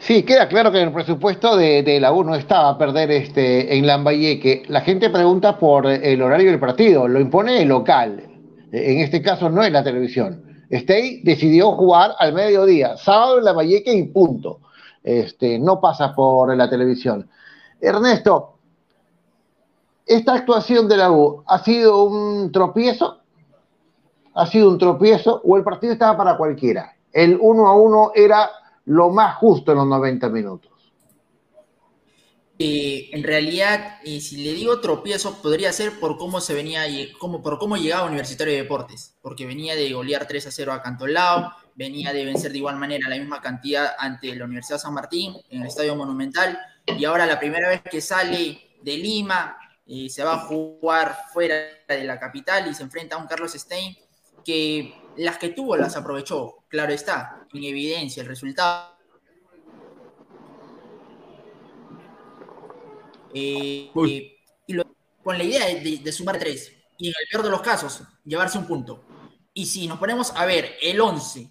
Sí, 0.00 0.24
queda 0.24 0.48
claro 0.48 0.72
que 0.72 0.80
en 0.80 0.88
el 0.88 0.92
presupuesto 0.92 1.56
de, 1.56 2.00
la 2.00 2.12
U 2.12 2.24
no 2.24 2.34
estaba 2.34 2.76
perder 2.76 3.12
este, 3.12 3.78
en 3.78 3.86
Lambayeque. 3.86 4.64
La 4.66 4.80
gente 4.80 5.08
pregunta 5.08 5.56
por 5.56 5.86
el 5.86 6.20
horario 6.20 6.50
del 6.50 6.58
partido, 6.58 7.06
lo 7.06 7.20
impone 7.20 7.62
el 7.62 7.68
local. 7.68 8.28
En 8.72 8.98
este 8.98 9.22
caso 9.22 9.48
no 9.48 9.62
es 9.62 9.70
la 9.70 9.84
televisión. 9.84 10.64
Stey 10.72 11.22
decidió 11.22 11.70
jugar 11.76 12.16
al 12.18 12.32
mediodía, 12.32 12.96
sábado 12.96 13.38
en 13.38 13.44
Lambayeque 13.44 13.94
y 13.94 14.08
punto. 14.08 14.62
Este, 15.04 15.60
no 15.60 15.80
pasa 15.80 16.12
por 16.12 16.56
la 16.56 16.68
televisión. 16.68 17.30
Ernesto, 17.80 18.58
¿esta 20.04 20.34
actuación 20.34 20.88
de 20.88 20.96
la 20.96 21.12
U 21.12 21.44
ha 21.46 21.60
sido 21.60 22.02
un 22.02 22.50
tropiezo? 22.50 23.21
¿Ha 24.34 24.46
sido 24.46 24.68
un 24.68 24.78
tropiezo 24.78 25.40
o 25.44 25.56
el 25.56 25.64
partido 25.64 25.92
estaba 25.92 26.16
para 26.16 26.36
cualquiera? 26.36 26.96
El 27.12 27.38
uno 27.40 27.68
a 27.68 27.74
uno 27.74 28.12
era 28.14 28.50
lo 28.86 29.10
más 29.10 29.36
justo 29.36 29.72
en 29.72 29.78
los 29.78 29.86
90 29.86 30.28
minutos. 30.28 30.72
En 32.64 33.24
realidad, 33.24 33.96
si 34.04 34.36
le 34.36 34.52
digo 34.52 34.80
tropiezo, 34.80 35.42
podría 35.42 35.72
ser 35.72 35.98
por 35.98 36.16
cómo 36.16 36.40
se 36.40 36.54
venía, 36.54 36.84
como, 37.18 37.42
por 37.42 37.58
cómo 37.58 37.76
llegaba 37.76 38.06
Universitario 38.06 38.54
de 38.54 38.62
Deportes, 38.62 39.16
porque 39.20 39.46
venía 39.46 39.74
de 39.74 39.92
golear 39.92 40.26
3 40.28 40.46
a 40.46 40.50
0 40.52 40.72
a 40.72 40.82
Cantolao, 40.82 41.50
venía 41.74 42.12
de 42.12 42.24
vencer 42.24 42.52
de 42.52 42.58
igual 42.58 42.76
manera 42.76 43.08
la 43.08 43.16
misma 43.16 43.40
cantidad 43.40 43.94
ante 43.98 44.34
la 44.36 44.44
Universidad 44.44 44.78
San 44.78 44.94
Martín 44.94 45.34
en 45.50 45.62
el 45.62 45.66
Estadio 45.66 45.96
Monumental, 45.96 46.56
y 46.86 47.04
ahora 47.04 47.26
la 47.26 47.40
primera 47.40 47.68
vez 47.68 47.82
que 47.82 48.00
sale 48.00 48.60
de 48.80 48.96
Lima, 48.96 49.56
eh, 49.84 50.08
se 50.08 50.22
va 50.22 50.34
a 50.34 50.46
jugar 50.46 51.16
fuera 51.32 51.56
de 51.88 52.04
la 52.04 52.20
capital 52.20 52.70
y 52.70 52.74
se 52.74 52.84
enfrenta 52.84 53.16
a 53.16 53.18
un 53.18 53.26
Carlos 53.26 53.52
Stein 53.54 53.96
que 54.44 54.94
las 55.16 55.38
que 55.38 55.50
tuvo 55.50 55.76
las 55.76 55.96
aprovechó, 55.96 56.64
claro 56.68 56.92
está, 56.92 57.46
en 57.52 57.64
evidencia 57.64 58.22
el 58.22 58.28
resultado. 58.28 58.96
Eh, 63.34 63.90
eh, 63.94 64.36
y 64.66 64.72
lo, 64.72 64.84
con 65.22 65.38
la 65.38 65.44
idea 65.44 65.66
de, 65.66 65.98
de, 65.98 66.12
sumar 66.12 66.38
tres, 66.38 66.72
y 66.98 67.08
en 67.08 67.14
el 67.18 67.28
peor 67.30 67.44
de 67.44 67.50
los 67.50 67.62
casos, 67.62 68.02
llevarse 68.24 68.58
un 68.58 68.66
punto. 68.66 69.04
Y 69.54 69.66
si 69.66 69.86
nos 69.86 69.98
ponemos 69.98 70.32
a 70.36 70.44
ver 70.44 70.76
el 70.82 71.00
11, 71.00 71.50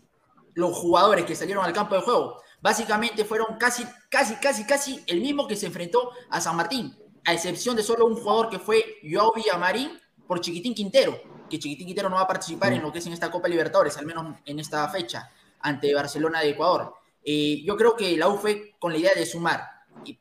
los 0.53 0.75
jugadores 0.75 1.25
que 1.25 1.35
salieron 1.35 1.65
al 1.65 1.73
campo 1.73 1.95
de 1.95 2.01
juego, 2.01 2.41
básicamente 2.61 3.25
fueron 3.25 3.57
casi, 3.57 3.85
casi, 4.09 4.35
casi, 4.35 4.65
casi 4.65 5.03
el 5.07 5.21
mismo 5.21 5.47
que 5.47 5.55
se 5.55 5.67
enfrentó 5.67 6.11
a 6.29 6.39
San 6.39 6.55
Martín, 6.55 6.95
a 7.25 7.33
excepción 7.33 7.75
de 7.75 7.83
solo 7.83 8.05
un 8.05 8.15
jugador 8.15 8.49
que 8.49 8.59
fue 8.59 8.99
Joao 9.03 9.33
Villamarín 9.33 9.99
por 10.27 10.41
Chiquitín 10.41 10.73
Quintero 10.73 11.30
que 11.51 11.59
Chiquitín 11.59 11.85
Quintero 11.85 12.09
no 12.09 12.15
va 12.15 12.23
a 12.23 12.27
participar 12.27 12.71
en 12.71 12.81
lo 12.81 12.91
que 12.91 12.99
es 12.99 13.05
en 13.05 13.13
esta 13.13 13.29
Copa 13.29 13.49
Libertadores, 13.49 13.97
al 13.97 14.05
menos 14.05 14.37
en 14.45 14.59
esta 14.59 14.87
fecha, 14.87 15.29
ante 15.59 15.93
Barcelona 15.93 16.39
de 16.39 16.49
Ecuador. 16.49 16.93
Eh, 17.23 17.61
yo 17.65 17.75
creo 17.75 17.95
que 17.95 18.15
la 18.17 18.29
U 18.29 18.37
fue 18.37 18.73
con 18.79 18.93
la 18.93 18.97
idea 18.97 19.11
de 19.13 19.25
sumar, 19.25 19.67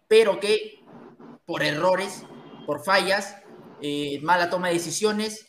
pero 0.08 0.40
que 0.40 0.84
por 1.46 1.62
errores, 1.62 2.24
por 2.66 2.84
fallas, 2.84 3.36
eh, 3.80 4.20
mala 4.22 4.50
toma 4.50 4.68
de 4.68 4.74
decisiones, 4.74 5.46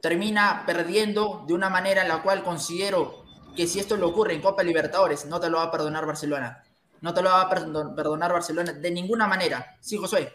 termina 0.00 0.64
perdiendo 0.66 1.44
de 1.48 1.54
una 1.54 1.70
manera 1.70 2.02
en 2.02 2.08
la 2.08 2.22
cual 2.22 2.44
considero 2.44 3.24
que 3.56 3.66
si 3.66 3.80
esto 3.80 3.96
le 3.96 4.04
ocurre 4.04 4.34
en 4.34 4.42
Copa 4.42 4.62
Libertadores, 4.62 5.24
no 5.24 5.40
te 5.40 5.48
lo 5.48 5.56
va 5.56 5.64
a 5.64 5.70
perdonar 5.70 6.06
Barcelona. 6.06 6.62
No 7.00 7.14
te 7.14 7.22
lo 7.22 7.30
va 7.30 7.42
a 7.42 7.48
perdonar 7.48 8.32
Barcelona 8.32 8.72
de 8.72 8.90
ninguna 8.90 9.26
manera. 9.26 9.76
Sí, 9.80 9.96
Josué. 9.96 10.32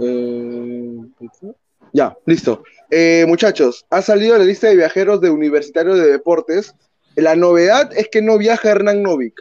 Eh, 0.00 0.98
ya, 1.92 2.16
listo. 2.26 2.62
Eh, 2.90 3.24
muchachos, 3.28 3.86
ha 3.90 4.02
salido 4.02 4.36
la 4.36 4.44
lista 4.44 4.68
de 4.68 4.76
viajeros 4.76 5.20
de 5.20 5.30
Universitario 5.30 5.94
de 5.94 6.10
Deportes. 6.10 6.74
La 7.16 7.36
novedad 7.36 7.90
es 7.96 8.08
que 8.08 8.22
no 8.22 8.38
viaja 8.38 8.70
Hernán 8.70 9.02
Novik. 9.02 9.40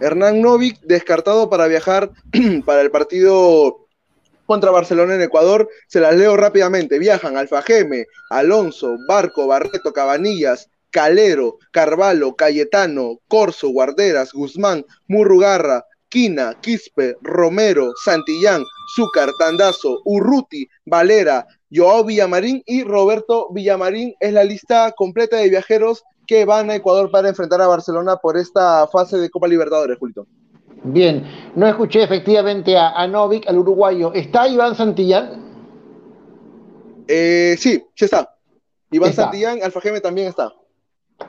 Hernán 0.00 0.40
Novik 0.40 0.80
descartado 0.80 1.48
para 1.48 1.66
viajar 1.66 2.10
para 2.64 2.80
el 2.80 2.90
partido 2.90 3.86
contra 4.46 4.70
Barcelona 4.70 5.14
en 5.14 5.22
Ecuador. 5.22 5.68
Se 5.86 6.00
las 6.00 6.16
leo 6.16 6.36
rápidamente. 6.36 6.98
Viajan 6.98 7.36
Alfajeme, 7.36 8.06
Alonso, 8.30 8.96
Barco, 9.08 9.46
Barreto, 9.46 9.92
Cabanillas, 9.92 10.68
Calero, 10.90 11.58
Carvalho, 11.72 12.34
Cayetano, 12.34 13.20
Corso, 13.28 13.68
Guarderas, 13.68 14.32
Guzmán, 14.32 14.84
Murrugarra, 15.08 15.84
Quina, 16.08 16.54
Quispe, 16.60 17.16
Romero, 17.22 17.92
Santillán, 18.04 18.64
Zúcar, 18.94 19.30
Tandazo, 19.38 20.00
Urruti, 20.04 20.68
Valera, 20.84 21.46
Joao 21.70 22.04
Villamarín 22.04 22.62
y 22.66 22.84
Roberto 22.84 23.48
Villamarín. 23.52 24.14
Es 24.20 24.32
la 24.32 24.44
lista 24.44 24.92
completa 24.92 25.36
de 25.36 25.50
viajeros 25.50 26.02
que 26.26 26.44
van 26.44 26.70
a 26.70 26.76
Ecuador 26.76 27.10
para 27.10 27.28
enfrentar 27.28 27.60
a 27.60 27.66
Barcelona 27.66 28.16
por 28.16 28.36
esta 28.36 28.86
fase 28.88 29.18
de 29.18 29.30
Copa 29.30 29.48
Libertadores, 29.48 29.98
Julito. 29.98 30.26
Bien, 30.84 31.24
no 31.54 31.66
escuché 31.66 32.02
efectivamente 32.02 32.76
a, 32.76 33.06
Novik, 33.06 33.48
al 33.48 33.58
uruguayo. 33.58 34.12
¿Está 34.12 34.46
Iván 34.48 34.74
Santillán? 34.74 35.42
Eh, 37.08 37.56
sí, 37.58 37.82
sí 37.94 38.04
está. 38.04 38.36
Iván 38.90 39.12
Santillán, 39.12 39.62
Alfa 39.62 39.80
Geme 39.80 40.00
también 40.00 40.28
está. 40.28 40.52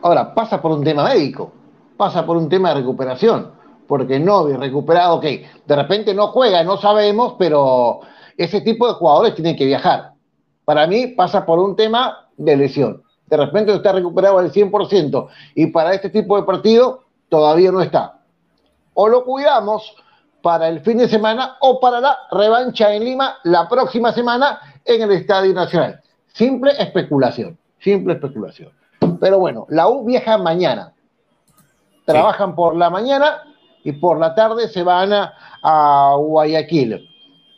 Ahora, 0.02 0.34
pasa 0.34 0.62
por 0.62 0.72
un 0.72 0.84
tema 0.84 1.06
médico, 1.06 1.54
pasa 1.96 2.26
por 2.26 2.36
un 2.36 2.50
tema 2.50 2.70
de 2.70 2.76
recuperación, 2.82 3.54
porque 3.88 4.20
Novi 4.20 4.54
recuperado, 4.54 5.16
ok, 5.16 5.24
de 5.24 5.76
repente 5.76 6.14
no 6.14 6.28
juega, 6.28 6.64
no 6.64 6.78
sabemos, 6.78 7.36
pero 7.38 8.02
ese 8.38 8.62
tipo 8.62 8.88
de 8.88 8.94
jugadores 8.94 9.36
tienen 9.36 9.56
que 9.56 9.66
viajar. 9.66 10.12
Para 10.66 10.88
mí 10.88 11.08
pasa 11.08 11.46
por 11.46 11.60
un 11.60 11.76
tema 11.76 12.28
de 12.38 12.58
lesión. 12.58 13.04
De 13.28 13.38
repente 13.38 13.74
está 13.74 13.92
recuperado 13.92 14.40
al 14.40 14.52
100% 14.52 15.28
y 15.56 15.68
para 15.68 15.94
este 15.94 16.10
tipo 16.10 16.36
de 16.38 16.44
partido 16.44 17.04
todavía 17.30 17.72
no 17.72 17.82
está. 17.82 18.20
O 18.94 19.08
lo 19.08 19.24
cuidamos 19.24 19.96
para 20.42 20.68
el 20.68 20.82
fin 20.82 20.98
de 20.98 21.08
semana 21.08 21.58
o 21.62 21.80
para 21.80 22.00
la 22.00 22.18
revancha 22.32 22.94
en 22.94 23.04
Lima 23.04 23.36
la 23.44 23.68
próxima 23.68 24.12
semana 24.12 24.60
en 24.86 25.02
el 25.02 25.12
Estadio 25.12 25.54
Nacional. 25.54 26.02
Simple 26.34 26.72
especulación, 26.78 27.58
simple 27.80 28.14
especulación. 28.14 28.72
Pero 29.20 29.40
bueno, 29.40 29.66
la 29.70 29.88
U 29.88 30.06
viaja 30.06 30.38
mañana. 30.38 30.94
Trabajan 32.06 32.56
por 32.56 32.76
la 32.76 32.92
mañana 32.92 33.42
y 33.86 33.94
por 33.94 34.20
la 34.20 34.34
tarde 34.34 34.68
se 34.68 34.84
van 34.84 35.14
a, 35.14 36.16
Guayaquil. 36.18 37.08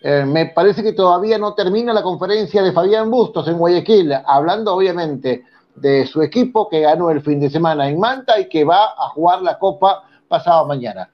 Eh, 0.01 0.25
me 0.25 0.47
parece 0.47 0.83
que 0.83 0.93
todavía 0.93 1.37
no 1.37 1.53
termina 1.53 1.93
la 1.93 2.03
conferencia 2.03 2.61
de 2.61 2.73
Fabián 2.73 3.09
Bustos 3.09 3.47
en 3.47 3.57
Guayaquil, 3.57 4.13
hablando 4.25 4.75
obviamente 4.75 5.45
de 5.75 6.05
su 6.05 6.21
equipo 6.21 6.69
que 6.69 6.81
ganó 6.81 7.09
el 7.09 7.21
fin 7.21 7.39
de 7.39 7.49
semana 7.49 7.89
en 7.89 7.99
Manta 7.99 8.39
y 8.39 8.49
que 8.49 8.65
va 8.65 8.93
a 8.97 9.09
jugar 9.09 9.41
la 9.41 9.57
Copa 9.57 10.03
pasado 10.27 10.67
mañana. 10.67 11.09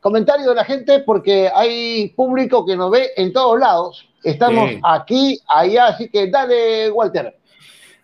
Comentario 0.00 0.48
de 0.48 0.54
la 0.54 0.64
gente 0.64 1.00
porque 1.00 1.50
hay 1.52 2.10
público 2.10 2.64
que 2.64 2.76
nos 2.76 2.90
ve 2.90 3.10
en 3.16 3.32
todos 3.32 3.58
lados. 3.58 4.08
Estamos 4.22 4.70
aquí, 4.84 5.40
allá, 5.48 5.86
así 5.86 6.08
que 6.08 6.30
dale, 6.30 6.90
Walter 6.92 7.41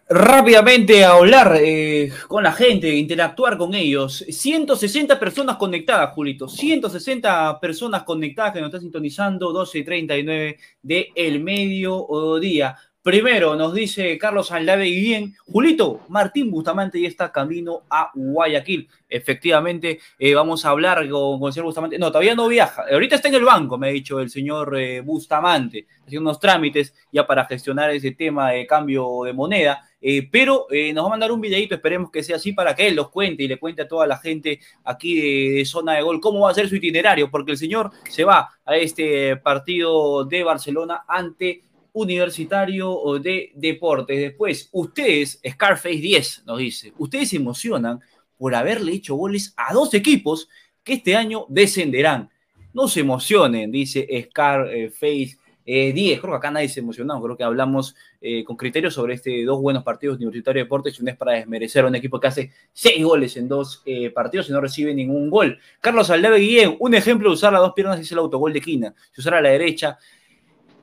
rápidamente 0.09 1.05
a 1.05 1.13
hablar 1.13 1.59
eh, 1.61 2.11
con 2.27 2.43
la 2.43 2.53
gente, 2.53 2.95
interactuar 2.95 3.59
con 3.59 3.75
ellos. 3.75 4.25
160 4.29 5.19
personas 5.21 5.57
conectadas, 5.57 6.13
Julito. 6.15 6.49
160 6.49 7.61
personas 7.61 8.03
conectadas 8.05 8.53
que 8.53 8.61
nos 8.61 8.69
están 8.69 8.83
sintonizando, 8.83 9.53
12.39 9.53 10.57
de 10.83 11.09
el 11.15 11.41
mediodía. 11.41 12.77
Primero 13.01 13.57
nos 13.57 13.73
dice 13.73 14.19
Carlos 14.19 14.53
Aldave 14.53 14.87
y 14.87 15.01
bien, 15.01 15.35
Julito, 15.47 16.01
Martín 16.09 16.51
Bustamante 16.51 17.01
ya 17.01 17.09
está 17.09 17.33
camino 17.33 17.85
a 17.89 18.11
Guayaquil. 18.15 18.87
Efectivamente, 19.09 20.01
eh, 20.19 20.35
vamos 20.35 20.67
a 20.67 20.71
hablar 20.71 21.09
con, 21.09 21.43
el 21.43 21.53
señor 21.53 21.65
Bustamante. 21.65 21.99
No, 21.99 22.09
todavía 22.09 22.35
no 22.35 22.49
viaja. 22.49 22.85
Ahorita 22.93 23.17
está 23.17 23.29
en 23.29 23.37
el 23.37 23.45
banco, 23.45 23.79
me 23.79 23.89
ha 23.89 23.93
dicho 23.93 24.21
el 24.21 24.29
señor 24.29 24.79
eh, 24.79 25.01
Bustamante, 25.01 25.87
haciendo 26.05 26.29
unos 26.29 26.39
trámites 26.39 26.93
ya 27.11 27.27
para 27.27 27.47
gestionar 27.47 27.89
ese 27.91 28.11
tema 28.11 28.51
de 28.51 28.67
cambio 28.67 29.23
de 29.25 29.33
moneda. 29.33 29.88
Eh, 30.01 30.29
pero 30.31 30.67
nos 30.95 31.05
va 31.05 31.09
a 31.09 31.11
mandar 31.11 31.33
un 31.33 31.41
videito, 31.41 31.75
esperemos 31.75 32.11
que 32.11 32.23
sea 32.23 32.37
así 32.37 32.53
para 32.53 32.75
que 32.75 32.87
él 32.87 32.95
los 32.95 33.11
cuente 33.11 33.43
y 33.43 33.49
le 33.49 33.59
cuente 33.59 33.83
a 33.83 33.89
toda 33.89 34.07
la 34.07 34.17
gente 34.17 34.61
aquí 34.85 35.21
de, 35.21 35.65
zona 35.65 35.95
de 35.95 36.03
gol 36.03 36.21
cómo 36.21 36.41
va 36.41 36.51
a 36.51 36.55
ser 36.55 36.69
su 36.69 36.77
itinerario, 36.77 37.31
porque 37.31 37.53
el 37.53 37.59
señor 37.59 37.91
se 38.09 38.25
va 38.25 38.49
a 38.65 38.77
este 38.77 39.37
partido 39.37 40.25
de 40.25 40.45
Barcelona 40.45 41.05
ante 41.09 41.63
Universitario 41.93 43.19
de 43.21 43.51
Deportes. 43.55 44.19
Después, 44.19 44.69
ustedes, 44.73 45.41
Scarface 45.47 45.97
10 45.97 46.45
nos 46.47 46.59
dice, 46.59 46.93
ustedes 46.99 47.31
se 47.31 47.37
emocionan 47.37 48.01
por 48.37 48.55
haberle 48.55 48.93
hecho 48.93 49.17
goles 49.17 49.53
a 49.57 49.75
dos 49.75 49.93
equipos 49.95 50.49
que 50.85 50.95
este 50.95 51.17
año 51.17 51.47
descenderán. 51.49 52.31
No 52.73 52.87
se 52.87 53.01
emocionen, 53.01 53.73
dice 53.73 54.07
Scarface 54.31 55.39
10. 55.69 56.21
Creo 56.21 56.33
que 56.33 56.37
acá 56.37 56.51
nadie 56.51 56.69
se 56.69 56.81
emocionó, 56.81 57.21
creo 57.23 57.37
que 57.37 57.45
hablamos 57.45 57.95
eh, 58.21 58.43
con 58.45 58.57
criterio 58.57 58.91
sobre 58.91 59.15
este 59.15 59.45
dos 59.45 59.61
buenos 59.61 59.83
partidos 59.83 60.17
Universitario 60.17 60.61
de 60.61 60.65
Deportes 60.65 60.99
y 60.99 61.03
un 61.03 61.09
es 61.09 61.17
para 61.17 61.33
desmerecer 61.33 61.85
a 61.85 61.89
un 61.89 61.95
equipo 61.95 62.19
que 62.19 62.27
hace 62.27 62.51
seis 62.73 63.05
goles 63.05 63.37
en 63.37 63.49
dos 63.49 63.83
eh, 63.85 64.11
partidos 64.11 64.49
y 64.49 64.53
no 64.53 64.61
recibe 64.61 64.95
ningún 64.95 65.29
gol. 65.31 65.59
Carlos 65.81 66.11
Aldave 66.11 66.39
Guillén, 66.39 66.77
un 66.81 66.95
ejemplo 66.95 67.29
de 67.29 67.35
usar 67.35 67.53
las 67.53 67.61
dos 67.61 67.73
piernas 67.75 68.01
es 68.01 68.11
el 68.13 68.19
autogol 68.19 68.53
de 68.53 68.61
Quina. 68.61 68.95
Si 69.13 69.21
usara 69.21 69.41
la 69.41 69.51
derecha, 69.51 69.99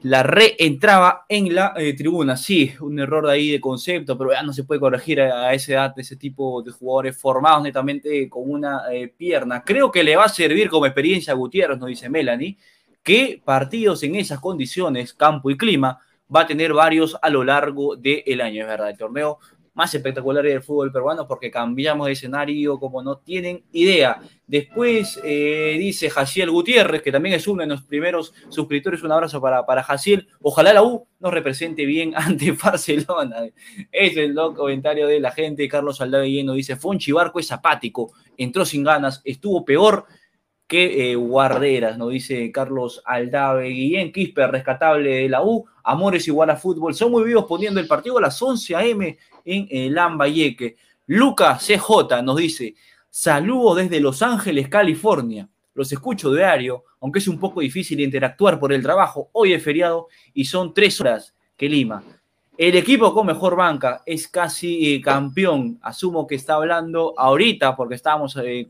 la 0.06 0.22
reentraba 0.22 1.26
en 1.28 1.56
la 1.56 1.74
eh, 1.78 1.94
tribuna. 1.96 2.38
Sí, 2.38 2.72
un 2.80 3.00
error 3.00 3.26
de 3.26 3.32
ahí 3.32 3.50
de 3.50 3.60
concepto, 3.60 4.16
pero 4.16 4.34
ya 4.34 4.44
no 4.44 4.54
se 4.54 4.64
puede 4.64 4.80
corregir 4.80 5.20
a, 5.20 5.52
esa 5.52 5.74
edad 5.74 5.96
de 5.96 6.04
ese 6.04 6.16
tipo 6.16 6.62
de 6.62 6.72
jugadores 6.72 7.18
formados 7.18 7.64
netamente 7.64 8.30
con 8.30 8.44
una 8.46 8.84
eh, 8.94 9.08
pierna. 9.08 9.64
Creo 9.64 9.92
que 9.92 10.04
le 10.04 10.16
va 10.16 10.26
a 10.26 10.30
servir 10.30 10.70
como 10.70 10.86
experiencia 10.86 11.34
a 11.34 11.36
Gutiérrez, 11.36 11.80
nos 11.80 11.90
dice 11.90 12.08
Melanie, 12.08 12.56
que 13.06 13.40
partidos 13.46 14.02
en 14.02 14.16
esas 14.16 14.40
condiciones, 14.40 15.14
campo 15.14 15.52
y 15.52 15.58
clima, 15.58 16.00
va 16.36 16.42
a 16.42 16.48
tener 16.48 16.74
varios 16.74 17.16
a 17.22 17.30
lo 17.30 17.44
largo 17.44 17.96
del 17.96 18.42
año, 18.42 18.64
es 18.64 18.68
verdad. 18.68 18.90
El 18.90 18.98
torneo 18.98 19.38
más 19.76 19.94
espectacular 19.94 20.44
del 20.44 20.64
fútbol 20.64 20.92
peruano 20.92 21.28
porque 21.28 21.52
cambiamos 21.52 22.08
de 22.08 22.14
escenario 22.14 22.80
como 22.80 23.04
no 23.04 23.18
tienen 23.18 23.64
idea. 23.74 24.22
Después 24.48 25.20
eh, 25.24 25.76
dice 25.78 26.10
Jaciel 26.10 26.50
Gutiérrez, 26.50 27.04
que 27.04 27.12
también 27.12 27.36
es 27.36 27.48
uno 27.48 27.62
de 27.62 27.68
los 27.68 27.84
primeros 27.84 28.34
suscriptores, 28.50 29.04
un 29.04 29.12
abrazo 29.12 29.40
para, 29.40 29.66
para 29.68 29.84
Jaciel. 29.84 30.28
Ojalá 30.42 30.74
la 30.74 30.82
U 30.82 31.06
nos 31.20 31.32
represente 31.32 31.86
bien 31.86 32.14
ante 32.16 32.54
Barcelona. 32.54 33.44
Es 33.92 34.18
el 34.18 34.34
comentario 34.56 35.08
de 35.08 35.20
la 35.20 35.32
gente. 35.32 35.68
Carlos 35.68 36.02
Aldave 36.02 36.32
Lleno 36.32 36.54
dice, 36.54 36.76
Fonchi 36.76 37.12
Barco 37.12 37.40
es 37.40 37.52
apático, 37.52 38.14
entró 38.36 38.66
sin 38.66 38.84
ganas, 38.84 39.22
estuvo 39.26 39.64
peor 39.64 40.06
que 40.68 41.12
eh, 41.12 41.16
Guarderas, 41.16 41.98
nos 41.98 42.12
dice 42.12 42.52
Carlos 42.52 43.02
Aldave 43.06 43.70
Guillén, 43.70 44.12
Quispe, 44.12 44.48
rescatable 44.48 45.16
de 45.16 45.30
la 45.30 45.44
U, 45.44 45.66
Amores 45.84 46.28
igual 46.28 46.50
a 46.50 46.56
fútbol, 46.56 46.96
son 46.96 47.12
muy 47.12 47.24
vivos 47.24 47.46
poniendo 47.48 47.80
el 47.80 47.88
partido 47.88 48.18
a 48.18 48.22
las 48.22 48.42
11 48.42 48.76
a.m. 48.76 49.18
en 49.46 49.68
el 49.70 49.94
Lambayeque. 49.94 50.78
Lucas 51.06 51.64
CJ 51.64 52.24
nos 52.24 52.38
dice, 52.38 52.74
saludo 53.12 53.76
desde 53.76 54.00
Los 54.00 54.24
Ángeles, 54.24 54.68
California. 54.68 55.48
Los 55.76 55.92
escucho 55.92 56.34
diario, 56.34 56.86
aunque 57.02 57.20
es 57.20 57.28
un 57.28 57.40
poco 57.40 57.62
difícil 57.62 58.00
interactuar 58.00 58.60
por 58.60 58.74
el 58.74 58.82
trabajo. 58.82 59.30
Hoy 59.34 59.54
es 59.54 59.64
feriado 59.64 60.08
y 60.34 60.46
son 60.46 60.74
tres 60.74 61.00
horas 61.00 61.36
que 61.56 61.70
Lima. 61.70 62.04
El 62.58 62.78
equipo 62.78 63.14
con 63.14 63.28
mejor 63.28 63.58
banca 63.58 64.02
es 64.06 64.30
casi 64.30 64.94
eh, 64.94 65.02
campeón. 65.02 65.78
Asumo 65.82 66.26
que 66.26 66.36
está 66.36 66.54
hablando 66.54 67.14
ahorita, 67.18 67.76
porque 67.76 67.96
estábamos 67.96 68.38
eh, 68.42 68.66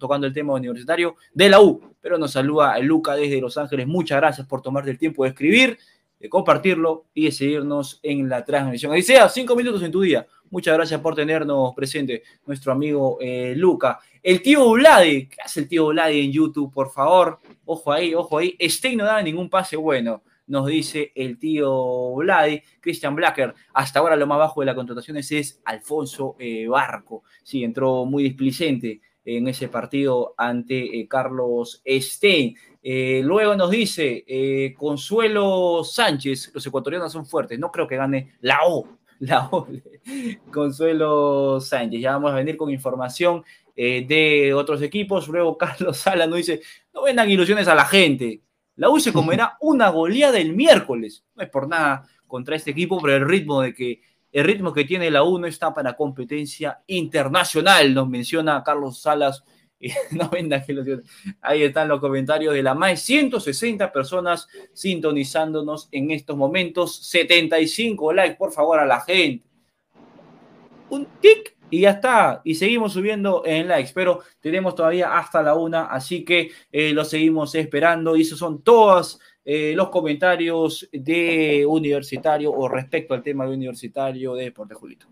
tocando 0.00 0.26
el 0.26 0.32
tema 0.32 0.54
universitario, 0.54 1.14
de 1.32 1.48
la 1.48 1.60
U. 1.60 1.80
Pero 2.00 2.18
nos 2.18 2.32
saluda 2.32 2.76
Luca 2.80 3.14
desde 3.14 3.40
Los 3.40 3.56
Ángeles. 3.56 3.86
Muchas 3.86 4.18
gracias 4.18 4.44
por 4.44 4.60
tomarte 4.60 4.90
el 4.90 4.98
tiempo 4.98 5.22
de 5.22 5.30
escribir, 5.30 5.78
de 6.18 6.28
compartirlo 6.28 7.04
y 7.14 7.26
de 7.26 7.32
seguirnos 7.32 8.00
en 8.02 8.28
la 8.28 8.44
transmisión. 8.44 8.90
Ahí 8.90 9.02
sea, 9.02 9.28
cinco 9.28 9.54
minutos 9.54 9.84
en 9.84 9.92
tu 9.92 10.00
día. 10.00 10.26
Muchas 10.50 10.74
gracias 10.74 11.00
por 11.00 11.14
tenernos 11.14 11.74
presente, 11.76 12.24
nuestro 12.44 12.72
amigo 12.72 13.18
eh, 13.20 13.54
Luca. 13.56 14.00
El 14.20 14.42
tío 14.42 14.68
Vladi, 14.72 15.28
¿qué 15.28 15.36
hace 15.44 15.60
el 15.60 15.68
tío 15.68 15.86
Vladi 15.86 16.24
en 16.24 16.32
YouTube? 16.32 16.72
Por 16.72 16.90
favor, 16.90 17.38
ojo 17.64 17.92
ahí, 17.92 18.16
ojo 18.16 18.38
ahí. 18.38 18.56
Este 18.58 18.96
no 18.96 19.04
da 19.04 19.22
ningún 19.22 19.48
pase 19.48 19.76
bueno 19.76 20.22
nos 20.48 20.66
dice 20.66 21.12
el 21.14 21.38
tío 21.38 22.14
Vladi, 22.14 22.62
Christian 22.80 23.14
Blacker. 23.14 23.54
Hasta 23.74 24.00
ahora 24.00 24.16
lo 24.16 24.26
más 24.26 24.38
bajo 24.38 24.60
de 24.60 24.66
las 24.66 24.74
contrataciones 24.74 25.30
es 25.30 25.60
Alfonso 25.64 26.36
eh, 26.38 26.66
Barco. 26.66 27.22
Sí, 27.42 27.62
entró 27.62 28.04
muy 28.04 28.24
displicente 28.24 29.00
en 29.24 29.46
ese 29.46 29.68
partido 29.68 30.34
ante 30.36 31.00
eh, 31.00 31.06
Carlos 31.06 31.82
Stein. 31.86 32.56
Eh, 32.82 33.20
luego 33.22 33.54
nos 33.54 33.70
dice 33.70 34.24
Consuelo 34.76 35.84
Sánchez, 35.84 36.50
los 36.54 36.66
ecuatorianos 36.66 37.12
son 37.12 37.26
fuertes, 37.26 37.58
no 37.58 37.70
creo 37.70 37.86
que 37.86 37.96
gane 37.96 38.32
la 38.40 38.60
O. 38.66 38.88
la 39.20 39.50
Consuelo 40.50 41.60
Sánchez. 41.60 42.00
Ya 42.00 42.12
vamos 42.12 42.30
a 42.32 42.36
venir 42.36 42.56
con 42.56 42.70
información 42.70 43.44
de 43.76 44.52
otros 44.56 44.80
equipos. 44.82 45.28
Luego 45.28 45.58
Carlos 45.58 45.98
Sala 45.98 46.26
nos 46.26 46.38
dice, 46.38 46.62
no 46.94 47.02
vendan 47.02 47.30
ilusiones 47.30 47.68
a 47.68 47.74
la 47.74 47.84
gente. 47.84 48.40
La 48.78 48.88
U 48.88 48.98
se 48.98 49.12
comerá 49.12 49.56
una 49.60 49.90
goleada 49.90 50.38
el 50.38 50.54
miércoles. 50.54 51.24
No 51.34 51.42
es 51.42 51.50
por 51.50 51.68
nada 51.68 52.08
contra 52.26 52.56
este 52.56 52.70
equipo, 52.70 53.00
pero 53.02 53.16
el 53.16 53.28
ritmo 53.28 53.60
de 53.60 53.74
que 53.74 54.00
el 54.30 54.44
ritmo 54.44 54.72
que 54.72 54.84
tiene 54.84 55.10
la 55.10 55.24
U 55.24 55.38
no 55.38 55.46
está 55.46 55.72
para 55.74 55.96
competencia 55.96 56.82
internacional, 56.86 57.92
nos 57.94 58.08
menciona 58.08 58.62
Carlos 58.64 59.00
Salas. 59.00 59.44
no 60.12 60.28
vendan 60.28 60.62
ilusiones. 60.66 61.06
Ahí 61.40 61.62
están 61.62 61.88
los 61.88 62.00
comentarios 62.00 62.54
de 62.54 62.62
las 62.62 62.76
más 62.76 62.90
de 62.90 62.96
160 62.96 63.92
personas 63.92 64.48
sintonizándonos 64.72 65.88
en 65.92 66.10
estos 66.10 66.36
momentos. 66.36 66.96
75 67.06 68.12
likes, 68.12 68.36
por 68.36 68.52
favor, 68.52 68.80
a 68.80 68.86
la 68.86 69.00
gente. 69.00 69.44
Un 70.90 71.06
tic 71.20 71.57
y 71.70 71.80
ya 71.80 71.90
está. 71.90 72.40
Y 72.44 72.54
seguimos 72.54 72.92
subiendo 72.92 73.42
en 73.44 73.68
likes, 73.68 73.92
pero 73.94 74.20
tenemos 74.40 74.74
todavía 74.74 75.18
hasta 75.18 75.42
la 75.42 75.54
una, 75.54 75.86
así 75.86 76.24
que 76.24 76.50
eh, 76.72 76.92
lo 76.92 77.04
seguimos 77.04 77.54
esperando. 77.54 78.16
Y 78.16 78.22
esos 78.22 78.38
son 78.38 78.62
todos 78.62 79.20
eh, 79.44 79.72
los 79.74 79.88
comentarios 79.88 80.88
de 80.92 81.64
universitario 81.66 82.52
o 82.52 82.68
respecto 82.68 83.14
al 83.14 83.22
tema 83.22 83.46
de 83.46 83.54
universitario 83.54 84.34
de 84.34 84.44
Deporte 84.44 84.74
Julito. 84.74 85.06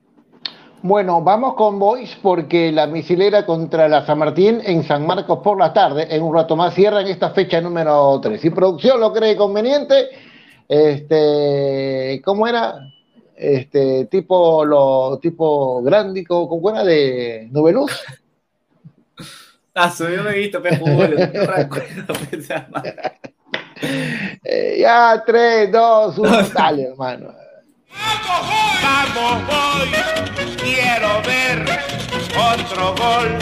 Bueno, 0.82 1.22
vamos 1.22 1.54
con 1.54 1.78
Boys 1.78 2.16
porque 2.22 2.70
la 2.70 2.86
misilera 2.86 3.46
contra 3.46 3.88
la 3.88 4.04
San 4.04 4.18
Martín 4.18 4.60
en 4.62 4.84
San 4.84 5.06
Marcos 5.06 5.40
por 5.42 5.58
la 5.58 5.72
tarde, 5.72 6.06
en 6.14 6.22
un 6.22 6.34
rato 6.34 6.54
más 6.54 6.74
cierra 6.74 7.00
en 7.00 7.08
esta 7.08 7.30
fecha 7.30 7.60
número 7.60 8.20
3. 8.22 8.40
Si 8.40 8.50
producción 8.50 9.00
lo 9.00 9.12
cree 9.12 9.36
conveniente, 9.36 10.10
este, 10.68 12.20
¿cómo 12.24 12.46
era? 12.46 12.74
Este 13.36 14.06
tipo 14.06 14.64
lo 14.64 15.18
tipo 15.20 15.82
grándico 15.82 16.48
con 16.48 16.60
buena 16.60 16.84
de 16.84 17.48
Nubeluz. 17.50 17.92
Ah, 19.78 19.90
subió 19.90 20.22
me 20.22 20.30
he 20.30 20.38
visto 20.38 20.62
eh, 24.42 24.78
Ya, 24.80 25.22
3, 25.26 25.70
2, 25.70 26.18
1, 26.18 26.42
dale, 26.54 26.84
hermano. 26.84 27.34
Vamos, 28.82 29.46
voy, 29.46 29.90
quiero 30.56 31.20
ver 31.26 31.66
otro 32.54 32.94
gol. 32.94 33.38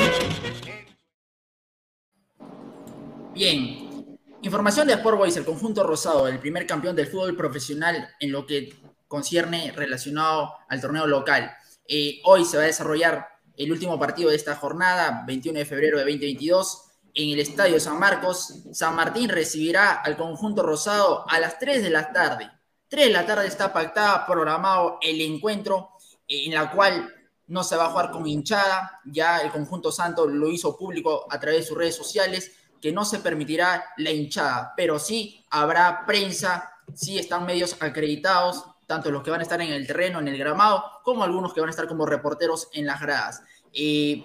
Bien, 3.32 4.08
información 4.42 4.88
de 4.88 4.94
Sport 4.94 5.18
Boys, 5.18 5.36
el 5.36 5.44
conjunto 5.44 5.84
rosado, 5.84 6.26
el 6.26 6.40
primer 6.40 6.66
campeón 6.66 6.96
del 6.96 7.06
fútbol 7.06 7.36
profesional 7.36 8.08
en 8.18 8.32
lo 8.32 8.44
que 8.44 8.72
concierne 9.14 9.70
relacionado 9.70 10.54
al 10.68 10.80
torneo 10.80 11.06
local. 11.06 11.48
Eh, 11.86 12.20
hoy 12.24 12.44
se 12.44 12.56
va 12.56 12.64
a 12.64 12.66
desarrollar 12.66 13.28
el 13.56 13.70
último 13.70 13.96
partido 13.96 14.30
de 14.30 14.34
esta 14.34 14.56
jornada, 14.56 15.22
21 15.24 15.60
de 15.60 15.64
febrero 15.64 15.98
de 15.98 16.02
2022, 16.02 16.82
en 17.14 17.30
el 17.30 17.38
Estadio 17.38 17.78
San 17.78 18.00
Marcos. 18.00 18.64
San 18.72 18.96
Martín 18.96 19.28
recibirá 19.28 19.92
al 19.92 20.16
conjunto 20.16 20.64
rosado 20.64 21.24
a 21.30 21.38
las 21.38 21.60
3 21.60 21.84
de 21.84 21.90
la 21.90 22.12
tarde. 22.12 22.50
3 22.88 23.06
de 23.06 23.12
la 23.12 23.24
tarde 23.24 23.46
está 23.46 23.72
pactada, 23.72 24.26
programado 24.26 24.98
el 25.00 25.20
encuentro 25.20 25.90
en 26.26 26.52
la 26.52 26.72
cual 26.72 27.08
no 27.46 27.62
se 27.62 27.76
va 27.76 27.84
a 27.84 27.90
jugar 27.90 28.10
con 28.10 28.26
hinchada. 28.26 29.00
Ya 29.04 29.38
el 29.38 29.52
conjunto 29.52 29.92
santo 29.92 30.26
lo 30.26 30.48
hizo 30.48 30.76
público 30.76 31.28
a 31.30 31.38
través 31.38 31.60
de 31.60 31.66
sus 31.68 31.78
redes 31.78 31.94
sociales 31.94 32.50
que 32.82 32.90
no 32.90 33.04
se 33.04 33.20
permitirá 33.20 33.84
la 33.96 34.10
hinchada, 34.10 34.72
pero 34.76 34.98
sí 34.98 35.46
habrá 35.50 36.04
prensa, 36.04 36.72
sí 36.92 37.16
están 37.16 37.46
medios 37.46 37.76
acreditados 37.80 38.64
tanto 38.86 39.10
los 39.10 39.22
que 39.22 39.30
van 39.30 39.40
a 39.40 39.42
estar 39.42 39.60
en 39.60 39.72
el 39.72 39.86
terreno, 39.86 40.18
en 40.18 40.28
el 40.28 40.38
gramado, 40.38 40.84
como 41.02 41.24
algunos 41.24 41.52
que 41.52 41.60
van 41.60 41.68
a 41.68 41.70
estar 41.70 41.88
como 41.88 42.06
reporteros 42.06 42.68
en 42.72 42.86
las 42.86 43.00
gradas. 43.00 43.42
Eh, 43.72 44.24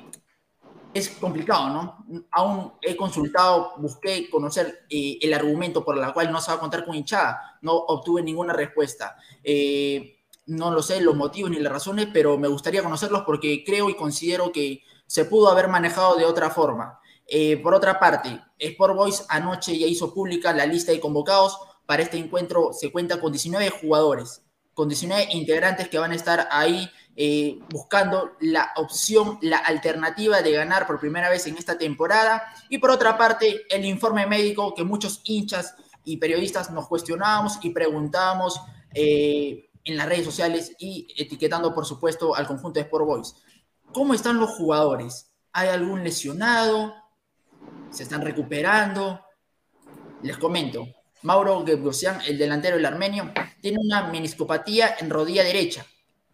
es 0.93 1.09
complicado, 1.09 1.69
¿no? 1.69 2.25
Aún 2.31 2.73
he 2.81 2.95
consultado, 2.95 3.73
busqué 3.77 4.29
conocer 4.29 4.85
eh, 4.89 5.19
el 5.21 5.33
argumento 5.33 5.85
por 5.85 5.97
el 5.97 6.13
cual 6.13 6.31
no 6.31 6.41
se 6.41 6.51
va 6.51 6.57
a 6.57 6.59
contar 6.59 6.83
con 6.83 6.95
hinchada, 6.95 7.59
no 7.61 7.73
obtuve 7.73 8.23
ninguna 8.23 8.53
respuesta. 8.53 9.17
Eh, 9.43 10.17
no 10.47 10.71
lo 10.71 10.81
sé, 10.81 10.99
los 11.01 11.15
motivos 11.15 11.51
ni 11.51 11.59
las 11.59 11.71
razones, 11.71 12.07
pero 12.11 12.37
me 12.37 12.47
gustaría 12.47 12.81
conocerlos 12.81 13.21
porque 13.23 13.63
creo 13.63 13.89
y 13.89 13.95
considero 13.95 14.51
que 14.51 14.81
se 15.05 15.25
pudo 15.25 15.49
haber 15.49 15.67
manejado 15.67 16.15
de 16.15 16.25
otra 16.25 16.49
forma. 16.49 16.99
por 17.61 17.75
otra 17.75 17.99
parte, 17.99 18.41
Sport 18.57 18.95
Boys 18.95 19.25
anoche 19.29 19.77
ya 19.77 19.85
hizo 19.85 20.11
pública 20.11 20.51
la 20.53 20.65
lista 20.65 20.91
de 20.91 20.99
convocados. 20.99 21.59
Para 21.85 22.01
este 22.01 22.17
encuentro 22.17 22.73
se 22.73 22.91
cuenta 22.91 23.19
con 23.19 23.31
19 23.31 23.69
jugadores 23.69 24.41
con 24.79 24.87
19 24.87 25.27
integrantes 25.33 25.89
que 25.89 25.99
van 25.99 26.13
a 26.13 26.15
estar 26.15 26.47
ahí 26.51 26.89
eh, 27.17 27.59
buscando 27.69 28.37
la 28.39 28.71
opción, 28.77 29.37
la 29.41 29.57
alternativa 29.57 30.41
de 30.41 30.53
ganar 30.53 30.87
por 30.87 31.01
primera 31.01 31.29
vez 31.29 31.45
en 31.47 31.57
esta 31.57 31.77
temporada. 31.77 32.43
Y 32.69 32.77
por 32.77 32.89
otra 32.89 33.17
parte, 33.17 33.63
el 33.69 33.83
informe 33.83 34.25
médico 34.25 34.73
que 34.73 34.85
muchos 34.85 35.19
hinchas 35.25 35.75
y 36.05 36.15
periodistas 36.15 36.71
nos 36.71 36.87
cuestionábamos 36.87 37.59
y 37.61 37.71
preguntábamos 37.71 38.61
eh, 38.93 39.69
en 39.83 39.97
las 39.97 40.07
redes 40.07 40.23
sociales 40.23 40.71
y 40.79 41.13
etiquetando, 41.17 41.75
por 41.75 41.85
supuesto, 41.85 42.33
al 42.33 42.47
conjunto 42.47 42.79
de 42.79 42.85
Sport 42.85 43.05
Boys. 43.05 43.35
¿Cómo 43.91 44.13
están 44.13 44.39
los 44.39 44.51
jugadores? 44.51 45.29
¿Hay 45.51 45.67
algún 45.67 46.05
lesionado? 46.05 46.93
¿Se 47.89 48.03
están 48.03 48.21
recuperando? 48.21 49.19
Les 50.21 50.37
comento, 50.37 50.87
Mauro 51.23 51.65
Gebgosian, 51.65 52.21
el 52.27 52.37
delantero 52.37 52.77
del 52.77 52.85
armenio, 52.85 53.31
tiene 53.61 53.77
una 53.79 54.07
meniscopatía 54.07 54.95
en 54.99 55.09
rodilla 55.09 55.43
derecha. 55.43 55.85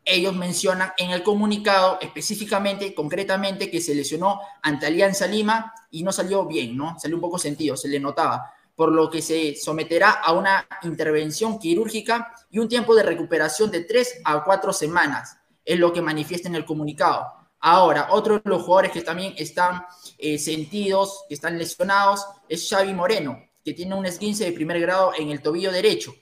Ellos 0.03 0.35
mencionan 0.35 0.91
en 0.97 1.09
el 1.09 1.23
comunicado 1.23 1.97
específicamente, 1.99 2.93
concretamente, 2.93 3.71
que 3.71 3.81
se 3.81 3.95
lesionó 3.95 4.39
ante 4.61 4.85
Alianza 4.85 5.25
Lima 5.25 5.73
y 5.89 6.03
no 6.03 6.11
salió 6.11 6.45
bien, 6.45 6.77
¿no? 6.77 6.99
Salió 6.99 7.17
un 7.17 7.21
poco 7.21 7.39
sentido, 7.39 7.75
se 7.75 7.87
le 7.87 7.99
notaba, 7.99 8.53
por 8.75 8.91
lo 8.91 9.09
que 9.09 9.23
se 9.23 9.55
someterá 9.55 10.11
a 10.11 10.33
una 10.33 10.67
intervención 10.83 11.57
quirúrgica 11.57 12.35
y 12.51 12.59
un 12.59 12.69
tiempo 12.69 12.93
de 12.93 13.01
recuperación 13.01 13.71
de 13.71 13.81
tres 13.81 14.21
a 14.23 14.43
cuatro 14.43 14.71
semanas, 14.71 15.37
es 15.63 15.79
lo 15.79 15.91
que 15.91 16.01
manifiesta 16.01 16.47
en 16.47 16.55
el 16.55 16.65
comunicado. 16.65 17.25
Ahora, 17.59 18.09
otro 18.11 18.35
de 18.35 18.41
los 18.43 18.61
jugadores 18.61 18.91
que 18.91 19.01
también 19.01 19.33
están 19.37 19.83
eh, 20.19 20.37
sentidos, 20.37 21.23
que 21.27 21.33
están 21.33 21.57
lesionados, 21.57 22.23
es 22.47 22.69
Xavi 22.69 22.93
Moreno, 22.93 23.41
que 23.65 23.73
tiene 23.73 23.95
un 23.95 24.05
esguince 24.05 24.45
de 24.45 24.51
primer 24.51 24.79
grado 24.79 25.11
en 25.17 25.29
el 25.29 25.41
tobillo 25.41 25.71
derecho, 25.71 26.13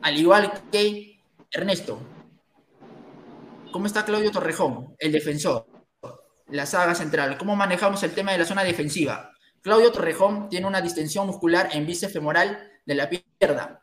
al 0.00 0.18
igual 0.18 0.50
que 0.72 1.20
Ernesto. 1.50 2.00
¿Cómo 3.70 3.86
está 3.86 4.06
Claudio 4.06 4.30
Torrejón, 4.30 4.96
el 4.98 5.12
defensor? 5.12 5.66
La 6.48 6.64
saga 6.64 6.94
central. 6.94 7.36
¿Cómo 7.36 7.54
manejamos 7.56 8.02
el 8.02 8.14
tema 8.14 8.32
de 8.32 8.38
la 8.38 8.46
zona 8.46 8.64
defensiva? 8.64 9.32
Claudio 9.60 9.92
Torrejón 9.92 10.48
tiene 10.48 10.66
una 10.66 10.80
distensión 10.80 11.26
muscular 11.26 11.68
en 11.72 11.86
bíceps 11.86 12.14
femoral 12.14 12.58
de 12.86 12.94
la 12.94 13.08
pierna, 13.08 13.80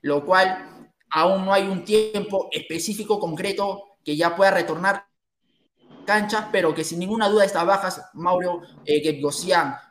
lo 0.00 0.24
cual 0.24 0.92
aún 1.10 1.44
no 1.44 1.52
hay 1.52 1.68
un 1.68 1.84
tiempo 1.84 2.48
específico 2.50 3.20
concreto 3.20 3.96
que 4.02 4.16
ya 4.16 4.34
pueda 4.34 4.50
retornar 4.50 5.04
cancha, 6.06 6.48
pero 6.50 6.74
que 6.74 6.84
sin 6.84 6.98
ninguna 6.98 7.28
duda 7.28 7.44
estas 7.44 7.66
bajas, 7.66 8.02
Mauro 8.14 8.62
eh, 8.84 9.20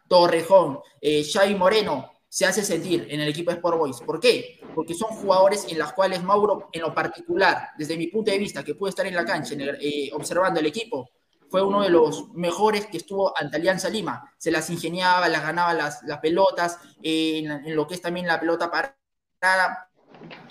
Torrejón, 0.08 0.80
eh, 1.00 1.24
Xavi 1.24 1.56
Moreno, 1.56 2.12
se 2.30 2.46
hace 2.46 2.64
sentir 2.64 3.08
en 3.10 3.20
el 3.20 3.28
equipo 3.28 3.50
de 3.50 3.58
Sport 3.58 3.78
Boys. 3.78 4.02
¿Por 4.02 4.20
qué? 4.20 4.60
Porque 4.76 4.94
son 4.94 5.10
jugadores 5.10 5.66
en 5.68 5.80
los 5.80 5.92
cuales 5.94 6.24
Mauro, 6.24 6.70
en 6.72 6.82
lo 6.82 6.94
particular, 6.94 7.70
desde 7.76 7.98
mi 7.98 8.08
punto 8.08 8.30
de 8.30 8.38
vista, 8.38 8.64
que 8.64 8.76
pude 8.76 8.92
estar 8.92 9.06
en 9.08 9.16
la 9.16 9.26
cancha 9.26 9.56
eh, 9.58 10.12
observando 10.14 10.60
el 10.60 10.68
equipo, 10.68 11.10
fue 11.50 11.64
uno 11.64 11.82
de 11.82 11.90
los 11.90 12.30
mejores 12.34 12.86
que 12.86 12.98
estuvo 12.98 13.34
ante 13.36 13.58
Alianza 13.58 13.90
Lima. 13.90 14.32
Se 14.38 14.52
las 14.52 14.70
ingeniaba, 14.70 15.28
las 15.28 15.42
ganaba 15.42 15.74
las, 15.74 16.04
las 16.04 16.20
pelotas, 16.20 16.78
eh, 17.02 17.40
en, 17.40 17.76
lo 17.76 17.88
que 17.88 17.96
es 17.96 18.02
también 18.02 18.28
la 18.28 18.40
pelota 18.40 18.70
parada. 18.70 19.90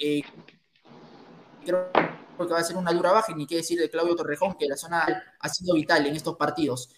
Eh, 0.00 0.22
creo 1.64 1.92
que 1.92 2.44
va 2.44 2.58
a 2.58 2.64
ser 2.64 2.76
una 2.76 2.92
dura 2.92 3.12
baja, 3.12 3.30
y 3.30 3.36
ni 3.36 3.46
qué 3.46 3.56
decir 3.56 3.78
de 3.78 3.88
Claudio 3.88 4.16
Torrejón, 4.16 4.54
que 4.58 4.66
la 4.66 4.76
zona 4.76 5.36
ha 5.38 5.48
sido 5.48 5.74
vital 5.76 6.04
en 6.06 6.16
estos 6.16 6.36
partidos. 6.36 6.90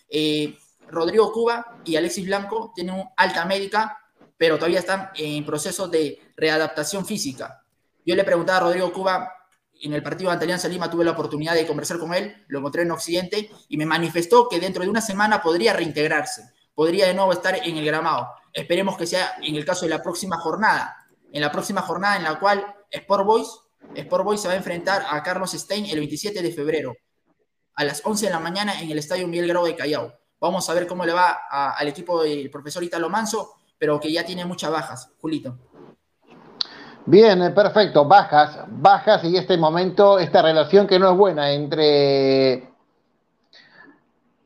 Rodrigo 0.89 1.33
Cuba 1.33 1.81
y 1.85 1.97
Alexis 1.97 2.27
Blanco 2.27 2.73
tienen 2.75 2.95
un 2.95 3.05
alta 3.17 3.45
médica, 3.45 4.00
pero 4.41 4.57
todavía 4.57 4.79
están 4.79 5.11
en 5.17 5.45
proceso 5.45 5.87
de 5.87 6.33
readaptación 6.35 7.05
física. 7.05 7.63
Yo 8.07 8.15
le 8.15 8.25
preguntaba 8.25 8.57
a 8.57 8.61
Rodrigo 8.63 8.91
Cuba, 8.91 9.31
en 9.83 9.93
el 9.93 10.03
partido 10.03 10.31
ante 10.31 10.47
Alianza 10.47 10.67
Lima 10.67 10.89
tuve 10.89 11.05
la 11.05 11.11
oportunidad 11.11 11.53
de 11.55 11.67
conversar 11.67 11.99
con 11.99 12.15
él, 12.15 12.47
lo 12.49 12.61
encontré 12.61 12.81
en 12.81 12.91
Occidente 12.91 13.51
y 13.69 13.77
me 13.77 13.85
manifestó 13.85 14.49
que 14.49 14.59
dentro 14.59 14.83
de 14.83 14.89
una 14.89 15.03
semana 15.03 15.43
podría 15.43 15.75
reintegrarse, 15.75 16.55
podría 16.75 17.07
de 17.07 17.13
nuevo 17.13 17.35
estar 17.35 17.55
en 17.55 17.77
el 17.77 17.85
gramado. 17.85 18.31
Esperemos 18.55 18.97
que 18.97 19.07
sea 19.07 19.35
en 19.43 19.57
el 19.57 19.67
caso 19.67 19.85
de 19.85 19.91
la 19.91 20.03
próxima 20.03 20.39
jornada, 20.39 20.97
en 21.31 21.43
la 21.43 21.53
próxima 21.53 21.83
jornada 21.83 22.17
en 22.17 22.25
la 22.25 22.39
cual 22.39 22.65
Sport 22.91 23.27
Boys, 23.27 23.49
Sport 23.95 24.25
Boys 24.25 24.41
se 24.41 24.49
va 24.49 24.55
a 24.55 24.57
enfrentar 24.57 25.05
a 25.07 25.23
Carlos 25.23 25.53
Stein 25.53 25.85
el 25.85 25.99
27 25.99 26.41
de 26.41 26.51
febrero 26.51 26.95
a 27.75 27.85
las 27.85 28.01
11 28.03 28.25
de 28.25 28.33
la 28.33 28.41
mañana 28.41 28.81
en 28.81 28.91
el 28.91 28.97
Estadio 28.97 29.29
Miguel 29.29 29.49
Grau 29.49 29.67
de 29.67 29.77
Callao. 29.77 30.15
Vamos 30.41 30.71
a 30.71 30.73
ver 30.73 30.87
cómo 30.87 31.05
le 31.05 31.13
va 31.13 31.41
al 31.51 31.89
equipo 31.89 32.23
del 32.23 32.51
profesor 32.51 32.83
Italo 32.83 33.11
Manso 33.11 33.60
pero 33.81 33.99
que 33.99 34.13
ya 34.13 34.25
tiene 34.25 34.45
muchas 34.45 34.71
bajas, 34.71 35.11
Julito. 35.21 35.57
Bien, 37.07 37.43
eh, 37.43 37.51
perfecto. 37.51 38.05
Bajas, 38.05 38.59
bajas 38.69 39.25
y 39.25 39.37
este 39.37 39.57
momento, 39.57 40.19
esta 40.19 40.43
relación 40.43 40.87
que 40.87 40.99
no 40.99 41.11
es 41.11 41.17
buena 41.17 41.51
entre 41.51 42.69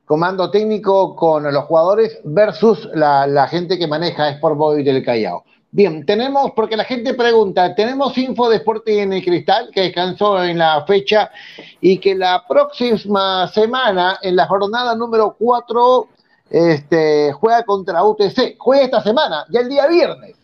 comando 0.04 0.50
técnico 0.50 1.16
con 1.16 1.42
los 1.52 1.64
jugadores 1.64 2.20
versus 2.24 2.88
la, 2.94 3.26
la 3.26 3.48
gente 3.48 3.76
que 3.76 3.88
maneja 3.88 4.28
Sport 4.30 4.56
Boy 4.56 4.84
del 4.84 5.04
Callao. 5.04 5.44
Bien, 5.72 6.06
tenemos, 6.06 6.52
porque 6.54 6.76
la 6.76 6.84
gente 6.84 7.14
pregunta, 7.14 7.74
tenemos 7.74 8.16
info 8.16 8.48
de 8.48 8.58
Sporting 8.58 9.08
Cristal 9.20 9.70
que 9.72 9.80
descansó 9.80 10.44
en 10.44 10.58
la 10.58 10.84
fecha 10.86 11.32
y 11.80 11.98
que 11.98 12.14
la 12.14 12.44
próxima 12.46 13.48
semana, 13.48 14.20
en 14.22 14.36
la 14.36 14.46
jornada 14.46 14.94
número 14.94 15.34
4, 15.36 16.08
este, 16.54 17.32
juega 17.32 17.64
contra 17.64 18.04
UTC. 18.04 18.56
Juega 18.58 18.84
esta 18.84 19.02
semana, 19.02 19.44
ya 19.50 19.60
el 19.60 19.68
día 19.68 19.88
viernes. 19.88 20.36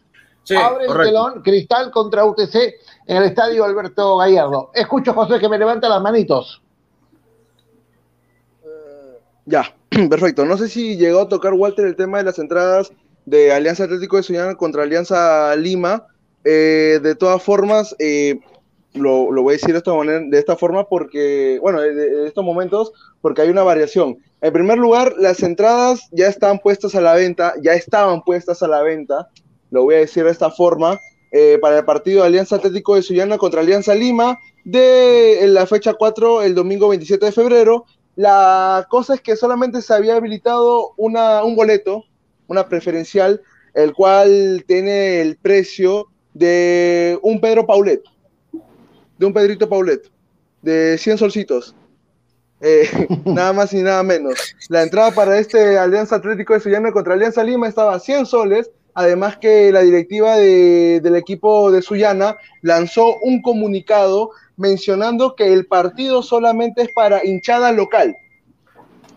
Sí, 0.43 0.57
Abre 0.57 0.87
el 0.87 0.93
telón, 0.93 1.43
Cristal 1.43 1.93
contra 1.93 2.25
UTC 2.25 2.57
en 3.07 3.17
el 3.19 3.25
estadio 3.25 3.65
Alberto 3.65 4.17
Gallardo. 4.17 4.73
Escucho, 4.75 5.15
José, 5.15 5.39
que 5.39 5.49
me 5.49 5.57
levanta 5.57 5.89
las 5.89 6.03
manitos. 6.03 6.61
Ya, 9.47 9.73
perfecto. 10.11 10.45
No 10.45 10.57
sé 10.57 10.69
si 10.69 10.97
llegó 10.97 11.21
a 11.21 11.29
tocar 11.29 11.53
Walter 11.53 11.87
el 11.87 11.95
tema 11.95 12.19
de 12.19 12.25
las 12.25 12.41
entradas 12.41 12.93
de 13.25 13.53
Alianza 13.53 13.85
Atlético 13.85 14.17
de 14.17 14.25
Sullana 14.25 14.57
contra 14.57 14.83
Alianza 14.83 15.55
Lima. 15.55 16.09
Eh, 16.43 16.99
de 17.01 17.15
todas 17.15 17.41
formas, 17.41 17.95
eh, 18.01 18.41
lo, 18.95 19.31
lo 19.31 19.43
voy 19.43 19.53
a 19.53 19.57
decir 19.57 19.73
de 19.73 19.79
esta, 19.79 19.95
manera, 19.95 20.21
de 20.21 20.39
esta 20.39 20.57
forma 20.57 20.89
porque, 20.89 21.59
bueno, 21.61 21.81
de, 21.81 22.27
estos 22.27 22.45
momentos, 22.45 22.93
porque 23.21 23.43
hay 23.43 23.51
una 23.51 23.63
variación. 23.63 24.19
En 24.41 24.53
primer 24.53 24.79
lugar, 24.79 25.15
las 25.19 25.43
entradas 25.43 26.09
ya 26.11 26.27
están 26.27 26.59
puestas 26.59 26.95
a 26.95 27.01
la 27.01 27.15
venta, 27.15 27.55
ya 27.63 27.75
estaban 27.75 28.23
puestas 28.23 28.63
a 28.63 28.69
la 28.69 28.83
venta, 28.83 29.29
lo 29.71 29.85
voy 29.85 29.97
a 29.97 29.99
decir 29.99 30.25
de 30.25 30.31
esta 30.31 30.51
forma, 30.51 30.99
eh, 31.33 31.59
para 31.61 31.79
el 31.79 31.85
partido 31.85 32.23
de 32.23 32.29
Alianza 32.29 32.57
Atlético 32.57 32.97
de 32.97 33.03
Sullana 33.03 33.39
contra 33.39 33.61
Alianza 33.61 33.95
Lima 33.95 34.39
de 34.65 35.47
la 35.47 35.67
fecha 35.67 35.95
4, 35.95 36.43
el 36.43 36.55
domingo 36.55 36.89
27 36.89 37.27
de 37.27 37.33
febrero. 37.33 37.85
La 38.17 38.87
cosa 38.91 39.15
es 39.15 39.21
que 39.21 39.37
solamente 39.37 39.81
se 39.81 39.95
había 39.95 40.17
habilitado 40.17 40.93
una, 40.97 41.45
un 41.45 41.55
boleto, 41.55 42.05
una 42.49 42.69
preferencial, 42.69 43.41
el 43.75 43.95
cual 43.95 44.65
tiene 44.67 45.21
el 45.21 45.37
precio 45.37 46.09
de 46.35 47.19
un 47.23 47.41
Pedro 47.41 47.67
Paulet, 47.67 48.03
de 49.21 49.27
un 49.27 49.35
Pedrito 49.35 49.69
Paulet, 49.69 50.01
de 50.63 50.97
100 50.97 51.19
solcitos. 51.19 51.77
Eh, 52.63 52.89
nada 53.27 53.53
más 53.53 53.73
y 53.75 53.83
nada 53.83 54.03
menos. 54.03 54.55
La 54.71 54.83
entrada 54.83 55.11
para 55.11 55.39
este 55.39 55.77
Alianza 55.77 56.17
Atlético 56.17 56.55
de 56.55 56.61
Sullana 56.61 56.91
contra 56.91 57.13
Alianza 57.13 57.45
Lima 57.45 57.69
estaba 57.69 57.95
a 57.95 58.01
100 58.01 58.25
soles, 58.25 58.71
además 58.95 59.37
que 59.37 59.71
la 59.73 59.83
directiva 59.83 60.37
de- 60.39 61.01
del 61.03 61.17
equipo 61.17 61.71
de 61.71 61.83
Sullana 61.83 62.39
lanzó 62.63 63.17
un 63.21 63.43
comunicado 63.43 64.31
mencionando 64.57 65.37
que 65.37 65.53
el 65.53 65.67
partido 65.67 66.23
solamente 66.23 66.83
es 66.83 66.89
para 66.93 67.23
hinchada 67.23 67.73
local. 67.73 68.17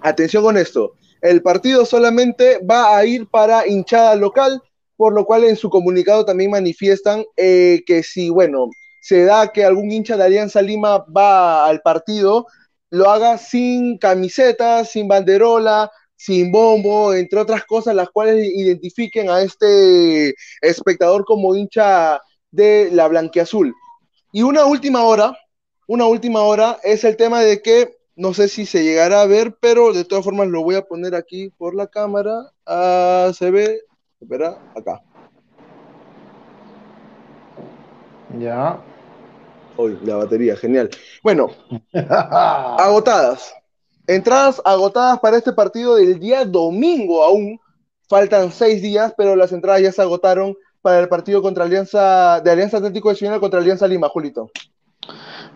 Atención 0.02 0.44
con 0.44 0.58
esto, 0.58 0.96
el 1.22 1.42
partido 1.42 1.86
solamente 1.86 2.60
va 2.60 2.98
a 2.98 3.06
ir 3.06 3.26
para 3.28 3.66
hinchada 3.66 4.18
local, 4.18 4.62
por 4.98 5.14
lo 5.14 5.24
cual 5.24 5.46
en 5.46 5.56
su 5.56 5.70
comunicado 5.70 6.26
también 6.26 6.52
manifiestan 6.52 7.24
eh, 7.38 7.84
que 7.86 8.04
si, 8.04 8.30
bueno, 8.30 8.68
se 9.04 9.26
da 9.26 9.52
que 9.52 9.66
algún 9.66 9.92
hincha 9.92 10.16
de 10.16 10.24
Alianza 10.24 10.62
Lima 10.62 11.00
va 11.00 11.68
al 11.68 11.82
partido, 11.82 12.48
lo 12.90 13.10
haga 13.10 13.38
sin 13.38 13.98
camiseta, 13.98 14.86
sin 14.86 15.10
banderola, 15.10 15.92
sin 16.16 16.54
bombo, 16.54 17.14
entre 17.14 17.42
otras 17.42 17.66
cosas, 17.66 17.96
las 17.96 18.10
cuales 18.12 18.48
identifiquen 18.56 19.30
a 19.30 19.42
este 19.42 20.34
espectador 20.62 21.26
como 21.26 21.54
hincha 21.54 22.22
de 22.50 22.92
la 22.94 23.10
blanquiazul. 23.10 23.76
Y 24.32 24.44
una 24.44 24.66
última 24.66 25.04
hora, 25.04 25.38
una 25.86 26.06
última 26.06 26.44
hora 26.44 26.78
es 26.82 27.04
el 27.04 27.18
tema 27.18 27.42
de 27.42 27.62
que 27.62 27.98
no 28.16 28.34
sé 28.34 28.48
si 28.48 28.66
se 28.66 28.86
llegará 28.86 29.24
a 29.24 29.28
ver, 29.28 29.58
pero 29.60 29.92
de 29.92 30.06
todas 30.06 30.24
formas 30.24 30.48
lo 30.48 30.64
voy 30.64 30.76
a 30.76 30.86
poner 30.86 31.14
aquí 31.14 31.50
por 31.58 31.76
la 31.76 31.88
cámara. 31.88 32.54
Ah, 32.66 33.34
se 33.38 33.52
ve, 33.52 33.82
espera, 34.22 34.58
acá. 34.78 35.02
Ya. 38.40 38.82
Hoy, 39.76 39.98
la 40.04 40.18
batería, 40.18 40.56
genial. 40.56 40.90
Bueno, 41.24 41.50
agotadas. 41.94 43.54
Entradas 44.06 44.62
agotadas 44.66 45.20
para 45.20 45.38
este 45.38 45.54
partido 45.54 45.96
del 45.96 46.20
día 46.20 46.46
domingo 46.46 47.24
aún. 47.24 47.60
Faltan 48.10 48.52
seis 48.52 48.82
días, 48.82 49.14
pero 49.18 49.36
las 49.36 49.52
entradas 49.52 49.82
ya 49.82 49.92
se 49.92 50.02
agotaron 50.02 50.56
para 50.82 51.00
el 51.00 51.08
partido 51.08 51.42
contra 51.42 51.64
Alianza, 51.64 52.42
de 52.42 52.52
Alianza 52.52 52.78
Atlético 52.78 53.10
de 53.10 53.16
Ciudad 53.16 53.40
contra 53.40 53.60
Alianza 53.60 53.88
Lima, 53.88 54.10
Julito. 54.10 54.52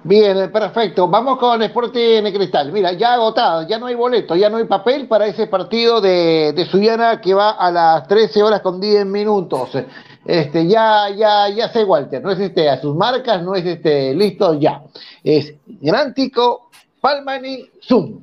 Bien, 0.03 0.51
perfecto. 0.51 1.07
Vamos 1.07 1.37
con 1.37 1.61
Sporting 1.61 2.23
Cristal. 2.31 2.71
Mira, 2.71 2.93
ya 2.93 3.13
agotado, 3.13 3.67
ya 3.67 3.77
no 3.77 3.87
hay 3.87 3.95
boleto, 3.95 4.35
ya 4.35 4.49
no 4.49 4.57
hay 4.57 4.65
papel 4.65 5.07
para 5.07 5.27
ese 5.27 5.47
partido 5.47 5.99
de, 5.99 6.53
de 6.53 7.19
que 7.21 7.33
va 7.33 7.51
a 7.51 7.71
las 7.71 8.07
13 8.07 8.41
horas 8.41 8.61
con 8.61 8.79
10 8.79 9.05
minutos. 9.05 9.71
Este, 10.27 10.67
ya, 10.67 11.09
ya, 11.09 11.47
ya 11.47 11.69
sé, 11.69 11.85
Walter, 11.85 12.21
no 12.21 12.31
es 12.31 12.39
este 12.39 12.69
a 12.69 12.81
sus 12.81 12.93
marcas, 12.93 13.41
no 13.41 13.55
es 13.55 13.65
este 13.65 14.13
listo 14.13 14.59
ya. 14.59 14.83
Es 15.23 15.53
Grántico, 15.65 16.69
Palmani, 16.99 17.69
Zoom. 17.81 18.19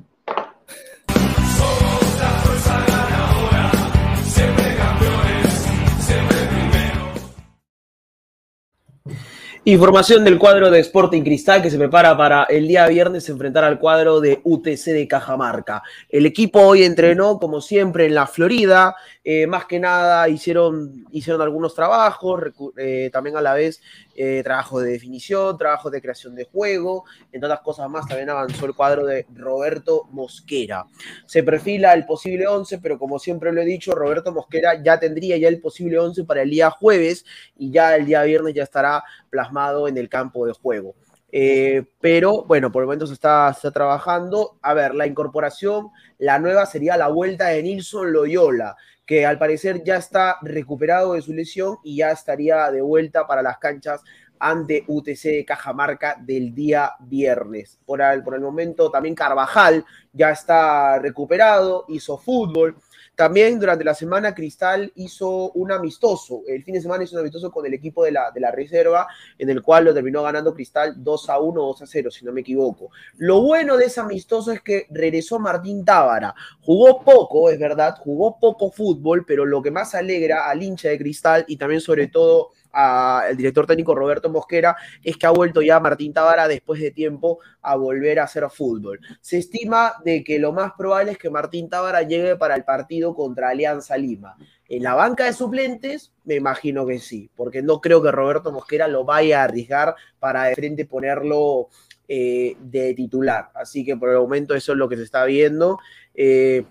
Información 9.67 10.23
del 10.23 10.37
cuadro 10.37 10.69
de 10.69 10.79
Sporting 10.79 11.23
Cristal 11.23 11.63
que 11.63 11.71
se 11.71 11.79
prepara 11.79 12.15
para 12.15 12.43
el 12.43 12.67
día 12.67 12.87
viernes 12.87 13.27
enfrentar 13.29 13.63
al 13.63 13.79
cuadro 13.79 14.21
de 14.21 14.39
UTC 14.43 14.91
de 14.91 15.07
Cajamarca. 15.07 15.81
El 16.07 16.27
equipo 16.27 16.61
hoy 16.61 16.83
entrenó, 16.83 17.39
como 17.39 17.61
siempre, 17.61 18.05
en 18.05 18.13
la 18.13 18.27
Florida. 18.27 18.95
Eh, 19.23 19.47
más 19.47 19.65
que 19.65 19.79
nada 19.79 20.29
hicieron, 20.29 21.07
hicieron 21.09 21.41
algunos 21.41 21.73
trabajos, 21.73 22.43
eh, 22.77 23.09
también 23.11 23.37
a 23.37 23.41
la 23.41 23.55
vez 23.55 23.81
eh, 24.17 24.41
trabajo 24.43 24.79
de 24.79 24.91
definición, 24.91 25.57
trabajo 25.57 25.89
de 25.89 26.01
creación 26.01 26.35
de 26.35 26.45
juego. 26.45 27.03
Entre 27.31 27.45
otras 27.45 27.59
cosas 27.59 27.89
más, 27.89 28.07
también 28.07 28.29
avanzó 28.29 28.65
el 28.65 28.73
cuadro 28.73 29.05
de 29.05 29.25
Roberto 29.35 30.07
Mosquera. 30.11 30.85
Se 31.25 31.43
perfila 31.43 31.93
el 31.93 32.05
posible 32.05 32.47
11, 32.47 32.79
pero 32.79 32.97
como 32.97 33.19
siempre 33.19 33.51
lo 33.51 33.61
he 33.61 33.65
dicho, 33.65 33.93
Roberto 33.93 34.31
Mosquera 34.31 34.81
ya 34.81 34.99
tendría 34.99 35.37
ya 35.37 35.49
el 35.49 35.59
posible 35.59 35.99
11 35.99 36.23
para 36.23 36.43
el 36.43 36.49
día 36.49 36.69
jueves 36.71 37.25
y 37.57 37.71
ya 37.71 37.95
el 37.95 38.05
día 38.05 38.23
viernes 38.23 38.53
ya 38.53 38.63
estará 38.63 39.03
plasmado 39.29 39.87
en 39.87 39.97
el 39.97 40.07
campo 40.07 40.45
de 40.45 40.53
juego. 40.53 40.95
Eh, 41.37 41.83
pero 41.99 42.45
bueno, 42.45 42.71
por 42.71 42.83
el 42.83 42.85
momento 42.85 43.07
se 43.07 43.13
está, 43.13 43.51
se 43.51 43.67
está 43.67 43.71
trabajando. 43.71 44.57
A 44.61 44.73
ver, 44.73 44.95
la 44.95 45.05
incorporación, 45.05 45.89
la 46.17 46.39
nueva 46.39 46.65
sería 46.65 46.95
la 46.95 47.09
vuelta 47.09 47.47
de 47.47 47.61
Nilson 47.61 48.13
Loyola, 48.13 48.77
que 49.05 49.25
al 49.25 49.37
parecer 49.37 49.83
ya 49.83 49.97
está 49.97 50.37
recuperado 50.41 51.13
de 51.13 51.21
su 51.21 51.33
lesión 51.33 51.77
y 51.83 51.97
ya 51.97 52.11
estaría 52.11 52.71
de 52.71 52.81
vuelta 52.81 53.27
para 53.27 53.41
las 53.41 53.57
canchas 53.57 54.01
ante 54.39 54.83
UTC 54.87 55.23
de 55.23 55.45
Cajamarca 55.45 56.17
del 56.19 56.53
día 56.53 56.93
viernes. 56.99 57.79
Por 57.85 58.01
el, 58.01 58.23
por 58.23 58.35
el 58.35 58.41
momento 58.41 58.89
también 58.91 59.15
Carvajal 59.15 59.85
ya 60.11 60.31
está 60.31 60.99
recuperado, 60.99 61.85
hizo 61.87 62.17
fútbol. 62.17 62.75
También 63.15 63.59
durante 63.59 63.83
la 63.83 63.93
semana 63.93 64.35
Cristal 64.35 64.91
hizo 64.95 65.51
un 65.53 65.71
amistoso, 65.71 66.41
el 66.47 66.63
fin 66.63 66.73
de 66.73 66.81
semana 66.81 67.03
hizo 67.03 67.15
un 67.15 67.21
amistoso 67.21 67.49
con 67.51 67.65
el 67.65 67.73
equipo 67.73 68.03
de 68.03 68.11
la, 68.11 68.31
de 68.31 68.41
la 68.41 68.51
reserva, 68.51 69.07
en 69.37 69.49
el 69.49 69.61
cual 69.61 69.85
lo 69.85 69.93
terminó 69.93 70.21
ganando 70.23 70.53
Cristal 70.53 70.95
2 70.97 71.29
a 71.29 71.39
1, 71.39 71.61
2 71.61 71.81
a 71.81 71.85
0, 71.87 72.11
si 72.11 72.25
no 72.25 72.33
me 72.33 72.41
equivoco. 72.41 72.89
Lo 73.17 73.41
bueno 73.41 73.77
de 73.77 73.85
ese 73.85 74.01
amistoso 74.01 74.51
es 74.51 74.61
que 74.61 74.87
regresó 74.89 75.39
Martín 75.39 75.85
Tábara. 75.85 76.35
Jugó 76.61 77.01
poco, 77.03 77.49
es 77.49 77.57
verdad, 77.57 77.95
jugó 77.99 78.37
poco 78.39 78.71
fútbol, 78.71 79.25
pero 79.25 79.45
lo 79.45 79.61
que 79.61 79.71
más 79.71 79.95
alegra 79.95 80.49
al 80.49 80.61
hincha 80.61 80.89
de 80.89 80.97
Cristal 80.97 81.45
y 81.47 81.57
también 81.57 81.81
sobre 81.81 82.07
todo 82.07 82.51
al 82.75 83.37
director 83.37 83.65
técnico 83.65 83.95
Roberto 83.95 84.29
Mosquera 84.29 84.75
es 85.01 85.15
que 85.15 85.25
ha 85.25 85.31
vuelto 85.31 85.61
ya 85.61 85.79
Martín 85.79 86.11
Tábara 86.11 86.47
después 86.47 86.81
de 86.81 86.91
tiempo 86.91 87.39
a 87.61 87.75
volver 87.77 88.19
a 88.19 88.23
hacer 88.23 88.43
fútbol. 88.49 88.99
Se 89.21 89.37
estima 89.37 89.93
de 90.03 90.23
que 90.23 90.39
lo 90.39 90.51
más 90.51 90.73
probable 90.77 91.13
es 91.13 91.17
que 91.17 91.29
Martín 91.29 91.69
Tábara 91.69 92.01
llegue 92.01 92.35
para 92.35 92.55
el 92.55 92.65
partido 92.65 93.15
contra 93.15 93.49
Alianza 93.49 93.97
Lima. 93.97 94.35
En 94.67 94.83
la 94.83 94.93
banca 94.93 95.25
de 95.25 95.33
suplentes, 95.33 96.11
me 96.25 96.35
imagino 96.35 96.85
que 96.85 96.99
sí, 96.99 97.29
porque 97.35 97.61
no 97.61 97.79
creo 97.79 98.01
que 98.01 98.11
Roberto 98.11 98.51
Mosquera 98.51 98.87
lo 98.87 99.05
vaya 99.05 99.41
a 99.41 99.43
arriesgar 99.45 99.95
para 100.19 100.45
de 100.45 100.55
frente 100.55 100.85
ponerlo 100.85 101.69
eh, 102.07 102.57
de 102.59 102.93
titular. 102.93 103.51
Así 103.55 103.85
que 103.85 103.95
por 103.95 104.09
el 104.09 104.17
momento 104.17 104.53
eso 104.53 104.73
es 104.73 104.77
lo 104.77 104.89
que 104.89 104.97
se 104.97 105.03
está 105.03 105.23
viendo. 105.23 105.79
Eh, 106.13 106.65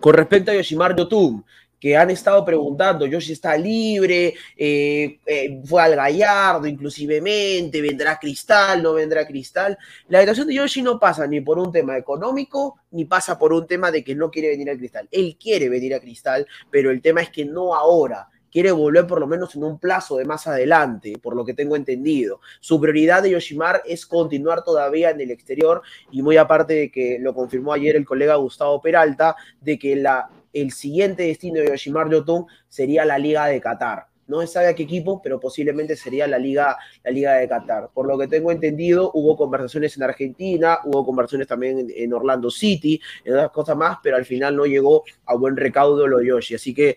con 0.00 0.14
respecto 0.14 0.50
a 0.50 0.54
Yoshimar 0.54 0.96
Yotun, 0.96 1.44
que 1.80 1.96
han 1.96 2.10
estado 2.10 2.44
preguntando, 2.44 3.06
Yoshi 3.06 3.32
está 3.32 3.56
libre, 3.56 4.34
eh, 4.56 5.18
eh, 5.26 5.60
fue 5.64 5.82
al 5.82 5.96
Gallardo 5.96 6.66
inclusivemente, 6.66 7.80
vendrá 7.80 8.18
Cristal, 8.18 8.82
no 8.82 8.94
vendrá 8.94 9.26
Cristal. 9.26 9.76
La 10.08 10.20
situación 10.20 10.48
de 10.48 10.54
Yoshi 10.54 10.82
no 10.82 10.98
pasa 10.98 11.26
ni 11.26 11.40
por 11.40 11.58
un 11.58 11.70
tema 11.70 11.96
económico, 11.96 12.80
ni 12.90 13.04
pasa 13.04 13.38
por 13.38 13.52
un 13.52 13.66
tema 13.66 13.90
de 13.90 14.02
que 14.02 14.14
no 14.14 14.30
quiere 14.30 14.48
venir 14.48 14.70
a 14.70 14.76
Cristal. 14.76 15.08
Él 15.10 15.36
quiere 15.40 15.68
venir 15.68 15.94
a 15.94 16.00
Cristal, 16.00 16.46
pero 16.70 16.90
el 16.90 17.02
tema 17.02 17.20
es 17.22 17.30
que 17.30 17.44
no 17.44 17.74
ahora 17.74 18.28
quiere 18.50 18.72
volver 18.72 19.06
por 19.06 19.20
lo 19.20 19.26
menos 19.26 19.54
en 19.54 19.64
un 19.64 19.78
plazo 19.78 20.16
de 20.16 20.24
más 20.24 20.46
adelante, 20.46 21.18
por 21.22 21.36
lo 21.36 21.44
que 21.44 21.52
tengo 21.52 21.76
entendido. 21.76 22.40
Su 22.60 22.80
prioridad 22.80 23.22
de 23.22 23.32
Yoshimar 23.32 23.82
es 23.84 24.06
continuar 24.06 24.64
todavía 24.64 25.10
en 25.10 25.20
el 25.20 25.30
exterior 25.30 25.82
y 26.10 26.22
muy 26.22 26.38
aparte 26.38 26.72
de 26.72 26.90
que 26.90 27.18
lo 27.20 27.34
confirmó 27.34 27.74
ayer 27.74 27.96
el 27.96 28.06
colega 28.06 28.36
Gustavo 28.36 28.80
Peralta, 28.80 29.36
de 29.60 29.78
que 29.78 29.96
la, 29.96 30.30
el 30.62 30.72
siguiente 30.72 31.24
destino 31.24 31.60
de 31.60 31.68
Yoshimar 31.68 32.10
Yotun 32.10 32.46
sería 32.68 33.04
la 33.04 33.18
Liga 33.18 33.46
de 33.46 33.60
Qatar. 33.60 34.06
No 34.26 34.40
se 34.40 34.48
sabe 34.48 34.68
a 34.68 34.74
qué 34.74 34.82
equipo, 34.82 35.22
pero 35.22 35.38
posiblemente 35.38 35.94
sería 35.94 36.26
la 36.26 36.38
Liga, 36.38 36.76
la 37.04 37.10
Liga 37.10 37.34
de 37.34 37.48
Qatar. 37.48 37.90
Por 37.94 38.08
lo 38.08 38.18
que 38.18 38.26
tengo 38.26 38.50
entendido, 38.50 39.12
hubo 39.14 39.36
conversaciones 39.36 39.96
en 39.96 40.02
Argentina, 40.02 40.78
hubo 40.84 41.04
conversaciones 41.04 41.46
también 41.46 41.86
en, 41.94 42.12
Orlando 42.12 42.50
City, 42.50 43.00
en 43.24 43.34
otras 43.34 43.50
cosas 43.50 43.76
más, 43.76 43.98
pero 44.02 44.16
al 44.16 44.24
final 44.24 44.56
no 44.56 44.66
llegó 44.66 45.04
a 45.26 45.36
buen 45.36 45.56
recaudo 45.56 46.08
lo 46.08 46.22
Yoshi. 46.22 46.56
Así 46.56 46.74
que 46.74 46.96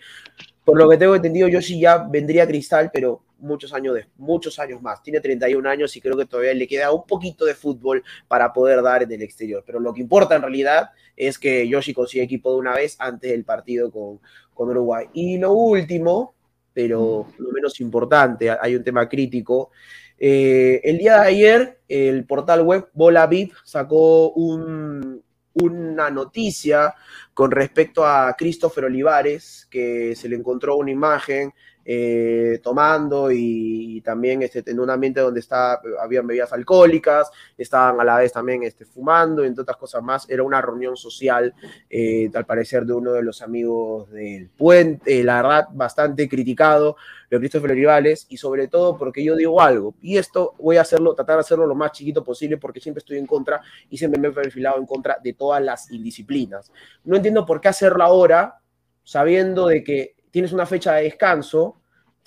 por 0.64 0.78
lo 0.78 0.90
que 0.90 0.98
tengo 0.98 1.16
entendido, 1.16 1.48
Yoshi 1.48 1.80
ya 1.80 1.98
vendría 1.98 2.44
a 2.44 2.48
Cristal, 2.48 2.90
pero 2.94 3.24
muchos 3.40 3.74
años, 3.74 3.98
muchos 4.18 4.60
años 4.60 4.82
más. 4.82 5.02
Tiene 5.02 5.20
31 5.20 5.68
años 5.70 5.96
y 5.96 6.02
creo 6.02 6.18
que 6.18 6.26
todavía 6.26 6.54
le 6.54 6.68
queda 6.68 6.92
un 6.92 7.06
poquito 7.06 7.46
de 7.46 7.56
fútbol 7.56 8.04
para 8.28 8.52
poder 8.54 8.82
dar 8.82 9.04
en 9.04 9.12
el 9.12 9.22
exterior. 9.22 9.64
Pero 9.66 9.80
lo 9.80 9.94
que 9.94 10.02
importa 10.02 10.36
en 10.36 10.42
realidad 10.42 10.90
es 11.20 11.38
que 11.38 11.68
Yoshi 11.68 11.94
consiga 11.94 12.24
equipo 12.24 12.54
de 12.54 12.60
una 12.60 12.74
vez 12.74 12.96
antes 12.98 13.30
del 13.30 13.44
partido 13.44 13.92
con, 13.92 14.22
con 14.54 14.70
Uruguay. 14.70 15.08
Y 15.14 15.38
lo 15.38 15.52
último, 15.52 16.34
pero 16.74 17.28
lo 17.38 17.52
menos 17.52 17.80
importante, 17.82 18.50
hay 18.50 18.76
un 18.78 18.84
tema 18.86 19.08
crítico. 19.10 19.70
Eh, 20.18 20.80
el 20.82 20.98
día 20.98 21.22
de 21.22 21.28
ayer, 21.28 21.80
el 21.90 22.26
portal 22.26 22.62
web 22.62 22.88
Bola 22.94 23.28
VIP 23.28 23.52
sacó 23.66 24.32
un, 24.32 25.22
una 25.56 26.10
noticia 26.10 26.96
con 27.34 27.52
respecto 27.52 28.06
a 28.06 28.34
Christopher 28.38 28.86
Olivares, 28.86 29.68
que 29.70 30.16
se 30.16 30.30
le 30.30 30.38
encontró 30.38 30.78
una 30.78 30.92
imagen 30.92 31.54
eh, 31.92 32.60
tomando 32.62 33.32
y, 33.32 34.00
también 34.02 34.44
este, 34.44 34.64
en 34.70 34.80
un 34.80 34.92
ambiente 34.92 35.22
donde 35.22 35.40
está, 35.40 35.82
habían 36.00 36.28
bebidas 36.28 36.54
alcohólicas, 36.54 37.32
estaban 37.58 38.00
a 38.00 38.04
la 38.04 38.18
vez 38.18 38.32
también 38.32 38.62
este, 38.62 38.86
fumando, 38.86 39.44
entre 39.44 39.64
otras 39.64 39.76
cosas 39.76 40.04
más. 40.04 40.30
Era 40.30 40.44
una 40.44 40.62
reunión 40.62 40.96
social, 40.96 41.52
eh, 41.90 42.30
al 42.32 42.46
parecer, 42.46 42.86
de 42.86 42.94
uno 42.94 43.14
de 43.14 43.24
los 43.24 43.42
amigos 43.42 44.12
del 44.12 44.50
puente, 44.50 45.24
la 45.24 45.42
verdad, 45.42 45.68
bastante 45.72 46.30
criticado, 46.30 46.96
de 47.28 47.40
Christopher 47.40 47.72
Olivares, 47.72 48.28
y 48.30 48.38
sobre 48.38 48.68
todo 48.68 48.96
porque 48.96 49.24
yo 49.24 49.36
digo 49.36 49.60
algo, 49.60 49.96
y 50.00 50.18
esto 50.18 50.54
voy 50.60 50.78
a 50.78 50.82
hacerlo, 50.82 51.16
tratar 51.16 51.38
de 51.38 51.42
hacerlo 51.42 51.66
lo 51.66 51.74
más 51.74 51.94
chiquito 51.94 52.24
posible, 52.24 52.58
porque 52.58 52.80
siempre 52.80 53.00
estoy 53.00 53.18
en 53.18 53.26
contra 53.26 53.62
y 53.90 53.98
siempre 53.98 54.22
me 54.22 54.28
he 54.28 54.32
perfilado 54.32 54.78
en 54.78 54.86
contra 54.86 55.18
de 55.24 55.34
todas 55.34 55.64
las 55.64 55.90
indisciplinas. 55.90 56.72
No 57.04 57.16
entiendo 57.16 57.48
por 57.48 57.60
qué 57.60 57.70
hacerlo 57.70 58.04
ahora, 58.04 58.60
sabiendo 59.04 59.66
de 59.66 59.84
que 59.84 60.20
tienes 60.32 60.54
una 60.54 60.66
fecha 60.66 60.94
de 60.94 61.04
descanso, 61.04 61.79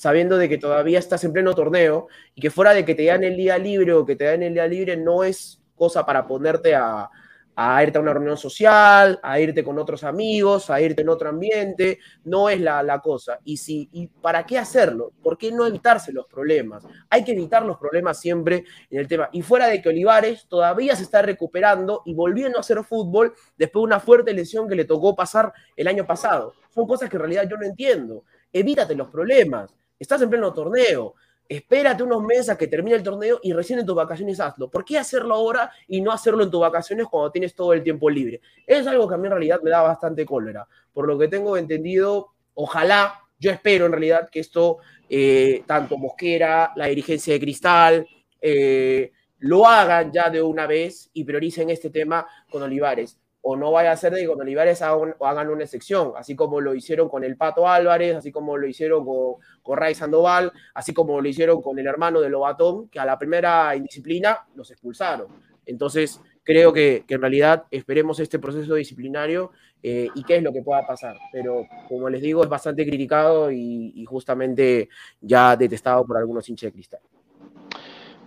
sabiendo 0.02 0.36
de 0.36 0.48
que 0.48 0.58
todavía 0.58 0.98
estás 0.98 1.22
en 1.22 1.32
pleno 1.32 1.54
torneo 1.54 2.08
y 2.34 2.40
que 2.40 2.50
fuera 2.50 2.74
de 2.74 2.84
que 2.84 2.96
te 2.96 3.04
dan 3.04 3.22
el 3.22 3.36
día 3.36 3.56
libre 3.56 3.92
o 3.92 4.04
que 4.04 4.16
te 4.16 4.24
dan 4.24 4.42
el 4.42 4.54
día 4.54 4.66
libre 4.66 4.96
no 4.96 5.22
es 5.22 5.62
cosa 5.76 6.04
para 6.04 6.26
ponerte 6.26 6.74
a, 6.74 7.08
a 7.54 7.84
irte 7.84 7.98
a 7.98 8.00
una 8.00 8.12
reunión 8.12 8.36
social, 8.36 9.20
a 9.22 9.38
irte 9.38 9.62
con 9.62 9.78
otros 9.78 10.02
amigos, 10.02 10.70
a 10.70 10.80
irte 10.80 11.02
en 11.02 11.08
otro 11.08 11.28
ambiente, 11.28 12.00
no 12.24 12.50
es 12.50 12.60
la, 12.60 12.82
la 12.82 12.98
cosa. 12.98 13.38
Y, 13.44 13.58
si, 13.58 13.88
¿Y 13.92 14.08
para 14.08 14.44
qué 14.44 14.58
hacerlo? 14.58 15.12
¿Por 15.22 15.38
qué 15.38 15.52
no 15.52 15.66
evitarse 15.68 16.12
los 16.12 16.26
problemas? 16.26 16.84
Hay 17.08 17.22
que 17.22 17.30
evitar 17.30 17.64
los 17.64 17.78
problemas 17.78 18.18
siempre 18.18 18.64
en 18.90 18.98
el 18.98 19.06
tema. 19.06 19.28
Y 19.30 19.42
fuera 19.42 19.68
de 19.68 19.80
que 19.80 19.88
Olivares 19.88 20.46
todavía 20.48 20.96
se 20.96 21.04
está 21.04 21.22
recuperando 21.22 22.02
y 22.04 22.12
volviendo 22.12 22.58
a 22.58 22.62
hacer 22.62 22.82
fútbol 22.82 23.34
después 23.56 23.82
de 23.82 23.86
una 23.86 24.00
fuerte 24.00 24.32
lesión 24.32 24.68
que 24.68 24.74
le 24.74 24.84
tocó 24.84 25.14
pasar 25.14 25.52
el 25.76 25.86
año 25.86 26.04
pasado. 26.04 26.54
Son 26.74 26.88
cosas 26.88 27.08
que 27.08 27.14
en 27.14 27.20
realidad 27.20 27.48
yo 27.48 27.56
no 27.56 27.66
entiendo. 27.66 28.24
Evítate 28.52 28.96
los 28.96 29.08
problemas. 29.08 29.72
Estás 30.02 30.20
en 30.22 30.30
pleno 30.30 30.52
torneo 30.52 31.14
espérate 31.48 32.02
unos 32.02 32.22
meses 32.22 32.48
a 32.48 32.56
que 32.56 32.66
termine 32.66 32.96
el 32.96 33.02
torneo 33.02 33.38
y 33.42 33.52
recién 33.52 33.78
en 33.78 33.86
tus 33.86 33.94
vacaciones 33.94 34.40
hazlo. 34.40 34.70
¿Por 34.70 34.84
qué 34.84 34.98
hacerlo 34.98 35.34
ahora 35.34 35.70
y 35.86 36.00
no 36.00 36.10
hacerlo 36.10 36.42
en 36.42 36.50
tus 36.50 36.60
vacaciones 36.60 37.06
cuando 37.06 37.30
tienes 37.30 37.54
todo 37.54 37.72
el 37.72 37.82
tiempo 37.82 38.08
libre? 38.08 38.40
Es 38.66 38.86
algo 38.86 39.06
que 39.06 39.14
a 39.14 39.18
mí 39.18 39.26
en 39.26 39.32
realidad 39.32 39.60
me 39.62 39.70
da 39.70 39.82
bastante 39.82 40.24
cólera. 40.24 40.66
Por 40.92 41.06
lo 41.06 41.18
que 41.18 41.28
tengo 41.28 41.56
entendido, 41.56 42.28
ojalá, 42.54 43.20
yo 43.38 43.50
espero 43.50 43.86
en 43.86 43.92
realidad 43.92 44.30
que 44.30 44.40
esto, 44.40 44.78
eh, 45.08 45.62
tanto 45.66 45.98
Mosquera, 45.98 46.72
la 46.76 46.86
dirigencia 46.86 47.34
de 47.34 47.40
Cristal, 47.40 48.06
eh, 48.40 49.12
lo 49.40 49.66
hagan 49.66 50.10
ya 50.10 50.30
de 50.30 50.40
una 50.40 50.66
vez 50.66 51.10
y 51.12 51.24
prioricen 51.24 51.68
este 51.68 51.90
tema 51.90 52.26
con 52.50 52.62
Olivares 52.62 53.18
o 53.42 53.56
no 53.56 53.72
vaya 53.72 53.92
a 53.92 53.96
ser 53.96 54.14
de 54.14 54.20
que 54.20 54.26
con 54.28 54.40
Olivares 54.40 54.80
hagan, 54.82 55.16
hagan, 55.20 55.50
una 55.50 55.64
excepción, 55.64 56.12
así 56.16 56.36
como 56.36 56.60
lo 56.60 56.74
hicieron 56.74 57.08
con 57.08 57.24
el 57.24 57.36
Pato 57.36 57.68
Álvarez, 57.68 58.16
así 58.16 58.30
como 58.30 58.56
lo 58.56 58.66
hicieron 58.66 59.04
con, 59.04 59.34
con 59.62 59.76
Ray 59.76 59.94
Sandoval, 59.94 60.52
así 60.74 60.94
como 60.94 61.20
lo 61.20 61.28
hicieron 61.28 61.60
con 61.60 61.78
el 61.78 61.86
hermano 61.86 62.20
de 62.20 62.30
Lobatón, 62.30 62.88
que 62.88 63.00
a 63.00 63.04
la 63.04 63.18
primera 63.18 63.74
indisciplina 63.74 64.46
los 64.54 64.70
expulsaron. 64.70 65.26
Entonces, 65.66 66.20
creo 66.44 66.72
que, 66.72 67.04
que 67.06 67.14
en 67.14 67.20
realidad 67.20 67.64
esperemos 67.70 68.20
este 68.20 68.38
proceso 68.38 68.74
disciplinario 68.74 69.50
eh, 69.82 70.08
y 70.14 70.22
qué 70.24 70.36
es 70.36 70.42
lo 70.42 70.52
que 70.52 70.62
pueda 70.62 70.86
pasar. 70.86 71.16
Pero, 71.32 71.66
como 71.88 72.08
les 72.08 72.22
digo, 72.22 72.42
es 72.42 72.48
bastante 72.48 72.86
criticado 72.86 73.50
y, 73.50 73.92
y 73.94 74.04
justamente 74.04 74.88
ya 75.20 75.56
detestado 75.56 76.04
por 76.04 76.16
algunos 76.16 76.48
hinchas 76.48 76.68
de 76.68 76.72
cristal. 76.72 77.00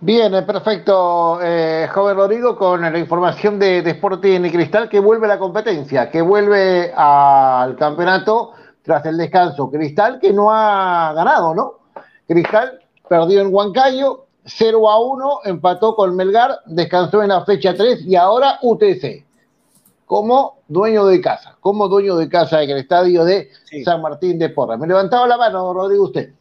Bien, 0.00 0.30
perfecto, 0.44 1.38
eh, 1.42 1.88
joven 1.90 2.16
Rodrigo, 2.16 2.54
con 2.54 2.82
la 2.82 2.98
información 2.98 3.58
de, 3.58 3.80
de 3.80 3.92
Sporting 3.92 4.44
y 4.44 4.50
Cristal 4.50 4.90
que 4.90 5.00
vuelve 5.00 5.24
a 5.24 5.30
la 5.30 5.38
competencia, 5.38 6.10
que 6.10 6.20
vuelve 6.20 6.92
al 6.94 7.76
campeonato 7.76 8.52
tras 8.82 9.06
el 9.06 9.16
descanso. 9.16 9.70
Cristal 9.70 10.20
que 10.20 10.34
no 10.34 10.52
ha 10.52 11.14
ganado, 11.14 11.54
¿no? 11.54 11.78
Cristal 12.28 12.78
perdió 13.08 13.40
en 13.40 13.52
Huancayo, 13.52 14.26
0 14.44 14.90
a 14.90 15.00
1, 15.00 15.40
empató 15.44 15.96
con 15.96 16.14
Melgar, 16.14 16.60
descansó 16.66 17.22
en 17.22 17.30
la 17.30 17.46
fecha 17.46 17.74
3 17.74 18.02
y 18.06 18.16
ahora 18.16 18.58
UTC, 18.60 19.24
como 20.04 20.58
dueño 20.68 21.06
de 21.06 21.22
casa, 21.22 21.56
como 21.60 21.88
dueño 21.88 22.16
de 22.16 22.28
casa 22.28 22.62
en 22.62 22.68
el 22.68 22.78
estadio 22.78 23.24
de 23.24 23.48
sí. 23.64 23.82
San 23.82 24.02
Martín 24.02 24.38
de 24.38 24.50
Porras. 24.50 24.78
Me 24.78 24.86
levantaba 24.86 25.26
la 25.26 25.38
mano, 25.38 25.72
Rodrigo, 25.72 26.04
usted. 26.04 26.34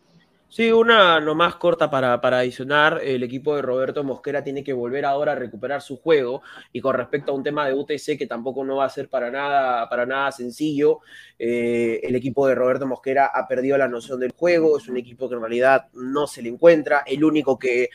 Sí, 0.47 0.71
una 0.71 1.19
nomás 1.19 1.55
corta 1.55 1.89
para, 1.89 2.21
para, 2.21 2.39
adicionar. 2.39 3.01
El 3.03 3.23
equipo 3.23 3.55
de 3.55 3.61
Roberto 3.61 4.03
Mosquera 4.05 4.41
tiene 4.43 4.63
que 4.63 4.71
volver 4.71 5.03
ahora 5.03 5.33
a 5.33 5.35
recuperar 5.35 5.81
su 5.81 5.97
juego. 5.97 6.43
Y 6.71 6.79
con 6.79 6.95
respecto 6.95 7.31
a 7.31 7.35
un 7.35 7.43
tema 7.43 7.67
de 7.67 7.73
UTC 7.73 8.17
que 8.17 8.27
tampoco 8.27 8.63
no 8.63 8.77
va 8.77 8.85
a 8.85 8.89
ser 8.89 9.09
para 9.09 9.29
nada, 9.29 9.89
para 9.89 10.05
nada 10.05 10.31
sencillo, 10.31 10.99
eh, 11.39 11.99
el 12.03 12.15
equipo 12.15 12.47
de 12.47 12.55
Roberto 12.55 12.87
Mosquera 12.87 13.25
ha 13.33 13.47
perdido 13.47 13.77
la 13.77 13.89
noción 13.89 14.19
del 14.19 14.31
juego. 14.31 14.77
Es 14.77 14.87
un 14.87 14.95
equipo 14.95 15.27
que 15.27 15.35
en 15.35 15.41
realidad 15.41 15.87
no 15.93 16.25
se 16.25 16.41
le 16.41 16.49
encuentra. 16.49 17.03
El 17.05 17.25
único 17.25 17.59
que 17.59 17.89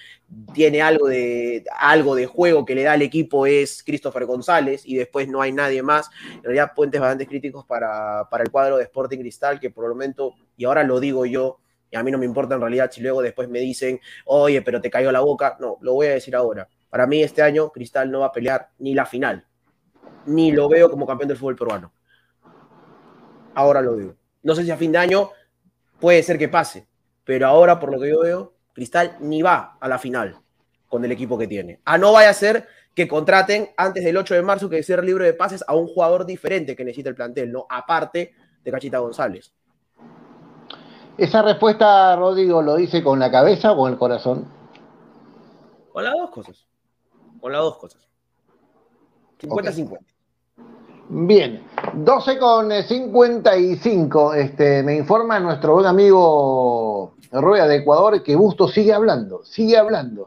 tiene 0.52 0.82
algo 0.82 1.06
de, 1.08 1.64
algo 1.78 2.14
de 2.14 2.26
juego 2.26 2.66
que 2.66 2.74
le 2.74 2.82
da 2.82 2.92
al 2.92 3.02
equipo 3.02 3.46
es 3.46 3.82
Christopher 3.82 4.26
González. 4.26 4.82
Y 4.84 4.96
después 4.96 5.28
no 5.28 5.40
hay 5.40 5.52
nadie 5.52 5.82
más. 5.82 6.10
En 6.34 6.42
realidad, 6.42 6.72
puentes 6.76 7.00
bastante 7.00 7.26
críticos 7.26 7.64
para, 7.64 8.28
para 8.28 8.44
el 8.44 8.50
cuadro 8.50 8.76
de 8.76 8.84
Sporting 8.84 9.20
Cristal, 9.20 9.58
que 9.60 9.70
por 9.70 9.84
el 9.84 9.92
momento, 9.92 10.34
y 10.58 10.66
ahora 10.66 10.84
lo 10.84 11.00
digo 11.00 11.24
yo, 11.24 11.60
y 11.90 11.96
a 11.96 12.02
mí 12.02 12.10
no 12.10 12.18
me 12.18 12.26
importa 12.26 12.54
en 12.54 12.60
realidad 12.60 12.90
si 12.90 13.00
luego 13.00 13.22
después 13.22 13.48
me 13.48 13.58
dicen, 13.58 14.00
oye, 14.26 14.62
pero 14.62 14.80
te 14.80 14.90
cayó 14.90 15.10
la 15.10 15.20
boca. 15.20 15.56
No, 15.60 15.78
lo 15.80 15.94
voy 15.94 16.06
a 16.06 16.12
decir 16.12 16.36
ahora. 16.36 16.68
Para 16.88 17.06
mí 17.06 17.22
este 17.22 17.42
año 17.42 17.70
Cristal 17.70 18.10
no 18.10 18.20
va 18.20 18.26
a 18.26 18.32
pelear 18.32 18.70
ni 18.78 18.94
la 18.94 19.06
final, 19.06 19.46
ni 20.26 20.52
lo 20.52 20.68
veo 20.68 20.90
como 20.90 21.06
campeón 21.06 21.28
del 21.28 21.36
fútbol 21.36 21.56
peruano. 21.56 21.92
Ahora 23.54 23.80
lo 23.80 23.96
veo. 23.96 24.16
No 24.42 24.54
sé 24.54 24.64
si 24.64 24.70
a 24.70 24.76
fin 24.76 24.92
de 24.92 24.98
año 24.98 25.30
puede 25.98 26.22
ser 26.22 26.38
que 26.38 26.48
pase, 26.48 26.86
pero 27.24 27.46
ahora 27.46 27.78
por 27.78 27.92
lo 27.92 28.00
que 28.00 28.10
yo 28.10 28.20
veo, 28.20 28.54
Cristal 28.72 29.16
ni 29.20 29.42
va 29.42 29.76
a 29.80 29.88
la 29.88 29.98
final 29.98 30.40
con 30.88 31.04
el 31.04 31.12
equipo 31.12 31.38
que 31.38 31.46
tiene. 31.46 31.80
A 31.84 31.98
no 31.98 32.12
vaya 32.12 32.30
a 32.30 32.34
ser 32.34 32.66
que 32.94 33.06
contraten 33.06 33.70
antes 33.76 34.04
del 34.04 34.16
8 34.16 34.34
de 34.34 34.42
marzo 34.42 34.68
que 34.68 34.82
ser 34.82 35.04
libre 35.04 35.24
de 35.24 35.34
pases 35.34 35.64
a 35.66 35.74
un 35.74 35.86
jugador 35.86 36.26
diferente 36.26 36.74
que 36.74 36.84
necesita 36.84 37.08
el 37.08 37.14
plantel, 37.14 37.52
no 37.52 37.66
aparte 37.68 38.34
de 38.62 38.70
Cachita 38.70 38.98
González. 38.98 39.54
¿Esa 41.20 41.42
respuesta, 41.42 42.16
Rodrigo, 42.16 42.62
lo 42.62 42.76
dice 42.76 43.02
con 43.02 43.18
la 43.18 43.30
cabeza 43.30 43.72
o 43.72 43.86
el 43.88 43.98
corazón? 43.98 44.46
Con 45.92 46.02
las 46.02 46.14
dos 46.14 46.30
cosas. 46.30 46.64
Con 47.38 47.52
las 47.52 47.60
dos 47.60 47.76
cosas. 47.76 48.00
50-50. 49.38 49.86
Okay. 49.86 49.98
Bien, 51.10 51.62
12 51.92 52.38
con 52.38 52.72
55. 52.72 54.32
Este, 54.32 54.82
me 54.82 54.96
informa 54.96 55.38
nuestro 55.38 55.74
buen 55.74 55.84
amigo 55.84 57.16
Rueda 57.30 57.68
de 57.68 57.76
Ecuador 57.76 58.22
que 58.22 58.34
Busto 58.34 58.66
sigue 58.66 58.94
hablando, 58.94 59.44
sigue 59.44 59.76
hablando. 59.76 60.26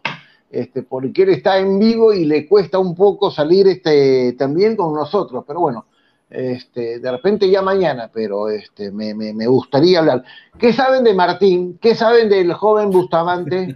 Este, 0.52 0.84
porque 0.84 1.24
él 1.24 1.30
está 1.30 1.58
en 1.58 1.80
vivo 1.80 2.14
y 2.14 2.26
le 2.26 2.48
cuesta 2.48 2.78
un 2.78 2.94
poco 2.94 3.32
salir 3.32 3.68
este, 3.68 4.34
también 4.34 4.76
con 4.76 4.94
nosotros. 4.94 5.44
Pero 5.48 5.60
bueno, 5.60 5.88
este, 6.34 7.00
de 7.00 7.12
repente 7.12 7.50
ya 7.50 7.62
mañana, 7.62 8.10
pero 8.12 8.50
este, 8.50 8.92
me, 8.92 9.14
me, 9.14 9.34
me, 9.34 9.48
gustaría 9.48 10.00
hablar. 10.00 10.24
¿Qué 10.60 10.74
saben 10.74 11.04
de 11.04 11.14
Martín? 11.14 11.78
¿Qué 11.82 11.96
saben 11.96 12.28
del 12.30 12.54
joven 12.54 12.90
Bustamante? 12.90 13.76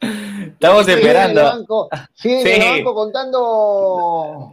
Estamos 0.46 0.86
esperando. 0.88 1.40
En 1.40 1.46
banco, 1.46 1.88
sí, 2.14 2.40
sí. 2.42 2.48
En 2.48 2.62
el 2.62 2.70
banco 2.84 2.94
contando. 2.94 4.50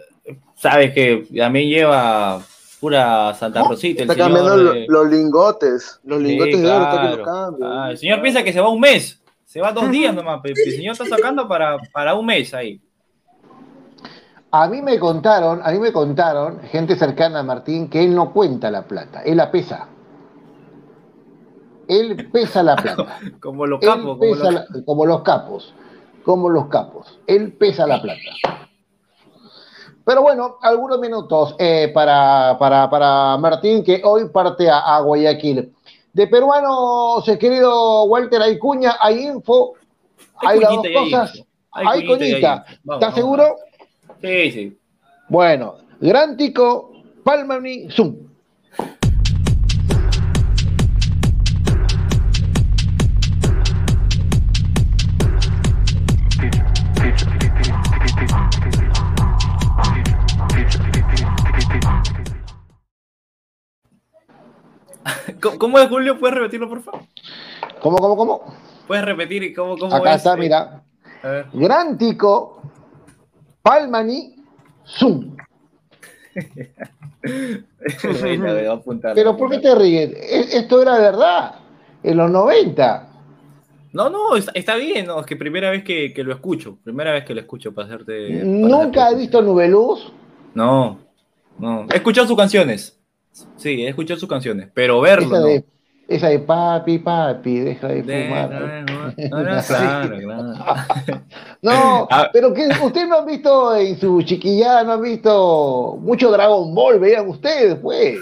Sabes 0.55 0.93
que 0.93 1.27
a 1.41 1.49
mí 1.49 1.67
lleva 1.67 2.41
Pura 2.79 3.33
Santa 3.35 3.63
Rosita. 3.63 4.03
El 4.03 4.09
Está 4.09 4.23
cambiando 4.23 4.57
lo- 4.57 4.73
los 4.87 5.09
lingotes. 5.09 5.99
Los 6.03 6.19
sí, 6.19 6.25
lingotes 6.25 6.61
de 6.61 6.71
oro, 6.71 6.85
que 6.89 6.97
claro. 6.97 7.23
cambia. 7.23 7.67
Ah, 7.69 7.91
el 7.91 7.97
señor 7.97 8.21
piensa 8.21 8.43
que 8.43 8.51
se 8.53 8.59
va 8.61 8.69
un 8.69 8.79
mes. 8.79 9.21
Se 9.45 9.61
va 9.61 9.71
dos 9.71 9.89
días 9.91 10.13
nomás. 10.15 10.39
pero 10.41 10.55
El 10.57 10.71
señor 10.73 10.93
está 10.93 11.05
sacando 11.05 11.47
para, 11.47 11.77
para 11.91 12.15
un 12.15 12.25
mes 12.25 12.53
ahí. 12.53 12.81
A 14.55 14.67
mí 14.67 14.83
me 14.83 14.99
contaron, 14.99 15.61
a 15.63 15.71
mí 15.71 15.79
me 15.79 15.91
contaron, 15.91 16.59
gente 16.71 16.95
cercana 16.95 17.39
a 17.39 17.43
Martín, 17.43 17.89
que 17.89 18.03
él 18.03 18.13
no 18.13 18.31
cuenta 18.31 18.69
la 18.69 18.83
plata, 18.83 19.23
él 19.23 19.37
la 19.37 19.49
pesa. 19.49 19.87
Él 21.87 22.29
pesa 22.31 22.61
la 22.61 22.75
plata. 22.83 23.17
Como 23.41 23.65
los 23.65 23.79
capos. 23.79 24.17
Como 24.19 24.35
los... 24.35 24.53
la- 24.53 24.65
como 24.85 25.05
los 25.07 25.21
capos, 25.23 25.73
como 26.23 26.49
los 26.49 26.67
capos. 26.67 27.19
Él 27.25 27.53
pesa 27.53 27.87
la 27.87 27.99
plata. 27.99 28.19
Pero 30.05 30.21
bueno, 30.21 30.57
algunos 30.61 30.99
minutos 30.99 31.55
eh, 31.57 31.89
para, 31.91 32.55
para, 32.59 32.87
para 32.91 33.35
Martín, 33.37 33.83
que 33.83 34.03
hoy 34.05 34.29
parte 34.29 34.69
a, 34.69 34.97
a 34.97 34.99
Guayaquil. 35.01 35.73
De 36.13 36.27
peruanos, 36.27 37.27
eh, 37.27 37.39
querido 37.39 38.03
Walter, 38.03 38.39
hay 38.39 38.59
cuña, 38.59 38.97
hay 38.99 39.25
info, 39.25 39.73
hay, 40.35 40.57
Hay 40.57 40.59
las 40.59 40.69
dos 40.75 40.85
cosas. 40.93 41.43
Hay, 41.71 41.87
Hay 41.87 42.05
cuñita. 42.07 42.65
Vamos, 42.83 43.01
¿Estás 43.01 43.15
seguro? 43.15 43.55
Sí, 44.23 44.51
sí. 44.51 44.79
Bueno, 45.27 45.75
Gran 45.99 46.37
Tico, 46.37 46.93
Palmani, 47.25 47.89
Zoom. 47.89 48.15
¿Cómo, 65.59 65.79
es, 65.79 65.89
Julio? 65.89 66.17
¿Puedes 66.17 66.37
repetirlo, 66.37 66.69
por 66.69 66.81
favor? 66.81 67.01
¿Cómo, 67.81 67.97
cómo, 67.97 68.15
cómo? 68.15 68.55
¿Puedes 68.87 69.03
repetir 69.03 69.53
cómo, 69.53 69.77
cómo 69.77 69.93
Acá 69.93 70.11
es? 70.11 70.17
está, 70.19 70.37
mira. 70.37 70.81
Gran 71.51 71.97
Tico, 71.97 72.61
Palmani, 73.63 74.35
Zoom. 74.85 75.35
Pero 79.15 79.37
¿por 79.37 79.49
qué 79.49 79.59
te 79.59 79.73
ríes? 79.75 80.11
Esto 80.53 80.81
era 80.81 80.99
verdad, 80.99 81.55
en 82.03 82.17
los 82.17 82.29
90. 82.29 83.09
No, 83.93 84.09
no, 84.09 84.35
está, 84.35 84.75
bien, 84.75 85.05
no, 85.05 85.21
es 85.21 85.25
que 85.25 85.35
primera 85.37 85.69
vez 85.69 85.83
que, 85.83 86.13
que 86.13 86.23
lo 86.23 86.33
escucho, 86.33 86.77
primera 86.83 87.13
vez 87.13 87.23
que 87.25 87.33
lo 87.33 87.41
escucho 87.41 87.73
para 87.73 87.87
hacerte... 87.87 88.39
para 88.39 88.45
Nunca 88.45 89.11
he 89.11 89.15
visto 89.15 89.41
Nubeluz. 89.41 90.11
No, 90.55 90.99
no. 91.59 91.87
He 91.91 91.97
escuchado 91.97 92.27
sus 92.27 92.35
canciones. 92.35 92.99
Sí, 93.55 93.83
he 93.83 93.89
escuchado 93.89 94.19
sus 94.19 94.29
canciones, 94.29 94.69
pero 94.73 94.99
verlo. 94.99 95.27
Esa 95.27 95.39
no. 95.39 95.45
de, 95.45 95.65
esa 96.07 96.27
de 96.29 96.39
papi, 96.39 96.99
papi, 96.99 97.59
deja 97.59 97.87
de 97.87 98.01
De- 98.03 98.23
fumar. 98.25 98.49
no, 99.31 99.43
no, 99.43 99.63
claro, 99.63 100.17
claro. 100.19 100.53
No, 101.61 102.07
Ah. 102.11 102.29
pero 102.33 102.53
que 102.53 102.67
ustedes 102.81 103.07
no 103.07 103.19
han 103.19 103.25
visto 103.25 103.75
en 103.75 103.97
su 103.99 104.21
chiquillada, 104.23 104.83
no 104.83 104.91
han 104.93 105.01
visto 105.01 105.97
mucho 106.01 106.29
Dragon 106.31 106.73
Ball, 106.75 106.99
vean 106.99 107.27
ustedes, 107.29 107.75
pues. 107.81 108.17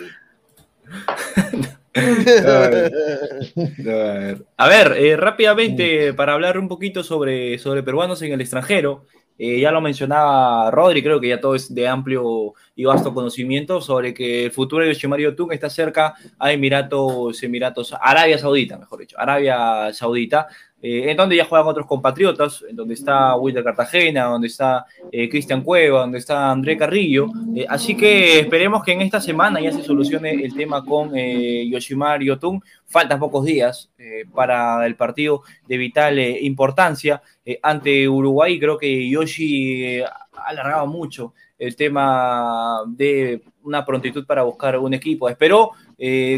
A 1.93 2.69
ver, 2.69 4.45
A 4.57 4.67
ver, 4.67 4.93
eh, 4.97 5.17
rápidamente 5.17 6.13
para 6.13 6.33
hablar 6.33 6.57
un 6.57 6.67
poquito 6.67 7.03
sobre, 7.03 7.57
sobre 7.57 7.83
peruanos 7.83 8.21
en 8.21 8.31
el 8.31 8.41
extranjero. 8.41 9.05
Eh, 9.37 9.59
ya 9.59 9.71
lo 9.71 9.81
mencionaba 9.81 10.69
Rodri, 10.71 11.01
creo 11.01 11.19
que 11.19 11.29
ya 11.29 11.39
todo 11.39 11.55
es 11.55 11.73
de 11.73 11.87
amplio 11.87 12.53
y 12.75 12.85
vasto 12.85 13.13
conocimiento 13.13 13.81
sobre 13.81 14.13
que 14.13 14.45
el 14.45 14.51
futuro 14.51 14.83
de 14.83 14.93
Yoshimari 14.93 15.23
Yotun 15.23 15.51
está 15.51 15.69
cerca 15.69 16.13
a 16.37 16.51
Emiratos, 16.51 17.41
Emiratos, 17.41 17.93
Arabia 17.99 18.37
Saudita, 18.37 18.77
mejor 18.77 18.99
dicho, 18.99 19.19
Arabia 19.19 19.91
Saudita, 19.93 20.47
eh, 20.81 21.11
en 21.11 21.17
donde 21.17 21.35
ya 21.35 21.45
juegan 21.45 21.67
otros 21.67 21.85
compatriotas, 21.85 22.65
en 22.67 22.75
donde 22.75 22.95
está 22.95 23.35
Wilder 23.35 23.63
Cartagena, 23.63 24.25
donde 24.25 24.47
está 24.47 24.85
eh, 25.11 25.29
Cristian 25.29 25.61
Cueva, 25.61 26.01
donde 26.01 26.17
está 26.17 26.51
André 26.51 26.75
Carrillo. 26.75 27.27
Eh, 27.55 27.65
así 27.69 27.95
que 27.95 28.39
esperemos 28.39 28.83
que 28.83 28.93
en 28.93 29.01
esta 29.01 29.21
semana 29.21 29.61
ya 29.61 29.71
se 29.71 29.83
solucione 29.83 30.31
el 30.31 30.55
tema 30.55 30.83
con 30.83 31.11
eh, 31.15 31.67
Yoshimar 31.69 32.21
Yotun. 32.21 32.61
Faltan 32.85 33.19
pocos 33.19 33.45
días 33.45 33.91
eh, 33.97 34.25
para 34.33 34.85
el 34.85 34.95
partido 34.95 35.43
de 35.67 35.77
vital 35.77 36.17
eh, 36.17 36.39
importancia 36.41 37.21
ante 37.61 38.07
Uruguay. 38.07 38.59
Creo 38.59 38.77
que 38.77 39.09
Yoshi 39.09 40.01
ha 40.01 40.27
alargado 40.45 40.87
mucho 40.87 41.33
el 41.57 41.75
tema 41.75 42.83
de 42.87 43.41
una 43.63 43.85
prontitud 43.85 44.25
para 44.25 44.43
buscar 44.43 44.77
un 44.77 44.93
equipo. 44.93 45.27
Esperó, 45.27 45.71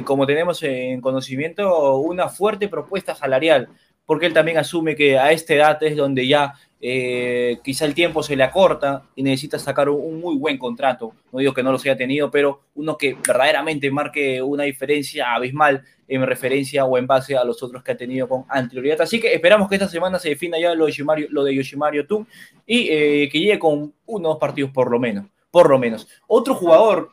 como 0.06 0.26
tenemos 0.26 0.64
en 0.64 1.02
conocimiento, 1.02 1.98
una 1.98 2.30
fuerte 2.30 2.68
propuesta 2.68 3.16
salarial 3.16 3.70
porque 4.06 4.26
él 4.26 4.34
también 4.34 4.58
asume 4.58 4.96
que 4.96 5.18
a 5.18 5.32
esta 5.32 5.54
edad 5.54 5.84
es 5.84 5.96
donde 5.96 6.28
ya 6.28 6.54
eh, 6.86 7.60
quizá 7.64 7.86
el 7.86 7.94
tiempo 7.94 8.22
se 8.22 8.36
le 8.36 8.44
acorta 8.44 9.04
y 9.16 9.24
necesita 9.24 9.58
sacar 9.58 9.88
un, 9.88 10.20
muy 10.20 10.36
buen 10.36 10.58
contrato. 10.58 11.14
No 11.32 11.40
digo 11.40 11.54
que 11.54 11.64
no 11.64 11.72
los 11.72 11.82
haya 11.86 11.96
tenido, 11.96 12.30
pero 12.30 12.64
uno 12.76 12.98
que 12.98 13.16
verdaderamente 13.26 13.90
marque 13.90 14.42
una 14.42 14.64
diferencia 14.64 15.34
abismal 15.34 15.84
en 16.10 16.26
referencia 16.26 16.84
o 16.84 16.98
en 16.98 17.08
base 17.08 17.38
a 17.38 17.46
los 17.46 17.64
otros 17.64 17.82
que 17.82 17.94
ha 17.94 17.98
tenido 17.98 18.28
con 18.28 18.44
anterioridad. 18.50 19.00
Así 19.02 19.22
que 19.22 19.34
esperamos 19.34 19.70
que 19.70 19.76
esta 19.76 19.88
semana 19.88 20.20
se 20.20 20.30
defina 20.30 20.60
ya 20.60 20.76
lo 20.76 20.86
de 20.86 20.92
Yoshimaru, 20.92 21.28
lo 21.30 21.46
de 21.46 21.56
Yoshimaru 21.56 22.06
Tun 22.06 22.28
y 22.66 22.90
eh, 22.90 23.30
que 23.32 23.40
llegue 23.40 23.60
con 23.60 23.94
unos 24.06 24.38
partidos 24.38 24.72
por 24.72 24.92
lo 24.92 25.00
menos. 25.00 25.26
Por 25.52 25.70
lo 25.70 25.80
menos. 25.80 26.08
Otro 26.28 26.54
jugador 26.56 27.12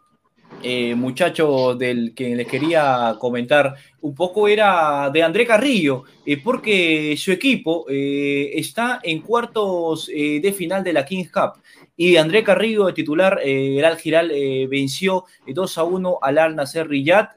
eh, 0.63 0.95
muchacho 0.95 1.75
del 1.75 2.15
que 2.15 2.35
les 2.35 2.47
quería 2.47 3.17
comentar 3.19 3.75
un 4.03 4.15
poco 4.15 4.49
era 4.49 5.11
de 5.11 5.23
André 5.23 5.47
Carrillo, 5.47 6.05
eh, 6.25 6.37
porque 6.43 7.15
su 7.17 7.33
equipo 7.33 7.87
eh, 7.89 8.51
está 8.55 9.01
en 9.03 9.21
cuartos 9.21 10.11
eh, 10.15 10.41
de 10.41 10.53
final 10.53 10.85
de 10.85 10.93
la 10.93 11.05
Kings 11.05 11.31
Cup. 11.31 11.63
Y 11.97 12.17
André 12.17 12.43
Carrillo, 12.43 12.87
de 12.87 12.93
titular, 12.93 13.41
eh, 13.43 13.79
el 13.79 13.85
Al 13.85 13.97
Giral 13.99 14.33
venció 14.69 15.25
2 15.47 15.79
a 15.79 15.85
1 15.85 16.19
al 16.23 16.39
Al 16.39 16.57
Nasser 16.57 16.89
Riyad. 16.89 17.29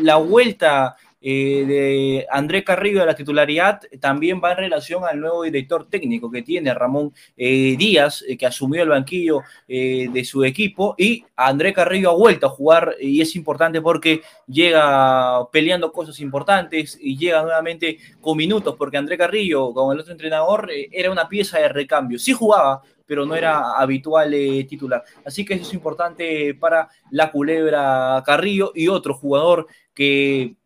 La 0.00 0.16
vuelta 0.16 0.96
eh, 1.20 1.64
de 1.66 2.26
André 2.30 2.62
Carrillo 2.62 3.00
de 3.00 3.06
la 3.06 3.14
titularidad 3.14 3.80
también 4.00 4.40
va 4.42 4.52
en 4.52 4.58
relación 4.58 5.04
al 5.04 5.18
nuevo 5.18 5.42
director 5.42 5.88
técnico 5.88 6.30
que 6.30 6.42
tiene 6.42 6.72
Ramón 6.72 7.12
eh, 7.36 7.74
Díaz, 7.76 8.24
eh, 8.28 8.36
que 8.36 8.46
asumió 8.46 8.82
el 8.82 8.90
banquillo 8.90 9.40
de 9.66 10.24
su 10.24 10.44
equipo, 10.44 10.94
y 10.96 11.24
André 11.36 11.72
Carrillo 11.72 12.10
ha 12.10 12.14
vuelto 12.14 12.46
a 12.46 12.50
jugar 12.50 12.94
y 13.00 13.20
es 13.20 13.36
importante 13.36 13.80
porque 13.80 14.22
llega 14.46 15.48
peleando 15.50 15.92
cosas 15.92 16.20
importantes 16.20 16.98
y 17.00 17.16
llega 17.16 17.42
nuevamente 17.42 17.98
con 18.20 18.36
minutos, 18.36 18.76
porque 18.76 18.96
André 18.96 19.18
Carrillo, 19.18 19.72
como 19.72 19.92
el 19.92 20.00
otro 20.00 20.12
entrenador, 20.12 20.70
era 20.90 21.10
una 21.10 21.28
pieza 21.28 21.58
de 21.58 21.68
recambio. 21.68 22.18
Sí 22.18 22.32
jugaba, 22.32 22.82
pero 23.06 23.26
no 23.26 23.34
era 23.34 23.72
habitual 23.78 24.30
titular. 24.68 25.02
Así 25.24 25.44
que 25.44 25.54
eso 25.54 25.64
es 25.64 25.74
importante 25.74 26.54
para 26.54 26.88
la 27.10 27.30
culebra 27.30 28.22
Carrillo 28.24 28.72
y 28.74 28.88
otro 28.88 29.14
jugador 29.14 29.66
que 29.94 30.56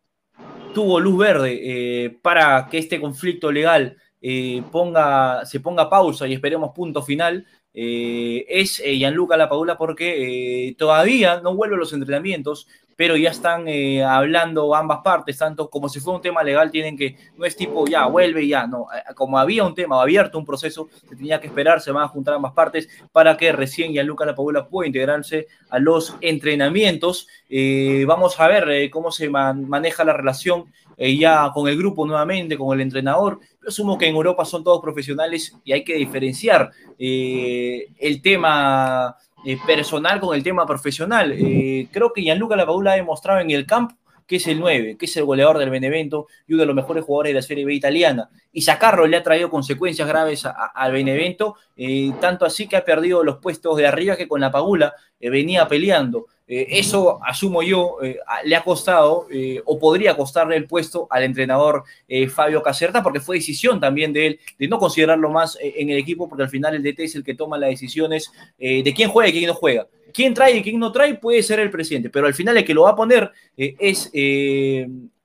tuvo 0.73 1.01
luz 1.01 1.19
verde 1.19 1.61
eh, 1.63 2.11
para 2.23 2.69
que 2.71 2.79
este 2.79 3.01
conflicto 3.01 3.51
legal 3.51 3.97
eh, 4.21 4.63
ponga, 4.71 5.45
se 5.45 5.61
ponga 5.61 5.91
pausa 5.91 6.27
y 6.29 6.33
esperemos 6.33 6.73
punto 6.75 7.03
final, 7.03 7.47
eh, 7.75 8.45
es 8.49 8.81
eh, 8.81 8.97
Gianluca 8.97 9.37
Lapadula 9.37 9.79
porque 9.79 10.69
eh, 10.69 10.75
todavía 10.77 11.41
no 11.41 11.55
vuelve 11.55 11.77
a 11.77 11.79
los 11.79 11.93
entrenamientos, 11.93 12.69
pero 13.03 13.17
ya 13.17 13.31
están 13.31 13.67
eh, 13.67 14.05
hablando 14.05 14.77
ambas 14.77 15.01
partes, 15.03 15.37
tanto 15.37 15.69
como 15.69 15.89
si 15.89 15.99
fuera 15.99 16.19
un 16.19 16.23
tema 16.23 16.45
legal, 16.45 16.71
tienen 16.71 16.97
que, 16.97 17.17
no 17.37 17.45
es 17.45 17.57
tipo 17.57 17.85
ya, 17.85 18.07
vuelve 18.07 18.47
ya, 18.47 18.69
no, 18.69 18.87
como 19.17 19.41
había 19.41 19.65
un 19.65 19.75
tema 19.75 20.01
abierto, 20.01 20.39
un 20.39 20.47
proceso, 20.47 20.89
se 21.11 21.17
tenía 21.17 21.41
que 21.41 21.49
esperar, 21.49 21.81
se 21.81 21.91
van 21.91 22.05
a 22.05 22.07
juntar 22.07 22.35
ambas 22.35 22.53
partes 22.53 22.89
para 23.11 23.37
que 23.37 23.51
recién 23.51 23.91
Gianluca 23.91 24.25
Lapadula 24.25 24.69
pueda 24.69 24.87
integrarse 24.87 25.49
a 25.71 25.81
los 25.81 26.15
entrenamientos. 26.21 27.27
Eh, 27.51 28.05
vamos 28.07 28.39
a 28.39 28.47
ver 28.47 28.71
eh, 28.71 28.89
cómo 28.89 29.11
se 29.11 29.29
man, 29.29 29.69
maneja 29.69 30.05
la 30.05 30.13
relación 30.13 30.67
ya 30.97 31.51
con 31.53 31.67
el 31.67 31.77
grupo 31.77 32.07
nuevamente, 32.07 32.57
con 32.57 32.73
el 32.73 32.83
entrenador. 32.83 33.41
Yo 33.61 33.69
asumo 33.71 33.99
que 33.99 34.07
en 34.07 34.15
Europa 34.15 34.45
son 34.45 34.63
todos 34.63 34.81
profesionales 34.81 35.57
y 35.65 35.73
hay 35.73 35.83
que 35.83 35.97
diferenciar 35.97 36.71
el 36.97 38.23
tema 38.23 39.17
eh, 39.45 39.59
personal 39.67 40.21
con 40.21 40.35
el 40.35 40.43
tema 40.43 40.67
profesional. 40.67 41.33
Eh, 41.33 41.89
creo 41.91 42.13
que 42.13 42.23
Gianluca 42.23 42.57
Lapadula 42.57 42.93
ha 42.93 42.97
demostrado 42.97 43.41
en 43.41 43.51
el 43.51 43.67
campo 43.67 43.97
que 44.33 44.37
es 44.37 44.47
el 44.47 44.61
9, 44.61 44.97
que 44.97 45.07
es 45.07 45.17
el 45.19 45.25
goleador 45.25 45.59
del 45.59 45.69
Benevento 45.69 46.27
y 46.47 46.55
uno 46.55 46.63
de 46.63 46.67
los 46.67 46.75
mejores 46.75 47.05
jugadores 47.05 47.31
de 47.31 47.35
la 47.35 47.43
Serie 47.43 47.67
B 47.67 47.75
italiana. 47.75 48.31
Y 48.51 48.63
sacarlo 48.63 49.07
le 49.07 49.19
ha 49.19 49.23
traído 49.23 49.51
consecuencias 49.51 50.09
graves 50.09 50.47
al 50.47 50.93
Benevento, 50.93 51.57
eh, 51.77 52.13
tanto 52.21 52.45
así 52.45 52.67
que 52.67 52.77
ha 52.77 52.85
perdido 52.85 53.23
los 53.25 53.39
puestos 53.39 53.77
de 53.77 53.87
arriba 53.87 54.17
que 54.17 54.29
con 54.29 54.41
la 54.41 54.51
Pagula 54.51 54.95
eh, 55.21 55.29
venía 55.29 55.69
peleando. 55.69 56.29
Eh, 56.47 56.67
eso, 56.79 57.19
asumo 57.25 57.63
yo, 57.63 57.99
eh, 58.03 58.19
le 58.45 58.57
ha 58.57 58.63
costado 58.63 59.27
eh, 59.31 59.63
o 59.65 59.79
podría 59.79 60.17
costarle 60.17 60.57
el 60.57 60.67
puesto 60.67 61.07
al 61.11 61.23
entrenador 61.23 61.85
Fabio 62.29 62.63
Caserta, 62.63 63.03
porque 63.03 63.21
fue 63.21 63.37
decisión 63.37 63.81
también 63.81 64.13
de 64.13 64.27
él 64.27 64.41
de 64.59 64.69
no 64.69 64.79
considerarlo 64.79 65.31
más 65.31 65.57
en 65.61 65.89
el 65.89 65.97
equipo, 65.97 66.29
porque 66.29 66.43
al 66.43 66.51
final 66.51 66.75
el 66.75 66.83
DT 66.83 67.01
es 67.01 67.15
el 67.15 67.25
que 67.25 67.35
toma 67.35 67.57
las 67.57 67.71
decisiones 67.71 68.31
de 68.59 68.93
quién 68.95 69.09
juega 69.09 69.31
y 69.31 69.33
quién 69.33 69.47
no 69.47 69.55
juega. 69.55 69.89
quién 70.13 70.35
trae 70.35 70.59
y 70.59 70.63
quién 70.63 70.79
no 70.79 70.93
trae 70.93 71.15
puede 71.15 71.43
ser 71.43 71.61
el 71.61 71.71
presidente, 71.71 72.11
pero 72.11 72.27
al 72.27 72.35
final 72.35 72.57
el 72.57 72.65
que 72.65 72.75
lo 72.75 72.83
va 72.83 72.91
a 72.91 72.97
poner 72.97 73.31
es 73.57 74.11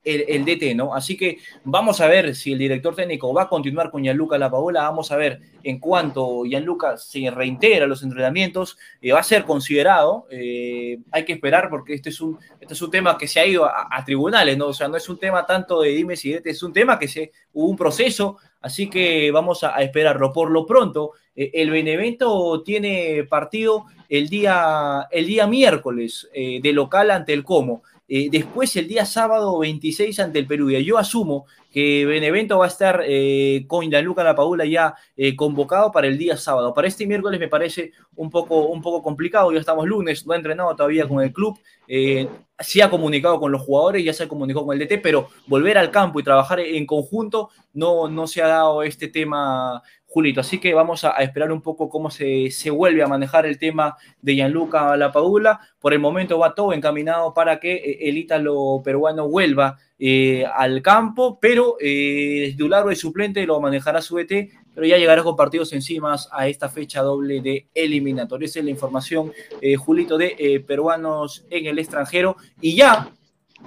el, 0.07 0.25
el, 0.27 0.45
DT, 0.45 0.75
¿no? 0.75 0.95
Así 0.95 1.17
que 1.17 1.39
vamos 1.63 2.01
a 2.01 2.07
ver 2.07 2.35
si 2.35 2.53
el 2.53 2.59
director 2.59 2.95
técnico 2.95 3.33
va 3.33 3.43
a 3.43 3.49
continuar 3.49 3.91
con 3.91 4.03
Gianluca 4.03 4.37
Lapaola, 4.37 4.83
vamos 4.83 5.11
a 5.11 5.17
ver 5.17 5.41
en 5.63 5.79
cuanto 5.79 6.43
Gianluca 6.45 6.97
se 6.97 7.29
reintegra 7.29 7.85
a 7.85 7.87
los 7.87 8.01
entrenamientos, 8.01 8.77
eh, 9.01 9.11
va 9.11 9.19
a 9.19 9.23
ser 9.23 9.43
considerado, 9.43 10.25
eh, 10.31 10.99
hay 11.11 11.25
que 11.25 11.33
esperar 11.33 11.69
porque 11.69 11.93
este 11.93 12.09
es 12.09 12.21
un, 12.21 12.39
este 12.61 12.73
es 12.73 12.81
un 12.81 12.89
tema 12.89 13.17
que 13.17 13.27
se 13.27 13.41
ha 13.41 13.45
ido 13.45 13.65
a, 13.65 14.03
tribunales, 14.05 14.57
¿no? 14.57 14.67
O 14.67 14.73
sea, 14.73 14.87
no 14.87 14.95
es 14.95 15.09
un 15.09 15.19
tema 15.19 15.45
tanto 15.45 15.81
de 15.81 15.89
dime 15.89 16.15
si 16.15 16.33
es 16.33 16.63
un 16.63 16.71
tema 16.71 16.97
que 16.97 17.09
se, 17.09 17.33
hubo 17.53 17.67
un 17.67 17.75
proceso, 17.75 18.37
así 18.61 18.89
que 18.89 19.29
vamos 19.31 19.63
a, 19.63 19.75
a 19.75 19.81
esperarlo. 19.81 20.31
Por 20.31 20.51
lo 20.51 20.65
pronto, 20.65 21.11
eh, 21.35 21.51
el 21.53 21.69
Benevento 21.69 22.63
tiene 22.63 23.25
partido 23.29 23.85
el 24.07 24.29
día, 24.29 25.07
el 25.11 25.25
día 25.27 25.47
miércoles 25.47 26.29
de 26.33 26.71
local 26.71 27.11
ante 27.11 27.33
el 27.33 27.43
Como. 27.43 27.83
Eh, 28.09 28.29
después, 28.31 28.75
el 28.77 28.87
día 28.87 29.05
sábado 29.05 29.59
26 29.59 30.19
ante 30.19 30.39
el 30.39 30.47
Perú. 30.47 30.69
Yo 30.71 30.97
asumo 30.97 31.45
que 31.71 32.05
Benevento 32.05 32.57
va 32.57 32.65
a 32.65 32.69
estar 32.69 33.03
eh, 33.05 33.65
con 33.67 33.89
Gianluca 33.89 34.23
Lapadula 34.23 34.65
ya 34.65 34.95
eh, 35.17 35.35
convocado 35.35 35.91
para 35.91 36.07
el 36.07 36.17
día 36.17 36.37
sábado. 36.37 36.73
Para 36.73 36.87
este 36.87 37.05
miércoles 37.05 37.39
me 37.39 37.49
parece 37.49 37.91
un 38.15 38.29
poco, 38.29 38.67
un 38.67 38.81
poco 38.81 39.03
complicado. 39.03 39.51
Ya 39.51 39.59
estamos 39.59 39.85
lunes, 39.85 40.25
no 40.25 40.33
ha 40.33 40.37
entrenado 40.37 40.75
todavía 40.75 41.07
con 41.07 41.21
el 41.21 41.33
club. 41.33 41.59
sí 42.59 42.81
ha 42.81 42.89
comunicado 42.89 43.39
con 43.39 43.51
los 43.51 43.61
jugadores, 43.61 44.03
ya 44.03 44.13
se 44.13 44.23
ha 44.23 44.27
comunicado 44.27 44.65
con 44.65 44.79
el 44.79 44.87
DT, 44.87 45.01
pero 45.01 45.29
volver 45.45 45.77
al 45.77 45.91
campo 45.91 46.19
y 46.19 46.23
trabajar 46.23 46.59
en 46.59 46.85
conjunto 46.85 47.49
no, 47.73 48.09
no 48.09 48.25
se 48.25 48.41
ha 48.41 48.47
dado 48.47 48.83
este 48.83 49.07
tema 49.07 49.83
Julito. 50.07 50.41
Así 50.41 50.59
que 50.59 50.73
vamos 50.73 51.03
a, 51.03 51.11
esperar 51.17 51.51
un 51.51 51.61
poco 51.61 51.89
cómo 51.89 52.09
se, 52.09 52.49
se, 52.49 52.69
vuelve 52.69 53.03
a 53.03 53.07
manejar 53.07 53.45
el 53.45 53.59
tema 53.59 53.97
de 54.21 54.35
Gianluca 54.35 54.95
Lapadula. 54.97 55.59
Por 55.79 55.93
el 55.93 55.99
momento 55.99 56.39
va 56.39 56.55
todo 56.55 56.73
encaminado 56.73 57.33
para 57.33 57.59
que 57.59 57.75
eh, 57.75 58.09
el 58.09 58.17
ítalo 58.17 58.81
peruano 58.83 59.27
vuelva 59.27 59.77
eh, 59.99 60.45
al 60.45 60.83
campo, 60.83 61.39
pero 61.41 61.75
eh, 61.79 62.49
desde 62.49 62.63
un 62.63 62.69
lado 62.69 62.89
de 62.89 62.95
suplente 62.95 63.47
lo 63.47 63.59
manejará 63.59 63.99
su 63.99 64.19
ET, 64.19 64.29
pero 64.75 64.85
ya 64.85 64.95
llegará 64.97 65.23
con 65.23 65.35
partidos 65.35 65.73
encima 65.73 66.15
a 66.31 66.47
esta 66.47 66.69
fecha 66.69 67.01
doble 67.01 67.41
de 67.41 67.67
eliminatoria. 67.73 68.45
Esa 68.45 68.59
es 68.59 68.65
la 68.65 68.71
información, 68.71 69.33
eh, 69.59 69.75
Julito, 69.75 70.17
de 70.17 70.63
peruanos 70.67 71.45
en 71.49 71.65
el 71.65 71.79
extranjero. 71.79 72.37
Y 72.61 72.75
ya 72.75 73.11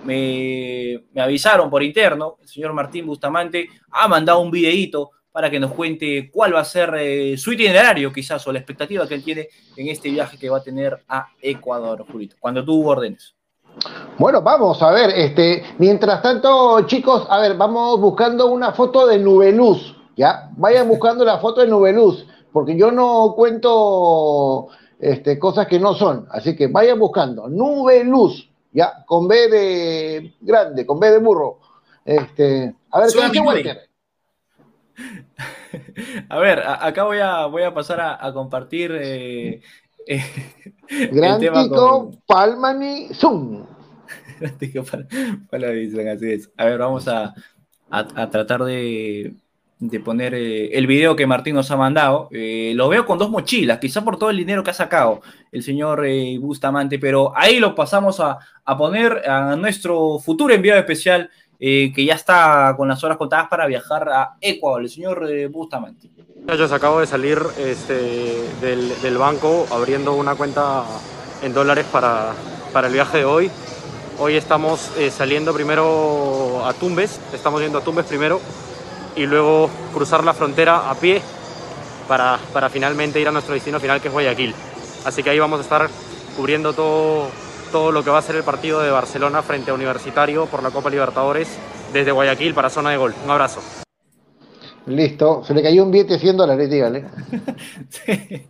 me, 0.05 1.03
me 1.13 1.21
avisaron 1.21 1.69
por 1.69 1.83
interno, 1.83 2.37
el 2.41 2.49
señor 2.49 2.75
Martín 2.75 3.07
Bustamante 3.07 3.69
ha 3.91 4.07
mandado 4.07 4.39
un 4.39 4.53
videíto 4.53 5.11
para 5.33 5.51
que 5.51 5.61
nos 5.61 5.73
cuente 5.73 6.31
cuál 6.33 6.55
va 6.55 6.61
a 6.61 6.65
ser 6.65 6.95
eh, 6.99 7.37
su 7.39 7.53
itinerario, 7.53 8.13
quizás, 8.13 8.47
o 8.47 8.53
la 8.53 8.59
expectativa 8.59 9.07
que 9.07 9.15
él 9.15 9.25
tiene 9.25 9.49
en 9.77 9.89
este 9.89 10.11
viaje 10.11 10.39
que 10.39 10.51
va 10.51 10.59
a 10.59 10.63
tener 10.63 10.99
a 11.09 11.29
Ecuador, 11.41 12.05
Julito, 12.11 12.37
cuando 12.41 12.65
tú 12.65 12.89
órdenes. 12.89 13.35
Bueno, 14.19 14.43
vamos 14.43 14.83
a 14.83 14.91
ver, 14.91 15.11
este, 15.11 15.63
mientras 15.79 16.21
tanto, 16.21 16.83
chicos, 16.87 17.27
a 17.31 17.39
ver, 17.39 17.57
vamos 17.57 18.01
buscando 18.01 18.47
una 18.49 18.73
foto 18.73 19.07
de 19.07 19.19
Nubeluz, 19.19 19.97
¿ya? 20.17 20.51
Vayan 20.57 20.89
buscando 20.89 21.25
la 21.25 21.39
foto 21.39 21.61
de 21.61 21.69
Nubeluz, 21.69 22.27
porque 22.53 22.77
yo 22.77 22.91
no 22.91 23.35
cuento 23.37 24.69
este, 24.99 25.39
cosas 25.39 25.69
que 25.69 25.79
no 25.79 25.95
son, 25.95 26.27
así 26.31 26.57
que 26.57 26.67
vayan 26.67 26.99
buscando 26.99 27.49
Nubeluz, 27.49 28.51
¿ya? 28.73 29.05
Con 29.07 29.29
B 29.29 29.49
de 29.49 30.35
grande, 30.41 30.85
con 30.85 30.99
B 30.99 31.11
de 31.11 31.19
burro. 31.19 31.61
Este, 32.05 32.75
a 32.91 33.01
ver, 33.01 33.11
¿qué 33.13 33.25
dice 33.25 33.41
Walter? 33.41 33.90
A 36.29 36.39
ver, 36.39 36.61
a, 36.61 36.87
acá 36.87 37.05
voy 37.05 37.19
a, 37.19 37.47
voy 37.47 37.63
a 37.63 37.73
pasar 37.73 38.01
a, 38.01 38.25
a 38.25 38.33
compartir. 38.33 38.93
Eh, 38.93 39.61
eh, 40.07 40.25
Gran 41.13 41.41
Tico 41.41 41.69
con... 41.69 42.21
Palmani 42.27 43.09
Zoom. 43.15 43.67
así 44.41 46.31
es. 46.33 46.51
A 46.57 46.65
ver, 46.65 46.79
vamos 46.79 47.07
a, 47.09 47.35
a 47.91 48.31
tratar 48.31 48.65
de, 48.65 49.35
de 49.81 49.99
poner 49.99 50.35
eh, 50.35 50.77
el 50.77 50.87
video 50.87 51.17
que 51.17 51.27
Martín 51.27 51.55
nos 51.55 51.71
ha 51.71 51.77
mandado. 51.77 52.29
Eh, 52.31 52.73
lo 52.77 52.89
veo 52.89 53.07
con 53.07 53.19
dos 53.19 53.31
mochilas, 53.31 53.79
quizá 53.79 54.05
por 54.05 54.19
todo 54.19 54.31
el 54.31 54.37
dinero 54.37 54.63
que 54.63 54.71
ha 54.71 54.75
sacado 54.75 55.23
el 55.51 55.63
señor 55.63 56.05
eh, 56.07 56.39
Bustamante, 56.39 56.99
pero 56.99 57.33
ahí 57.35 57.59
lo 57.59 57.75
pasamos 57.75 58.21
a, 58.21 58.39
a, 58.65 58.77
poner 58.77 59.29
a 59.29 59.57
nuestro 59.57 60.19
futuro 60.19 60.53
enviado 60.53 60.79
especial 60.79 61.31
eh, 61.61 61.93
que 61.95 62.07
ya 62.07 62.15
está 62.15 62.75
con 62.75 62.89
las 62.89 63.05
horas 63.05 63.19
contadas 63.19 63.49
para 63.49 63.67
viajar 63.67 64.09
a 64.09 64.37
Ecuador, 64.41 64.81
el 64.81 64.89
señor 64.89 65.29
eh, 65.31 65.47
Bustamante. 65.47 66.09
Yo 66.47 66.75
acabo 66.75 67.01
de 67.01 67.07
salir 67.07 67.39
este, 67.59 68.49
del, 68.63 68.99
del, 69.03 69.19
banco 69.19 69.67
abriendo 69.71 70.15
una 70.15 70.35
cuenta 70.37 70.85
en 71.43 71.53
dólares 71.53 71.85
para, 71.93 72.33
para 72.73 72.87
el 72.87 72.95
viaje 72.95 73.19
de 73.19 73.25
hoy. 73.27 73.51
Hoy 74.19 74.37
estamos 74.37 74.91
eh, 74.97 75.11
saliendo 75.11 75.53
primero 75.53 76.63
a 76.65 76.73
Tumbes, 76.73 77.21
estamos 77.35 77.61
yendo 77.61 77.79
a 77.79 77.85
Tumbes 77.85 78.07
primero 78.07 78.41
y 79.15 79.27
luego 79.27 79.69
cruzar 79.93 80.25
la 80.25 80.33
frontera 80.33 80.91
a 80.91 80.95
pie 80.95 81.21
para, 82.09 82.39
para 82.55 82.71
finalmente 82.71 83.21
ir 83.21 83.29
a 83.29 83.33
nuestro 83.33 83.53
destino 83.53 83.79
final 83.79 84.01
que 84.01 84.09
es 84.09 84.13
Guayaquil. 84.13 84.55
Así 85.05 85.23
que 85.23 85.29
ahí 85.31 85.39
vamos 85.39 85.59
a 85.61 85.63
estar 85.63 85.91
cubriendo 86.37 86.73
todo, 86.73 87.29
todo 87.71 87.93
lo 87.93 88.03
que 88.03 88.11
va 88.11 88.19
a 88.19 88.23
ser 88.23 88.37
el 88.37 88.43
partido 88.43 88.81
de 88.81 88.91
Barcelona 88.91 89.43
frente 89.43 89.71
a 89.71 89.75
Universitario 89.75 90.47
por 90.47 90.63
la 90.63 90.71
Copa 90.71 90.91
Libertadores 90.91 91.59
desde 91.93 92.13
Guayaquil 92.13 92.55
para 92.55 92.71
zona 92.71 92.91
de 92.91 92.97
gol. 92.97 93.15
Un 93.25 93.31
abrazo. 93.31 93.61
Listo, 94.87 95.45
se 95.45 95.55
le 95.55 95.63
cayó 95.63 95.85
un 95.85 95.91
billete 95.91 96.19
100 96.19 96.37
dólares, 96.37 96.71
dígale. 96.71 97.07
sí. 97.89 98.49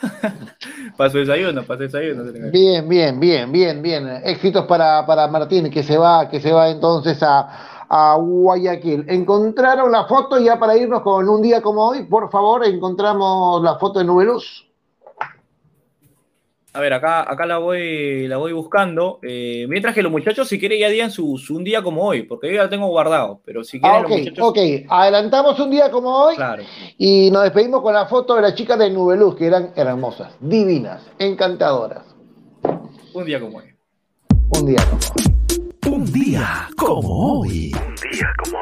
Paso 0.96 1.18
desayuno, 1.18 1.62
paso 1.64 1.82
desayuno. 1.82 2.24
Bien, 2.50 2.88
bien, 2.88 3.18
bien, 3.18 3.50
bien, 3.50 3.82
bien. 3.82 4.08
Éxitos 4.24 4.66
para, 4.66 5.04
para 5.06 5.28
Martín, 5.28 5.70
que 5.70 5.82
se 5.82 5.98
va, 5.98 6.28
que 6.28 6.40
se 6.40 6.52
va 6.52 6.68
entonces 6.68 7.22
a, 7.22 7.86
a 7.88 8.14
Guayaquil. 8.16 9.04
Encontraron 9.08 9.90
la 9.90 10.04
foto 10.04 10.38
ya 10.38 10.58
para 10.58 10.76
irnos 10.76 11.02
con 11.02 11.28
un 11.28 11.42
día 11.42 11.60
como 11.60 11.88
hoy. 11.88 12.04
Por 12.04 12.30
favor, 12.30 12.64
encontramos 12.64 13.62
la 13.62 13.78
foto 13.78 13.98
de 13.98 14.04
Nubeluz. 14.04 14.69
A 16.72 16.80
ver, 16.80 16.92
acá, 16.92 17.28
acá 17.28 17.46
la, 17.46 17.58
voy, 17.58 18.28
la 18.28 18.36
voy 18.36 18.52
buscando. 18.52 19.18
Eh, 19.22 19.66
mientras 19.68 19.92
que 19.92 20.02
los 20.02 20.12
muchachos, 20.12 20.48
si 20.48 20.58
quieren, 20.60 20.78
ya 20.78 20.88
digan 20.88 21.10
su, 21.10 21.36
su, 21.36 21.56
un 21.56 21.64
día 21.64 21.82
como 21.82 22.04
hoy, 22.04 22.22
porque 22.22 22.46
yo 22.46 22.54
ya 22.54 22.62
lo 22.64 22.68
tengo 22.68 22.86
guardado. 22.86 23.40
Pero 23.44 23.64
si 23.64 23.80
quieren, 23.80 24.02
ah, 24.02 24.06
okay, 24.06 24.18
los 24.18 24.38
muchachos. 24.38 24.48
Ok, 24.48 24.58
adelantamos 24.88 25.58
un 25.58 25.70
día 25.70 25.90
como 25.90 26.16
hoy 26.16 26.36
claro. 26.36 26.62
y 26.96 27.28
nos 27.32 27.42
despedimos 27.42 27.82
con 27.82 27.92
la 27.92 28.06
foto 28.06 28.36
de 28.36 28.42
las 28.42 28.54
chicas 28.54 28.78
de 28.78 28.88
Nubeluz, 28.88 29.34
que 29.34 29.46
eran 29.46 29.72
hermosas, 29.74 30.32
divinas, 30.38 31.02
encantadoras. 31.18 32.04
Un 33.14 33.24
día 33.24 33.40
como 33.40 33.58
hoy. 33.58 33.64
Un 34.56 34.66
día 34.66 34.84
como 34.88 35.02
hoy. 35.16 35.92
Un 35.92 36.04
día 36.12 36.68
como 36.76 37.40
hoy. 37.40 37.72
Un 37.74 38.10
día 38.12 38.32
como 38.38 38.58
hoy. 38.58 38.59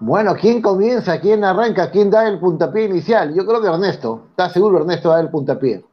Bueno, 0.00 0.34
¿quién 0.34 0.62
comienza? 0.62 1.20
¿Quién 1.20 1.44
arranca? 1.44 1.90
¿Quién 1.90 2.10
da 2.10 2.26
el 2.26 2.40
puntapié 2.40 2.84
inicial? 2.84 3.34
Yo 3.34 3.44
creo 3.44 3.60
que 3.60 3.68
Ernesto. 3.68 4.28
¿Estás 4.30 4.54
seguro 4.54 4.78
Ernesto 4.78 5.10
da 5.10 5.20
el 5.20 5.28
puntapié? 5.28 5.84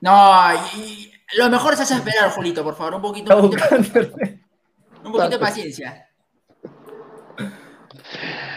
No, 0.00 0.52
y 0.76 1.12
lo 1.36 1.48
mejor 1.48 1.74
es 1.74 1.80
hacer 1.80 1.98
esperar, 1.98 2.30
Julito, 2.30 2.64
por 2.64 2.74
favor. 2.74 2.96
Un 2.96 3.02
poquito, 3.02 3.36
un 3.36 3.50
poquito, 3.50 3.64
un 5.04 5.12
poquito 5.12 5.28
de 5.28 5.38
paciencia. 5.38 6.08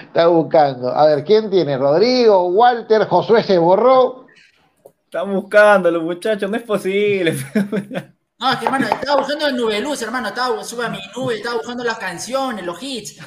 Está 0.01 0.27
buscando. 0.27 0.89
A 0.89 1.05
ver, 1.07 1.23
¿quién 1.23 1.51
tiene? 1.51 1.77
Rodrigo, 1.77 2.47
Walter, 2.47 3.07
Josué 3.07 3.43
se 3.43 3.59
borró. 3.59 4.25
Están 5.05 5.31
buscando 5.35 5.91
los 5.91 6.01
muchachos, 6.01 6.49
no 6.49 6.57
es 6.57 6.63
posible. 6.63 7.37
No, 8.39 8.51
es 8.51 8.57
que 8.57 8.65
hermano, 8.65 8.87
estaba 8.87 9.19
buscando 9.19 9.47
el 9.47 9.55
nube 9.55 9.79
luz, 9.79 10.01
hermano, 10.01 10.29
estaba 10.29 10.63
sube 10.63 10.85
a 10.85 10.89
mi 10.89 10.99
nube, 11.15 11.35
estaba 11.35 11.57
buscando 11.57 11.83
las 11.83 11.97
canciones, 11.97 12.65
los 12.65 12.81
hits. 12.81 13.19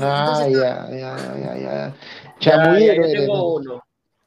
Ah, 0.00 0.46
ya, 0.48 0.88
ya, 0.90 1.16
ya, 1.38 1.56
ya. 1.56 1.94
Chamullero. 2.38 3.06
Ya 3.06 3.12
tengo 3.12 3.54
uno. 3.56 3.82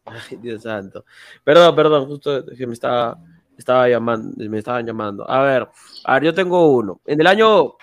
Ay, 0.05 0.37
Dios 0.37 0.63
santo. 0.63 1.05
Perdón, 1.43 1.75
perdón, 1.75 2.07
justo 2.07 2.45
que 2.45 2.65
me 2.65 2.73
estaba, 2.73 3.17
estaba 3.57 3.87
llamando, 3.87 4.49
me 4.49 4.57
estaban 4.57 4.85
llamando. 4.85 5.29
A 5.29 5.43
ver, 5.43 5.67
a 6.05 6.13
ver, 6.15 6.23
yo 6.23 6.33
tengo 6.33 6.71
uno. 6.71 7.01
En 7.05 7.21
el 7.21 7.27
año, 7.27 7.75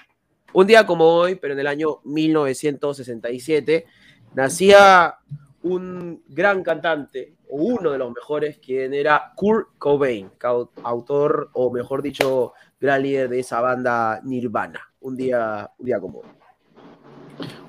un 0.52 0.66
día 0.66 0.86
como 0.86 1.04
hoy, 1.04 1.36
pero 1.36 1.54
en 1.54 1.60
el 1.60 1.66
año 1.66 2.00
1967, 2.04 3.86
nacía 4.34 5.16
un 5.62 6.22
gran 6.28 6.62
cantante, 6.62 7.34
o 7.48 7.56
uno 7.56 7.90
de 7.90 7.98
los 7.98 8.12
mejores, 8.12 8.58
quien 8.58 8.94
era 8.94 9.32
Kurt 9.34 9.78
Cobain, 9.78 10.30
autor, 10.82 11.50
o 11.52 11.70
mejor 11.70 12.02
dicho, 12.02 12.52
gran 12.80 13.02
líder 13.02 13.28
de 13.28 13.40
esa 13.40 13.60
banda 13.60 14.20
Nirvana. 14.24 14.80
Un 15.00 15.16
día, 15.16 15.70
un 15.78 15.86
día 15.86 16.00
como 16.00 16.20
hoy. 16.20 16.35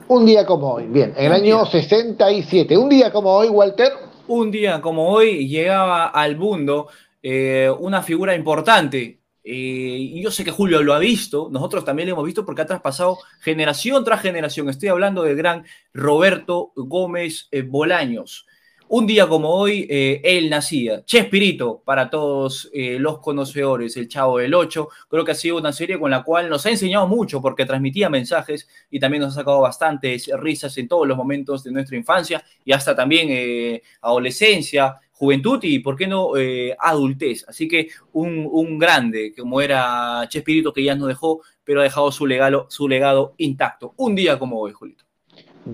Un 0.10 0.26
día 0.26 0.46
como 0.46 0.74
hoy, 0.74 0.88
bien, 0.88 1.14
en 1.18 1.26
el 1.26 1.32
año 1.34 1.66
67. 1.66 2.78
Un 2.78 2.88
día 2.88 3.12
como 3.12 3.32
hoy, 3.32 3.50
Walter. 3.50 3.92
Un 4.30 4.52
día 4.52 4.80
como 4.80 5.10
hoy 5.10 5.48
llegaba 5.48 6.08
al 6.08 6.38
mundo 6.38 6.88
eh, 7.22 7.70
una 7.80 8.02
figura 8.02 8.34
importante 8.34 9.20
eh, 9.50 9.54
y 9.54 10.22
yo 10.22 10.30
sé 10.30 10.44
que 10.44 10.52
Julio 10.52 10.84
lo 10.84 10.94
ha 10.94 11.00
visto, 11.00 11.48
nosotros 11.50 11.86
también 11.86 12.10
lo 12.10 12.16
hemos 12.16 12.26
visto 12.26 12.46
porque 12.46 12.62
ha 12.62 12.66
traspasado 12.66 13.18
generación 13.40 14.04
tras 14.04 14.22
generación. 14.22 14.70
Estoy 14.70 14.90
hablando 14.90 15.24
del 15.24 15.38
gran 15.38 15.66
Roberto 15.94 16.74
Gómez 16.76 17.48
eh, 17.52 17.62
Bolaños. 17.62 18.46
Un 18.90 19.06
día 19.06 19.28
como 19.28 19.50
hoy, 19.50 19.86
eh, 19.90 20.22
él 20.24 20.50
nacía. 20.50 21.04
Chespirito, 21.04 21.82
para 21.84 22.10
todos 22.10 22.70
eh, 22.74 22.98
los 22.98 23.20
conocedores, 23.20 23.98
el 23.98 24.08
Chavo 24.08 24.38
del 24.38 24.54
8. 24.54 24.88
Creo 25.10 25.26
que 25.26 25.32
ha 25.32 25.36
sido 25.36 25.58
una 25.58 25.74
serie 25.74 26.00
con 26.00 26.10
la 26.10 26.24
cual 26.24 26.50
nos 26.50 26.66
ha 26.66 26.70
enseñado 26.70 27.06
mucho 27.06 27.42
porque 27.42 27.66
transmitía 27.66 28.10
mensajes 28.10 28.66
y 28.90 28.98
también 28.98 29.24
nos 29.24 29.34
ha 29.34 29.42
sacado 29.42 29.60
bastantes 29.60 30.30
risas 30.40 30.78
en 30.78 30.88
todos 30.88 31.06
los 31.06 31.18
momentos 31.18 31.66
de 31.66 31.72
nuestra 31.72 31.98
infancia 31.98 32.42
y 32.64 32.72
hasta 32.72 32.96
también 32.96 33.28
eh, 33.30 33.84
adolescencia, 34.02 34.96
juventud 35.12 35.60
y, 35.64 35.80
¿por 35.80 35.98
qué 35.98 36.08
no, 36.08 36.32
adultez? 36.80 37.44
Así 37.50 37.68
que 37.68 37.90
un, 38.14 38.48
un, 38.50 38.80
grande 38.80 39.34
como 39.38 39.60
era 39.60 40.26
Chespirito 40.30 40.72
que 40.72 40.84
ya 40.84 40.96
nos 40.96 41.10
dejó, 41.10 41.42
pero 41.66 41.82
ha 41.82 41.84
dejado 41.84 42.10
su 42.10 42.26
legado, 42.26 42.68
su 42.70 42.88
legado 42.88 43.34
intacto. 43.38 43.94
Un 43.98 44.16
día 44.16 44.40
como 44.40 44.62
hoy, 44.62 44.72
Julito. 44.72 45.04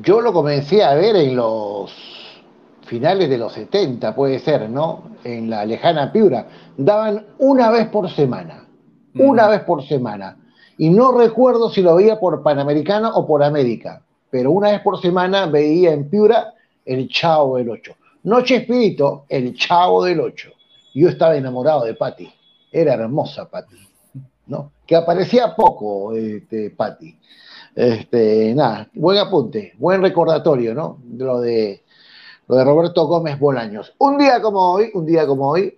Yo 0.02 0.20
lo 0.20 0.34
comencé 0.34 0.82
a 0.84 0.96
ver 0.96 1.16
en 1.16 1.36
los 1.36 2.23
finales 2.94 3.28
de 3.28 3.40
los 3.40 3.54
70, 3.54 4.14
puede 4.14 4.38
ser, 4.38 4.70
¿no? 4.70 5.16
En 5.24 5.50
la 5.50 5.66
lejana 5.66 6.12
Piura, 6.12 6.46
daban 6.78 7.26
una 7.40 7.72
vez 7.72 7.88
por 7.88 8.08
semana, 8.08 8.68
una 9.16 9.48
vez 9.48 9.62
por 9.62 9.84
semana. 9.84 10.38
Y 10.78 10.92
no 10.92 11.12
recuerdo 11.12 11.72
si 11.72 11.82
lo 11.82 11.96
veía 11.96 12.20
por 12.20 12.44
Panamericana 12.44 13.16
o 13.16 13.26
por 13.26 13.42
América, 13.42 14.04
pero 14.30 14.52
una 14.52 14.70
vez 14.70 14.82
por 14.82 15.02
semana 15.02 15.48
veía 15.48 15.92
en 15.92 16.08
Piura 16.08 16.54
el 16.86 17.10
Chavo 17.10 17.58
del 17.58 17.72
Ocho. 17.72 17.96
Noche 18.26 18.58
Espíritu, 18.58 19.24
el 19.28 19.56
Chavo 19.56 20.04
del 20.04 20.20
Ocho. 20.20 20.52
Yo 20.94 21.10
estaba 21.10 21.36
enamorado 21.36 21.86
de 21.86 21.96
Patti, 21.96 22.32
era 22.72 22.94
hermosa 22.94 23.50
Patti, 23.50 23.76
¿no? 24.46 24.72
Que 24.86 24.96
aparecía 24.96 25.56
poco, 25.56 26.14
este, 26.14 26.70
Patti. 26.70 27.18
Este, 27.76 28.54
nada, 28.54 28.88
buen 28.94 29.18
apunte, 29.18 29.74
buen 29.80 30.00
recordatorio, 30.00 30.76
¿no? 30.76 31.00
Lo 31.18 31.42
de 31.42 31.83
lo 32.48 32.56
de 32.56 32.64
Roberto 32.64 33.06
Gómez 33.08 33.40
Bolaños. 33.40 33.94
Un 34.00 34.18
día 34.18 34.42
como 34.42 34.74
hoy, 34.74 34.92
un 34.94 35.06
día 35.06 35.26
como 35.26 35.50
hoy. 35.50 35.78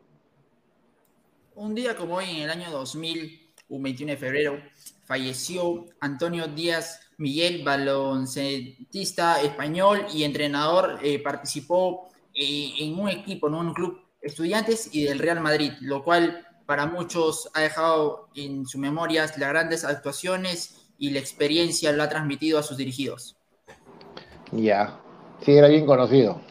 Un 1.56 1.76
día 1.76 1.96
como 1.96 2.16
hoy, 2.16 2.30
en 2.30 2.44
el 2.44 2.50
año 2.50 2.72
2000, 2.72 3.52
un 3.70 3.84
21 3.84 4.12
de 4.12 4.18
febrero, 4.18 4.58
falleció 5.06 5.86
Antonio 6.00 6.48
Díaz 6.48 7.00
Miguel, 7.18 7.64
baloncetista 7.64 9.42
español 9.42 10.06
y 10.14 10.24
entrenador. 10.24 11.00
Eh, 11.02 11.20
participó 11.20 12.10
eh, 12.34 12.74
en 12.80 13.00
un 13.00 13.10
equipo, 13.10 13.48
en 13.48 13.54
un 13.54 13.74
club 13.74 14.00
estudiantes 14.22 14.94
y 14.94 15.04
del 15.04 15.20
Real 15.20 15.40
Madrid, 15.40 15.72
lo 15.82 16.04
cual 16.04 16.46
para 16.66 16.88
muchos 16.88 17.50
ha 17.54 17.62
dejado 17.62 18.28
en 18.36 18.66
sus 18.66 18.82
memorias 18.82 19.38
las 19.38 19.50
grandes 19.50 19.86
actuaciones 19.86 20.88
y 20.98 21.12
la 21.12 21.20
experiencia 21.20 21.92
lo 21.92 22.04
ha 22.04 22.10
transmitido 22.10 22.58
a 22.58 22.64
sus 22.64 22.76
dirigidos. 22.78 23.38
Ya, 24.52 25.00
sí, 25.44 25.56
era 25.56 25.68
bien 25.68 25.86
conocido. 25.86 26.42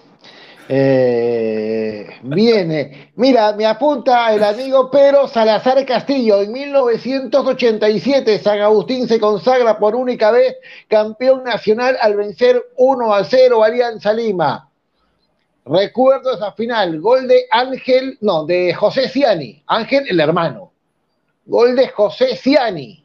Eh, 0.66 2.08
viene, 2.22 3.12
mira, 3.16 3.52
me 3.52 3.66
apunta 3.66 4.34
el 4.34 4.42
amigo 4.42 4.90
Pero 4.90 5.28
Salazar 5.28 5.84
Castillo. 5.84 6.40
En 6.40 6.52
1987, 6.52 8.38
San 8.38 8.60
Agustín 8.60 9.06
se 9.06 9.20
consagra 9.20 9.78
por 9.78 9.94
única 9.94 10.30
vez 10.30 10.56
campeón 10.88 11.44
nacional 11.44 11.98
al 12.00 12.16
vencer 12.16 12.62
1 12.76 13.14
a 13.14 13.24
0 13.24 13.62
Alianza 13.62 14.12
Lima. 14.12 14.70
Recuerdo 15.66 16.34
esa 16.34 16.52
final, 16.52 17.00
gol 17.00 17.26
de 17.26 17.46
Ángel, 17.50 18.18
no, 18.20 18.44
de 18.44 18.74
José 18.74 19.08
Ciani, 19.08 19.62
Ángel 19.66 20.04
el 20.08 20.20
hermano. 20.20 20.72
Gol 21.46 21.76
de 21.76 21.88
José 21.88 22.36
Ciani. 22.36 23.02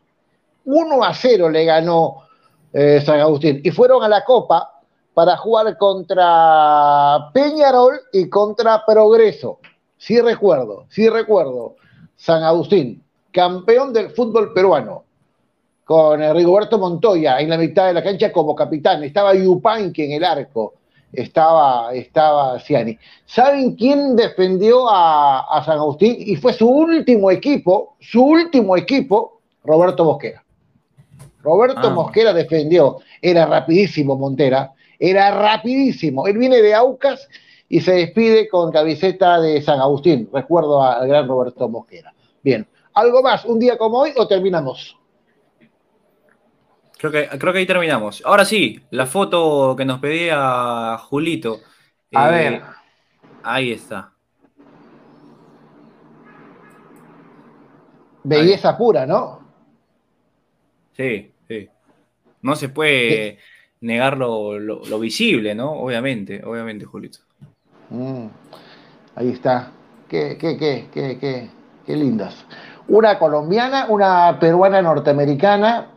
1 0.65 1.03
a 1.03 1.13
0 1.13 1.49
le 1.49 1.65
ganó 1.65 2.23
eh, 2.71 3.01
San 3.05 3.19
Agustín. 3.19 3.61
Y 3.63 3.71
fueron 3.71 4.03
a 4.03 4.07
la 4.07 4.23
Copa 4.23 4.78
para 5.19 5.35
jugar 5.35 5.77
contra 5.77 7.29
Peñarol 7.33 7.99
y 8.13 8.29
contra 8.29 8.85
Progreso. 8.85 9.59
Sí 9.97 10.21
recuerdo, 10.21 10.85
sí 10.87 11.09
recuerdo. 11.09 11.75
San 12.15 12.41
Agustín, 12.41 13.03
campeón 13.29 13.91
del 13.91 14.11
fútbol 14.11 14.53
peruano, 14.53 15.03
con 15.83 16.21
Rigoberto 16.33 16.77
Montoya 16.79 17.37
en 17.41 17.49
la 17.49 17.57
mitad 17.57 17.87
de 17.87 17.95
la 17.95 18.01
cancha 18.01 18.31
como 18.31 18.55
capitán. 18.55 19.03
Estaba 19.03 19.35
Yupanqui 19.35 20.03
en 20.03 20.11
el 20.13 20.23
arco, 20.23 20.75
estaba, 21.11 21.93
estaba 21.93 22.57
Ciani. 22.57 22.97
¿Saben 23.25 23.75
quién 23.75 24.15
defendió 24.15 24.87
a, 24.89 25.61
San 25.65 25.79
Agustín? 25.79 26.15
Y 26.17 26.37
fue 26.37 26.53
su 26.53 26.65
último 26.65 27.29
equipo, 27.29 27.97
su 27.99 28.23
último 28.23 28.77
equipo, 28.77 29.41
Roberto 29.65 30.05
Mosquera. 30.05 30.45
Roberto 31.43 31.87
ah. 31.87 31.89
Mosquera 31.89 32.31
defendió, 32.31 32.99
era 33.21 33.45
rapidísimo 33.45 34.15
Montera, 34.15 34.75
era 34.99 35.31
rapidísimo. 35.31 36.27
Él 36.27 36.37
viene 36.37 36.61
de 36.61 36.75
Aucas 36.75 37.27
y 37.69 37.79
se 37.79 37.93
despide 37.93 38.49
con 38.49 38.71
camiseta 38.71 39.39
de 39.39 39.61
San 39.61 39.79
Agustín. 39.79 40.29
Recuerdo 40.31 40.83
al 40.83 41.07
gran 41.07 41.27
Roberto 41.27 41.69
Mosquera. 41.69 42.13
Bien, 42.43 42.67
¿algo 42.93 43.23
más? 43.23 43.45
¿Un 43.45 43.59
día 43.59 43.77
como 43.77 43.99
hoy 43.99 44.11
o 44.17 44.27
terminamos? 44.27 44.97
Creo 46.97 47.11
que, 47.11 47.29
creo 47.39 47.53
que 47.53 47.59
ahí 47.59 47.65
terminamos. 47.65 48.21
Ahora 48.25 48.43
sí, 48.43 48.81
la 48.89 49.05
foto 49.05 49.73
que 49.77 49.85
nos 49.85 49.99
pedía 49.99 50.97
Julito. 50.97 51.59
A 52.13 52.27
eh, 52.27 52.31
ver. 52.31 52.61
Ahí 53.41 53.71
está. 53.71 54.11
Belleza 58.23 58.77
pura, 58.77 59.05
¿no? 59.05 59.39
Sí, 60.97 61.31
sí. 61.47 61.69
No 62.41 62.55
se 62.55 62.67
puede 62.67 63.39
negar 63.81 64.17
lo, 64.17 64.99
visible, 64.99 65.55
¿no? 65.55 65.71
Obviamente, 65.71 66.43
obviamente, 66.45 66.85
Julito. 66.85 67.19
Mm, 67.89 68.27
ahí 69.15 69.29
está. 69.29 69.71
Qué, 70.07 70.37
qué, 70.39 70.57
qué, 70.57 70.89
qué, 70.91 71.17
qué, 71.19 71.49
qué 71.85 71.95
lindas. 71.95 72.45
Una 72.87 73.19
colombiana, 73.19 73.85
una 73.89 74.37
peruana 74.39 74.81
norteamericana. 74.81 75.91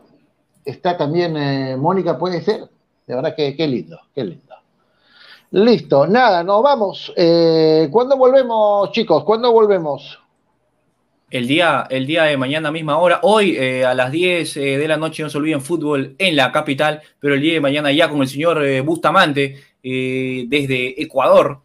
Está 0.65 0.97
también 0.97 1.37
eh, 1.37 1.77
Mónica, 1.77 2.19
puede 2.19 2.41
ser. 2.43 2.69
De 3.07 3.15
verdad 3.15 3.35
que 3.35 3.57
qué 3.57 3.67
lindo, 3.67 3.99
qué 4.15 4.25
lindo. 4.25 4.55
Listo, 5.51 6.07
nada, 6.07 6.43
nos 6.43 6.63
vamos. 6.63 7.13
Eh, 7.17 7.89
¿Cuándo 7.91 8.17
volvemos, 8.17 8.91
chicos? 8.93 9.23
¿Cuándo 9.25 9.53
volvemos? 9.53 10.22
El 11.33 11.49
día, 11.49 11.87
el 11.89 12.07
día 12.07 12.25
de 12.25 12.37
mañana 12.37 12.71
misma 12.71 12.99
hora. 12.99 13.21
Hoy 13.23 13.57
eh, 13.57 13.87
a 13.87 13.95
las 13.95 14.13
10 14.13 14.57
eh, 14.59 14.61
de 14.79 14.87
la 14.87 14.99
noche 14.99 15.23
no 15.23 15.31
se 15.31 15.39
olviden 15.39 15.63
fútbol 15.63 16.15
en 16.19 16.37
la 16.37 16.53
capital, 16.53 17.01
pero 17.19 17.35
el 17.35 17.41
día 17.41 17.55
de 17.55 17.61
mañana 17.61 17.91
ya 17.91 18.09
con 18.11 18.21
el 18.21 18.29
señor 18.29 18.63
eh, 18.65 18.83
Bustamante 18.83 19.57
desde 19.83 21.03
Ecuador, 21.03 21.61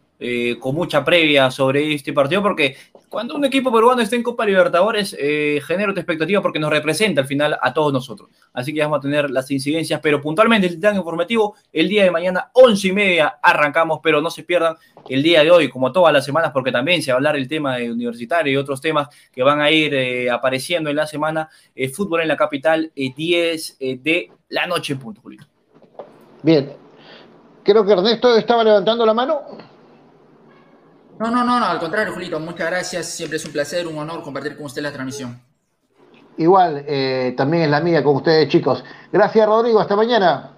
con 0.59 0.73
mucha 0.73 1.05
previa 1.05 1.51
sobre 1.51 1.93
este 1.93 2.11
partido, 2.11 2.41
porque 2.41 2.75
cuando 3.09 3.35
un 3.35 3.45
equipo 3.45 3.71
peruano 3.71 4.01
está 4.01 4.17
en 4.17 4.23
Copa 4.23 4.45
Libertadores, 4.45 5.15
eh, 5.17 5.61
genera 5.65 5.91
otra 5.91 6.01
expectativa 6.01 6.41
porque 6.41 6.59
nos 6.59 6.69
representa 6.69 7.21
al 7.21 7.27
final 7.27 7.57
a 7.61 7.73
todos 7.73 7.93
nosotros. 7.93 8.29
Así 8.51 8.73
que 8.73 8.81
vamos 8.81 8.99
a 8.99 9.01
tener 9.01 9.29
las 9.31 9.49
incidencias, 9.49 10.01
pero 10.01 10.21
puntualmente 10.21 10.67
el 10.67 10.75
titán 10.75 10.97
informativo, 10.97 11.55
el 11.71 11.87
día 11.87 12.03
de 12.03 12.11
mañana, 12.11 12.49
once 12.53 12.89
y 12.89 12.91
media, 12.91 13.39
arrancamos, 13.41 13.99
pero 14.03 14.21
no 14.21 14.29
se 14.29 14.43
pierdan 14.43 14.75
el 15.07 15.23
día 15.23 15.41
de 15.43 15.51
hoy, 15.51 15.69
como 15.69 15.93
todas 15.93 16.11
las 16.11 16.25
semanas, 16.25 16.51
porque 16.53 16.71
también 16.71 17.01
se 17.01 17.11
va 17.11 17.15
a 17.15 17.17
hablar 17.17 17.37
el 17.37 17.47
tema 17.47 17.77
de 17.77 17.91
universitario 17.91 18.51
y 18.51 18.57
otros 18.57 18.81
temas 18.81 19.07
que 19.31 19.41
van 19.41 19.61
a 19.61 19.71
ir 19.71 19.93
eh, 19.93 20.29
apareciendo 20.29 20.89
en 20.89 20.97
la 20.97 21.07
semana. 21.07 21.49
Eh, 21.75 21.87
fútbol 21.87 22.21
en 22.21 22.27
la 22.27 22.35
capital, 22.35 22.91
10 22.93 23.77
de 23.79 24.31
la 24.49 24.67
noche 24.67 24.97
punto, 24.97 25.21
Julito. 25.21 25.45
Bien. 26.43 26.73
Creo 27.63 27.85
que 27.85 27.93
Ernesto 27.93 28.35
estaba 28.35 28.63
levantando 28.63 29.05
la 29.05 29.13
mano. 29.13 29.41
No, 31.19 31.31
no, 31.31 31.43
no, 31.43 31.59
no, 31.59 31.65
al 31.65 31.79
contrario, 31.79 32.13
Julito, 32.13 32.39
muchas 32.39 32.69
gracias. 32.69 33.07
Siempre 33.07 33.37
es 33.37 33.45
un 33.45 33.51
placer, 33.51 33.87
un 33.87 33.97
honor 33.97 34.21
compartir 34.21 34.55
con 34.55 34.67
usted 34.67 34.83
la 34.83 34.91
transmisión. 34.91 35.41
Igual, 36.37 36.83
eh, 36.87 37.33
también 37.35 37.63
es 37.63 37.69
la 37.71 37.81
mía 37.81 38.03
con 38.03 38.17
ustedes, 38.17 38.47
chicos. 38.49 38.83
Gracias, 39.11 39.47
Rodrigo. 39.47 39.79
Hasta 39.79 39.95
mañana. 39.95 40.53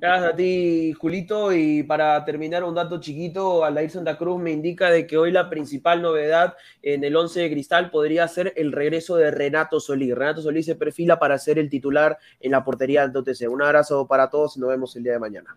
Gracias 0.00 0.32
a 0.32 0.36
ti, 0.36 0.92
Julito. 0.94 1.52
Y 1.52 1.84
para 1.84 2.24
terminar, 2.24 2.64
un 2.64 2.74
dato 2.74 2.98
chiquito, 2.98 3.64
Aldair 3.64 3.88
Santa 3.88 4.18
Cruz 4.18 4.42
me 4.42 4.50
indica 4.50 4.90
de 4.90 5.06
que 5.06 5.16
hoy 5.16 5.30
la 5.30 5.48
principal 5.48 6.02
novedad 6.02 6.54
en 6.82 7.04
el 7.04 7.14
11 7.14 7.42
de 7.42 7.50
Cristal 7.52 7.90
podría 7.90 8.26
ser 8.26 8.52
el 8.56 8.72
regreso 8.72 9.14
de 9.14 9.30
Renato 9.30 9.78
Solí. 9.78 10.12
Renato 10.12 10.42
Solí 10.42 10.64
se 10.64 10.74
perfila 10.74 11.20
para 11.20 11.38
ser 11.38 11.60
el 11.60 11.70
titular 11.70 12.18
en 12.40 12.50
la 12.50 12.64
portería 12.64 13.06
del 13.06 13.16
OTC. 13.16 13.48
Un 13.48 13.62
abrazo 13.62 14.08
para 14.08 14.28
todos 14.28 14.56
y 14.56 14.60
nos 14.60 14.70
vemos 14.70 14.96
el 14.96 15.04
día 15.04 15.12
de 15.12 15.20
mañana. 15.20 15.56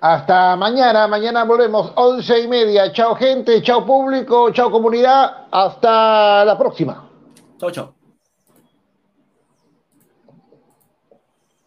Hasta 0.00 0.56
mañana, 0.56 1.08
mañana 1.08 1.44
volvemos, 1.44 1.92
once 1.96 2.38
y 2.40 2.48
media. 2.48 2.92
Chao 2.92 3.14
gente, 3.14 3.62
chao 3.62 3.84
público, 3.84 4.50
chao 4.52 4.70
comunidad. 4.70 5.46
Hasta 5.50 6.44
la 6.44 6.58
próxima. 6.58 7.08
Chao, 7.58 7.70
chao. 7.70 8.05